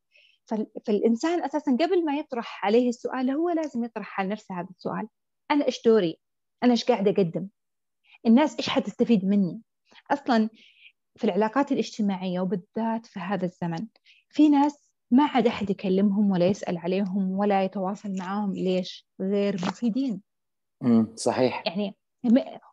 فال- 0.47 0.71
فالإنسان 0.87 1.45
أساسا 1.45 1.73
قبل 1.81 2.05
ما 2.05 2.17
يطرح 2.17 2.65
عليه 2.67 2.89
السؤال 2.89 3.31
هو 3.31 3.51
لازم 3.51 3.85
يطرح 3.85 4.21
على 4.21 4.29
نفسه 4.29 4.61
هذا 4.61 4.69
السؤال. 4.71 5.09
أنا 5.51 5.67
إيش 5.67 5.83
دوري؟ 5.85 6.21
أنا 6.63 6.71
إيش 6.73 6.85
قاعدة 6.85 7.11
أقدم؟ 7.11 7.49
الناس 8.27 8.57
إيش 8.57 8.69
حتستفيد 8.69 9.25
مني؟ 9.25 9.61
أصلا 10.11 10.49
في 11.17 11.25
العلاقات 11.25 11.73
الاجتماعية 11.73 12.41
وبالذات 12.41 13.07
في 13.07 13.21
هذا 13.21 13.45
الزمن. 13.45 13.87
في 14.31 14.49
ناس 14.49 14.91
ما 15.11 15.25
عاد 15.25 15.47
أحد 15.47 15.71
يكلمهم 15.71 16.31
ولا 16.31 16.47
يسأل 16.47 16.79
عليهم 16.79 17.31
ولا 17.31 17.65
يتواصل 17.65 18.17
معاهم. 18.19 18.53
ليش؟ 18.53 19.09
غير 19.21 19.55
مفيدين. 19.55 20.23
مم. 20.81 21.17
صحيح. 21.17 21.63
يعني 21.67 21.97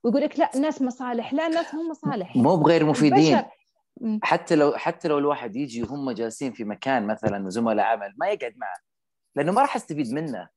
ويقول 0.03 0.22
لك 0.22 0.40
لا 0.40 0.56
الناس 0.56 0.82
مصالح. 0.82 1.34
لا 1.34 1.48
الناس 1.48 1.76
هم 1.76 1.90
مصالح. 1.90 2.36
مو 2.36 2.56
بغير 2.56 2.86
مفيدين. 2.86 3.38
البشر. 3.38 3.49
حتى 4.24 4.56
لو 4.56 4.74
حتى 4.76 5.07
لو 5.07 5.18
الواحد 5.18 5.56
يجي 5.56 5.84
وهم 5.84 6.11
جالسين 6.11 6.53
في 6.53 6.64
مكان 6.64 7.07
مثلا 7.07 7.49
زملاء 7.49 7.86
عمل 7.86 8.14
ما 8.18 8.28
يقعد 8.28 8.53
معه 8.57 8.78
لأنه 9.36 9.52
ما 9.52 9.61
راح 9.61 9.76
استفيد 9.76 10.14
منه. 10.14 10.49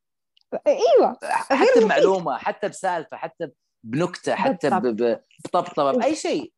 إيوه. 0.67 1.19
حتى. 1.31 1.85
بمعلومة 1.85 2.39
حتى 2.39 2.69
بسالفة 2.69 3.17
حتى 3.17 3.49
بنكتة 3.85 4.35
حتى 4.35 4.71
بطبطبة 5.45 5.93
بأي 5.93 6.15
شيء. 6.15 6.52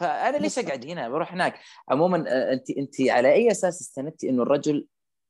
فأنا 0.00 0.36
ليش 0.36 0.58
أقعد 0.58 0.86
هنا؟ 0.86 1.08
بروح 1.08 1.32
هناك. 1.32 1.54
عموما 1.88 2.24
آه، 2.28 2.52
انت 2.52 2.70
انت 2.70 3.00
على 3.10 3.32
أي 3.32 3.50
أساس 3.50 3.80
استندتي 3.80 4.28
إنه 4.30 4.42
الرجل 4.42 4.86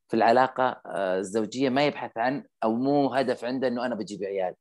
في 0.09 0.17
العلاقة 0.17 0.81
آه، 0.87 1.19
الزوجية 1.19 1.69
ما 1.69 1.87
يبحث 1.87 2.19
عن 2.19 2.45
أو 2.65 2.75
مو 2.75 3.09
هدف 3.15 3.45
عنده 3.45 3.69
إنه 3.69 3.87
أنا 3.87 3.95
بجيب 3.95 4.23
عيال؟ 4.25 4.55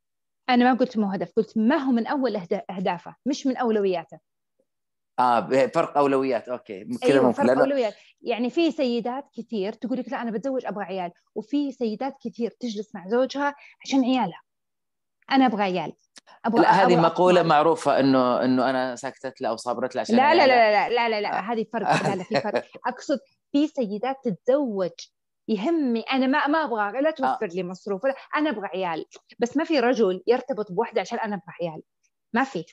أنا 0.49 0.73
ما 0.73 0.79
قلت 0.79 0.97
مو 0.97 1.07
هدف 1.11 1.31
قلت 1.35 1.57
ما 1.57 1.75
هو 1.77 1.91
من 1.91 2.07
أول 2.07 2.39
أهدا- 2.39 2.61
أهدافه 2.75 3.15
مش 3.25 3.47
من 3.47 3.57
أولوياته. 3.57 4.19
آه 5.19 5.49
فرق 5.67 5.97
أولويات 5.97 6.49
أوكي. 6.49 6.83
كذا 6.85 7.11
أيوة 7.13 7.23
ممكن. 7.25 7.37
فرق 7.43 7.55
لأنه- 7.55 7.59
أولويات. 7.59 7.93
يعني 8.21 8.49
في 8.49 8.71
سيدات 8.71 9.25
كثير 9.37 9.73
تقول 9.73 9.97
لك 9.99 10.09
لا 10.11 10.21
أنا 10.21 10.31
بتزوج 10.31 10.65
أبغى 10.65 10.83
عيال 10.83 11.11
وفي 11.35 11.71
سيدات 11.71 12.13
كثير 12.23 12.51
تجلس 12.59 12.95
مع 12.95 13.07
زوجها 13.07 13.55
عشان 13.85 14.03
عيالها. 14.03 14.41
أنا 15.31 15.45
أبغى 15.45 15.63
عيال 15.63 15.93
أبغى 16.45 16.61
لا 16.61 16.71
هذه 16.71 16.83
أبغى 16.83 16.95
مقولة 16.95 17.39
أطفال. 17.39 17.49
معروفة 17.49 17.99
إنه 17.99 18.45
إنه 18.45 18.69
أنا 18.69 18.95
سكتت 18.95 19.41
له 19.41 19.49
أو 19.49 19.55
صابرت 19.57 19.95
له 19.95 20.01
عشان 20.01 20.15
لا 20.15 20.33
لا. 20.35 20.47
لا 20.47 20.71
لا 20.71 20.89
لا 20.89 21.09
لا, 21.09 21.21
لا. 21.21 21.37
آه. 21.37 21.41
هذه 21.41 21.65
فرق 21.73 22.03
لا 22.03 22.15
لا 22.15 22.23
في 22.23 22.41
فرق 22.41 22.65
أقصد 22.87 23.19
في 23.51 23.67
سيدات 23.67 24.15
تتزوج 24.23 24.91
يهمني 25.47 26.01
أنا 26.01 26.27
ما 26.27 26.47
ما 26.47 26.63
أبغى 26.63 27.01
لا 27.01 27.11
توفر 27.11 27.47
لي 27.47 27.63
مصروف 27.63 28.01
أنا 28.35 28.49
أبغى 28.49 28.67
عيال 28.67 29.05
بس 29.39 29.57
ما 29.57 29.63
في 29.63 29.79
رجل 29.79 30.23
يرتبط 30.27 30.71
بواحده 30.71 31.01
عشان 31.01 31.19
أنا 31.19 31.35
أبغى 31.35 31.69
عيال 31.69 31.81
ما 32.33 32.43
في 32.43 32.65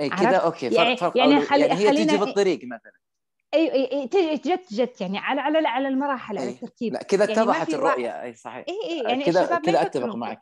اي 0.00 0.08
كذا؟ 0.10 0.36
okay 0.36 0.70
فرق 0.70 0.78
يعني- 0.80 0.96
فرق 0.96 1.18
يعني 1.18 1.32
يعني, 1.32 1.44
خلي- 1.44 1.60
يعني 1.60 1.80
هي 1.80 1.88
خلينا- 1.88 2.12
تجي 2.12 2.16
بالطريق 2.24 2.60
مثلا 2.64 2.92
اي 3.54 3.72
اي 3.92 4.36
جت 4.36 4.74
جت 4.74 5.00
يعني 5.00 5.18
على 5.18 5.40
على 5.40 5.68
على 5.68 5.88
المراحل 5.88 6.38
على 6.38 6.46
أي. 6.48 6.52
الترتيب 6.52 6.92
لا 6.92 7.02
كذا 7.02 7.24
يعني 7.24 7.40
اتضحت 7.40 7.66
في 7.70 7.74
الرؤية 7.76 8.22
اي 8.22 8.34
صحيح 8.34 8.64
اي 8.68 8.90
اي 8.90 9.02
يعني 9.10 9.24
كذا 9.24 9.58
كذا 9.58 9.82
أتفق. 9.82 10.14
معك 10.14 10.40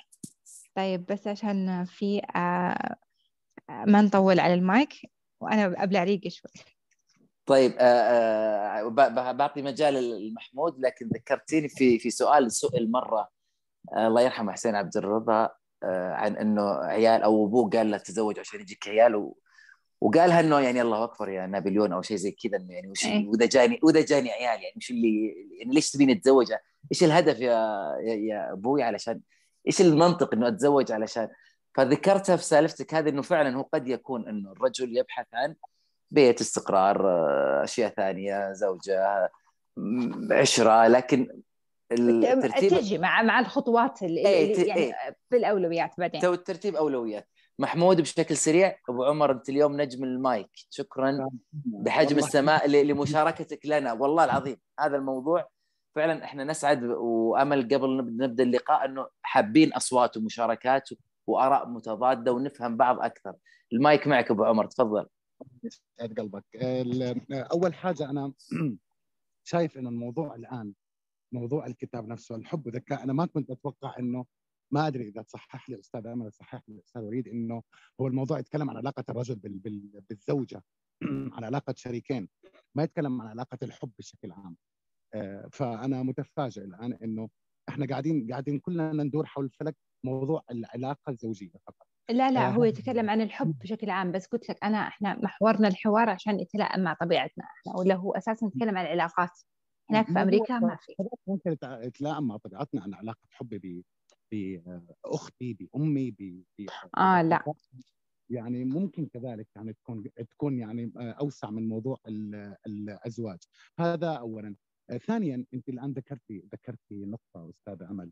طيب 0.74 1.06
بس 1.06 1.26
عشان 1.26 1.84
في 1.84 2.22
آه 2.36 2.97
ما 3.68 4.02
نطول 4.02 4.40
على 4.40 4.55
المايك 4.55 5.10
وأنا 5.40 5.82
أبلع 5.82 6.05
ريقي 6.05 6.30
شوي 6.30 6.51
طيب 7.47 7.72
آه، 7.78 7.84
آه، 7.84 9.32
بعطي 9.32 9.62
مجال 9.62 9.97
المحمود 9.97 10.74
لكن 10.78 11.09
ذكرتيني 11.14 11.68
في 11.68 11.98
في 11.98 12.10
سؤال 12.10 12.52
سئل 12.52 12.90
مرة 12.90 13.28
آه، 13.92 14.06
الله 14.06 14.22
يرحمه 14.22 14.52
حسين 14.52 14.74
عبد 14.74 14.97
الرضا 14.97 15.51
آه، 15.82 16.12
عن 16.12 16.36
إنه 16.36 16.62
عيال 16.70 17.22
أو 17.22 17.47
أبوه 17.47 17.70
قال 17.70 17.90
له 17.90 17.98
تزوج 17.98 18.38
عشان 18.38 18.60
يجيك 18.60 18.88
عيال 18.88 19.16
و... 19.16 19.36
وقالها 20.01 20.40
إنه 20.40 20.60
يعني 20.60 20.82
الله 20.82 21.05
أكبر 21.05 21.28
يا 21.28 21.47
نابليون 21.47 21.92
أو 21.92 22.02
شيء 22.02 22.16
زي 22.16 22.30
كذا 22.30 22.56
إنه 22.56 22.74
يعني 22.74 22.88
وش 22.88 23.06
إيه. 23.06 23.28
وإذا 23.28 23.47
جاني 23.47 23.80
وإذا 23.82 24.01
جاني 24.05 24.30
عيال 24.30 24.62
يعني 24.62 24.74
وش 24.76 24.90
اللي 24.90 25.34
يعني 25.60 25.74
ليش 25.74 25.90
تبيني 25.90 26.12
اتزوج؟ 26.12 26.52
إيش 26.92 27.05
الهدف 27.05 27.40
يا 27.40 27.52
يا, 28.02 28.14
يا 28.14 28.52
أبوي 28.52 28.82
علشان 28.82 29.20
إيش 29.66 29.81
المنطق 29.81 30.35
إنه 30.35 30.49
أتزوج 30.49 30.93
علشان؟ 30.93 31.28
فذكرتها 31.74 32.37
في 32.37 32.45
سالفتك 32.45 32.95
هذه 32.95 33.09
إنه 33.09 33.23
فعلا 33.23 33.57
هو 33.57 33.62
قد 33.74 33.89
يكون 33.89 34.28
إنه 34.28 34.53
الرجل 34.53 34.97
يبحث 34.97 35.27
عن 35.35 35.55
بيت 36.11 36.41
استقرار 36.41 37.09
آه، 37.09 37.65
أشياء 37.65 37.91
ثانية 37.95 38.53
زوجة 38.53 39.31
عشرة 40.31 40.87
لكن 40.87 41.41
الترتيب 41.93 42.70
تجي 42.70 42.99
مع 42.99 43.23
مع 43.23 43.41
الخطوات 43.41 44.03
اللي 44.03 44.27
إيه، 44.27 44.53
اللي 44.53 44.65
ت- 44.65 44.66
يعني 44.66 44.81
إيه. 44.81 45.16
في 45.31 45.37
الأولويات 45.37 45.91
بعدين. 45.99 46.20
تو 46.20 46.32
الترتيب 46.32 46.77
أولويات. 46.77 47.28
محمود 47.59 48.01
بشكل 48.01 48.37
سريع 48.37 48.77
أبو 48.89 49.05
عمر 49.05 49.31
أنت 49.32 49.49
اليوم 49.49 49.81
نجم 49.81 50.05
المايك. 50.05 50.51
شكرا 50.70 51.28
بحجم 51.65 52.19
السماء 52.19 52.69
ل- 52.69 52.87
لمشاركتك 52.89 53.66
لنا. 53.66 53.93
والله 53.93 54.24
العظيم 54.24 54.57
هذا 54.81 54.97
الموضوع 54.97 55.49
فعلا 55.97 56.25
إحنا 56.25 56.45
نسعد 56.45 56.85
وأمل 56.85 57.62
قبل 57.75 57.97
نب- 57.97 58.23
نبدأ 58.23 58.43
اللقاء 58.43 58.85
إنه 58.85 59.09
حابين 59.23 59.73
أصوات 59.73 60.17
ومشاركات 60.17 60.89
وآراء 61.27 61.69
متضادة 61.69 62.33
ونفهم 62.33 62.77
بعض 62.77 63.01
أكثر. 63.01 63.35
المايك 63.73 64.07
معك 64.07 64.31
أبو 64.31 64.45
عمر 64.45 64.67
تفضل. 64.67 65.07
يسعد 65.65 66.21
قلبك. 66.21 66.45
أول 67.33 67.75
حاجة 67.75 68.11
أنا 68.11 68.33
شايف 69.51 69.79
إنه 69.79 69.89
الموضوع 69.89 70.35
الآن 70.35 70.73
موضوع 71.33 71.67
الكتاب 71.67 72.09
نفسه 72.09 72.35
الحب 72.37 72.67
وذكاء 72.67 73.03
أنا 73.05 73.12
ما 73.12 73.27
كنت 73.27 73.51
أتوقع 73.51 73.99
إنه 73.99 74.25
ما 74.73 74.87
أدري 74.87 75.09
إذا 75.09 75.23
تصحح 75.23 75.71
لي 75.71 75.79
أستاذ 75.81 76.07
امل 76.07 76.31
تصحح 76.31 76.62
لي 76.69 76.81
أستاذ 76.87 77.03
وليد 77.03 77.29
إنه 77.29 77.62
هو 78.01 78.07
الموضوع 78.07 78.39
يتكلم 78.39 78.71
عن 78.71 78.77
علاقة 78.77 79.05
الرجل 79.09 79.35
بال 79.35 79.59
بال 79.59 80.03
بالزوجة 80.11 80.62
عن 81.35 81.45
علاقة 81.45 81.75
شريكين 81.77 82.29
ما 82.75 82.83
يتكلم 82.83 83.23
عن 83.23 83.29
علاقة 83.29 83.59
الحب 83.62 83.91
بشكل 83.99 84.33
عام. 84.33 84.57
فأنا 85.53 86.03
متفاجئ 86.03 86.65
الآن 86.65 86.93
إنه 86.93 87.28
إحنا 87.69 87.87
قاعدين 87.87 88.27
قاعدين 88.31 88.59
كلنا 88.59 88.93
ندور 89.03 89.27
حول 89.27 89.51
فلك 89.51 89.77
موضوع 90.05 90.43
العلاقة 90.51 91.11
الزوجية 91.11 91.51
فقط. 91.66 91.87
لا 92.11 92.31
لا 92.31 92.47
آه. 92.47 92.51
هو 92.51 92.65
يتكلم 92.65 93.11
عن 93.11 93.20
الحب 93.20 93.59
بشكل 93.59 93.91
عام. 93.91 94.12
بس 94.12 94.27
قلت 94.27 94.51
لك 94.51 94.65
أنا 94.65 94.78
إحنا 94.89 95.16
محورنا 95.23 95.69
الحوار 95.69 96.11
عشان 96.11 96.41
يتلائم 96.41 96.82
مع 96.85 96.95
طبيعتنا 97.01 97.45
إحنا 97.45 97.81
ولا 97.81 97.95
هو 97.95 98.12
أساسا 98.12 98.47
نتكلم 98.47 98.78
عن 98.78 98.85
العلاقات؟ 98.85 99.31
هناك 99.91 100.07
في 100.07 100.23
أمريكا 100.23 100.59
ما 100.59 100.77
في. 100.77 100.95
ممكن 101.27 101.57
يتلائم 101.65 102.27
مع 102.27 102.37
طبيعتنا 102.37 102.82
عن 102.82 102.95
علاقة 102.95 103.19
حبي 103.31 103.59
ب 103.59 104.61
بأختي 105.05 105.55
بأمي 105.55 106.11
ب 106.11 106.45
آه، 106.99 107.23
لا. 107.23 107.45
يعني 108.31 108.65
ممكن 108.65 109.07
كذلك 109.07 109.49
يعني 109.57 109.73
تكون 109.73 110.05
تكون 110.31 110.59
يعني 110.59 110.93
آه، 110.97 111.11
أوسع 111.20 111.51
من 111.51 111.69
موضوع 111.69 111.97
ال- 112.09 112.57
الأزواج. 112.66 113.39
هذا 113.78 114.12
اولا. 114.12 114.49
آه، 114.49 114.55
ثانيا 114.99 115.45
أنت 115.55 115.69
الآن 115.69 115.93
ذكرتي 115.93 116.43
ذكرتي 116.53 117.05
نقطة 117.05 117.51
أستاذة 117.51 117.91
أمل. 117.91 118.11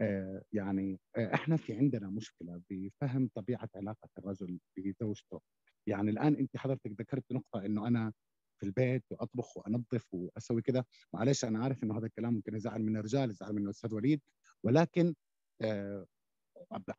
آه، 0.00 0.42
يعني 0.52 1.00
آه، 1.16 1.34
إحنا 1.34 1.56
في 1.56 1.72
عندنا 1.72 2.10
مشكلة 2.10 2.62
بفهم 2.70 3.30
طبيعة 3.34 3.68
علاقة 3.74 4.08
الرجل 4.18 4.58
بزوجته. 4.76 5.40
يعني 5.86 6.10
الآن 6.10 6.36
أنت 6.36 6.56
حضرتك 6.56 7.00
ذكرت 7.00 7.32
نقطة 7.32 7.66
إنه 7.66 7.86
أنا 7.86 8.12
في 8.60 8.66
البيت 8.66 9.04
وأطبخ 9.10 9.56
وأنظف 9.56 10.14
وأسوي 10.14 10.62
كذا. 10.62 10.84
معلش 11.14 11.44
أنا 11.44 11.64
عارف 11.64 11.84
إنه 11.84 11.98
هذا 11.98 12.06
الكلام 12.06 12.34
ممكن 12.34 12.56
يزعل 12.56 12.82
من 12.82 12.96
الرجال 12.96 13.30
يزعل 13.30 13.52
من 13.52 13.64
الأستاذ 13.64 13.94
وليد. 13.94 14.20
ولكن 14.62 15.14
آه، 15.62 16.06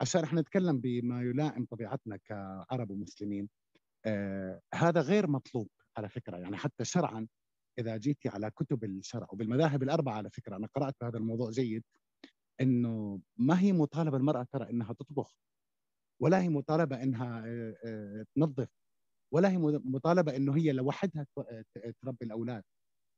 عشان 0.02 0.24
إحنا 0.24 0.42
نتكلم 0.42 0.80
بما 0.80 1.22
يلائم 1.22 1.66
طبيعتنا 1.66 2.18
كعرب 2.18 2.92
ومسلمين 2.92 3.50
آه، 4.06 4.62
هذا 4.74 5.02
غير 5.02 5.28
مطلوب 5.28 5.70
على 5.98 6.10
فكرة. 6.10 6.38
يعني 6.38 6.58
حتى 6.58 6.86
شرعا 6.86 7.28
إذا 7.80 7.98
جيتي 7.98 8.30
على 8.30 8.52
كتب 8.52 8.84
الشرع 8.84 9.28
وبالمذاهب 9.32 9.84
الأربعة 9.84 10.14
على 10.14 10.30
فكرة 10.30 10.56
أنا 10.56 10.68
قرأت 10.76 10.96
هذا 11.04 11.18
الموضوع 11.18 11.50
جيد 11.52 11.84
إنه 12.62 13.22
ما 13.38 13.60
هي 13.60 13.74
مطالبه 13.74 14.18
المرأة 14.18 14.48
ترى 14.52 14.70
إنها 14.70 14.94
تطبخ 14.94 15.36
ولا 16.22 16.42
هي 16.42 16.50
مطالبة 16.50 17.04
إنها 17.04 17.44
آه، 17.48 17.76
آه، 17.86 18.26
تنظف 18.36 18.70
ولا 19.34 19.50
هي 19.52 19.58
مطالبة 19.86 20.36
إنه 20.36 20.56
هي 20.58 20.72
لوحدها 20.72 21.26
تربي 22.02 22.26
الأولاد. 22.26 22.64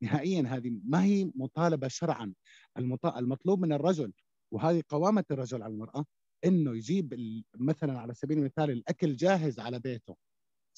نهائيا 0.04 0.44
هذه 0.48 0.80
ما 0.84 1.04
هي 1.04 1.32
مطالبة 1.36 1.88
شرعا. 1.88 2.34
المط- 2.80 3.06
المطلوب 3.18 3.60
من 3.60 3.74
الرجل 3.74 4.14
وهذه 4.54 4.84
قوامة 4.90 5.26
الرجل 5.32 5.64
على 5.64 5.74
المرأة 5.74 6.06
إنه 6.46 6.76
يجيب 6.76 7.14
مثلا 7.56 8.00
على 8.00 8.14
سبيل 8.14 8.38
المثال 8.38 8.70
الأكل 8.72 9.16
جاهز 9.16 9.60
على 9.60 9.80
بيته. 9.80 10.16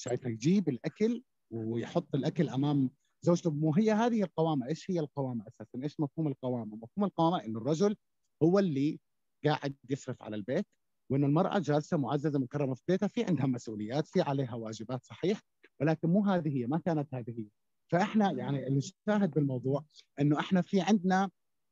شايفة 0.00 0.28
يجيب 0.30 0.68
الأكل 0.68 1.22
ويحط 1.50 2.14
الأكل 2.14 2.48
أمام 2.48 2.90
زوجته 3.24 3.50
مو 3.50 3.74
هي 3.74 3.92
هذه 3.92 4.22
القوامة. 4.22 4.66
إيش 4.68 4.90
هي 4.90 5.00
القوامة 5.00 5.44
أساسا؟ 5.48 5.82
إيش 5.82 6.00
مفهوم 6.00 6.28
القوامة؟ 6.28 6.76
مفهوم 6.76 7.04
القوامة 7.04 7.44
إنه 7.44 7.58
الرجل 7.58 7.96
هو 8.42 8.58
اللي 8.58 9.00
قاعد 9.44 9.76
يصرف 9.90 10.22
على 10.22 10.36
البيت 10.36 10.66
وإنه 11.10 11.26
المرأة 11.26 11.58
جالسة 11.58 11.96
معززة 11.96 12.38
مكرمة 12.38 12.74
في 12.74 12.82
بيتها 12.88 13.06
في 13.06 13.24
عندها 13.24 13.46
مسؤوليات 13.46 14.06
في 14.06 14.20
عليها 14.22 14.54
واجبات 14.54 15.04
صحيح 15.04 15.40
ولكن 15.80 16.08
مو 16.08 16.24
هذه 16.24 16.56
هي 16.56 16.66
ما 16.66 16.78
كانت 16.78 17.14
هذه 17.14 17.30
هي. 17.40 17.48
فإحنا 17.92 18.32
يعني 18.32 18.68
الشاهد 18.68 19.30
بالموضوع 19.30 19.84
إنه 20.20 20.40
إحنا 20.40 20.62
في 20.62 20.80
عندنا 20.80 21.30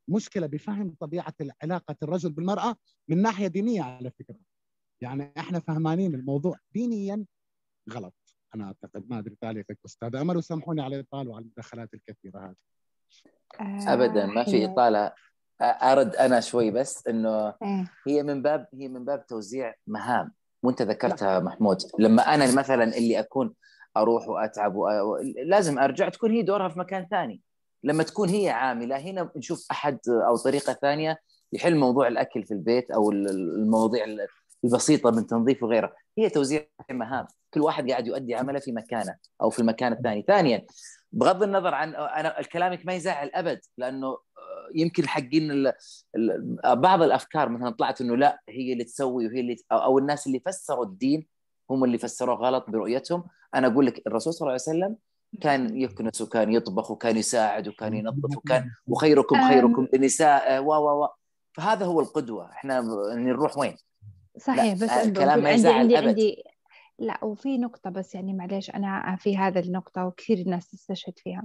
مشكلة 0.09 0.47
بفهم 0.47 0.95
طبيعة 0.99 1.35
علاقة 1.63 1.95
الرجل 2.03 2.31
بالمرأة 2.31 2.75
من 3.09 3.21
ناحية 3.21 3.47
دينية 3.47 3.81
على 3.81 4.11
فكرة. 4.11 4.39
يعني 5.01 5.33
إحنا 5.37 5.59
فهمانين 5.59 6.15
الموضوع 6.15 6.57
دينيا 6.73 7.25
غلط. 7.91 8.15
أنا 8.55 8.65
أعتقد 8.65 9.03
ما 9.09 9.19
أدري 9.19 9.35
تعليقك 9.41 9.77
أستاذ 9.85 10.15
أمل 10.15 10.37
وسامحوني 10.37 10.81
على 10.81 10.95
الاطاله 10.95 11.31
وعلى 11.31 11.43
المداخلات 11.45 11.89
الكثيرة 11.93 12.39
هذه. 12.39 12.55
آه، 13.61 13.93
ابدا 13.93 14.25
ما 14.25 14.43
في. 14.43 14.65
إطالة. 14.65 15.11
أرد 15.61 16.15
أنا 16.15 16.39
شوي 16.39 16.71
بس 16.71 17.07
إنه. 17.07 17.53
هي 18.07 18.23
من 18.23 18.41
باب 18.41 18.67
هي 18.73 18.87
من 18.87 19.05
باب 19.05 19.25
توزيع 19.27 19.73
مهام. 19.87 20.31
وانت 20.63 20.81
ذكرتها 20.81 21.39
محمود. 21.39 21.77
لما 21.99 22.21
أنا 22.33 22.55
مثلا 22.55 22.97
اللي 22.97 23.19
أكون 23.19 23.53
أروح 23.97 24.27
وأتعب 24.27 24.75
وأ... 24.75 25.21
لازم 25.45 25.79
أرجع 25.79 26.09
تكون 26.09 26.31
هي 26.31 26.41
دورها 26.41 26.69
في 26.69 26.79
مكان 26.79 27.07
ثاني. 27.11 27.41
لما 27.83 28.03
تكون 28.03 28.29
هي 28.29 28.49
عاملة 28.49 28.97
هنا 28.97 29.31
نشوف 29.35 29.67
أحد 29.71 29.99
أو 30.27 30.37
طريقة 30.37 30.73
ثانية 30.73 31.19
يحل 31.53 31.75
موضوع 31.77 32.07
الأكل 32.07 32.43
في 32.43 32.53
البيت 32.53 32.91
أو 32.91 33.11
ال- 33.11 33.29
المواضيع 33.29 34.05
البسيطة 34.63 35.11
من 35.11 35.27
تنظيف 35.27 35.63
وغيرها. 35.63 35.93
هي 36.17 36.29
توزيع 36.29 36.67
مهام. 36.91 37.27
كل 37.53 37.61
واحد 37.61 37.89
قاعد 37.91 38.07
يؤدي 38.07 38.35
عمله 38.35 38.59
في 38.59 38.71
مكانه 38.71 39.15
أو 39.41 39.49
في 39.49 39.59
المكان 39.59 39.93
الثاني 39.93 40.23
ثانيا 40.27 40.65
بغض 41.11 41.43
النظر 41.43 41.73
عن 41.73 41.95
أنا 41.95 42.41
كلامك 42.41 42.85
ما 42.85 42.93
يزعل 42.93 43.31
أبد 43.33 43.59
لأنه 43.77 44.17
يمكن 44.75 45.07
حقين 45.07 45.51
ال... 45.51 45.73
ال... 46.15 46.57
بعض 46.75 47.01
الأفكار 47.01 47.49
مثلا 47.49 47.69
طلعت 47.69 48.01
إنه 48.01 48.17
لا 48.17 48.39
هي 48.49 48.73
اللي 48.73 48.83
تسوي 48.83 49.27
وهي 49.27 49.39
اللي 49.39 49.55
أو, 49.71 49.99
الناس 49.99 50.27
اللي 50.27 50.41
فسروا 50.45 50.85
الدين 50.85 51.27
هم 51.69 51.83
اللي 51.83 51.97
فسروه 51.97 52.35
غلط 52.35 52.69
برؤيتهم 52.69 53.23
أنا 53.55 53.67
أقول 53.67 53.85
لك 53.85 54.07
الرسول 54.07 54.33
صلى 54.33 54.41
الله 54.41 54.51
عليه 54.51 54.61
وسلم 54.61 54.95
كان 55.41 55.81
يكنس 55.81 56.21
وكان 56.21 56.53
يطبخ 56.53 56.91
وكان 56.91 57.17
يساعد 57.17 57.67
وكان 57.67 57.93
ينظف 57.93 58.37
وكان 58.37 58.69
وخيركم 58.87 59.35
أم. 59.35 59.49
خيركم 59.49 59.87
لنساء 59.93 60.63
و 60.63 60.73
و 60.73 61.03
و 61.03 61.07
فهذا 61.53 61.85
هو 61.85 61.99
القدوة 61.99 62.51
إحنا 62.51 62.81
نروح 63.15 63.57
وين؟ 63.57 63.75
صحيح 64.37 64.73
بس 64.73 64.89
آه، 64.89 65.09
ب- 65.09 65.17
كلام 65.17 65.39
ما 65.39 65.49
عندي 65.49 65.59
يزعل 65.61 65.73
عندي 65.73 65.97
أبد. 65.99 66.07
عندي 66.07 66.43
لا 66.99 67.23
وفي 67.25 67.57
نقطة 67.57 67.89
بس 67.89 68.15
يعني 68.15 68.33
معليش 68.33 68.69
أنا 68.69 69.15
في 69.19 69.37
هذا 69.37 69.59
النقطة 69.59 70.05
وكثير 70.05 70.47
ناس 70.47 70.67
تستشهد 70.67 71.19
فيها. 71.19 71.43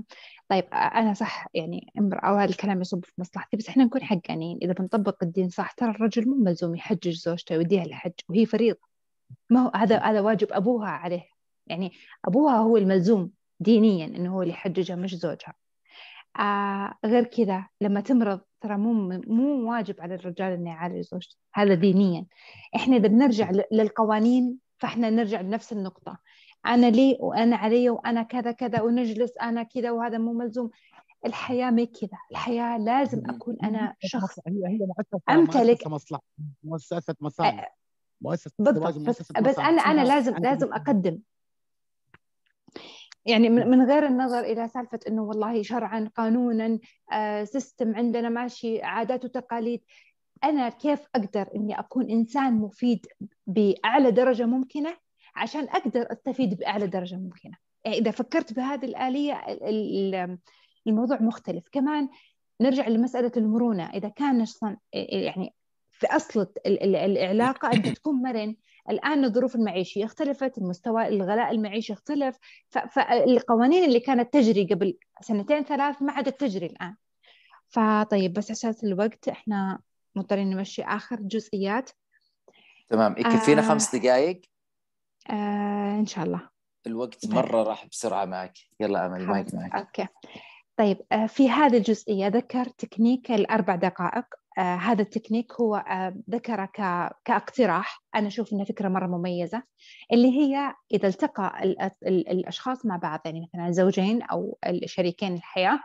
طيب 0.49 0.65
أنا 0.73 1.15
صح 1.15 1.47
يعني 1.55 1.93
امرأة 1.99 2.33
وهذا 2.33 2.51
الكلام 2.51 2.81
يصب 2.81 3.05
في 3.05 3.12
مصلحتي 3.19 3.57
بس 3.57 3.69
إحنا 3.69 3.85
نكون 3.85 4.03
حقانيين. 4.03 4.59
إذا 4.62 4.73
بنطبق 4.73 5.25
الدين 5.25 5.49
صح 5.49 5.73
ترى 5.73 5.91
الرجل 5.91 6.29
مو 6.29 6.37
ملزوم 6.37 6.75
يحجج 6.75 7.15
زوجته 7.16 7.57
ويوديها 7.57 7.83
الحج 7.85 8.12
وهي 8.29 8.47
فريضة. 8.47 8.79
ما 9.51 9.61
هو 9.61 9.70
هذا 9.75 9.99
هذا 9.99 10.20
واجب 10.20 10.49
أبوها 10.53 10.89
عليه. 10.89 11.25
يعني 11.66 11.93
أبوها 12.25 12.57
هو 12.57 12.77
الملزوم 12.77 13.31
دينيا 13.61 14.07
إنه 14.07 14.35
هو 14.35 14.43
اللي 14.43 14.53
يحججها 14.53 14.97
مش 14.97 15.15
زوجها. 15.15 15.55
آه 16.39 16.95
غير 17.05 17.25
كذا 17.25 17.66
لما 17.81 18.01
تمرض 18.01 18.41
ترى 18.61 18.77
مو 18.77 18.93
مو 19.27 19.70
واجب 19.73 20.01
على 20.01 20.15
الرجال 20.15 20.53
إنه 20.53 20.70
يعالج 20.70 21.01
زوجته 21.01 21.37
هذا 21.55 21.75
دينيا. 21.75 22.27
إحنا 22.77 22.97
إذا 22.97 23.09
بنرجع 23.09 23.53
للقوانين 23.73 24.68
فاحنا 24.78 25.10
نرجع 25.10 25.40
لنفس 25.40 25.72
النقطة. 25.72 26.18
أنا 26.66 26.86
لي 26.90 27.16
وأنا 27.20 27.56
علي 27.56 27.90
وأنا 27.90 28.22
كذا 28.22 28.52
كذا 28.52 28.80
ونجلس 28.82 29.36
أنا 29.42 29.62
كذا 29.62 29.90
وهذا 29.90 30.18
مو 30.18 30.32
ملزوم. 30.32 30.70
الحياة 31.26 31.70
ما 31.70 31.84
كذا. 31.84 32.18
الحياة 32.30 32.78
لازم 32.78 33.22
أكون 33.30 33.56
أنا 33.62 33.94
شخص 33.98 34.38
هي 34.46 34.52
هي 34.66 34.78
مؤسسة 34.78 35.20
أمتلك- 35.30 35.56
مؤسسة 35.66 35.90
مصلحة. 35.90 36.22
مؤسسة 36.64 37.14
مصالح 37.20 37.76
مؤسسة 38.20 38.50
بالضبط 38.59 38.86
بس. 39.40 39.59
أنا 39.59 39.68
أنا 39.82 40.02
أنا- 40.05 40.09
لازم 40.09 40.36
لازم 40.36 40.72
أقدم. 40.72 41.18
يعني 43.26 43.48
من 43.48 43.70
من 43.70 43.82
غير 43.82 44.06
النظر 44.06 44.40
إلى 44.40 44.68
سالفة 44.68 44.98
إنه 45.09 45.22
والله 45.22 45.62
شرعا 45.62 46.10
قانونا 46.16 46.78
آه، 47.12 47.44
سيستم 47.44 47.96
عندنا 47.96 48.28
ماشي 48.28 48.82
عادات 48.82 49.24
وتقاليد. 49.24 49.82
أنا 50.44 50.69
كيف 50.69 51.01
أقدر 51.15 51.48
إني 51.55 51.78
أكون 51.78 52.10
إنسان 52.10 52.55
مفيد 52.55 53.06
بأعلى 53.47 54.10
درجة 54.10 54.47
ممكنة 54.47 54.97
عشان 55.36 55.65
أقدر 55.65 56.06
أستفيد 56.12 56.55
بأعلى 56.55 56.86
درجة 56.86 57.16
ممكنة؟ 57.16 57.56
يعني 57.85 57.98
إذا 57.98 58.10
فكرت 58.10 58.52
بهذه 58.52 58.85
الآلية 58.85 59.43
الموضوع 60.86 61.23
مختلف. 61.23 61.65
كمان 61.73 62.09
نرجع 62.60 62.89
لمسألة 62.89 63.32
المرونة. 63.36 63.90
إذا 63.90 64.09
كان 64.09 64.44
يعني 64.93 65.55
في 65.93 66.06
أصل 66.06 66.47
العلاقة 66.66 67.73
أنت 67.73 67.89
تكون 67.98 68.23
مرن. 68.23 68.56
الآن 68.90 69.24
الظروف 69.24 69.55
المعيشية 69.55 70.05
اختلفت 70.05 70.59
المستوى 70.59 71.09
الغلاء 71.09 71.51
المعيشي 71.51 71.93
اختلف. 71.93 72.39
فالقوانين 72.69 73.85
اللي 73.85 74.01
كانت 74.01 74.32
تجري 74.32 74.65
قبل 74.65 74.98
سنتين 75.20 75.65
ثلاث 75.65 76.02
ما 76.02 76.12
عادت 76.12 76.40
تجري 76.40 76.66
الآن. 76.66 76.97
فطيب 77.69 78.32
بس 78.32 78.51
عشان 78.51 78.74
الوقت 78.85 79.28
إحنا 79.28 79.81
مضطرين 80.16 80.51
نمشي 80.51 80.82
آخر 80.82 81.16
جزئيات. 81.16 81.90
تمام. 82.89 83.14
يكفينا 83.18 83.62
آه 83.62 83.68
خمس 83.68 83.97
دقائق 83.97 84.40
آه 85.30 85.98
إن 85.98 86.06
شاء 86.06 86.24
الله. 86.24 86.48
الوقت 86.86 87.26
طيب. 87.26 87.35
مرة 87.35 87.62
راح 87.62 87.86
بسرعة 87.86 88.24
معك. 88.24 88.59
يلا 88.80 89.06
أمل 89.06 89.26
مايك 89.26 89.55
معك. 89.55 89.74
okay. 89.74 90.06
طيب 90.76 90.98
آه، 91.12 91.26
في 91.26 91.51
هذه 91.51 91.76
الجزئية 91.76 92.28
ذكر 92.28 92.64
تكنيك 92.64 93.30
الأربع 93.30 93.74
دقائق. 93.74 94.24
آه 94.59 94.76
هذا 94.76 95.02
التكنيك 95.02 95.52
هو 95.52 95.76
آه 95.76 96.16
ذكره 96.30 96.68
كاقتراح. 97.24 98.02
أنا 98.14 98.26
أشوف 98.26 98.52
انها 98.52 98.64
فكرة 98.64 98.89
مرة 98.89 99.06
مميزة 99.06 99.62
اللي 100.12 100.28
هي 100.28 100.74
إذا 100.93 101.09
التقى 101.09 101.62
ال 101.62 101.80
ال 101.80 102.28
الأشخاص 102.28 102.86
مع 102.86 102.97
بعض 102.97 103.20
يعني 103.24 103.40
مثلا 103.40 103.70
زوجين 103.70 104.22
أو 104.22 104.59
شريكين 104.85 105.35
الحياة 105.35 105.80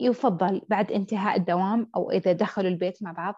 يفضل 0.00 0.62
بعد 0.68 0.92
انتهاء 0.92 1.36
الدوام 1.36 1.90
أو 1.96 2.10
إذا 2.10 2.32
دخلوا 2.32 2.70
البيت 2.70 3.02
مع 3.02 3.12
بعض 3.12 3.34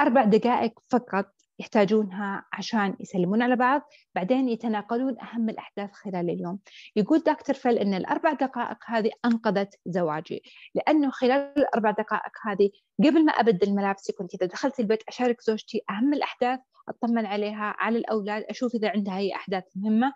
أربع 0.00 0.24
دقائق 0.24 0.72
فقط 0.88 1.26
يحتاجونها 1.58 2.44
عشان 2.52 2.96
يسلمون 3.00 3.42
على 3.42 3.56
بعض 3.56 3.82
بعدين 4.14 4.48
يتناقلون 4.48 5.20
أهم 5.20 5.48
الأحداث 5.48 5.90
خلال 5.92 6.30
اليوم. 6.30 6.58
يقول 6.96 7.18
دكتور 7.18 7.54
فيل 7.54 7.78
أن 7.78 7.94
الأربع 7.94 8.32
دقائق 8.32 8.78
هذه 8.86 9.10
أنقذت 9.24 9.74
زواجي 9.86 10.42
لأنه 10.74 11.10
خلال 11.10 11.52
الأربع 11.56 11.90
دقائق 11.90 12.32
هذه 12.46 12.70
قبل 13.04 13.24
ما 13.24 13.32
أبدل 13.32 13.74
ملابسي 13.74 14.12
كنت 14.12 14.34
إذا 14.34 14.46
دخلت 14.46 14.80
البيت 14.80 15.02
أشارك 15.08 15.40
زوجتي 15.40 15.82
أهم 15.90 16.14
الأحداث 16.14 16.60
أطمن 16.88 17.26
عليها 17.26 17.74
على 17.78 17.98
الأولاد 17.98 18.42
أشوف 18.42 18.74
إذا 18.74 18.88
عندها 18.90 19.18
أي 19.18 19.34
أحداث 19.34 19.64
مهمة. 19.76 20.12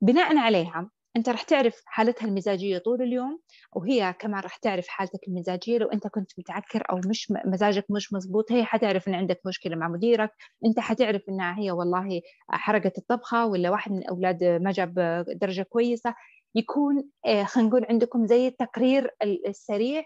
بناء 0.00 0.36
عليها 0.36 0.90
أنت 1.16 1.28
راح 1.28 1.42
تعرف 1.42 1.82
حالتها 1.86 2.26
المزاجية 2.26 2.78
طول 2.78 3.02
اليوم 3.02 3.40
وهي 3.72 4.14
كمان 4.18 4.40
راح 4.40 4.56
تعرف 4.56 4.88
حالتك 4.88 5.28
المزاجية. 5.28 5.78
لو 5.78 5.88
أنت 5.88 6.06
كنت 6.06 6.32
متعكر 6.38 6.82
أو 6.90 7.00
مش 7.06 7.32
مزاجك 7.46 7.84
مش 7.90 8.12
مزبوط 8.12 8.52
هي 8.52 8.64
حتعرف 8.64 9.08
إن 9.08 9.14
عندك 9.14 9.40
مشكلة 9.46 9.76
مع 9.76 9.88
مديرك. 9.88 10.30
أنت 10.66 10.80
حتعرف 10.80 11.22
إنها 11.28 11.58
هي 11.58 11.70
والله 11.70 12.20
حرقت 12.48 12.98
الطبخة 12.98 13.46
ولا 13.46 13.70
واحد 13.70 13.92
من 13.92 13.98
الاولاد 13.98 14.44
ما 14.44 14.72
جاب 14.72 14.94
درجة 15.40 15.62
كويسة. 15.62 16.14
يكون 16.54 17.04
آه، 17.26 17.44
خلينا 17.44 17.68
نقول 17.68 17.86
عندكم 17.90 18.26
زي 18.26 18.46
التقرير 18.46 19.10
السريع 19.48 20.04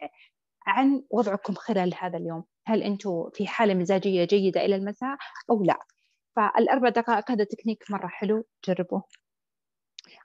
عن 0.66 1.02
وضعكم 1.10 1.54
خلال 1.54 1.94
هذا 2.00 2.18
اليوم. 2.18 2.44
هل 2.66 2.82
أنتم 2.82 3.30
في 3.34 3.46
حالة 3.46 3.74
مزاجية 3.74 4.24
جيدة 4.24 4.64
إلى 4.64 4.76
المساء 4.76 5.16
أو 5.50 5.64
لا؟ 5.64 5.78
فالأربع 6.36 6.88
دقائق 6.88 7.30
هذا 7.30 7.44
تكنيك 7.44 7.84
مرة 7.90 8.06
حلو 8.06 8.44
جربوه. 8.68 9.04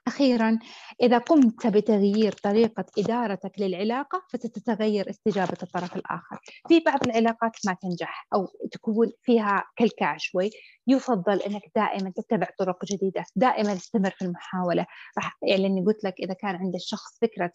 أخيرا 0.06 0.58
إذا 1.02 1.18
قمت 1.18 1.66
بتغيير 1.66 2.32
طريقة 2.32 2.84
إدارتك 2.98 3.52
للعلاقة 3.58 4.22
فتتغير 4.32 5.10
استجابة 5.10 5.56
الطرف 5.62 5.96
الآخر. 5.96 6.38
في 6.68 6.80
بعض 6.80 6.98
العلاقات 7.06 7.52
ما 7.66 7.76
تنجح 7.82 8.26
أو 8.34 8.46
تكون 8.72 9.12
فيها 9.22 9.64
كلكع 9.78 10.16
شوي. 10.16 10.50
يفضل 10.86 11.40
أنك 11.40 11.62
دائما 11.76 12.12
تتبع 12.16 12.46
طرق 12.58 12.84
جديدة 12.84 13.24
دائما 13.36 13.74
تستمر 13.74 14.10
في 14.10 14.24
المحاولة. 14.24 14.86
راح 15.18 15.38
يعني 15.42 15.84
قلت 15.86 16.04
لك 16.04 16.14
إذا 16.20 16.34
كان 16.34 16.56
عند 16.56 16.74
الشخص 16.74 17.18
فكرة 17.20 17.52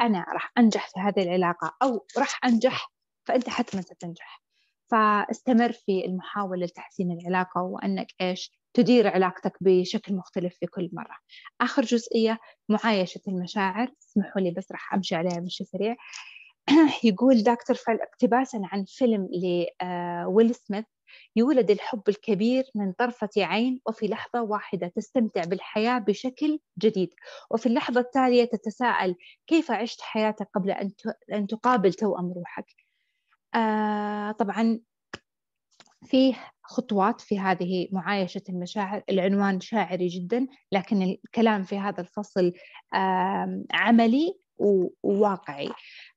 أنا 0.00 0.24
راح 0.32 0.52
أنجح 0.58 0.88
في 0.88 1.00
هذه 1.00 1.22
العلاقة 1.22 1.76
أو 1.82 2.06
راح 2.18 2.40
أنجح 2.44 2.92
فأنت 3.24 3.48
حتما 3.48 3.80
ستنجح. 3.82 4.42
فاستمر 4.90 5.72
في 5.72 6.04
المحاولة 6.06 6.66
لتحسين 6.66 7.10
العلاقة 7.10 7.62
وأنك 7.62 8.06
إيش؟ 8.20 8.61
تدير 8.74 9.08
علاقتك 9.08 9.56
بشكل 9.60 10.14
مختلف 10.14 10.56
في 10.60 10.66
كل 10.66 10.90
مرة. 10.92 11.16
آخر 11.60 11.82
جزئية 11.82 12.38
معايشة 12.68 13.20
المشاعر 13.28 13.88
اسمحوا 14.02 14.42
لي 14.42 14.50
بس 14.50 14.72
راح 14.72 14.94
أمشي 14.94 15.14
عليها 15.14 15.40
مشي 15.40 15.64
سريع. 15.64 15.96
يقول 17.04 17.42
دكتور 17.42 17.76
فال 17.76 18.02
اقتباسا 18.02 18.60
عن 18.64 18.84
فيلم 18.84 19.28
لويل 19.32 20.48
آه، 20.48 20.52
سميث 20.52 20.84
يولد 21.36 21.70
الحب 21.70 22.02
الكبير 22.08 22.64
من 22.74 22.92
طرفة 22.92 23.30
عين 23.36 23.80
وفي 23.86 24.06
لحظة 24.06 24.42
واحدة 24.42 24.88
تستمتع 24.88 25.44
بالحياة 25.44 25.98
بشكل 25.98 26.60
جديد. 26.78 27.10
وفي 27.50 27.66
اللحظة 27.66 28.00
التالية 28.00 28.44
تتساءل 28.44 29.16
كيف 29.46 29.70
عشت 29.70 30.00
حياتك 30.00 30.48
قبل 30.54 30.70
أن 31.32 31.46
تقابل 31.46 31.92
توأم 31.92 32.32
روحك؟ 32.32 32.66
آه 33.54 34.32
طبعا 34.32 34.80
فيه 36.04 36.34
خطوات 36.64 37.20
في 37.20 37.38
هذه 37.38 37.88
معايشة 37.92 38.42
المشاعر 38.48 39.02
العنوان 39.10 39.60
شاعري 39.60 40.08
جدا 40.08 40.46
لكن 40.72 41.02
الكلام 41.02 41.62
في 41.62 41.78
هذا 41.78 42.00
الفصل 42.00 42.52
عملي 43.72 44.38
وواقعي. 45.02 45.70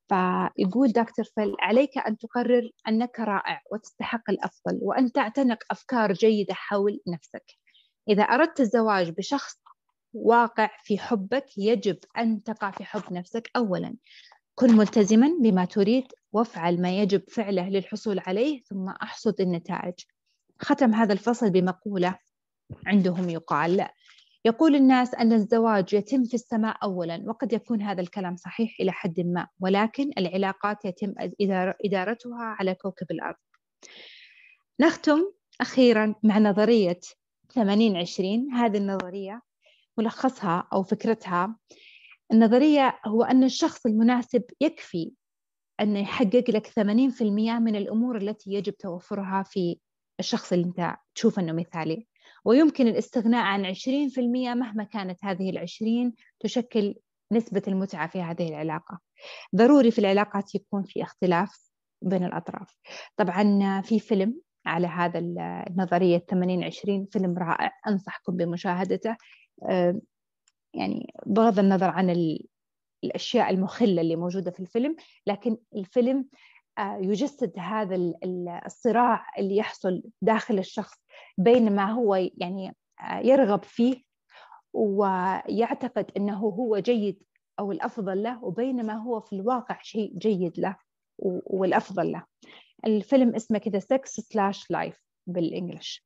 فيقول 0.07 0.87
دكتور 0.91 1.25
فل 1.35 1.55
عليك 1.59 1.97
أن 1.97 2.17
تقرر 2.17 2.69
أنك 2.87 3.19
رائع 3.19 3.61
وتستحق 3.71 4.29
الأفضل 4.29 4.79
وأن 4.81 5.11
تعتنق 5.11 5.57
أفكار 5.71 6.13
جيدة 6.13 6.53
حول 6.53 6.99
نفسك. 7.07 7.43
إذا 8.09 8.23
أردت 8.23 8.59
الزواج 8.59 9.09
بشخص 9.09 9.55
واقع 10.13 10.69
في 10.83 10.97
حبك 10.97 11.57
يجب 11.57 11.97
أن 12.17 12.43
تقع 12.43 12.71
في 12.71 12.83
حب 12.83 13.13
نفسك 13.13 13.49
أولا. 13.55 13.95
كن 14.55 14.77
ملتزما 14.77 15.37
بما 15.41 15.65
تريد 15.65 16.07
وافعل 16.33 16.81
ما 16.81 16.99
يجب 16.99 17.23
فعله 17.29 17.69
للحصول 17.69 18.19
عليه 18.19 18.61
ثم 18.61 18.89
أحصد 18.89 19.41
النتائج. 19.41 19.93
ختم 20.59 20.93
هذا 20.93 21.13
الفصل 21.13 21.49
بمقولة 21.49 22.17
عندهم 22.85 23.29
يقال 23.29 23.87
يقول 24.45 24.75
الناس 24.75 25.15
أن 25.15 25.33
الزواج 25.33 25.93
يتم 25.93 26.23
في 26.23 26.33
السماء 26.33 26.77
أولا 26.83 27.23
وقد 27.27 27.53
يكون 27.53 27.81
هذا 27.81 28.01
الكلام 28.01 28.35
صحيح 28.35 28.75
إلى 28.79 28.91
حد 28.91 29.19
ما 29.19 29.47
ولكن 29.59 30.11
العلاقات 30.17 30.85
يتم 30.85 31.13
إدارتها 31.85 32.55
على 32.59 32.75
كوكب 32.75 33.11
الأرض. 33.11 33.35
نختم 34.79 35.31
أخيرا 35.61 36.15
مع 36.23 36.39
نظرية 36.39 36.99
80 37.53 37.97
20 37.97 38.53
هذه 38.53 38.77
النظرية 38.77 39.41
ملخصها 39.97 40.67
أو 40.73 40.83
فكرتها. 40.83 41.57
النظرية 42.31 42.99
هو 43.05 43.23
أن 43.23 43.43
الشخص 43.43 43.85
المناسب 43.85 44.43
يكفي 44.61 45.11
أن 45.79 45.97
يحقق 45.97 46.43
لك 46.49 46.67
80% 46.67 47.21
من 47.59 47.75
الأمور 47.75 48.17
التي 48.17 48.53
يجب 48.53 48.77
توفرها 48.77 49.43
في 49.43 49.77
الشخص 50.19 50.53
اللي 50.53 50.65
أنت 50.65 50.95
تشوف 51.15 51.39
أنه 51.39 51.53
مثالي. 51.53 52.07
ويمكن 52.45 52.87
الاستغناء 52.87 53.43
عن 53.43 53.65
20% 53.65 54.55
مهما 54.55 54.83
كانت 54.83 55.25
هذه 55.25 55.49
العشرين 55.49 56.13
تشكل 56.39 56.95
نسبة 57.31 57.61
المتعة 57.67 58.07
في 58.07 58.21
هذه 58.21 58.49
العلاقة. 58.49 58.99
ضروري 59.55 59.91
في 59.91 59.99
العلاقات 59.99 60.55
يكون 60.55 60.83
في 60.83 61.03
اختلاف 61.03 61.69
بين 62.01 62.23
الأطراف. 62.23 62.77
طبعا 63.17 63.81
في 63.81 63.99
فيلم 63.99 64.41
على 64.65 64.87
هذا 64.87 65.19
النظرية 65.19 66.17
80 66.17 66.63
20 66.63 67.05
فيلم 67.05 67.37
رائع 67.37 67.71
أنصحكم 67.87 68.35
بمشاهدته. 68.35 69.17
يعني 70.73 71.13
بغض 71.25 71.59
النظر 71.59 71.89
عن 71.89 72.37
الأشياء 73.03 73.49
المخلة 73.49 74.01
اللي 74.01 74.15
موجودة 74.15 74.51
في 74.51 74.59
الفيلم 74.59 74.95
لكن 75.27 75.57
الفيلم 75.75 76.17
آه، 76.17 76.25
يجسد 76.79 77.53
هذا 77.57 78.13
الصراع 78.65 79.27
اللي 79.37 79.57
يحصل 79.57 80.03
داخل 80.21 80.59
الشخص 80.59 80.97
بين 81.37 81.75
ما 81.75 81.91
هو 81.91 82.15
يعني 82.15 82.75
آه، 82.99 83.19
يرغب 83.19 83.63
فيه 83.63 84.01
ويعتقد 84.73 86.11
إنه 86.17 86.37
هو 86.39 86.77
جيد 86.77 87.23
أو 87.59 87.71
الأفضل 87.71 88.23
له 88.23 88.43
وبينما 88.43 88.93
هو 88.93 89.19
في 89.19 89.33
الواقع 89.33 89.79
شيء 89.81 90.17
جيد 90.17 90.59
له 90.59 90.77
والأفضل 91.45 92.11
له. 92.11 92.23
الفيلم 92.85 93.35
اسمه 93.35 93.57
كذا 93.57 93.79
Sex 93.79 94.19
slash 94.19 94.71
Life 94.71 95.01
بال 95.27 95.43
English. 95.43 96.04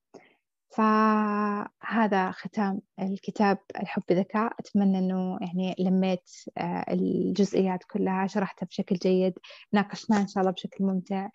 فهذا 0.70 2.32
ختام 2.32 2.82
الكتاب 3.00 3.58
الحب 3.82 4.04
بذكاء. 4.12 4.54
أتمنى 4.60 5.00
أنه 5.00 5.38
يعني 5.42 5.76
لميت 5.80 6.30
آه، 6.58 6.86
الجزئيات 6.90 7.84
كلها 7.84 8.28
شرحتها 8.28 8.66
بشكل 8.66 8.96
جيد 8.96 9.34
ناقشناها 9.74 10.22
إن 10.22 10.28
شاء 10.28 10.42
الله 10.42 10.52
بشكل 10.52 10.84
ممتع. 10.84 11.30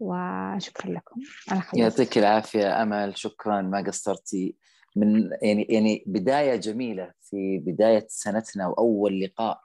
وشكرا 0.00 0.90
لكم. 0.90 1.20
أنا 1.52 1.60
خلصت. 1.60 1.76
يعطيك 1.76 2.18
العافية 2.18 2.82
أمل. 2.82 3.18
شكرا. 3.18 3.62
ما 3.62 3.84
قصرتي. 3.86 4.56
من 4.96 5.30
يعني 5.42 5.62
يعني 5.62 6.04
بداية 6.06 6.56
جميلة 6.56 7.12
في 7.20 7.58
بداية 7.58 8.06
سنتنا 8.08 8.66
وأول 8.66 9.20
لقاء 9.20 9.60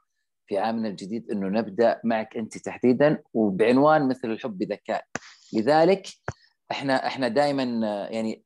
في 0.47 0.57
عامنا 0.57 0.88
الجديد 0.88 1.31
أنه 1.31 1.47
نبدأ 1.47 2.02
معك 2.03 2.38
أنت 2.38 2.57
تحديدا 2.57 3.23
وبعنوان 3.34 4.07
مثل 4.07 4.31
الحب 4.31 4.57
بذكاء 4.57 5.06
لذلك 5.53 6.07
إحنا 6.72 7.08
إحنا 7.08 7.28
دائما 7.28 7.64
يعني 8.12 8.44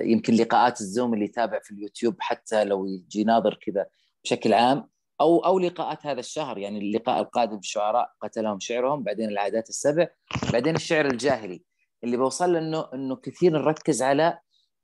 يمكن 0.00 0.34
لقاءات 0.34 0.80
الزوم 0.80 1.14
اللي 1.14 1.24
يتابع 1.24 1.60
في 1.62 1.70
اليوتيوب 1.70 2.16
حتى 2.18 2.64
لو 2.64 2.86
يجي 2.86 3.24
ناظر 3.24 3.58
كذا 3.66 3.86
بشكل 4.24 4.52
عام 4.52 4.88
أو 5.20 5.44
أو 5.44 5.58
لقاءات 5.58 6.06
هذا 6.06 6.20
الشهر 6.20 6.58
يعني 6.58 6.78
اللقاء 6.78 7.20
القادم 7.20 7.60
في 7.60 7.66
الشعراء 7.66 8.12
قتلهم 8.20 8.60
شعرهم 8.60 9.02
بعدين 9.02 9.28
العادات 9.28 9.68
السبع 9.68 10.08
بعدين 10.52 10.76
الشعر 10.76 11.06
الجاهلي 11.06 11.62
اللي 12.04 12.16
بوصل 12.16 12.56
إنه 12.56 12.88
إنه 12.94 13.16
كثير 13.16 13.52
نركز 13.52 14.02
على 14.02 14.38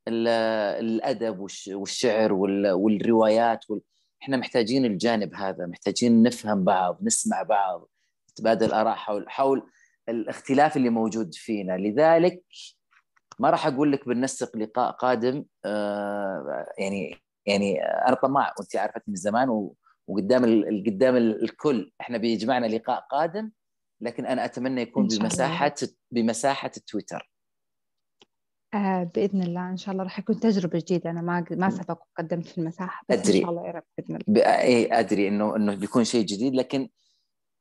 الأدب 0.08 1.46
والشعر 1.68 2.32
والروايات 2.32 3.70
وال... 3.70 3.80
إحنا 4.22 4.36
محتاجين 4.36 4.84
الجانب 4.84 5.34
هذا 5.34 5.66
محتاجين 5.66 6.22
نفهم 6.22 6.64
بعض 6.64 6.98
نسمع 7.02 7.42
بعض 7.42 7.88
نتبادل 8.30 8.72
آراء 8.72 8.94
حول 8.94 9.30
حول 9.30 9.62
الاختلاف 10.08 10.76
اللي 10.76 10.90
موجود 10.90 11.34
فينا. 11.34 11.76
لذلك 11.76 12.42
ما 13.38 13.50
راح 13.50 13.66
أقول 13.66 13.92
لك 13.92 14.08
بنسق 14.08 14.56
لقاء 14.56 14.90
قادم 14.90 15.44
آه 15.64 16.66
يعني 16.78 17.20
يعني 17.46 17.82
أنا 17.82 18.14
طماع 18.14 18.54
وأنت 18.58 18.76
عارفتني 18.76 19.04
من 19.08 19.14
زمان 19.16 19.70
وقدام 20.06 20.44
قدام 20.86 21.16
الكل. 21.16 21.92
إحنا 22.00 22.18
بيجمعنا 22.18 22.66
لقاء 22.66 23.00
قادم 23.10 23.50
لكن 24.00 24.26
أنا 24.26 24.44
أتمنى 24.44 24.80
يكون 24.80 25.06
بمساحة 25.06 25.74
بمساحة 26.10 26.70
التويتر. 26.76 27.30
آه 28.74 29.10
بإذن 29.14 29.42
الله. 29.42 29.70
إن 29.70 29.76
شاء 29.76 29.92
الله 29.92 30.04
راح 30.04 30.18
يكون 30.18 30.40
تجربة 30.40 30.78
جديدة. 30.78 31.10
أنا 31.10 31.22
ما 31.22 31.44
ما 31.50 31.70
سبق 31.70 32.02
وقدمت 32.02 32.46
في 32.46 32.58
المساحة 32.58 33.04
بس 33.08 33.18
أدري. 33.18 33.38
ان 33.38 33.42
شاء 33.42 33.50
الله 33.50 33.66
يا 33.66 33.72
رب 33.72 33.82
بإذن 33.98 34.18
الله. 34.28 34.42
اي 34.42 34.98
أدري 35.00 35.28
إنه 35.28 35.56
إنه 35.56 35.74
بيكون 35.74 36.04
شيء 36.04 36.24
جديد 36.26 36.54
لكن 36.54 36.88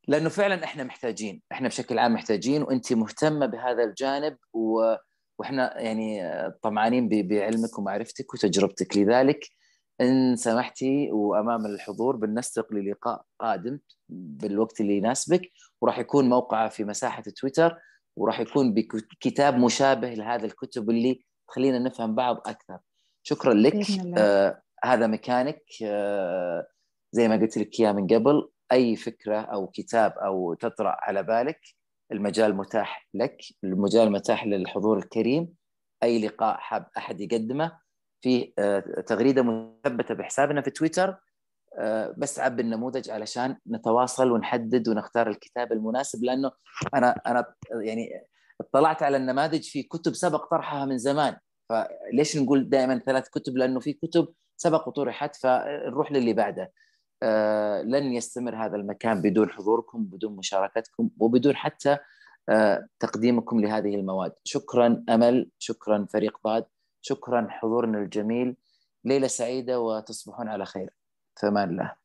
لأنه 0.08 0.30
فعلا 0.30 0.64
إحنا 0.64 0.84
محتاجين 0.84 1.42
إحنا 1.52 1.68
بشكل 1.68 2.00
عام 2.00 2.14
محتاجين 2.14 2.62
وأنت 2.62 2.94
مهتمة 2.94 3.46
بهذا 3.46 3.84
الجانب 3.84 4.38
و... 4.54 4.96
وإحنا 5.40 5.82
يعني 5.82 6.22
طمعانين 6.62 7.10
بعلمك 7.10 7.80
ومعرفتك 7.80 8.34
وتجربتك. 8.34 8.98
لذلك 8.98 9.50
إن 10.02 10.36
سمحتي 10.36 11.12
وأمام 11.12 11.66
الحضور 11.66 12.16
بنستق 12.16 12.74
للقاء 12.74 13.24
قادم 13.40 13.80
بالوقت 14.10 14.82
اللي 14.82 14.98
يناسبك 14.98 15.42
وراح 15.82 16.00
يكون 16.00 16.30
موقعه 16.30 16.70
في 16.70 16.84
مساحة 16.84 17.22
تويتر 17.22 17.78
وراح 18.18 18.40
يكون 18.40 18.74
بكتاب 18.74 19.58
مشابه 19.58 20.14
لهذا 20.14 20.46
الكتب 20.46 20.90
اللي 20.90 21.26
تخلينا 21.48 21.80
نفهم 21.80 22.16
بعض 22.16 22.38
أكثر. 22.46 22.78
شكرا 23.24 23.54
لك. 23.54 23.76
آه 24.18 24.62
هذا 24.84 25.08
مكانك. 25.08 25.62
آه 25.86 26.68
زي 27.12 27.28
ما 27.28 27.36
قلت 27.36 27.58
لك 27.58 27.80
إياه 27.80 27.92
من 27.92 28.08
قبل 28.08 28.50
أي 28.74 28.96
فكرة 28.96 29.42
أو 29.42 29.68
كتاب 29.68 30.12
أو 30.12 30.54
تطرأ 30.54 30.96
على 31.02 31.24
بالك 31.24 31.60
المجال 32.12 32.56
متاح 32.56 33.08
لك 33.14 33.38
المجال 33.64 34.12
متاح 34.12 34.46
للحضور 34.46 34.98
الكريم. 34.98 35.54
أي 36.04 36.28
لقاء 36.28 36.58
حاب 36.58 36.88
أحد 36.98 37.22
يقدمه. 37.22 37.80
في 38.22 38.54
آه، 38.60 38.80
تغريدة 39.08 39.42
مثبتة 39.42 40.16
بحسابنا 40.16 40.62
في 40.62 40.70
تويتر. 40.72 41.18
آه، 41.80 42.16
بس 42.18 42.40
عب 42.40 42.60
النموذج 42.60 43.10
علشان 43.10 43.58
نتواصل 43.68 44.32
ونحدد 44.32 44.90
ونختار 44.90 45.30
الكتاب 45.30 45.72
المناسب. 45.72 46.24
لأنه 46.24 46.52
أنا 46.94 47.22
أنا 47.28 47.54
يعني 47.82 48.10
اطلعت 48.62 49.04
على 49.04 49.18
النماذج 49.18 49.64
في 49.64 49.84
كتب 49.84 50.14
سبق 50.14 50.50
طرحها 50.52 50.86
من 50.86 50.98
زمان. 50.98 51.38
فليش 51.70 52.38
نقول 52.38 52.70
دائما 52.70 53.00
ثلاث 53.00 53.30
كتب؟ 53.30 53.58
لأنه 53.58 53.80
في 53.80 53.94
كتب 53.94 54.28
سبق 54.58 54.88
وطرحت 54.88 55.36
فنروح 55.36 56.12
للي 56.12 56.34
بعده. 56.34 56.72
لن 57.84 58.14
يستمر 58.14 58.56
هذا 58.56 58.76
المكان 58.76 59.22
بدون 59.22 59.50
حضوركم 59.50 60.04
بدون 60.04 60.36
مشاركتكم 60.36 61.10
وبدون 61.20 61.56
حتى 61.56 61.98
تقديمكم 63.00 63.60
لهذه 63.60 63.96
المواد. 63.96 64.34
شكرا 64.44 65.04
أمل 65.10 65.52
شكرا 65.60 66.08
فريق 66.14 66.38
ضاد 66.48 66.66
شكرا 67.02 67.48
حضورنا 67.50 67.98
الجميل. 67.98 68.58
ليلة 69.06 69.28
سعيدة 69.28 69.80
وتصبحون 69.80 70.48
على 70.48 70.66
خير. 70.66 70.90
في 71.40 71.48
أمان 71.48 71.70
الله. 71.70 72.03